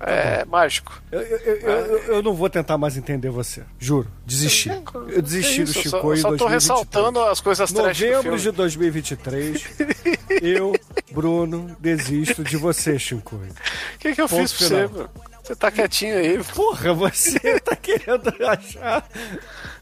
É 0.00 0.44
mágico. 0.44 0.92
Eu, 1.10 1.20
eu, 1.20 1.56
eu, 1.56 1.98
eu- 2.14 2.22
não 2.22 2.32
vou 2.32 2.48
tentar 2.48 2.78
mais 2.78 2.96
entender 2.96 3.30
você. 3.30 3.64
Juro. 3.80 4.06
Desisti. 4.24 4.70
Eu 5.08 5.20
desisti 5.20 5.62
É 5.62 5.64
do 5.64 5.70
isso, 5.70 5.80
Chico 5.82 5.90
só, 5.90 5.98
em 6.06 6.10
eu 6.10 6.16
só 6.18 6.28
tô 6.28 6.36
2023. 6.36 6.52
ressaltando 6.52 7.20
as 7.24 7.40
coisas 7.40 7.72
trash 7.72 8.00
Novembro 8.00 8.38
de 8.38 8.50
2023, 8.52 9.64
eu, 10.40 10.72
Bruno, 11.10 11.76
desisto 11.80 12.44
de 12.44 12.56
você, 12.56 12.96
Chico. 12.96 13.34
O 13.36 13.98
que, 13.98 14.14
que 14.14 14.20
eu 14.22 14.28
Ponto 14.28 14.40
fiz 14.40 14.52
pra 14.52 14.66
você, 14.68 14.86
final. 14.88 14.90
mano? 15.08 15.10
Você 15.42 15.56
tá 15.56 15.70
quietinho 15.70 16.16
aí. 16.18 16.44
Porra, 16.54 16.92
você 16.94 17.58
tá 17.60 17.74
querendo 17.74 18.32
achar. 18.46 19.08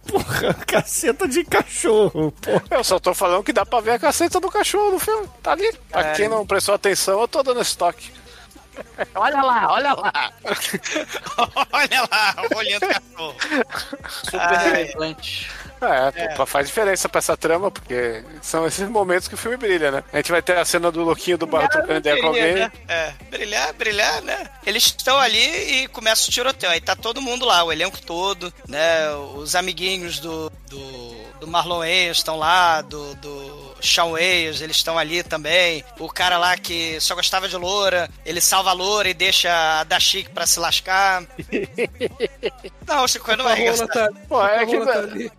Porra, 0.06 0.54
caceta 0.66 1.26
de 1.26 1.44
cachorro, 1.44 2.32
porra. 2.40 2.62
Eu 2.70 2.84
só 2.84 2.98
tô 2.98 3.12
falando 3.14 3.42
que 3.42 3.52
dá 3.52 3.66
pra 3.66 3.80
ver 3.80 3.92
a 3.92 3.98
caceta 3.98 4.38
do 4.40 4.50
cachorro 4.50 4.92
no 4.92 4.98
filme. 4.98 5.28
Tá 5.42 5.52
ali. 5.52 5.72
Pra 5.90 6.12
quem 6.12 6.28
não 6.28 6.46
prestou 6.46 6.74
atenção, 6.74 7.20
eu 7.20 7.28
tô 7.28 7.42
dando 7.42 7.60
estoque. 7.60 8.10
Olha 9.14 9.42
lá, 9.42 9.72
olha 9.72 9.94
lá. 9.94 10.32
Olha 11.72 12.08
lá, 12.10 12.34
olhando 12.56 12.84
o 12.84 12.88
cachorro. 12.88 13.36
Super 14.24 14.58
relevante. 14.58 15.50
É, 15.80 16.28
pô, 16.34 16.46
faz 16.46 16.68
diferença 16.68 17.08
pra 17.08 17.18
essa 17.18 17.36
trama, 17.36 17.70
porque 17.70 18.24
são 18.40 18.66
esses 18.66 18.88
momentos 18.88 19.28
que 19.28 19.34
o 19.34 19.38
filme 19.38 19.56
brilha, 19.58 19.90
né? 19.90 20.04
A 20.12 20.16
gente 20.16 20.32
vai 20.32 20.40
ter 20.40 20.56
a 20.56 20.64
cena 20.64 20.90
do 20.90 21.02
louquinho 21.02 21.36
do 21.36 21.46
barro 21.46 21.68
trocando 21.68 21.98
ideia 21.98 22.20
com 22.20 22.28
alguém. 22.28 22.54
Né? 22.54 22.72
É, 22.88 23.12
brilhar, 23.30 23.72
brilhar, 23.74 24.22
né? 24.22 24.48
Eles 24.64 24.84
estão 24.84 25.18
ali 25.18 25.82
e 25.82 25.88
começa 25.88 26.28
o 26.28 26.32
tiroteio. 26.32 26.72
Aí 26.72 26.80
tá 26.80 26.96
todo 26.96 27.20
mundo 27.20 27.44
lá, 27.44 27.62
o 27.62 27.72
elenco 27.72 28.00
todo, 28.00 28.52
né? 28.66 29.10
Os 29.34 29.54
amiguinhos 29.54 30.18
do, 30.18 30.50
do, 30.68 31.16
do 31.40 31.46
Marlon 31.46 31.80
Wayans 31.80 32.18
estão 32.18 32.38
lá, 32.38 32.80
do, 32.80 33.14
do 33.16 33.65
Shawn 33.80 34.12
Wayans, 34.12 34.60
eles 34.60 34.76
estão 34.76 34.98
ali 34.98 35.22
também. 35.22 35.84
O 35.98 36.08
cara 36.08 36.38
lá 36.38 36.56
que 36.56 36.98
só 37.00 37.14
gostava 37.14 37.48
de 37.48 37.56
loura, 37.56 38.08
ele 38.24 38.40
salva 38.40 38.70
a 38.70 38.72
loura 38.72 39.08
e 39.08 39.14
deixa 39.14 39.50
a 39.80 39.84
da 39.84 39.98
Chique 40.00 40.30
pra 40.30 40.46
se 40.46 40.58
lascar. 40.58 41.22
não, 42.86 43.06
Chico 43.08 43.36
não 43.36 43.48
é 43.48 43.60
engraçado. 43.60 43.88
tá, 43.88 44.08
Pô, 44.28 44.44
é 44.46 44.62
a 44.62 44.66
que, 44.66 44.78
tá 44.78 44.92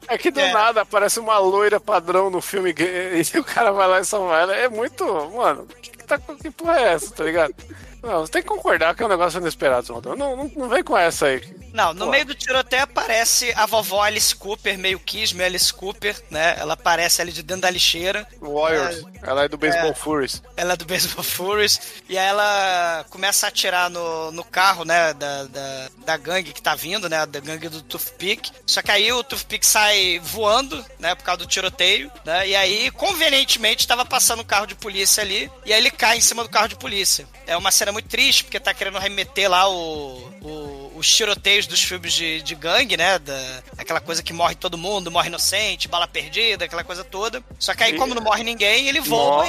é 0.10 0.18
que 0.18 0.32
do 0.32 0.40
É. 0.40 0.52
nada 0.54 0.82
aparece 0.82 1.20
uma 1.20 1.38
loira 1.38 1.80
padrão 1.80 2.30
no 2.30 2.42
filme 2.42 2.74
e 2.74 3.38
o 3.40 3.44
cara 3.44 3.72
vai 3.72 3.88
lá 3.88 4.00
e 4.00 4.06
salva 4.06 4.40
ela. 4.40 4.56
É 4.56 4.68
muito. 4.70 5.04
Mano, 5.36 5.66
que, 5.82 5.92
que, 5.92 6.04
tá, 6.04 6.18
que 6.20 6.52
porra 6.52 6.80
é 6.80 6.94
essa, 6.94 7.14
tá 7.14 7.24
ligado? 7.24 7.54
Não, 8.02 8.22
você 8.22 8.32
tem 8.32 8.42
que 8.42 8.48
concordar 8.48 8.96
que 8.96 9.02
é 9.02 9.06
um 9.06 9.10
negócio 9.10 9.40
inesperado. 9.40 10.02
Não, 10.02 10.16
não, 10.16 10.52
não 10.56 10.70
vem 10.70 10.84
com 10.84 10.98
essa 10.98 11.28
aí. 11.28 11.42
Não, 11.74 11.94
no 11.94 12.06
Pô. 12.06 12.12
meio 12.12 12.26
do 12.26 12.36
tiroteio 12.36 12.84
aparece 12.84 13.52
a 13.56 13.66
vovó 13.66 14.02
Alice 14.02 14.36
Cooper, 14.36 14.78
meio 14.78 15.00
Kiss, 15.00 15.36
meio 15.36 15.48
Alice 15.48 15.74
Cooper, 15.74 16.16
né? 16.30 16.56
Ela 16.58 16.74
aparece 16.74 17.22
ali 17.22 17.32
de 17.32 17.44
dentro 17.44 17.64
da 17.64 17.70
lixeira. 17.70 18.28
Warriors. 18.42 19.04
Ela 19.22 19.44
é 19.46 19.48
do 19.48 19.58
Baseball 19.58 19.94
Furies. 19.94 20.42
Ela 20.56 20.74
é 20.74 20.78
do 20.78 20.86
Baseball 20.86 21.24
Furies. 21.24 21.80
E 22.08 22.18
aí 22.18 22.28
ela 22.28 23.06
começa 23.10 23.46
a 23.46 23.50
atirar 23.50 23.90
no, 23.90 24.32
no 24.32 24.44
carro, 24.44 24.86
né? 24.86 25.14
Da, 25.14 25.44
da, 25.44 25.90
da 26.06 26.18
gangue 26.18 26.54
que 26.54 26.62
tá 26.62 26.76
vindo, 26.76 27.10
né? 27.10 27.26
Da 27.26 27.40
gangue 27.40 27.70
do 27.70 27.82
Toothpick. 27.82 28.50
Só 28.66 28.82
que 28.82 28.92
aí 28.92 29.12
o 29.12 29.24
Toothpick 29.24 29.64
sai 29.64 30.20
voando, 30.24 30.84
né? 31.00 31.16
Por 31.16 31.24
causa 31.24 31.40
do 31.40 31.48
tiroteio, 31.48 32.12
né? 32.26 32.48
E 32.48 32.56
aí, 32.56 32.92
convenientemente, 32.92 33.88
tava 33.88 34.06
passando 34.06 34.42
um 34.42 34.46
carro 34.46 34.66
de 34.66 34.76
polícia 34.76 35.22
ali. 35.22 35.52
E 35.66 35.74
aí 35.74 35.80
ele 35.80 35.92
cai 35.92 36.18
em 36.18 36.22
cima 36.22 36.44
do 36.44 36.50
carro 36.50 36.70
de 36.70 36.76
polícia. 36.76 37.28
É 37.46 37.56
uma 37.56 37.72
cena 37.72 37.87
muito 37.92 38.08
triste, 38.10 38.44
porque 38.44 38.60
tá 38.60 38.74
querendo 38.74 39.00
remeter 39.00 39.50
lá 39.50 39.70
o... 39.70 40.18
o 40.42 40.77
os 40.98 41.08
tiroteios 41.16 41.68
dos 41.68 41.82
filmes 41.82 42.14
de, 42.14 42.42
de 42.42 42.56
gangue, 42.56 42.98
né? 42.98 43.20
Da, 43.20 43.62
aquela 43.78 44.00
coisa 44.00 44.22
que 44.24 44.34
morre 44.34 44.56
todo 44.56 44.78
mundo, 44.78 45.12
morre 45.12 45.28
inocente, 45.28 45.88
bala 45.88 46.08
perdida, 46.08 46.66
aquela 46.66 46.84
coisa 46.84 47.04
toda. 47.04 47.44
Só 47.60 47.74
que 47.74 47.84
aí, 47.84 47.94
como 47.94 48.14
não 48.16 48.22
morre 48.22 48.44
ninguém, 48.44 48.88
ele 48.88 49.00
voa 49.00 49.46
Mor- 49.46 49.48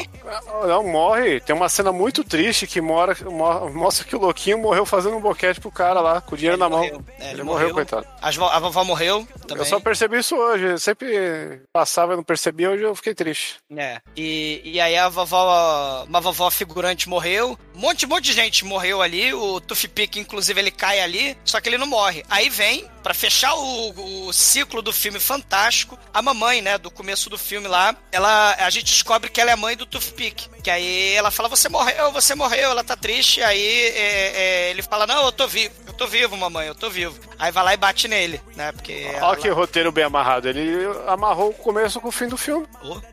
e 0.65 0.67
Não, 0.69 0.87
morre. 0.87 1.41
Tem 1.41 1.55
uma 1.55 1.69
cena 1.69 1.91
muito 1.93 2.23
triste 2.25 2.67
que 2.67 2.81
mora, 2.81 3.17
mo- 3.25 3.71
mostra 3.71 4.05
que 4.05 4.15
o 4.15 4.19
louquinho 4.21 4.59
morreu 4.59 4.85
fazendo 4.85 5.17
um 5.17 5.21
boquete 5.21 5.61
pro 5.61 5.71
cara 5.71 6.01
lá, 6.01 6.21
com 6.21 6.35
o 6.35 6.39
dinheiro 6.39 6.57
Ele 6.57 6.63
na 6.63 6.69
mão. 6.69 6.79
morreu. 6.81 7.05
É, 7.19 7.25
ele, 7.25 7.33
ele 7.35 7.43
morreu, 7.43 7.69
morreu. 7.69 7.75
coitado. 7.75 8.07
A 8.21 8.59
vovó 8.59 8.85
morreu 8.85 9.27
também. 9.47 9.63
Eu 9.65 9.69
só 9.69 9.81
percebi 9.81 10.19
isso 10.19 10.37
hoje. 10.37 10.65
Eu 10.65 10.79
sempre 10.79 11.63
passava 11.73 12.13
e 12.13 12.17
não 12.17 12.23
percebia, 12.25 12.71
hoje 12.71 12.83
eu 12.83 12.95
fiquei 12.95 13.15
triste. 13.15 13.57
É. 13.77 14.01
E, 14.17 14.61
e 14.65 14.81
aí 14.81 14.97
a 14.97 15.09
vovó, 15.09 16.05
uma 16.09 16.21
vovó 16.21 16.51
figurante 16.51 17.09
morreu. 17.09 17.59
Um 17.75 17.81
monte, 17.81 18.05
um 18.07 18.09
monte 18.09 18.25
de 18.25 18.33
gente 18.33 18.65
morreu 18.65 19.01
ali. 19.01 19.33
O 19.33 19.61
Toothpick, 19.61 20.17
inclusive, 20.17 20.61
ele 20.61 20.71
cai 20.71 21.01
ali. 21.01 21.37
Só 21.45 21.61
que 21.61 21.69
ele 21.69 21.79
não 21.79 21.87
morre. 21.87 22.25
Aí 22.29 22.49
vem, 22.49 22.85
pra 23.09 23.15
fechar 23.15 23.55
o, 23.55 24.27
o 24.27 24.33
ciclo 24.35 24.83
do 24.83 24.93
filme 24.93 25.19
fantástico, 25.19 25.99
a 26.13 26.21
mamãe, 26.21 26.61
né, 26.61 26.77
do 26.77 26.91
começo 26.91 27.31
do 27.31 27.39
filme 27.39 27.67
lá, 27.67 27.97
ela, 28.13 28.55
a 28.59 28.69
gente 28.69 28.93
descobre 28.93 29.31
que 29.31 29.41
ela 29.41 29.49
é 29.51 29.55
a 29.55 29.57
mãe 29.57 29.75
do 29.75 29.87
Toothpick. 29.87 30.47
Que 30.63 30.71
aí 30.71 31.15
ela 31.15 31.31
fala, 31.31 31.49
você 31.49 31.71
morreu, 31.71 32.13
você 32.13 32.35
morreu, 32.35 32.71
ela 32.71 32.85
tá 32.85 32.95
triste. 32.95 33.43
Aí 33.43 33.67
é, 33.67 34.67
é, 34.67 34.71
ele 34.71 34.83
fala, 34.83 35.07
não, 35.07 35.25
eu 35.25 35.33
tô 35.33 35.49
vivo, 35.49 35.73
eu 35.87 35.93
tô 35.95 36.07
vivo, 36.07 36.37
mamãe, 36.37 36.69
eu 36.69 36.75
tô 36.75 36.91
vivo. 36.91 37.19
Aí 37.39 37.51
vai 37.51 37.65
lá 37.65 37.73
e 37.73 37.79
bate 37.79 38.09
nele, 38.09 38.43
né, 38.55 38.73
porque... 38.73 39.07
Olha 39.07 39.17
ela- 39.17 39.37
que 39.37 39.49
roteiro 39.49 39.91
bem 39.91 40.05
amarrado. 40.05 40.47
Ele 40.47 40.85
amarrou 41.07 41.49
o 41.49 41.55
começo 41.55 41.99
com 42.03 42.09
o 42.09 42.13
fim 42.13 42.29
do 42.29 42.37
filme. 42.37 42.67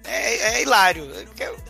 É, 0.03 0.55
é 0.57 0.61
hilário. 0.61 1.09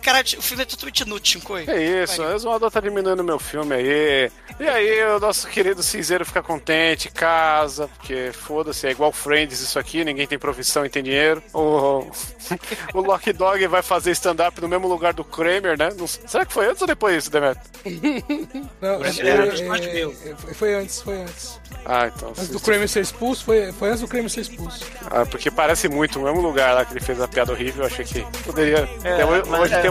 Cara, 0.02 0.24
o 0.36 0.42
filme 0.42 0.64
é 0.64 0.66
totalmente 0.66 1.02
inútil, 1.02 1.42
Chico. 1.42 1.58
É 1.58 2.04
isso, 2.04 2.24
o 2.24 2.34
Exumador 2.34 2.72
tá 2.72 2.80
diminuindo 2.80 3.24
meu 3.24 3.38
filme 3.38 3.76
aí. 3.76 4.32
E 4.60 4.68
aí, 4.68 5.04
o 5.04 5.20
nosso 5.20 5.48
querido 5.48 5.84
cinzeiro 5.84 6.26
fica 6.26 6.42
contente, 6.42 7.10
casa, 7.10 7.90
porque 7.90 8.15
foda-se, 8.34 8.88
é 8.88 8.92
igual 8.92 9.12
Friends 9.12 9.60
isso 9.62 9.78
aqui, 9.80 10.04
ninguém 10.04 10.28
tem 10.28 10.38
profissão 10.38 10.86
e 10.86 10.90
tem 10.90 11.04
dinheiro. 11.04 11.42
O, 11.54 12.06
o 12.94 13.02
Lock 13.02 13.32
Dog 13.34 13.66
vai 13.68 13.82
fazer 13.82 14.12
stand-up 14.12 14.60
no 14.62 14.68
mesmo 14.68 14.88
lugar 14.88 15.14
do 15.14 15.24
Kramer, 15.24 15.78
né? 15.78 15.90
Não- 15.98 16.08
será 16.08 16.46
que 16.46 16.54
foi 16.54 16.68
antes 16.68 16.82
ou 16.82 16.88
depois 16.88 17.16
isso, 17.18 17.32
Demetrio? 17.32 17.64
Não, 18.82 19.04
é, 19.04 19.10
é, 19.10 20.00
é, 20.00 20.32
é, 20.32 20.54
foi- 20.54 20.74
antes, 20.76 21.02
foi 21.02 21.22
antes. 21.22 21.60
Ah, 21.86 22.08
então. 22.14 22.30
Antes 22.30 22.50
do 22.50 22.60
Kramer 22.60 22.88
ser 22.90 23.02
expulso, 23.02 23.46
foi, 23.46 23.72
foi 23.72 23.90
antes 23.90 24.02
do 24.02 24.08
Kramer 24.08 24.30
ser 24.30 24.42
expulso. 24.42 24.86
Ah, 25.12 25.26
porque 25.26 25.52
parece 25.52 25.88
muito 25.88 26.20
o 26.20 26.24
mesmo 26.24 26.42
lugar 26.42 26.74
lá 26.74 26.84
que 26.86 26.94
ele 26.94 27.00
fez 27.00 27.22
a 27.22 27.28
piada 27.28 27.52
horrível, 27.52 27.84
eu 27.84 27.88
achei 27.88 28.04
que 28.06 28.26
poderia. 28.44 28.90
É, 29.04 29.14
Até 29.14 29.26
hoje, 29.26 29.74
é- 29.74 29.86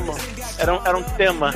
Era 0.59 0.75
um, 0.75 0.87
era 0.87 0.97
um 0.99 1.03
tema 1.03 1.55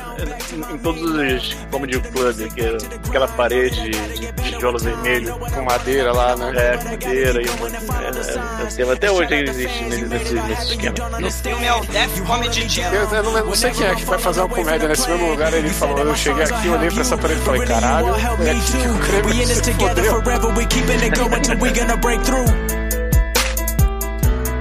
em, 0.53 0.75
em 0.75 0.77
todos 0.77 1.01
os 1.01 1.53
comedy 1.71 1.99
club, 1.99 2.53
que, 2.53 3.07
aquela 3.09 3.27
parede 3.27 3.89
de, 3.89 4.31
de 4.31 4.51
tijolos 4.51 4.83
vermelhos. 4.83 5.31
Com 5.53 5.61
madeira 5.63 6.11
lá, 6.13 6.35
né? 6.35 6.48
É, 6.55 6.77
cadeira 6.77 7.41
e 7.41 7.49
uma. 7.49 7.67
É, 7.67 7.71
é, 7.71 8.63
é, 8.63 8.65
tema. 8.75 8.93
até 8.93 9.11
hoje 9.11 9.33
ele 9.33 9.49
existe 9.49 9.83
nesse, 9.83 10.05
nesse, 10.05 10.33
nesse 10.33 10.71
esquema. 10.73 11.19
No 11.19 11.31
filme 11.31 11.65
é 11.65 11.73
o 11.73 11.79
Death 11.81 12.19
Comedy 12.25 12.69
Jam. 12.69 12.93
Eu, 12.93 13.09
eu 13.09 13.23
não, 13.23 13.45
não 13.45 13.55
sei 13.55 13.71
quem 13.71 13.85
é 13.87 13.95
que 13.95 14.05
vai 14.05 14.19
fazer 14.19 14.41
uma 14.41 14.49
comédia 14.49 14.87
nesse 14.87 15.09
mesmo 15.09 15.29
lugar. 15.31 15.53
Ele 15.53 15.69
falou, 15.69 15.99
eu 15.99 16.15
cheguei 16.15 16.43
aqui, 16.43 16.69
olhei 16.69 16.89
pra 16.91 17.01
essa 17.01 17.17
parede 17.17 17.39
e 17.41 17.43
falei, 17.43 17.67
caralho, 17.67 18.07
é 18.15 18.51
aqui 18.51 18.71
que 18.71 18.87
o 18.87 18.99
creme 18.99 19.27
We 19.27 19.33
in 19.35 19.39
it 19.41 19.55
se 19.55 19.61
together 19.61 20.03
fodeu. 20.05 20.23
forever. 20.23 20.47
We 20.57 20.65
keeping 20.65 21.01
it 21.03 21.15
going 21.19 21.41
till 21.41 21.57
we 21.59 21.71
gonna 21.71 21.97
break 21.97 22.23
through. 22.23 22.45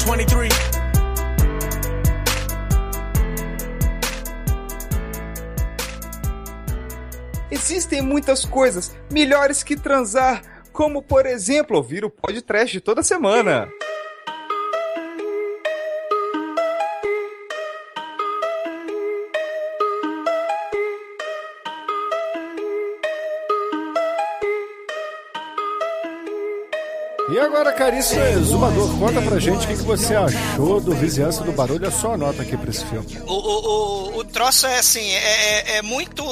23. 0.06 0.48
Existem 7.50 8.02
muitas 8.02 8.44
coisas 8.44 8.94
melhores 9.10 9.62
que 9.62 9.74
transar, 9.76 10.42
como 10.78 11.02
por 11.02 11.26
exemplo 11.26 11.76
ouvir 11.76 12.04
o 12.04 12.08
podcast 12.08 12.78
toda 12.78 13.02
semana. 13.02 13.68
E 27.38 27.40
agora, 27.40 27.72
caríssimo 27.72 28.20
exumador, 28.20 28.98
conta 28.98 29.22
pra 29.22 29.38
gente 29.38 29.64
o 29.64 29.68
que, 29.68 29.76
que 29.76 29.82
você 29.84 30.16
achou 30.16 30.80
do 30.80 30.92
Vizinhança 30.92 31.44
do 31.44 31.52
Barulho. 31.52 31.86
A 31.86 31.90
sua 31.92 32.16
nota 32.16 32.42
aqui 32.42 32.56
pra 32.56 32.68
esse 32.68 32.84
filme. 32.86 33.06
O, 33.26 33.32
o, 33.32 34.14
o, 34.16 34.18
o 34.18 34.24
troço 34.24 34.66
é 34.66 34.78
assim, 34.78 35.08
é, 35.12 35.18
é- 35.18 35.76
é 35.76 35.82
muito 35.82 36.24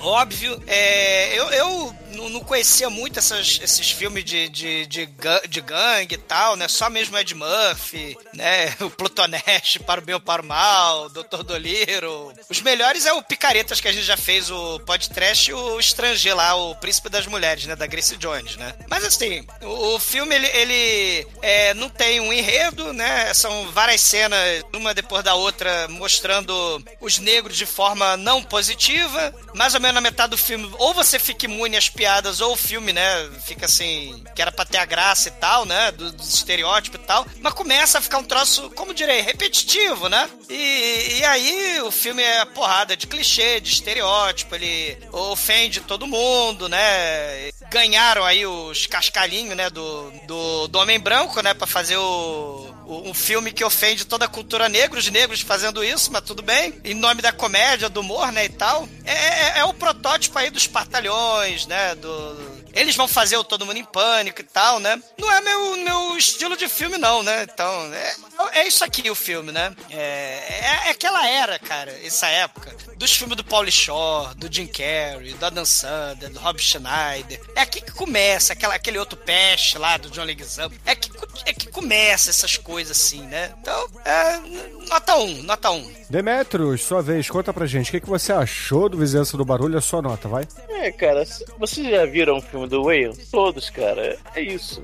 óbvio. 0.00 0.62
É, 0.66 1.38
eu, 1.38 1.48
eu 1.50 1.94
não 2.30 2.40
conhecia 2.40 2.90
muito 2.90 3.18
essas- 3.18 3.58
esses 3.62 3.90
filmes 3.90 4.22
de, 4.24 4.48
de, 4.50 4.86
de, 4.86 5.08
de 5.48 5.60
gangue 5.62 6.14
e 6.16 6.18
tal, 6.18 6.54
né? 6.56 6.68
Só 6.68 6.90
mesmo 6.90 7.16
Ed 7.16 7.34
Murphy, 7.34 8.18
né? 8.34 8.74
O 8.80 8.90
Plutoneste 8.90 9.78
para 9.78 10.00
o 10.00 10.04
bem 10.04 10.14
ou 10.14 10.20
para 10.20 10.42
o 10.42 10.44
mal, 10.44 11.08
Dr. 11.08 11.42
Doliro. 11.42 12.32
Os 12.50 12.60
melhores 12.60 13.06
é 13.06 13.12
o 13.14 13.22
Picaretas 13.22 13.80
que 13.80 13.88
a 13.88 13.92
gente 13.92 14.04
já 14.04 14.16
fez, 14.16 14.50
o 14.50 14.78
podcast 14.80 15.50
e 15.50 15.54
o 15.54 15.78
Estrangeiro 15.80 16.36
lá, 16.36 16.54
o 16.54 16.74
Príncipe 16.76 17.08
das 17.08 17.26
Mulheres, 17.26 17.64
né? 17.66 17.74
Da 17.74 17.86
Grace 17.86 18.16
Jones, 18.16 18.56
né? 18.56 18.74
Mas 18.88 19.04
assim, 19.04 19.44
o, 19.62 19.94
o 19.94 19.98
filme 20.00 20.34
ele, 20.34 20.46
ele 20.54 21.26
é, 21.42 21.74
não 21.74 21.88
tem 21.88 22.20
um 22.20 22.32
enredo, 22.32 22.92
né? 22.92 23.32
São 23.34 23.70
várias 23.72 24.00
cenas, 24.00 24.62
uma 24.74 24.92
depois 24.94 25.22
da 25.24 25.34
outra, 25.34 25.86
mostrando 25.88 26.82
os 27.00 27.18
negros 27.18 27.56
de 27.56 27.66
forma 27.66 28.16
não 28.16 28.42
positiva. 28.42 29.34
Mais 29.54 29.74
ou 29.74 29.80
menos 29.80 29.94
na 29.94 30.00
metade 30.00 30.30
do 30.30 30.38
filme, 30.38 30.70
ou 30.78 30.94
você 30.94 31.18
fica 31.18 31.46
imune 31.46 31.76
às 31.76 31.88
piadas, 31.88 32.40
ou 32.40 32.52
o 32.52 32.56
filme, 32.56 32.92
né? 32.92 33.30
Fica 33.44 33.66
assim, 33.66 34.22
que 34.34 34.40
era 34.42 34.52
pra 34.52 34.64
ter 34.64 34.78
a 34.78 34.84
graça 34.84 35.28
e 35.28 35.32
tal, 35.32 35.64
né? 35.64 35.90
Do- 35.92 36.10
Dos 36.12 36.34
estereótipos 36.34 37.00
e 37.00 37.04
tal. 37.04 37.26
Mas 37.40 37.52
começa 37.54 37.98
a 37.98 38.00
ficar 38.00 38.18
um 38.18 38.24
troço, 38.24 38.70
como 38.70 38.94
direi, 38.94 39.20
repetitivo, 39.20 40.08
né? 40.08 40.28
E, 40.48 41.18
e 41.20 41.24
aí 41.24 41.80
o 41.82 41.90
filme 41.90 42.22
é 42.22 42.44
porrada 42.44 42.96
de 42.96 43.06
clichê, 43.06 43.60
de 43.60 43.70
estereótipo, 43.72 44.54
ele 44.54 44.98
ofende 45.12 45.80
todo 45.80 46.06
mundo, 46.06 46.68
né? 46.68 47.50
Ganharam 47.70 48.24
aí 48.24 48.44
os 48.46 48.86
cascalhinhos, 48.86 49.56
né? 49.56 49.70
Do, 49.70 50.10
do, 50.26 50.39
do 50.68 50.78
Homem 50.78 50.98
Branco, 50.98 51.40
né? 51.42 51.54
Pra 51.54 51.66
fazer 51.66 51.96
o, 51.96 52.74
o- 52.86 53.02
um 53.10 53.14
filme 53.14 53.52
que 53.52 53.64
ofende 53.64 54.04
toda 54.04 54.24
a 54.24 54.28
cultura 54.28 54.68
negra, 54.68 54.98
os 54.98 55.08
negros 55.10 55.40
fazendo 55.40 55.82
isso, 55.84 56.10
mas 56.12 56.22
tudo 56.22 56.42
bem. 56.42 56.74
Em 56.84 56.94
nome 56.94 57.22
da 57.22 57.32
comédia, 57.32 57.88
do 57.88 58.00
humor, 58.00 58.30
né? 58.32 58.44
E 58.44 58.48
tal. 58.48 58.88
É, 59.04 59.12
é, 59.12 59.58
é 59.60 59.64
o 59.64 59.72
protótipo 59.74 60.38
aí 60.38 60.50
dos 60.50 60.66
partalhões, 60.66 61.66
né? 61.66 61.94
Do, 61.94 62.49
eles 62.74 62.96
vão 62.96 63.08
fazer 63.08 63.36
o 63.36 63.44
Todo 63.44 63.66
Mundo 63.66 63.78
em 63.78 63.84
Pânico 63.84 64.40
e 64.40 64.44
tal, 64.44 64.78
né? 64.78 65.00
Não 65.18 65.30
é 65.30 65.40
meu, 65.40 65.76
meu 65.76 66.16
estilo 66.16 66.56
de 66.56 66.68
filme, 66.68 66.98
não, 66.98 67.22
né? 67.22 67.44
Então, 67.44 67.92
é, 67.92 68.14
é 68.60 68.68
isso 68.68 68.84
aqui 68.84 69.10
o 69.10 69.14
filme, 69.14 69.52
né? 69.52 69.74
É, 69.90 69.96
é, 69.96 70.80
é 70.86 70.90
aquela 70.90 71.28
era, 71.28 71.58
cara, 71.58 71.92
essa 72.04 72.26
época, 72.28 72.74
dos 72.96 73.16
filmes 73.16 73.36
do 73.36 73.44
Pauly 73.44 73.72
Shore, 73.72 74.34
do 74.36 74.52
Jim 74.52 74.66
Carrey, 74.66 75.32
do 75.34 75.46
Adam 75.46 75.64
Sandler, 75.64 76.30
do 76.30 76.38
Rob 76.38 76.60
Schneider. 76.60 77.40
É 77.56 77.62
aqui 77.62 77.80
que 77.80 77.92
começa, 77.92 78.52
aquela, 78.52 78.74
aquele 78.74 78.98
outro 78.98 79.16
peste 79.16 79.78
lá 79.78 79.96
do 79.96 80.10
John 80.10 80.24
Leguizamo. 80.24 80.74
É 80.84 80.94
que, 80.94 81.10
é 81.46 81.52
que 81.52 81.68
começa 81.68 82.30
essas 82.30 82.56
coisas 82.56 82.96
assim, 82.96 83.22
né? 83.22 83.52
Então, 83.60 83.88
é, 84.04 84.40
nota 84.88 85.16
1, 85.16 85.42
nota 85.42 85.70
1. 85.70 86.00
Demetrios, 86.10 86.82
sua 86.82 87.00
vez, 87.00 87.30
conta 87.30 87.52
pra 87.52 87.66
gente 87.66 87.88
o 87.88 87.90
que, 87.92 88.00
que 88.00 88.08
você 88.08 88.32
achou 88.32 88.88
do 88.88 88.98
Vizinhança 88.98 89.36
do 89.36 89.44
Barulho. 89.44 89.78
A 89.78 89.80
sua 89.80 90.02
nota, 90.02 90.28
vai. 90.28 90.46
É, 90.68 90.90
cara, 90.90 91.24
vocês 91.58 91.88
já 91.88 92.04
viram 92.04 92.38
o 92.38 92.42
filme 92.42 92.59
do 92.66 92.82
Whale? 92.82 93.16
Todos, 93.30 93.70
cara. 93.70 94.16
É 94.34 94.40
isso. 94.40 94.82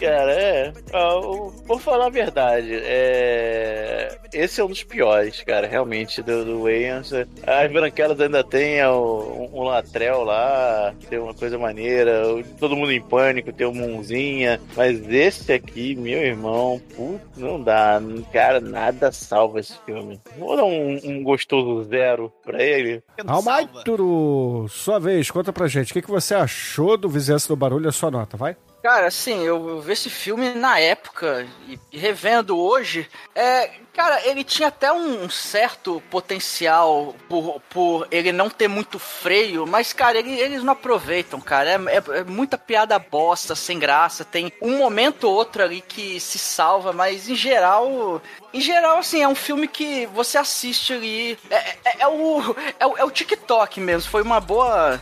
cara, 0.00 0.32
é. 0.32 0.72
Ah, 0.92 1.20
vou 1.66 1.78
falar 1.78 2.06
a 2.06 2.10
verdade. 2.10 2.70
É. 2.72 4.18
Esse 4.32 4.60
é 4.60 4.64
um 4.64 4.68
dos 4.68 4.84
piores, 4.84 5.42
cara, 5.42 5.66
realmente, 5.66 6.22
do, 6.22 6.44
do 6.44 6.62
Wayans. 6.62 7.12
As 7.46 7.72
branquelas 7.72 8.20
ainda 8.20 8.44
tem 8.44 8.84
um, 8.86 9.50
um 9.52 9.62
latrel 9.64 10.22
lá, 10.22 10.94
tem 11.08 11.18
uma 11.18 11.34
coisa 11.34 11.58
maneira. 11.58 12.22
Todo 12.58 12.76
mundo 12.76 12.92
em 12.92 13.00
pânico, 13.00 13.52
tem 13.52 13.66
uma 13.66 13.86
mãozinha. 13.86 14.60
Mas 14.76 15.00
esse 15.08 15.52
aqui, 15.52 15.96
meu 15.96 16.20
irmão, 16.22 16.80
putz, 16.94 17.38
não 17.38 17.60
dá. 17.60 18.00
Cara, 18.32 18.60
nada 18.60 19.10
salva 19.12 19.60
esse 19.60 19.74
filme. 19.84 20.20
Vou 20.38 20.56
dar 20.56 20.64
um, 20.64 20.98
um 21.04 21.22
gostoso 21.22 21.88
zero 21.88 22.32
pra 22.44 22.62
ele. 22.62 23.02
Almaituro, 23.26 24.66
sua 24.68 24.98
vez, 24.98 25.30
conta 25.30 25.52
pra 25.52 25.66
gente 25.66 25.90
o 25.90 25.94
que, 25.94 26.02
que 26.02 26.10
você 26.10 26.34
achou 26.34 26.79
do 26.96 27.08
Vizinhança 27.08 27.48
do 27.48 27.56
Barulho. 27.56 27.88
A 27.88 27.92
sua 27.92 28.10
nota, 28.10 28.36
vai. 28.36 28.56
Cara, 28.82 29.06
assim, 29.08 29.44
eu, 29.44 29.80
vi 29.80 29.92
esse 29.92 30.08
filme 30.08 30.54
na 30.54 30.78
época 30.78 31.46
e 31.68 31.98
revendo 31.98 32.56
hoje, 32.58 33.06
é, 33.34 33.70
cara, 33.94 34.26
ele 34.26 34.42
tinha 34.44 34.68
até 34.68 34.92
um 34.92 35.28
certo 35.28 36.02
potencial 36.10 37.14
por, 37.28 37.60
por 37.68 38.08
ele 38.10 38.32
não 38.32 38.48
ter 38.48 38.68
muito 38.68 38.98
freio, 38.98 39.66
mas, 39.66 39.92
cara, 39.92 40.18
ele- 40.18 40.38
eles 40.38 40.62
não 40.62 40.72
aproveitam, 40.72 41.40
cara. 41.40 41.70
É, 41.70 41.74
é- 41.74 42.18
é 42.20 42.24
muita 42.24 42.56
piada 42.56 42.98
bosta, 42.98 43.54
sem 43.54 43.78
graça. 43.78 44.24
Tem 44.24 44.52
um 44.60 44.78
momento 44.78 45.24
ou 45.24 45.34
outro 45.34 45.62
ali 45.62 45.80
que 45.80 46.18
se 46.20 46.38
salva, 46.38 46.92
mas 46.92 47.28
em 47.28 47.34
geral. 47.34 48.22
Em 48.52 48.60
geral, 48.60 48.98
assim, 48.98 49.22
é 49.22 49.28
um 49.28 49.34
filme 49.34 49.68
que 49.68 50.06
você 50.06 50.36
assiste 50.38 50.92
ali. 50.92 51.38
É, 51.50 51.56
é- 51.56 51.76
é 52.00 52.08
o, 52.08 52.56
é, 52.78 52.86
o, 52.86 52.96
é 52.98 53.04
o 53.04 53.10
TikTok 53.10 53.80
mesmo. 53.80 54.10
Foi 54.10 54.22
uma 54.22 54.40
boa. 54.40 55.00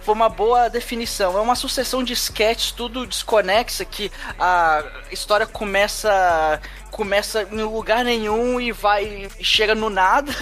Foi 0.00 0.14
uma 0.14 0.28
boa 0.30 0.70
definição. 0.70 1.36
É 1.36 1.40
uma 1.40 1.54
sucessão 1.54 2.02
de 2.02 2.14
sketches, 2.14 2.72
tudo 2.72 3.06
desconexa, 3.06 3.84
que 3.84 4.10
a 4.38 4.82
história 5.10 5.46
começa. 5.46 6.60
Começa 6.90 7.42
em 7.50 7.62
lugar 7.62 8.04
nenhum 8.04 8.60
e 8.60 8.72
vai. 8.72 9.28
e 9.38 9.44
chega 9.44 9.74
no 9.74 9.90
nada. 9.90 10.32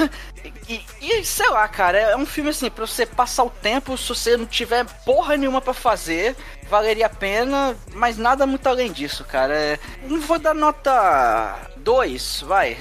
E, 0.68 0.84
e, 1.00 1.24
sei 1.24 1.48
lá, 1.48 1.66
cara, 1.68 1.98
é 1.98 2.16
um 2.16 2.26
filme 2.26 2.50
assim, 2.50 2.70
pra 2.70 2.86
você 2.86 3.06
passar 3.06 3.44
o 3.44 3.50
tempo, 3.50 3.96
se 3.96 4.08
você 4.08 4.36
não 4.36 4.46
tiver 4.46 4.84
porra 5.04 5.36
nenhuma 5.36 5.60
pra 5.60 5.74
fazer, 5.74 6.36
valeria 6.68 7.06
a 7.06 7.10
pena, 7.10 7.76
mas 7.94 8.16
nada 8.16 8.46
muito 8.46 8.66
além 8.68 8.92
disso, 8.92 9.24
cara. 9.24 9.54
É, 9.54 9.78
não 10.02 10.20
vou 10.20 10.38
dar 10.38 10.54
nota 10.54 11.56
2, 11.78 12.42
vai. 12.42 12.76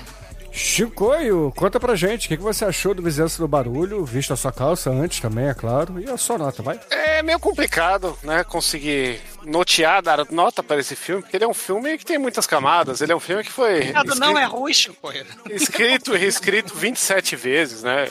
Chicoio, 0.51 1.51
conta 1.53 1.81
pra 1.81 1.95
gente 1.95 2.25
o 2.25 2.29
que, 2.29 2.37
que 2.37 2.43
você 2.43 2.63
achou 2.63 2.93
do 2.93 3.03
Vizinhança 3.03 3.39
do 3.39 3.47
Barulho, 3.47 4.05
visto 4.05 4.31
a 4.31 4.37
sua 4.37 4.53
calça 4.53 4.89
antes 4.89 5.19
também, 5.19 5.47
é 5.49 5.53
claro. 5.53 5.99
E 5.99 6.09
a 6.09 6.17
sua 6.17 6.37
nota, 6.37 6.63
vai. 6.63 6.79
É 6.89 7.21
meio 7.21 7.39
complicado, 7.39 8.17
né? 8.23 8.41
Conseguir 8.45 9.21
notear, 9.45 10.01
dar 10.01 10.25
nota 10.31 10.61
para 10.63 10.79
esse 10.79 10.95
filme, 10.95 11.21
porque 11.21 11.37
ele 11.37 11.45
é 11.45 11.47
um 11.47 11.53
filme 11.53 11.97
que 11.97 12.05
tem 12.05 12.17
muitas 12.17 12.47
camadas. 12.47 13.01
Ele 13.01 13.11
é 13.11 13.15
um 13.15 13.19
filme 13.19 13.43
que 13.43 13.51
foi. 13.51 13.81
Ricardo, 13.81 14.15
não 14.15 14.37
é 14.37 14.45
ruim, 14.45 14.73
Chico. 14.73 15.11
Escrito 15.49 16.15
e 16.15 16.17
reescrito 16.17 16.73
27 16.73 17.35
vezes, 17.35 17.83
né? 17.83 18.07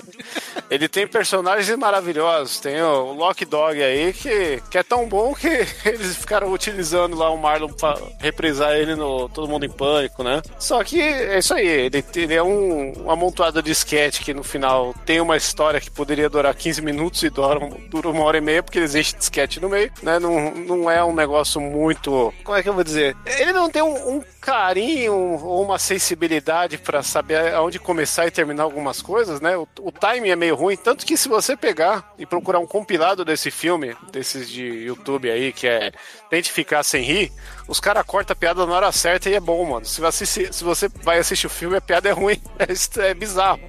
Ele 0.70 0.88
tem 0.88 1.06
personagens 1.06 1.76
maravilhosos. 1.78 2.60
Tem 2.60 2.80
o 2.82 3.12
Lock 3.12 3.44
Dog 3.44 3.82
aí, 3.82 4.12
que, 4.12 4.62
que 4.70 4.78
é 4.78 4.82
tão 4.82 5.08
bom 5.08 5.34
que 5.34 5.48
eles 5.84 6.16
ficaram 6.16 6.52
utilizando 6.52 7.16
lá 7.16 7.30
o 7.30 7.36
Marlon 7.36 7.68
pra 7.68 7.98
reprisar 8.18 8.72
ele 8.72 8.94
no 8.94 9.28
Todo 9.28 9.48
Mundo 9.48 9.64
em 9.64 9.70
Pânico, 9.70 10.22
né? 10.22 10.42
Só 10.58 10.82
que 10.82 11.00
é 11.00 11.38
isso 11.38 11.54
aí, 11.54 11.66
ele, 11.66 12.04
ele 12.14 12.34
é 12.34 12.42
um, 12.42 12.92
uma 12.92 13.12
amontoada 13.14 13.62
de 13.62 13.70
sketch 13.72 14.22
que 14.22 14.34
no 14.34 14.42
final 14.42 14.94
tem 15.04 15.20
uma 15.20 15.36
história 15.36 15.80
que 15.80 15.90
poderia 15.90 16.28
durar 16.28 16.54
15 16.54 16.82
minutos 16.82 17.22
e 17.22 17.30
dura, 17.30 17.60
dura 17.88 18.08
uma 18.08 18.24
hora 18.24 18.38
e 18.38 18.40
meia, 18.40 18.62
porque 18.62 18.78
eles 18.78 18.94
enchem 18.94 19.18
de 19.18 19.24
sketch 19.24 19.56
no 19.58 19.68
meio, 19.68 19.90
né? 20.02 20.18
Não, 20.18 20.50
não 20.52 20.90
é 20.90 21.04
um 21.04 21.14
negócio 21.14 21.23
muito. 21.60 22.32
Como 22.42 22.56
é 22.56 22.62
que 22.62 22.68
eu 22.68 22.74
vou 22.74 22.84
dizer? 22.84 23.16
Ele 23.26 23.52
não 23.52 23.70
tem 23.70 23.82
um, 23.82 24.16
um 24.16 24.24
carinho 24.40 25.14
ou 25.14 25.62
uma 25.62 25.78
sensibilidade 25.78 26.78
pra 26.78 27.02
saber 27.02 27.54
aonde 27.54 27.78
começar 27.78 28.26
e 28.26 28.30
terminar 28.30 28.64
algumas 28.64 29.00
coisas, 29.00 29.40
né? 29.40 29.56
O, 29.56 29.66
o 29.80 29.92
timing 29.92 30.30
é 30.30 30.36
meio 30.36 30.54
ruim, 30.54 30.76
tanto 30.76 31.06
que 31.06 31.16
se 31.16 31.28
você 31.28 31.56
pegar 31.56 32.12
e 32.18 32.26
procurar 32.26 32.58
um 32.58 32.66
compilado 32.66 33.24
desse 33.24 33.50
filme, 33.50 33.96
desses 34.12 34.48
de 34.48 34.62
YouTube 34.62 35.30
aí, 35.30 35.52
que 35.52 35.66
é 35.66 35.92
Tente 36.28 36.52
Ficar 36.52 36.82
Sem 36.82 37.02
Rir, 37.02 37.32
os 37.66 37.80
caras 37.80 38.04
cortam 38.04 38.34
a 38.34 38.36
piada 38.36 38.66
na 38.66 38.74
hora 38.74 38.92
certa 38.92 39.30
e 39.30 39.34
é 39.34 39.40
bom, 39.40 39.64
mano. 39.64 39.86
Se 39.86 40.00
você, 40.00 40.26
se 40.26 40.64
você 40.64 40.88
vai 41.02 41.18
assistir 41.18 41.46
o 41.46 41.50
filme, 41.50 41.76
a 41.76 41.80
piada 41.80 42.08
é 42.08 42.12
ruim. 42.12 42.40
É, 42.58 43.10
é 43.10 43.14
bizarro. 43.14 43.60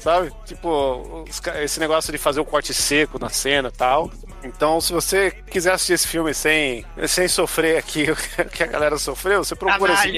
Sabe? 0.00 0.32
Tipo, 0.46 1.24
esse 1.62 1.80
negócio 1.80 2.12
de 2.12 2.18
fazer 2.18 2.40
o 2.40 2.44
corte 2.44 2.72
seco 2.74 3.18
na 3.18 3.28
cena 3.28 3.68
e 3.68 3.72
tal. 3.72 4.10
Então, 4.44 4.80
se 4.80 4.92
você 4.92 5.30
quiser 5.50 5.72
assistir 5.72 5.94
esse 5.94 6.06
filme 6.06 6.32
sem, 6.32 6.84
sem 7.08 7.26
sofrer 7.26 7.76
aqui 7.76 8.06
o 8.10 8.16
que 8.48 8.62
a 8.62 8.66
galera 8.66 8.96
sofreu, 8.98 9.42
você 9.44 9.56
procura 9.56 9.94
esse, 9.94 10.12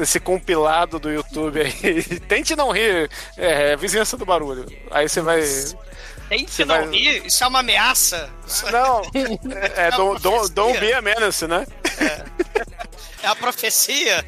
esse 0.00 0.20
compilado 0.20 0.98
do 0.98 1.10
YouTube 1.10 1.60
aí. 1.60 2.02
Tente 2.26 2.56
não 2.56 2.70
rir, 2.70 3.10
é, 3.36 3.76
Vizinhança 3.76 4.16
do 4.16 4.24
Barulho. 4.24 4.66
Aí 4.90 5.08
você 5.08 5.20
vai. 5.20 5.42
Você 5.42 6.64
não 6.64 6.74
vai- 6.74 6.88
rir, 6.88 7.26
isso 7.26 7.44
é 7.44 7.46
uma 7.46 7.60
ameaça. 7.60 8.30
Não, 8.72 9.02
é, 9.76 9.86
É 9.86 9.90
don't, 9.90 10.02
uma 10.02 10.18
don't, 10.20 10.52
don't 10.52 10.80
be 10.80 10.92
a 10.92 11.02
menace, 11.02 11.46
né? 11.46 11.66
é 13.22 13.26
a 13.26 13.34
profecia. 13.36 14.24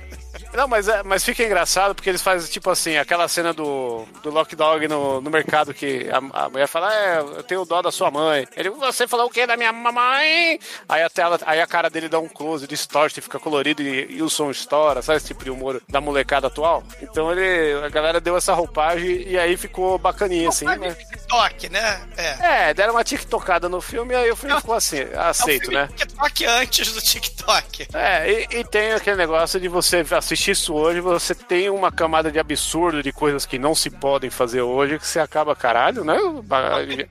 Não, 0.53 0.67
mas, 0.67 0.89
é- 0.89 1.03
mas 1.03 1.25
fica 1.25 1.45
engraçado 1.45 1.95
porque 1.95 2.09
eles 2.09 2.23
fazem 2.23 2.51
tipo 2.51 2.71
assim, 2.71 2.97
aquela 2.97 3.29
cena 3.29 3.53
do, 3.53 4.05
do 4.23 4.31
Lock 4.31 4.57
Dog 4.57 4.89
no, 4.89 5.21
no 5.21 5.31
mercado 5.31 5.75
que 5.75 6.09
a, 6.11 6.45
a 6.45 6.49
mulher 6.49 6.67
fala, 6.67 6.93
é, 6.93 7.19
eu 7.21 7.43
tenho 7.43 7.65
dó 7.65 7.83
da 7.83 7.93
sua 7.93 8.11
mãe. 8.11 8.47
Ele, 8.57 8.71
você 8.71 9.07
falou 9.07 9.27
o 9.27 9.31
quê 9.31 9.47
da 9.47 9.57
minha 9.57 9.73
mamãe? 9.73 10.59
Aí 10.89 11.03
a, 11.03 11.11
tela, 11.11 11.39
aí 11.45 11.61
a 11.61 11.67
cara 11.67 11.91
dele 11.91 12.09
dá 12.09 12.19
um 12.19 12.29
close, 12.29 12.67
distorce, 12.67 13.21
fica 13.21 13.39
colorido 13.39 13.83
e, 13.83 14.17
e 14.17 14.23
o 14.23 14.31
som 14.31 14.51
estoura, 14.51 15.03
sabe 15.03 15.19
esse 15.19 15.27
tipo 15.29 15.45
de 15.45 15.51
humor 15.51 15.83
da 15.89 16.01
molecada 16.01 16.47
atual? 16.47 16.83
Então 17.03 17.31
ele, 17.31 17.85
a 17.85 17.89
galera 17.91 18.21
deu 18.21 18.37
essa 18.37 18.55
roupagem 18.55 19.29
e 19.29 19.39
aí 19.39 19.57
ficou 19.57 19.99
bacaninha 19.99 20.49
assim, 20.49 20.65
né? 20.65 20.95
TikTok, 20.95 21.69
né? 21.69 22.01
É. 22.17 22.69
É, 22.69 22.75
deram 22.75 22.95
uma 22.95 23.05
tiktokada 23.05 23.69
no 23.69 23.81
filme 23.81 24.15
e 24.15 24.17
aí 24.17 24.31
o 24.31 24.37
filme 24.37 24.57
ficou 24.57 24.75
assim, 24.75 25.01
aceito, 25.15 25.71
é 25.71 25.75
um 25.75 25.79
né? 25.81 25.89
TikTok 25.95 26.47
antes 26.47 26.93
do 26.93 27.01
TikTok. 27.03 27.89
É, 27.93 28.31
e, 28.31 28.61
e 28.61 28.65
tem 28.65 28.93
aquele 28.93 29.17
negócio 29.17 29.61
de 29.61 29.69
você 29.69 30.05
assistir 30.11 30.38
isso 30.47 30.75
hoje, 30.75 31.01
você 31.01 31.35
tem 31.35 31.69
uma 31.71 31.91
camada 31.91 32.31
de 32.31 32.39
absurdo 32.39 33.03
de 33.03 33.13
coisas 33.13 33.45
que 33.45 33.59
não 33.59 33.75
se 33.75 33.91
podem 33.91 34.31
fazer 34.31 34.63
hoje, 34.63 34.99
que 34.99 35.07
você 35.07 35.19
acaba, 35.19 35.57
caralho, 35.57 36.05
né? 36.05 36.17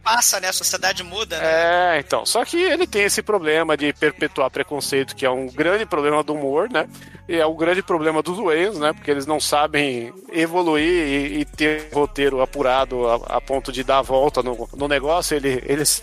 Passa, 0.04 0.40
né? 0.40 0.48
A 0.50 0.54
sociedade 0.54 1.04
muda, 1.04 1.38
né? 1.38 1.96
É, 1.96 2.00
então. 2.00 2.26
Só 2.26 2.46
que 2.46 2.58
ele 2.58 2.88
tem 2.88 3.04
esse 3.04 3.22
problema 3.22 3.76
de 3.76 3.92
perpetuar 3.94 4.50
preconceito, 4.50 5.16
que 5.16 5.26
é 5.26 5.30
um 5.30 5.48
grande 5.48 5.86
problema 5.86 6.24
do 6.24 6.34
humor, 6.34 6.70
né? 6.70 6.88
E 7.28 7.36
é 7.36 7.46
o 7.46 7.56
grande 7.56 7.82
problema 7.82 8.22
dos 8.22 8.38
Wayans, 8.38 8.78
né? 8.78 8.94
Porque 8.94 9.12
eles 9.12 9.26
não 9.26 9.40
sabem 9.40 10.14
evoluir 10.32 10.88
e, 10.88 11.40
e 11.40 11.46
ter 11.46 11.90
roteiro 11.92 12.42
apurado 12.42 13.08
a, 13.08 13.16
a 13.38 13.42
ponto 13.42 13.72
de 13.72 13.84
dar 13.84 14.00
a 14.00 14.02
volta 14.02 14.42
no, 14.42 14.70
no 14.76 14.88
negócio. 14.88 15.36
Ele, 15.36 15.62
eles, 15.66 16.02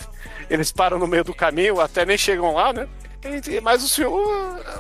eles 0.51 0.71
param 0.71 0.99
no 0.99 1.07
meio 1.07 1.25
do 1.25 1.35
caminho, 1.35 1.81
até 1.81 2.05
nem 2.05 2.19
chegam 2.19 2.55
lá, 2.55 2.73
né? 2.73 2.87
Mas 3.63 3.85
o, 3.85 3.89
filme- 3.95 4.17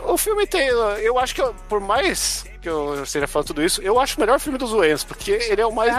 o, 0.07 0.17
filme 0.19 0.47
tem. 0.47 0.69
Eu 0.69 1.19
acho 1.19 1.35
que, 1.35 1.41
eu- 1.41 1.55
por 1.69 1.81
mais 1.81 2.45
que 2.61 2.69
eu 2.69 3.03
esteja 3.03 3.27
falando 3.27 3.49
tudo 3.49 3.63
isso, 3.63 3.83
eu 3.83 3.99
acho 4.01 4.17
o 4.17 4.21
melhor 4.21 4.39
filme 4.41 4.59
dos 4.59 4.71
Wayans, 4.73 5.05
porque 5.05 5.33
ele 5.33 5.61
é 5.61 5.67
o 5.67 5.73
mais. 5.73 5.95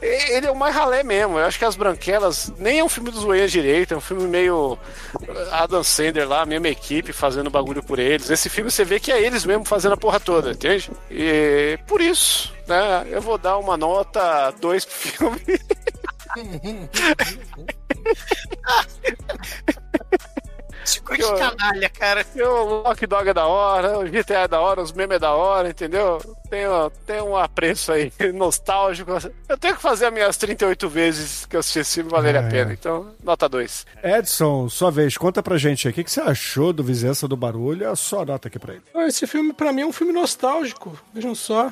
Ele 0.00 0.46
é 0.46 0.50
o 0.50 0.54
mais 0.56 0.74
ralé 0.74 1.02
mesmo. 1.02 1.38
Eu 1.38 1.44
acho 1.46 1.58
que 1.58 1.64
As 1.64 1.74
Branquelas 1.76 2.52
nem 2.58 2.78
é 2.78 2.84
um 2.84 2.88
filme 2.88 3.10
dos 3.10 3.24
Wayans 3.24 3.50
direito, 3.50 3.94
é 3.94 3.96
um 3.96 4.00
filme 4.00 4.28
meio 4.28 4.78
Adam 5.50 5.82
Sandler 5.82 6.28
lá, 6.28 6.42
a 6.42 6.46
mesma 6.46 6.68
equipe 6.68 7.12
fazendo 7.12 7.50
bagulho 7.50 7.82
por 7.82 7.98
eles. 7.98 8.30
Esse 8.30 8.48
filme 8.48 8.70
você 8.70 8.84
vê 8.84 9.00
que 9.00 9.10
é 9.10 9.20
eles 9.20 9.44
mesmo 9.44 9.64
fazendo 9.64 9.94
a 9.94 9.96
porra 9.96 10.20
toda, 10.20 10.52
entende? 10.52 10.90
E 11.10 11.78
por 11.86 12.00
isso, 12.00 12.52
né, 12.66 13.06
eu 13.10 13.20
vou 13.20 13.36
dar 13.38 13.58
uma 13.58 13.76
nota 13.76 14.50
2 14.60 14.84
pro 14.84 14.94
filme. 14.94 15.40
Esse 20.88 21.00
coisa 21.00 21.22
de 21.34 21.38
canalha, 21.38 21.88
cara. 21.90 22.26
O 22.36 22.64
Lock 22.82 23.06
Dog 23.06 23.28
é 23.28 23.34
da 23.34 23.46
hora, 23.46 23.98
o 23.98 24.04
GTA 24.04 24.40
é 24.40 24.48
da 24.48 24.60
hora, 24.60 24.80
os 24.82 24.92
memes 24.92 25.16
é 25.16 25.18
da 25.18 25.32
hora, 25.32 25.68
entendeu? 25.68 26.18
Tem, 26.48 26.62
tem 27.06 27.20
um 27.20 27.36
apreço 27.36 27.92
aí 27.92 28.10
nostálgico. 28.32 29.10
Eu 29.48 29.58
tenho 29.58 29.76
que 29.76 29.82
fazer 29.82 30.06
as 30.06 30.12
minhas 30.12 30.36
38 30.38 30.88
vezes 30.88 31.44
que 31.46 31.56
eu 31.56 31.60
assisti 31.60 31.80
esse 31.80 31.94
filme 31.96 32.10
valer 32.10 32.36
a 32.36 32.40
É. 32.42 32.48
pena. 32.48 32.72
Então, 32.72 33.12
nota 33.22 33.48
2. 33.48 33.86
Edson, 34.02 34.68
sua 34.70 34.90
vez, 34.90 35.16
conta 35.18 35.42
pra 35.42 35.58
gente 35.58 35.86
aí. 35.86 35.92
O 35.92 35.94
que, 35.94 36.04
que 36.04 36.10
você 36.10 36.20
achou 36.20 36.72
do 36.72 36.82
Vizinhança 36.82 37.28
do 37.28 37.36
Barulho? 37.36 37.90
A 37.90 37.94
sua 37.96 38.24
nota 38.24 38.48
aqui 38.48 38.58
pra 38.58 38.74
ele. 38.74 38.82
Esse 39.06 39.26
filme, 39.26 39.52
pra 39.52 39.72
mim, 39.72 39.82
é 39.82 39.86
um 39.86 39.92
filme 39.92 40.12
nostálgico. 40.12 40.98
Vejam 41.12 41.34
só. 41.34 41.70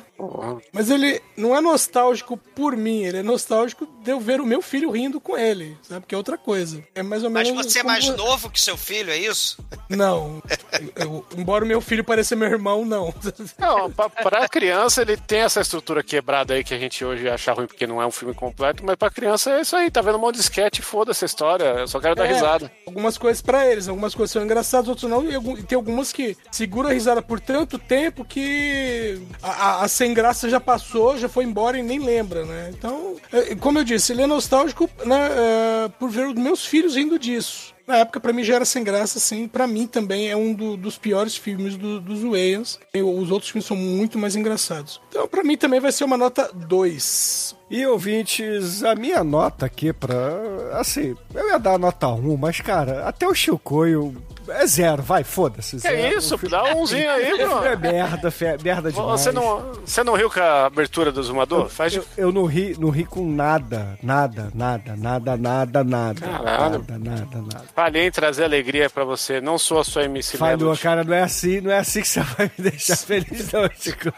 Mas 0.71 0.89
ele 0.91 1.21
não 1.35 1.55
é 1.55 1.61
nostálgico 1.61 2.37
por 2.37 2.75
mim, 2.75 3.03
ele 3.03 3.17
é 3.17 3.23
nostálgico 3.23 3.87
de 4.03 4.11
eu 4.11 4.19
ver 4.19 4.39
o 4.41 4.45
meu 4.45 4.61
filho 4.61 4.91
rindo 4.91 5.19
com 5.19 5.37
ele, 5.37 5.77
sabe? 5.83 6.05
Que 6.05 6.13
é 6.15 6.17
outra 6.17 6.37
coisa. 6.37 6.83
É 6.93 7.01
mais 7.03 7.23
ou 7.23 7.29
Mas 7.29 7.47
menos. 7.49 7.65
você 7.65 7.79
é 7.79 7.83
mais 7.83 8.07
novo 8.09 8.49
que 8.49 8.59
seu 8.59 8.77
filho, 8.77 9.06
é 9.11 9.17
isso? 9.17 9.57
Não. 9.89 10.41
Eu- 10.95 11.25
embora 11.37 11.63
o 11.63 11.67
meu 11.67 11.79
filho 11.81 12.03
pareça 12.03 12.35
meu 12.35 12.47
irmão, 12.49 12.85
não. 12.85 13.13
Não, 13.57 13.91
pra, 13.91 14.09
pra 14.09 14.47
criança 14.49 15.01
ele 15.01 15.15
tem 15.17 15.39
essa 15.39 15.61
estrutura 15.61 16.03
quebrada 16.03 16.53
aí 16.53 16.63
que 16.63 16.73
a 16.73 16.77
gente 16.77 17.03
hoje 17.03 17.29
acha 17.29 17.53
ruim 17.53 17.67
porque 17.67 17.87
não 17.87 18.01
é 18.01 18.05
um 18.05 18.11
filme 18.11 18.33
completo, 18.33 18.83
mas 18.85 18.95
pra 18.95 19.09
criança 19.09 19.51
é 19.51 19.61
isso 19.61 19.75
aí, 19.75 19.89
tá 19.89 20.01
vendo 20.01 20.17
um 20.17 20.21
monte 20.21 20.35
de 20.35 20.41
sketch, 20.41 20.79
foda-se 20.81 21.23
a 21.23 21.27
história, 21.27 21.63
eu 21.65 21.87
só 21.87 21.99
quero 21.99 22.15
dar 22.15 22.25
É, 22.25 22.33
risada. 22.33 22.71
Algumas 22.85 23.17
coisas 23.17 23.41
pra 23.41 23.65
eles, 23.65 23.87
algumas 23.87 24.13
coisas 24.13 24.31
são 24.31 24.43
engraçadas, 24.43 24.87
outras 24.89 25.09
não. 25.09 25.23
E 25.25 25.63
tem 25.63 25.75
algumas 25.75 26.11
que 26.11 26.35
seguram 26.51 26.89
a 26.89 26.93
risada 26.93 27.21
por 27.21 27.39
tanto 27.39 27.77
tempo 27.79 28.23
que 28.25 29.21
a, 29.41 29.49
a- 29.51 29.83
a 29.83 29.87
sem 29.87 30.13
graça 30.13 30.49
já 30.49 30.59
passou, 30.59 31.17
já 31.17 31.29
foi 31.29 31.43
embora 31.45 31.77
e 31.77 31.83
nem 31.83 31.99
lembra, 31.99 32.45
né? 32.45 32.71
Então, 32.77 33.15
é, 33.31 33.55
como 33.55 33.79
eu 33.79 33.83
disse, 33.83 34.11
ele 34.13 34.21
é 34.23 34.27
nostálgico 34.27 34.89
né, 35.05 35.29
é, 35.85 35.89
por 35.99 36.09
ver 36.09 36.27
os 36.27 36.33
meus 36.35 36.65
filhos 36.65 36.95
rindo 36.95 37.17
disso. 37.17 37.73
Na 37.87 37.97
época, 37.99 38.19
pra 38.19 38.33
mim, 38.33 38.43
já 38.43 38.55
era 38.55 38.65
sem 38.65 38.83
graça, 38.83 39.17
assim. 39.17 39.47
Pra 39.47 39.65
mim 39.65 39.87
também 39.87 40.29
é 40.29 40.35
um 40.35 40.53
do- 40.53 40.75
dos 40.75 40.97
piores 40.97 41.37
filmes 41.37 41.77
do- 41.77 42.01
dos 42.01 42.21
Wayans. 42.21 42.77
Os 42.93 43.31
outros 43.31 43.49
filmes 43.51 43.65
são 43.65 43.77
muito 43.77 44.19
mais 44.19 44.35
engraçados. 44.35 44.99
Então, 45.09 45.25
pra 45.27 45.41
mim 45.43 45.55
também 45.55 45.79
vai 45.79 45.91
ser 45.93 46.03
uma 46.03 46.17
nota 46.17 46.51
2. 46.53 47.55
E 47.69 47.85
ouvintes, 47.85 48.83
a 48.83 48.93
minha 48.93 49.23
nota 49.23 49.65
aqui 49.65 49.93
pra. 49.93 50.15
Assim, 50.73 51.15
eu 51.33 51.49
ia 51.49 51.57
dar 51.57 51.75
a 51.75 51.77
nota 51.77 52.07
1, 52.09 52.35
mas 52.37 52.59
cara, 52.61 53.07
até 53.07 53.25
o 53.27 53.33
Chicoio 53.33 54.15
é 54.49 54.65
zero, 54.67 55.01
vai, 55.03 55.23
foda-se. 55.23 55.75
Que 55.77 55.81
zero. 55.81 56.17
isso, 56.17 56.37
dá 56.49 56.63
um 56.63 56.81
umzinho 56.81 57.09
aí, 57.09 57.33
O 57.33 57.37
filme 57.37 57.45
bro. 57.55 57.65
É 57.65 57.75
merda, 57.75 58.31
fe- 58.31 58.57
merda 58.63 58.91
demais. 58.91 59.21
Você 59.21 59.31
não, 59.31 59.71
você 59.85 60.03
não 60.03 60.13
riu 60.15 60.29
com 60.29 60.39
a 60.39 60.65
abertura 60.65 61.11
do 61.11 61.21
Zumador? 61.23 61.69
Faz 61.69 61.91
de 61.91 61.97
Eu, 61.99 62.05
eu 62.17 62.31
não 62.31 62.45
ri, 62.45 62.75
não 62.79 62.89
ri 62.89 63.05
com 63.05 63.25
nada, 63.31 63.97
nada, 64.01 64.49
nada, 64.53 64.95
nada, 64.95 65.37
nada, 65.37 65.83
nada. 65.83 66.21
Caralho. 66.21 66.85
Nada, 66.87 66.97
nada, 66.97 67.37
nada. 67.41 67.65
Falhei 67.75 68.07
em 68.07 68.11
trazer 68.11 68.43
alegria 68.43 68.89
pra 68.89 69.03
você, 69.03 69.39
não 69.41 69.57
sou 69.57 69.79
a 69.79 69.83
sua 69.83 70.03
MC 70.05 70.37
Falhou, 70.37 70.57
Melody. 70.59 70.81
cara, 70.81 71.03
não 71.03 71.13
é 71.13 71.21
assim, 71.23 71.61
não 71.61 71.71
é 71.71 71.77
assim 71.79 72.01
que 72.01 72.07
você 72.07 72.21
vai 72.21 72.51
me 72.57 72.69
deixar 72.69 72.95
feliz, 72.97 73.51
não, 73.51 73.69
Chico. 73.77 74.11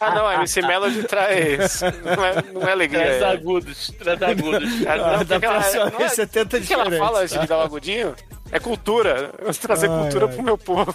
Ah, 0.00 0.14
não, 0.14 0.26
a 0.26 0.34
MC 0.36 0.62
Melody 0.62 1.02
traz. 1.04 1.80
Não 1.82 2.24
é, 2.24 2.42
não 2.52 2.62
é 2.68 2.72
alegria. 2.72 3.04
Traz 3.18 3.22
é- 3.22 3.32
agudos, 3.32 3.92
traz 3.98 4.22
agudos. 4.22 4.70
Ah, 4.86 4.96
não, 5.18 5.24
da 5.24 5.40
próxima 5.40 5.90
vez 5.90 6.12
é- 6.12 6.14
você 6.14 6.26
tenta 6.26 6.56
o 6.56 6.60
que 6.60 6.72
ela 6.74 6.90
fala 6.92 7.20
antes 7.22 7.38
de 7.38 7.46
dar 7.46 7.58
o 7.58 7.62
agudinho? 7.62 8.14
É 8.54 8.60
cultura. 8.60 9.32
Eu 9.38 9.46
vou 9.46 9.54
trazer 9.54 9.90
Ai, 9.90 9.98
cultura 9.98 10.26
ai. 10.26 10.32
pro 10.32 10.42
meu 10.44 10.56
povo. 10.56 10.94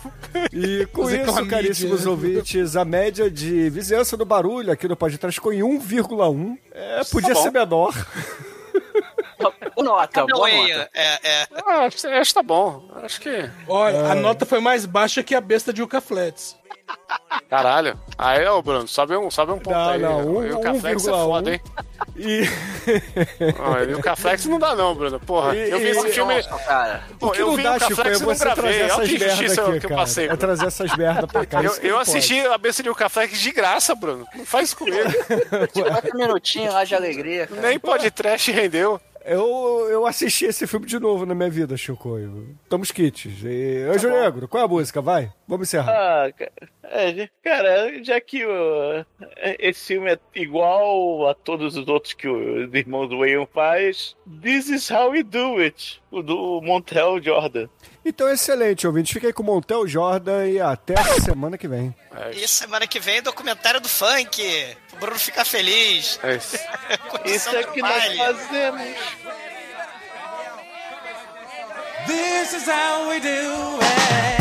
E 0.53 0.85
com 0.93 1.03
Fazer 1.03 1.17
isso, 1.23 1.25
clamídia. 1.33 1.57
caríssimos 1.57 2.05
ouvintes, 2.05 2.75
a 2.77 2.85
média 2.85 3.29
de 3.29 3.69
vizinhança 3.69 4.15
do 4.15 4.23
barulho 4.23 4.71
aqui 4.71 4.87
no 4.87 4.95
podcast 4.95 5.35
ficou 5.37 5.51
em 5.51 5.59
1,1. 5.59 6.57
É, 6.71 7.01
podia 7.11 7.33
bom. 7.33 7.43
ser 7.43 7.51
menor. 7.51 7.93
Boa 9.39 9.53
nota, 9.85 10.21
Não, 10.21 10.27
boa 10.27 10.49
é, 10.49 10.57
nota. 10.57 10.89
é, 10.93 11.19
é. 11.29 11.47
Ah, 11.65 11.85
acho, 11.85 11.97
que 11.97 12.33
tá 12.33 12.43
bom. 12.43 12.89
Acho 13.03 13.21
que. 13.21 13.49
Olha, 13.67 14.05
a 14.11 14.15
nota 14.15 14.45
foi 14.45 14.59
mais 14.59 14.85
baixa 14.85 15.21
que 15.23 15.33
a 15.35 15.41
besta 15.41 15.71
de 15.73 15.81
Yuka 15.81 16.01
Flats. 16.01 16.57
Caralho. 17.49 17.97
Aí, 18.17 18.45
ô, 18.47 18.61
Bruno, 18.61 18.87
sobe 18.87 19.15
um, 19.15 19.31
sobe 19.31 19.51
um 19.53 19.57
ponto 19.57 19.73
Não, 19.75 19.89
aí. 19.89 19.99
não, 19.99 20.19
um- 20.37 20.45
e 20.45 20.51
o 20.51 20.59
Caflex 20.61 21.07
é 21.07 21.11
1,1. 21.11 21.25
foda, 21.25 21.51
hein? 21.53 21.61
E 22.15 22.41
Ah, 23.59 23.83
e 23.89 23.93
o 23.95 24.01
Caflex 24.01 24.45
não 24.45 24.59
dá, 24.59 24.75
não, 24.75 24.93
Bruno. 24.93 25.19
Porra, 25.19 25.55
E- 25.55 25.69
eu 25.71 25.79
vi 25.79 25.87
esse 25.89 26.09
filme. 26.09 26.35
Nossa, 26.35 26.49
cara. 26.65 27.03
Pô, 27.19 27.27
o 27.27 27.31
que 27.31 27.41
eu 27.41 27.47
não 27.47 27.55
vi 27.55 27.63
dá, 27.63 27.71
o 27.75 27.79
Chico, 27.79 27.85
é 27.85 27.95
Caflex 27.95 28.17
e 28.19 28.21
não 28.23 28.35
você 28.35 28.43
gravei. 28.43 28.63
trazer 28.63 28.77
Olha 28.83 28.85
essas 28.91 29.07
que 29.09 29.15
injustiça 29.15 29.61
aqui, 29.61 29.79
que 29.79 29.85
eu 29.85 29.89
cara. 29.89 30.01
passei, 30.01 30.27
É 30.29 30.35
trazer 30.35 30.65
essas 30.67 30.95
merda 30.97 31.27
pra 31.27 31.45
cá. 31.45 31.63
Eu, 31.63 31.75
eu 31.81 31.93
não 31.93 31.99
assisti 31.99 32.39
a 32.39 32.57
besta 32.57 32.83
de 32.83 32.93
Caflex 32.93 33.37
de 33.39 33.51
graça, 33.51 33.95
Bruno. 33.95 34.27
Não 34.35 34.45
faz 34.45 34.73
comigo. 34.73 34.97
Quatro 35.89 36.17
minutinhos 36.17 36.73
lá 36.73 36.83
de 36.83 36.93
alegria, 36.95 37.47
cara. 37.47 37.61
Nem 37.61 37.79
pode 37.79 38.11
trash 38.11 38.47
rendeu. 38.47 38.99
Eu, 39.31 39.87
eu 39.91 40.07
assisti 40.07 40.45
esse 40.45 40.65
filme 40.65 40.87
de 40.87 40.99
novo 40.99 41.23
na 41.23 41.35
minha 41.35 41.51
vida, 41.51 41.77
Chico. 41.77 42.17
Estamos 42.63 42.91
kits. 42.91 43.27
E... 43.43 43.83
Anjo 43.93 44.09
Negro, 44.09 44.47
qual 44.47 44.63
é 44.63 44.65
a 44.65 44.67
música? 44.67 45.01
Vai, 45.03 45.31
vamos 45.47 45.67
encerrar. 45.67 45.91
Ah, 45.91 46.31
é, 46.83 47.29
cara, 47.43 48.03
já 48.03 48.19
que 48.19 48.43
o- 48.43 49.05
esse 49.59 49.85
filme 49.93 50.11
é 50.13 50.19
igual 50.33 51.27
a 51.29 51.35
todos 51.35 51.75
os 51.77 51.87
outros 51.87 52.13
que 52.13 52.27
os 52.27 52.73
irmãos 52.73 53.09
Wayne 53.11 53.47
faz, 53.53 54.15
This 54.41 54.67
is 54.69 54.89
how 54.89 55.11
we 55.11 55.21
do 55.21 55.57
it, 55.59 56.01
o 56.09 56.23
do 56.23 56.59
Montel 56.63 57.21
Jordan. 57.21 57.67
Então, 58.03 58.27
excelente, 58.31 58.87
ouvinte. 58.87 59.13
Fica 59.13 59.27
aí 59.27 59.33
com 59.33 59.43
o 59.43 59.45
Montel 59.45 59.87
Jordan 59.87 60.47
e 60.47 60.59
até 60.59 60.95
a 60.99 61.03
semana 61.21 61.55
que 61.55 61.67
vem. 61.67 61.93
E 62.33 62.47
semana 62.47 62.87
que 62.87 62.99
vem, 62.99 63.21
documentário 63.21 63.79
do 63.79 63.87
funk. 63.89 64.41
O 64.99 65.05
Bruno 65.07 65.17
fica 65.17 65.45
feliz. 65.45 66.19
É 66.21 66.35
isso. 66.35 66.57
Isso 67.23 67.55
é 67.55 67.63
que 67.63 67.81
nós 67.81 68.17
fazemos. 68.17 68.97
This 72.05 72.53
is 72.53 72.67
how 72.67 73.07
we 73.07 73.21
do 73.21 73.79
it. 73.81 74.38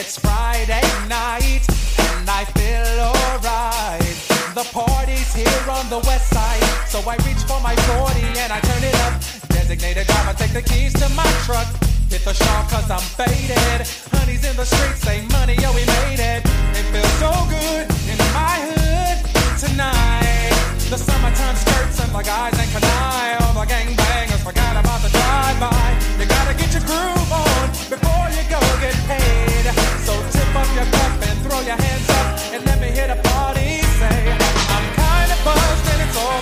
It's 0.00 0.18
Friday 0.18 0.80
night 1.08 1.60
and 2.08 2.24
I 2.24 2.46
feel 2.56 3.04
alright. 3.04 4.16
The 4.56 4.64
party's 4.72 5.34
here 5.34 5.64
on 5.68 5.90
the 5.90 5.98
west 6.08 6.30
side, 6.32 6.88
so 6.88 7.00
I 7.00 7.16
reach 7.28 7.44
for 7.44 7.60
my 7.60 7.76
40 7.76 8.40
and 8.40 8.50
I 8.50 8.60
turn 8.60 8.82
it 8.82 8.94
up. 9.04 9.20
Designated 9.50 10.06
driver, 10.06 10.32
take 10.38 10.54
the 10.54 10.62
keys 10.62 10.94
to 10.94 11.08
my 11.10 11.30
truck. 11.44 11.68
Hit 12.08 12.24
the 12.24 12.32
shop 12.32 12.70
cause 12.70 12.90
I'm 12.90 13.04
faded. 13.12 13.86
Honey's 14.16 14.42
in 14.42 14.56
the 14.56 14.64
streets, 14.64 15.02
say 15.02 15.20
money, 15.32 15.56
yo, 15.60 15.68
we 15.74 15.84
made 15.84 16.18
it. 16.18 16.48
It 16.80 16.86
feels 16.96 17.12
so 17.20 17.32
good 17.52 17.84
in 18.08 18.16
my 18.32 18.56
hood 18.72 19.29
tonight. 19.60 20.56
The 20.88 20.96
summertime 20.96 21.56
skirts 21.56 22.00
and 22.00 22.10
the 22.14 22.22
guys 22.22 22.56
in 22.56 22.68
canine. 22.72 23.36
All 23.44 23.52
the 23.52 23.66
gangbangers 23.68 24.42
forgot 24.42 24.74
about 24.80 25.02
the 25.04 25.10
drive-by. 25.12 25.86
You 26.18 26.24
gotta 26.24 26.54
get 26.56 26.72
your 26.72 26.84
groove 26.88 27.32
on 27.32 27.68
before 27.92 28.26
you 28.32 28.42
go 28.48 28.60
get 28.80 28.96
paid. 29.04 29.64
So 30.06 30.16
tip 30.32 30.50
up 30.56 30.68
your 30.72 30.88
cup 30.96 31.12
and 31.28 31.36
throw 31.44 31.60
your 31.60 31.76
hands 31.76 32.08
up 32.08 32.54
and 32.54 32.64
let 32.64 32.80
me 32.80 32.88
hit 32.88 33.10
a 33.10 33.16
party. 33.28 33.84
Say, 34.00 34.20
I'm 34.74 34.86
kinda 34.96 35.36
buzzed 35.44 35.86
and 35.92 36.00
it's 36.08 36.16
all 36.16 36.39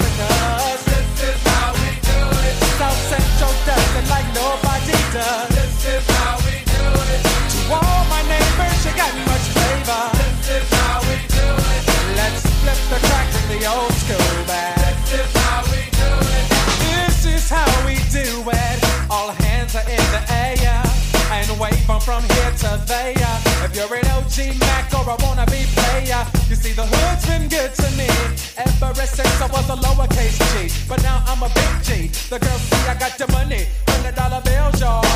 the 12.89 12.99
track 13.07 13.29
to 13.33 13.41
the 13.53 13.61
old 13.69 13.93
school 14.01 14.45
back. 14.47 14.97
This 15.05 15.21
is 15.21 15.33
how 15.37 15.61
we 15.69 15.83
do 15.93 16.11
it. 16.37 16.45
This 16.89 17.27
is 17.27 17.51
how 17.51 17.69
we 17.85 17.97
do 18.09 18.29
it. 18.49 18.79
All 19.11 19.29
hands 19.45 19.75
are 19.77 19.85
in 19.85 20.05
the 20.17 20.23
air 20.33 20.83
and 21.31 21.61
wave 21.61 21.85
from 22.01 22.23
here 22.23 22.53
to 22.65 22.81
there. 22.87 23.35
If 23.65 23.77
you're 23.77 23.95
an 23.95 24.07
OG 24.17 24.57
Mac 24.61 24.89
or 24.95 25.05
a 25.13 25.17
wannabe 25.21 25.69
player, 25.77 26.25
you 26.49 26.57
see 26.57 26.73
the 26.73 26.87
hood's 26.87 27.27
been 27.27 27.49
good 27.49 27.75
to 27.75 27.89
me 27.97 28.09
ever 28.57 28.95
since 29.05 29.41
I 29.41 29.47
was 29.53 29.69
a 29.69 29.77
lowercase 29.77 30.41
G. 30.53 30.73
But 30.89 31.03
now 31.03 31.23
I'm 31.27 31.43
a 31.43 31.51
big 31.53 31.73
G. 31.85 32.09
The 32.31 32.39
girls 32.39 32.63
see 32.63 32.89
I 32.89 32.95
got 32.99 33.19
the 33.19 33.31
money, 33.33 33.67
hundred 33.87 34.15
dollar 34.15 34.41
bills, 34.41 34.81
y'all. 34.81 35.08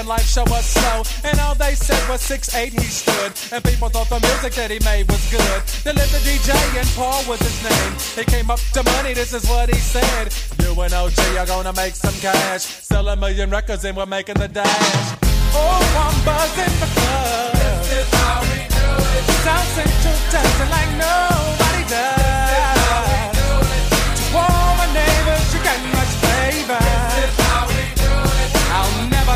And 0.00 0.08
life 0.08 0.26
show 0.26 0.44
was 0.44 0.64
slow. 0.64 1.04
And 1.28 1.38
all 1.40 1.54
they 1.54 1.74
said 1.74 2.00
was 2.08 2.22
6'8 2.22 2.72
he 2.72 2.80
stood. 2.80 3.32
And 3.52 3.62
people 3.62 3.88
thought 3.90 4.08
the 4.08 4.18
music 4.18 4.54
that 4.54 4.70
he 4.70 4.80
made 4.80 5.06
was 5.12 5.22
good. 5.30 5.60
They 5.84 5.92
lived 5.92 6.12
the 6.12 6.22
DJ 6.24 6.50
and 6.80 6.88
Paul 6.96 7.20
was 7.28 7.40
his 7.40 7.58
name. 7.62 7.92
He 8.16 8.24
came 8.24 8.50
up 8.50 8.60
to 8.72 8.82
money, 8.82 9.12
this 9.12 9.34
is 9.34 9.46
what 9.46 9.68
he 9.68 9.78
said. 9.78 10.32
You 10.62 10.72
and 10.80 10.92
OG 10.92 11.18
are 11.38 11.46
gonna 11.46 11.74
make 11.74 11.94
some 11.94 12.14
cash. 12.14 12.62
Sell 12.62 13.08
a 13.08 13.16
million 13.16 13.50
records 13.50 13.84
and 13.84 13.96
we're 13.96 14.06
making 14.06 14.36
the 14.36 14.48
dash. 14.48 15.18
Oh, 15.52 15.84
I'm 16.04 16.16
buzzing 16.24 16.76
because 16.80 17.52
this 17.52 18.00
is 18.00 18.08
how 18.14 18.40
we 18.40 18.60
do 18.72 18.88
it. 19.16 19.24
South 19.44 19.68
Central 19.76 20.68
like 20.70 20.90
nobody 20.96 21.84
does. 21.88 22.39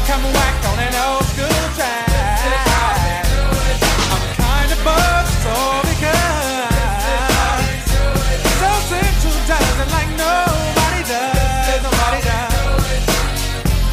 Come 0.07 0.23
back 0.33 0.55
on 0.69 0.79
an 0.79 0.95
old 1.07 1.25
school 1.33 1.65
track. 1.77 2.05
I'm 4.13 4.25
kinda 4.37 4.77
buzzed, 4.85 5.35
so 5.45 5.55
because 5.89 6.69
South 8.61 8.85
Central 8.93 9.37
does 9.49 9.79
like 9.97 10.11
nobody 10.25 11.03
does. 11.09 11.83
Nobody 11.83 12.21
does. 12.21 13.03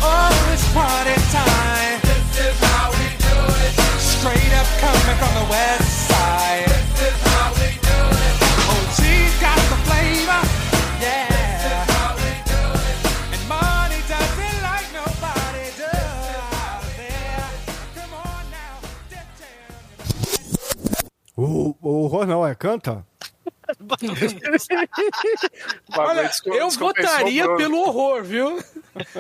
Oh, 0.03 0.51
it's 0.53 0.67
party 0.73 1.15
time. 1.31 1.99
Straight 3.99 4.53
up 4.59 4.67
coming 4.83 5.17
from 5.21 5.33
the 5.39 5.45
west 5.49 5.90
O, 21.43 21.75
o 21.81 22.03
horror 22.03 22.27
não, 22.27 22.45
é 22.45 22.53
canta? 22.53 23.03
Olha, 25.97 26.31
eu 26.45 26.69
votaria 26.69 27.55
pelo 27.55 27.79
horror, 27.79 28.23
viu? 28.23 28.63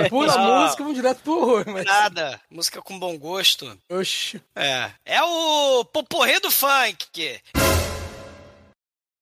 Pura 0.09 0.33
Ah. 0.33 0.61
música, 0.63 0.83
vamos 0.83 0.95
direto 0.97 1.21
pro 1.23 1.37
horror. 1.37 1.63
Mas... 1.67 1.85
Nada. 1.85 2.39
Música 2.49 2.81
com 2.81 2.99
bom 2.99 3.17
gosto. 3.17 3.77
Oxi. 3.89 4.41
É. 4.55 4.91
É 5.05 5.23
o 5.23 5.85
poporrê 5.85 6.39
do 6.39 6.51
funk. 6.51 7.39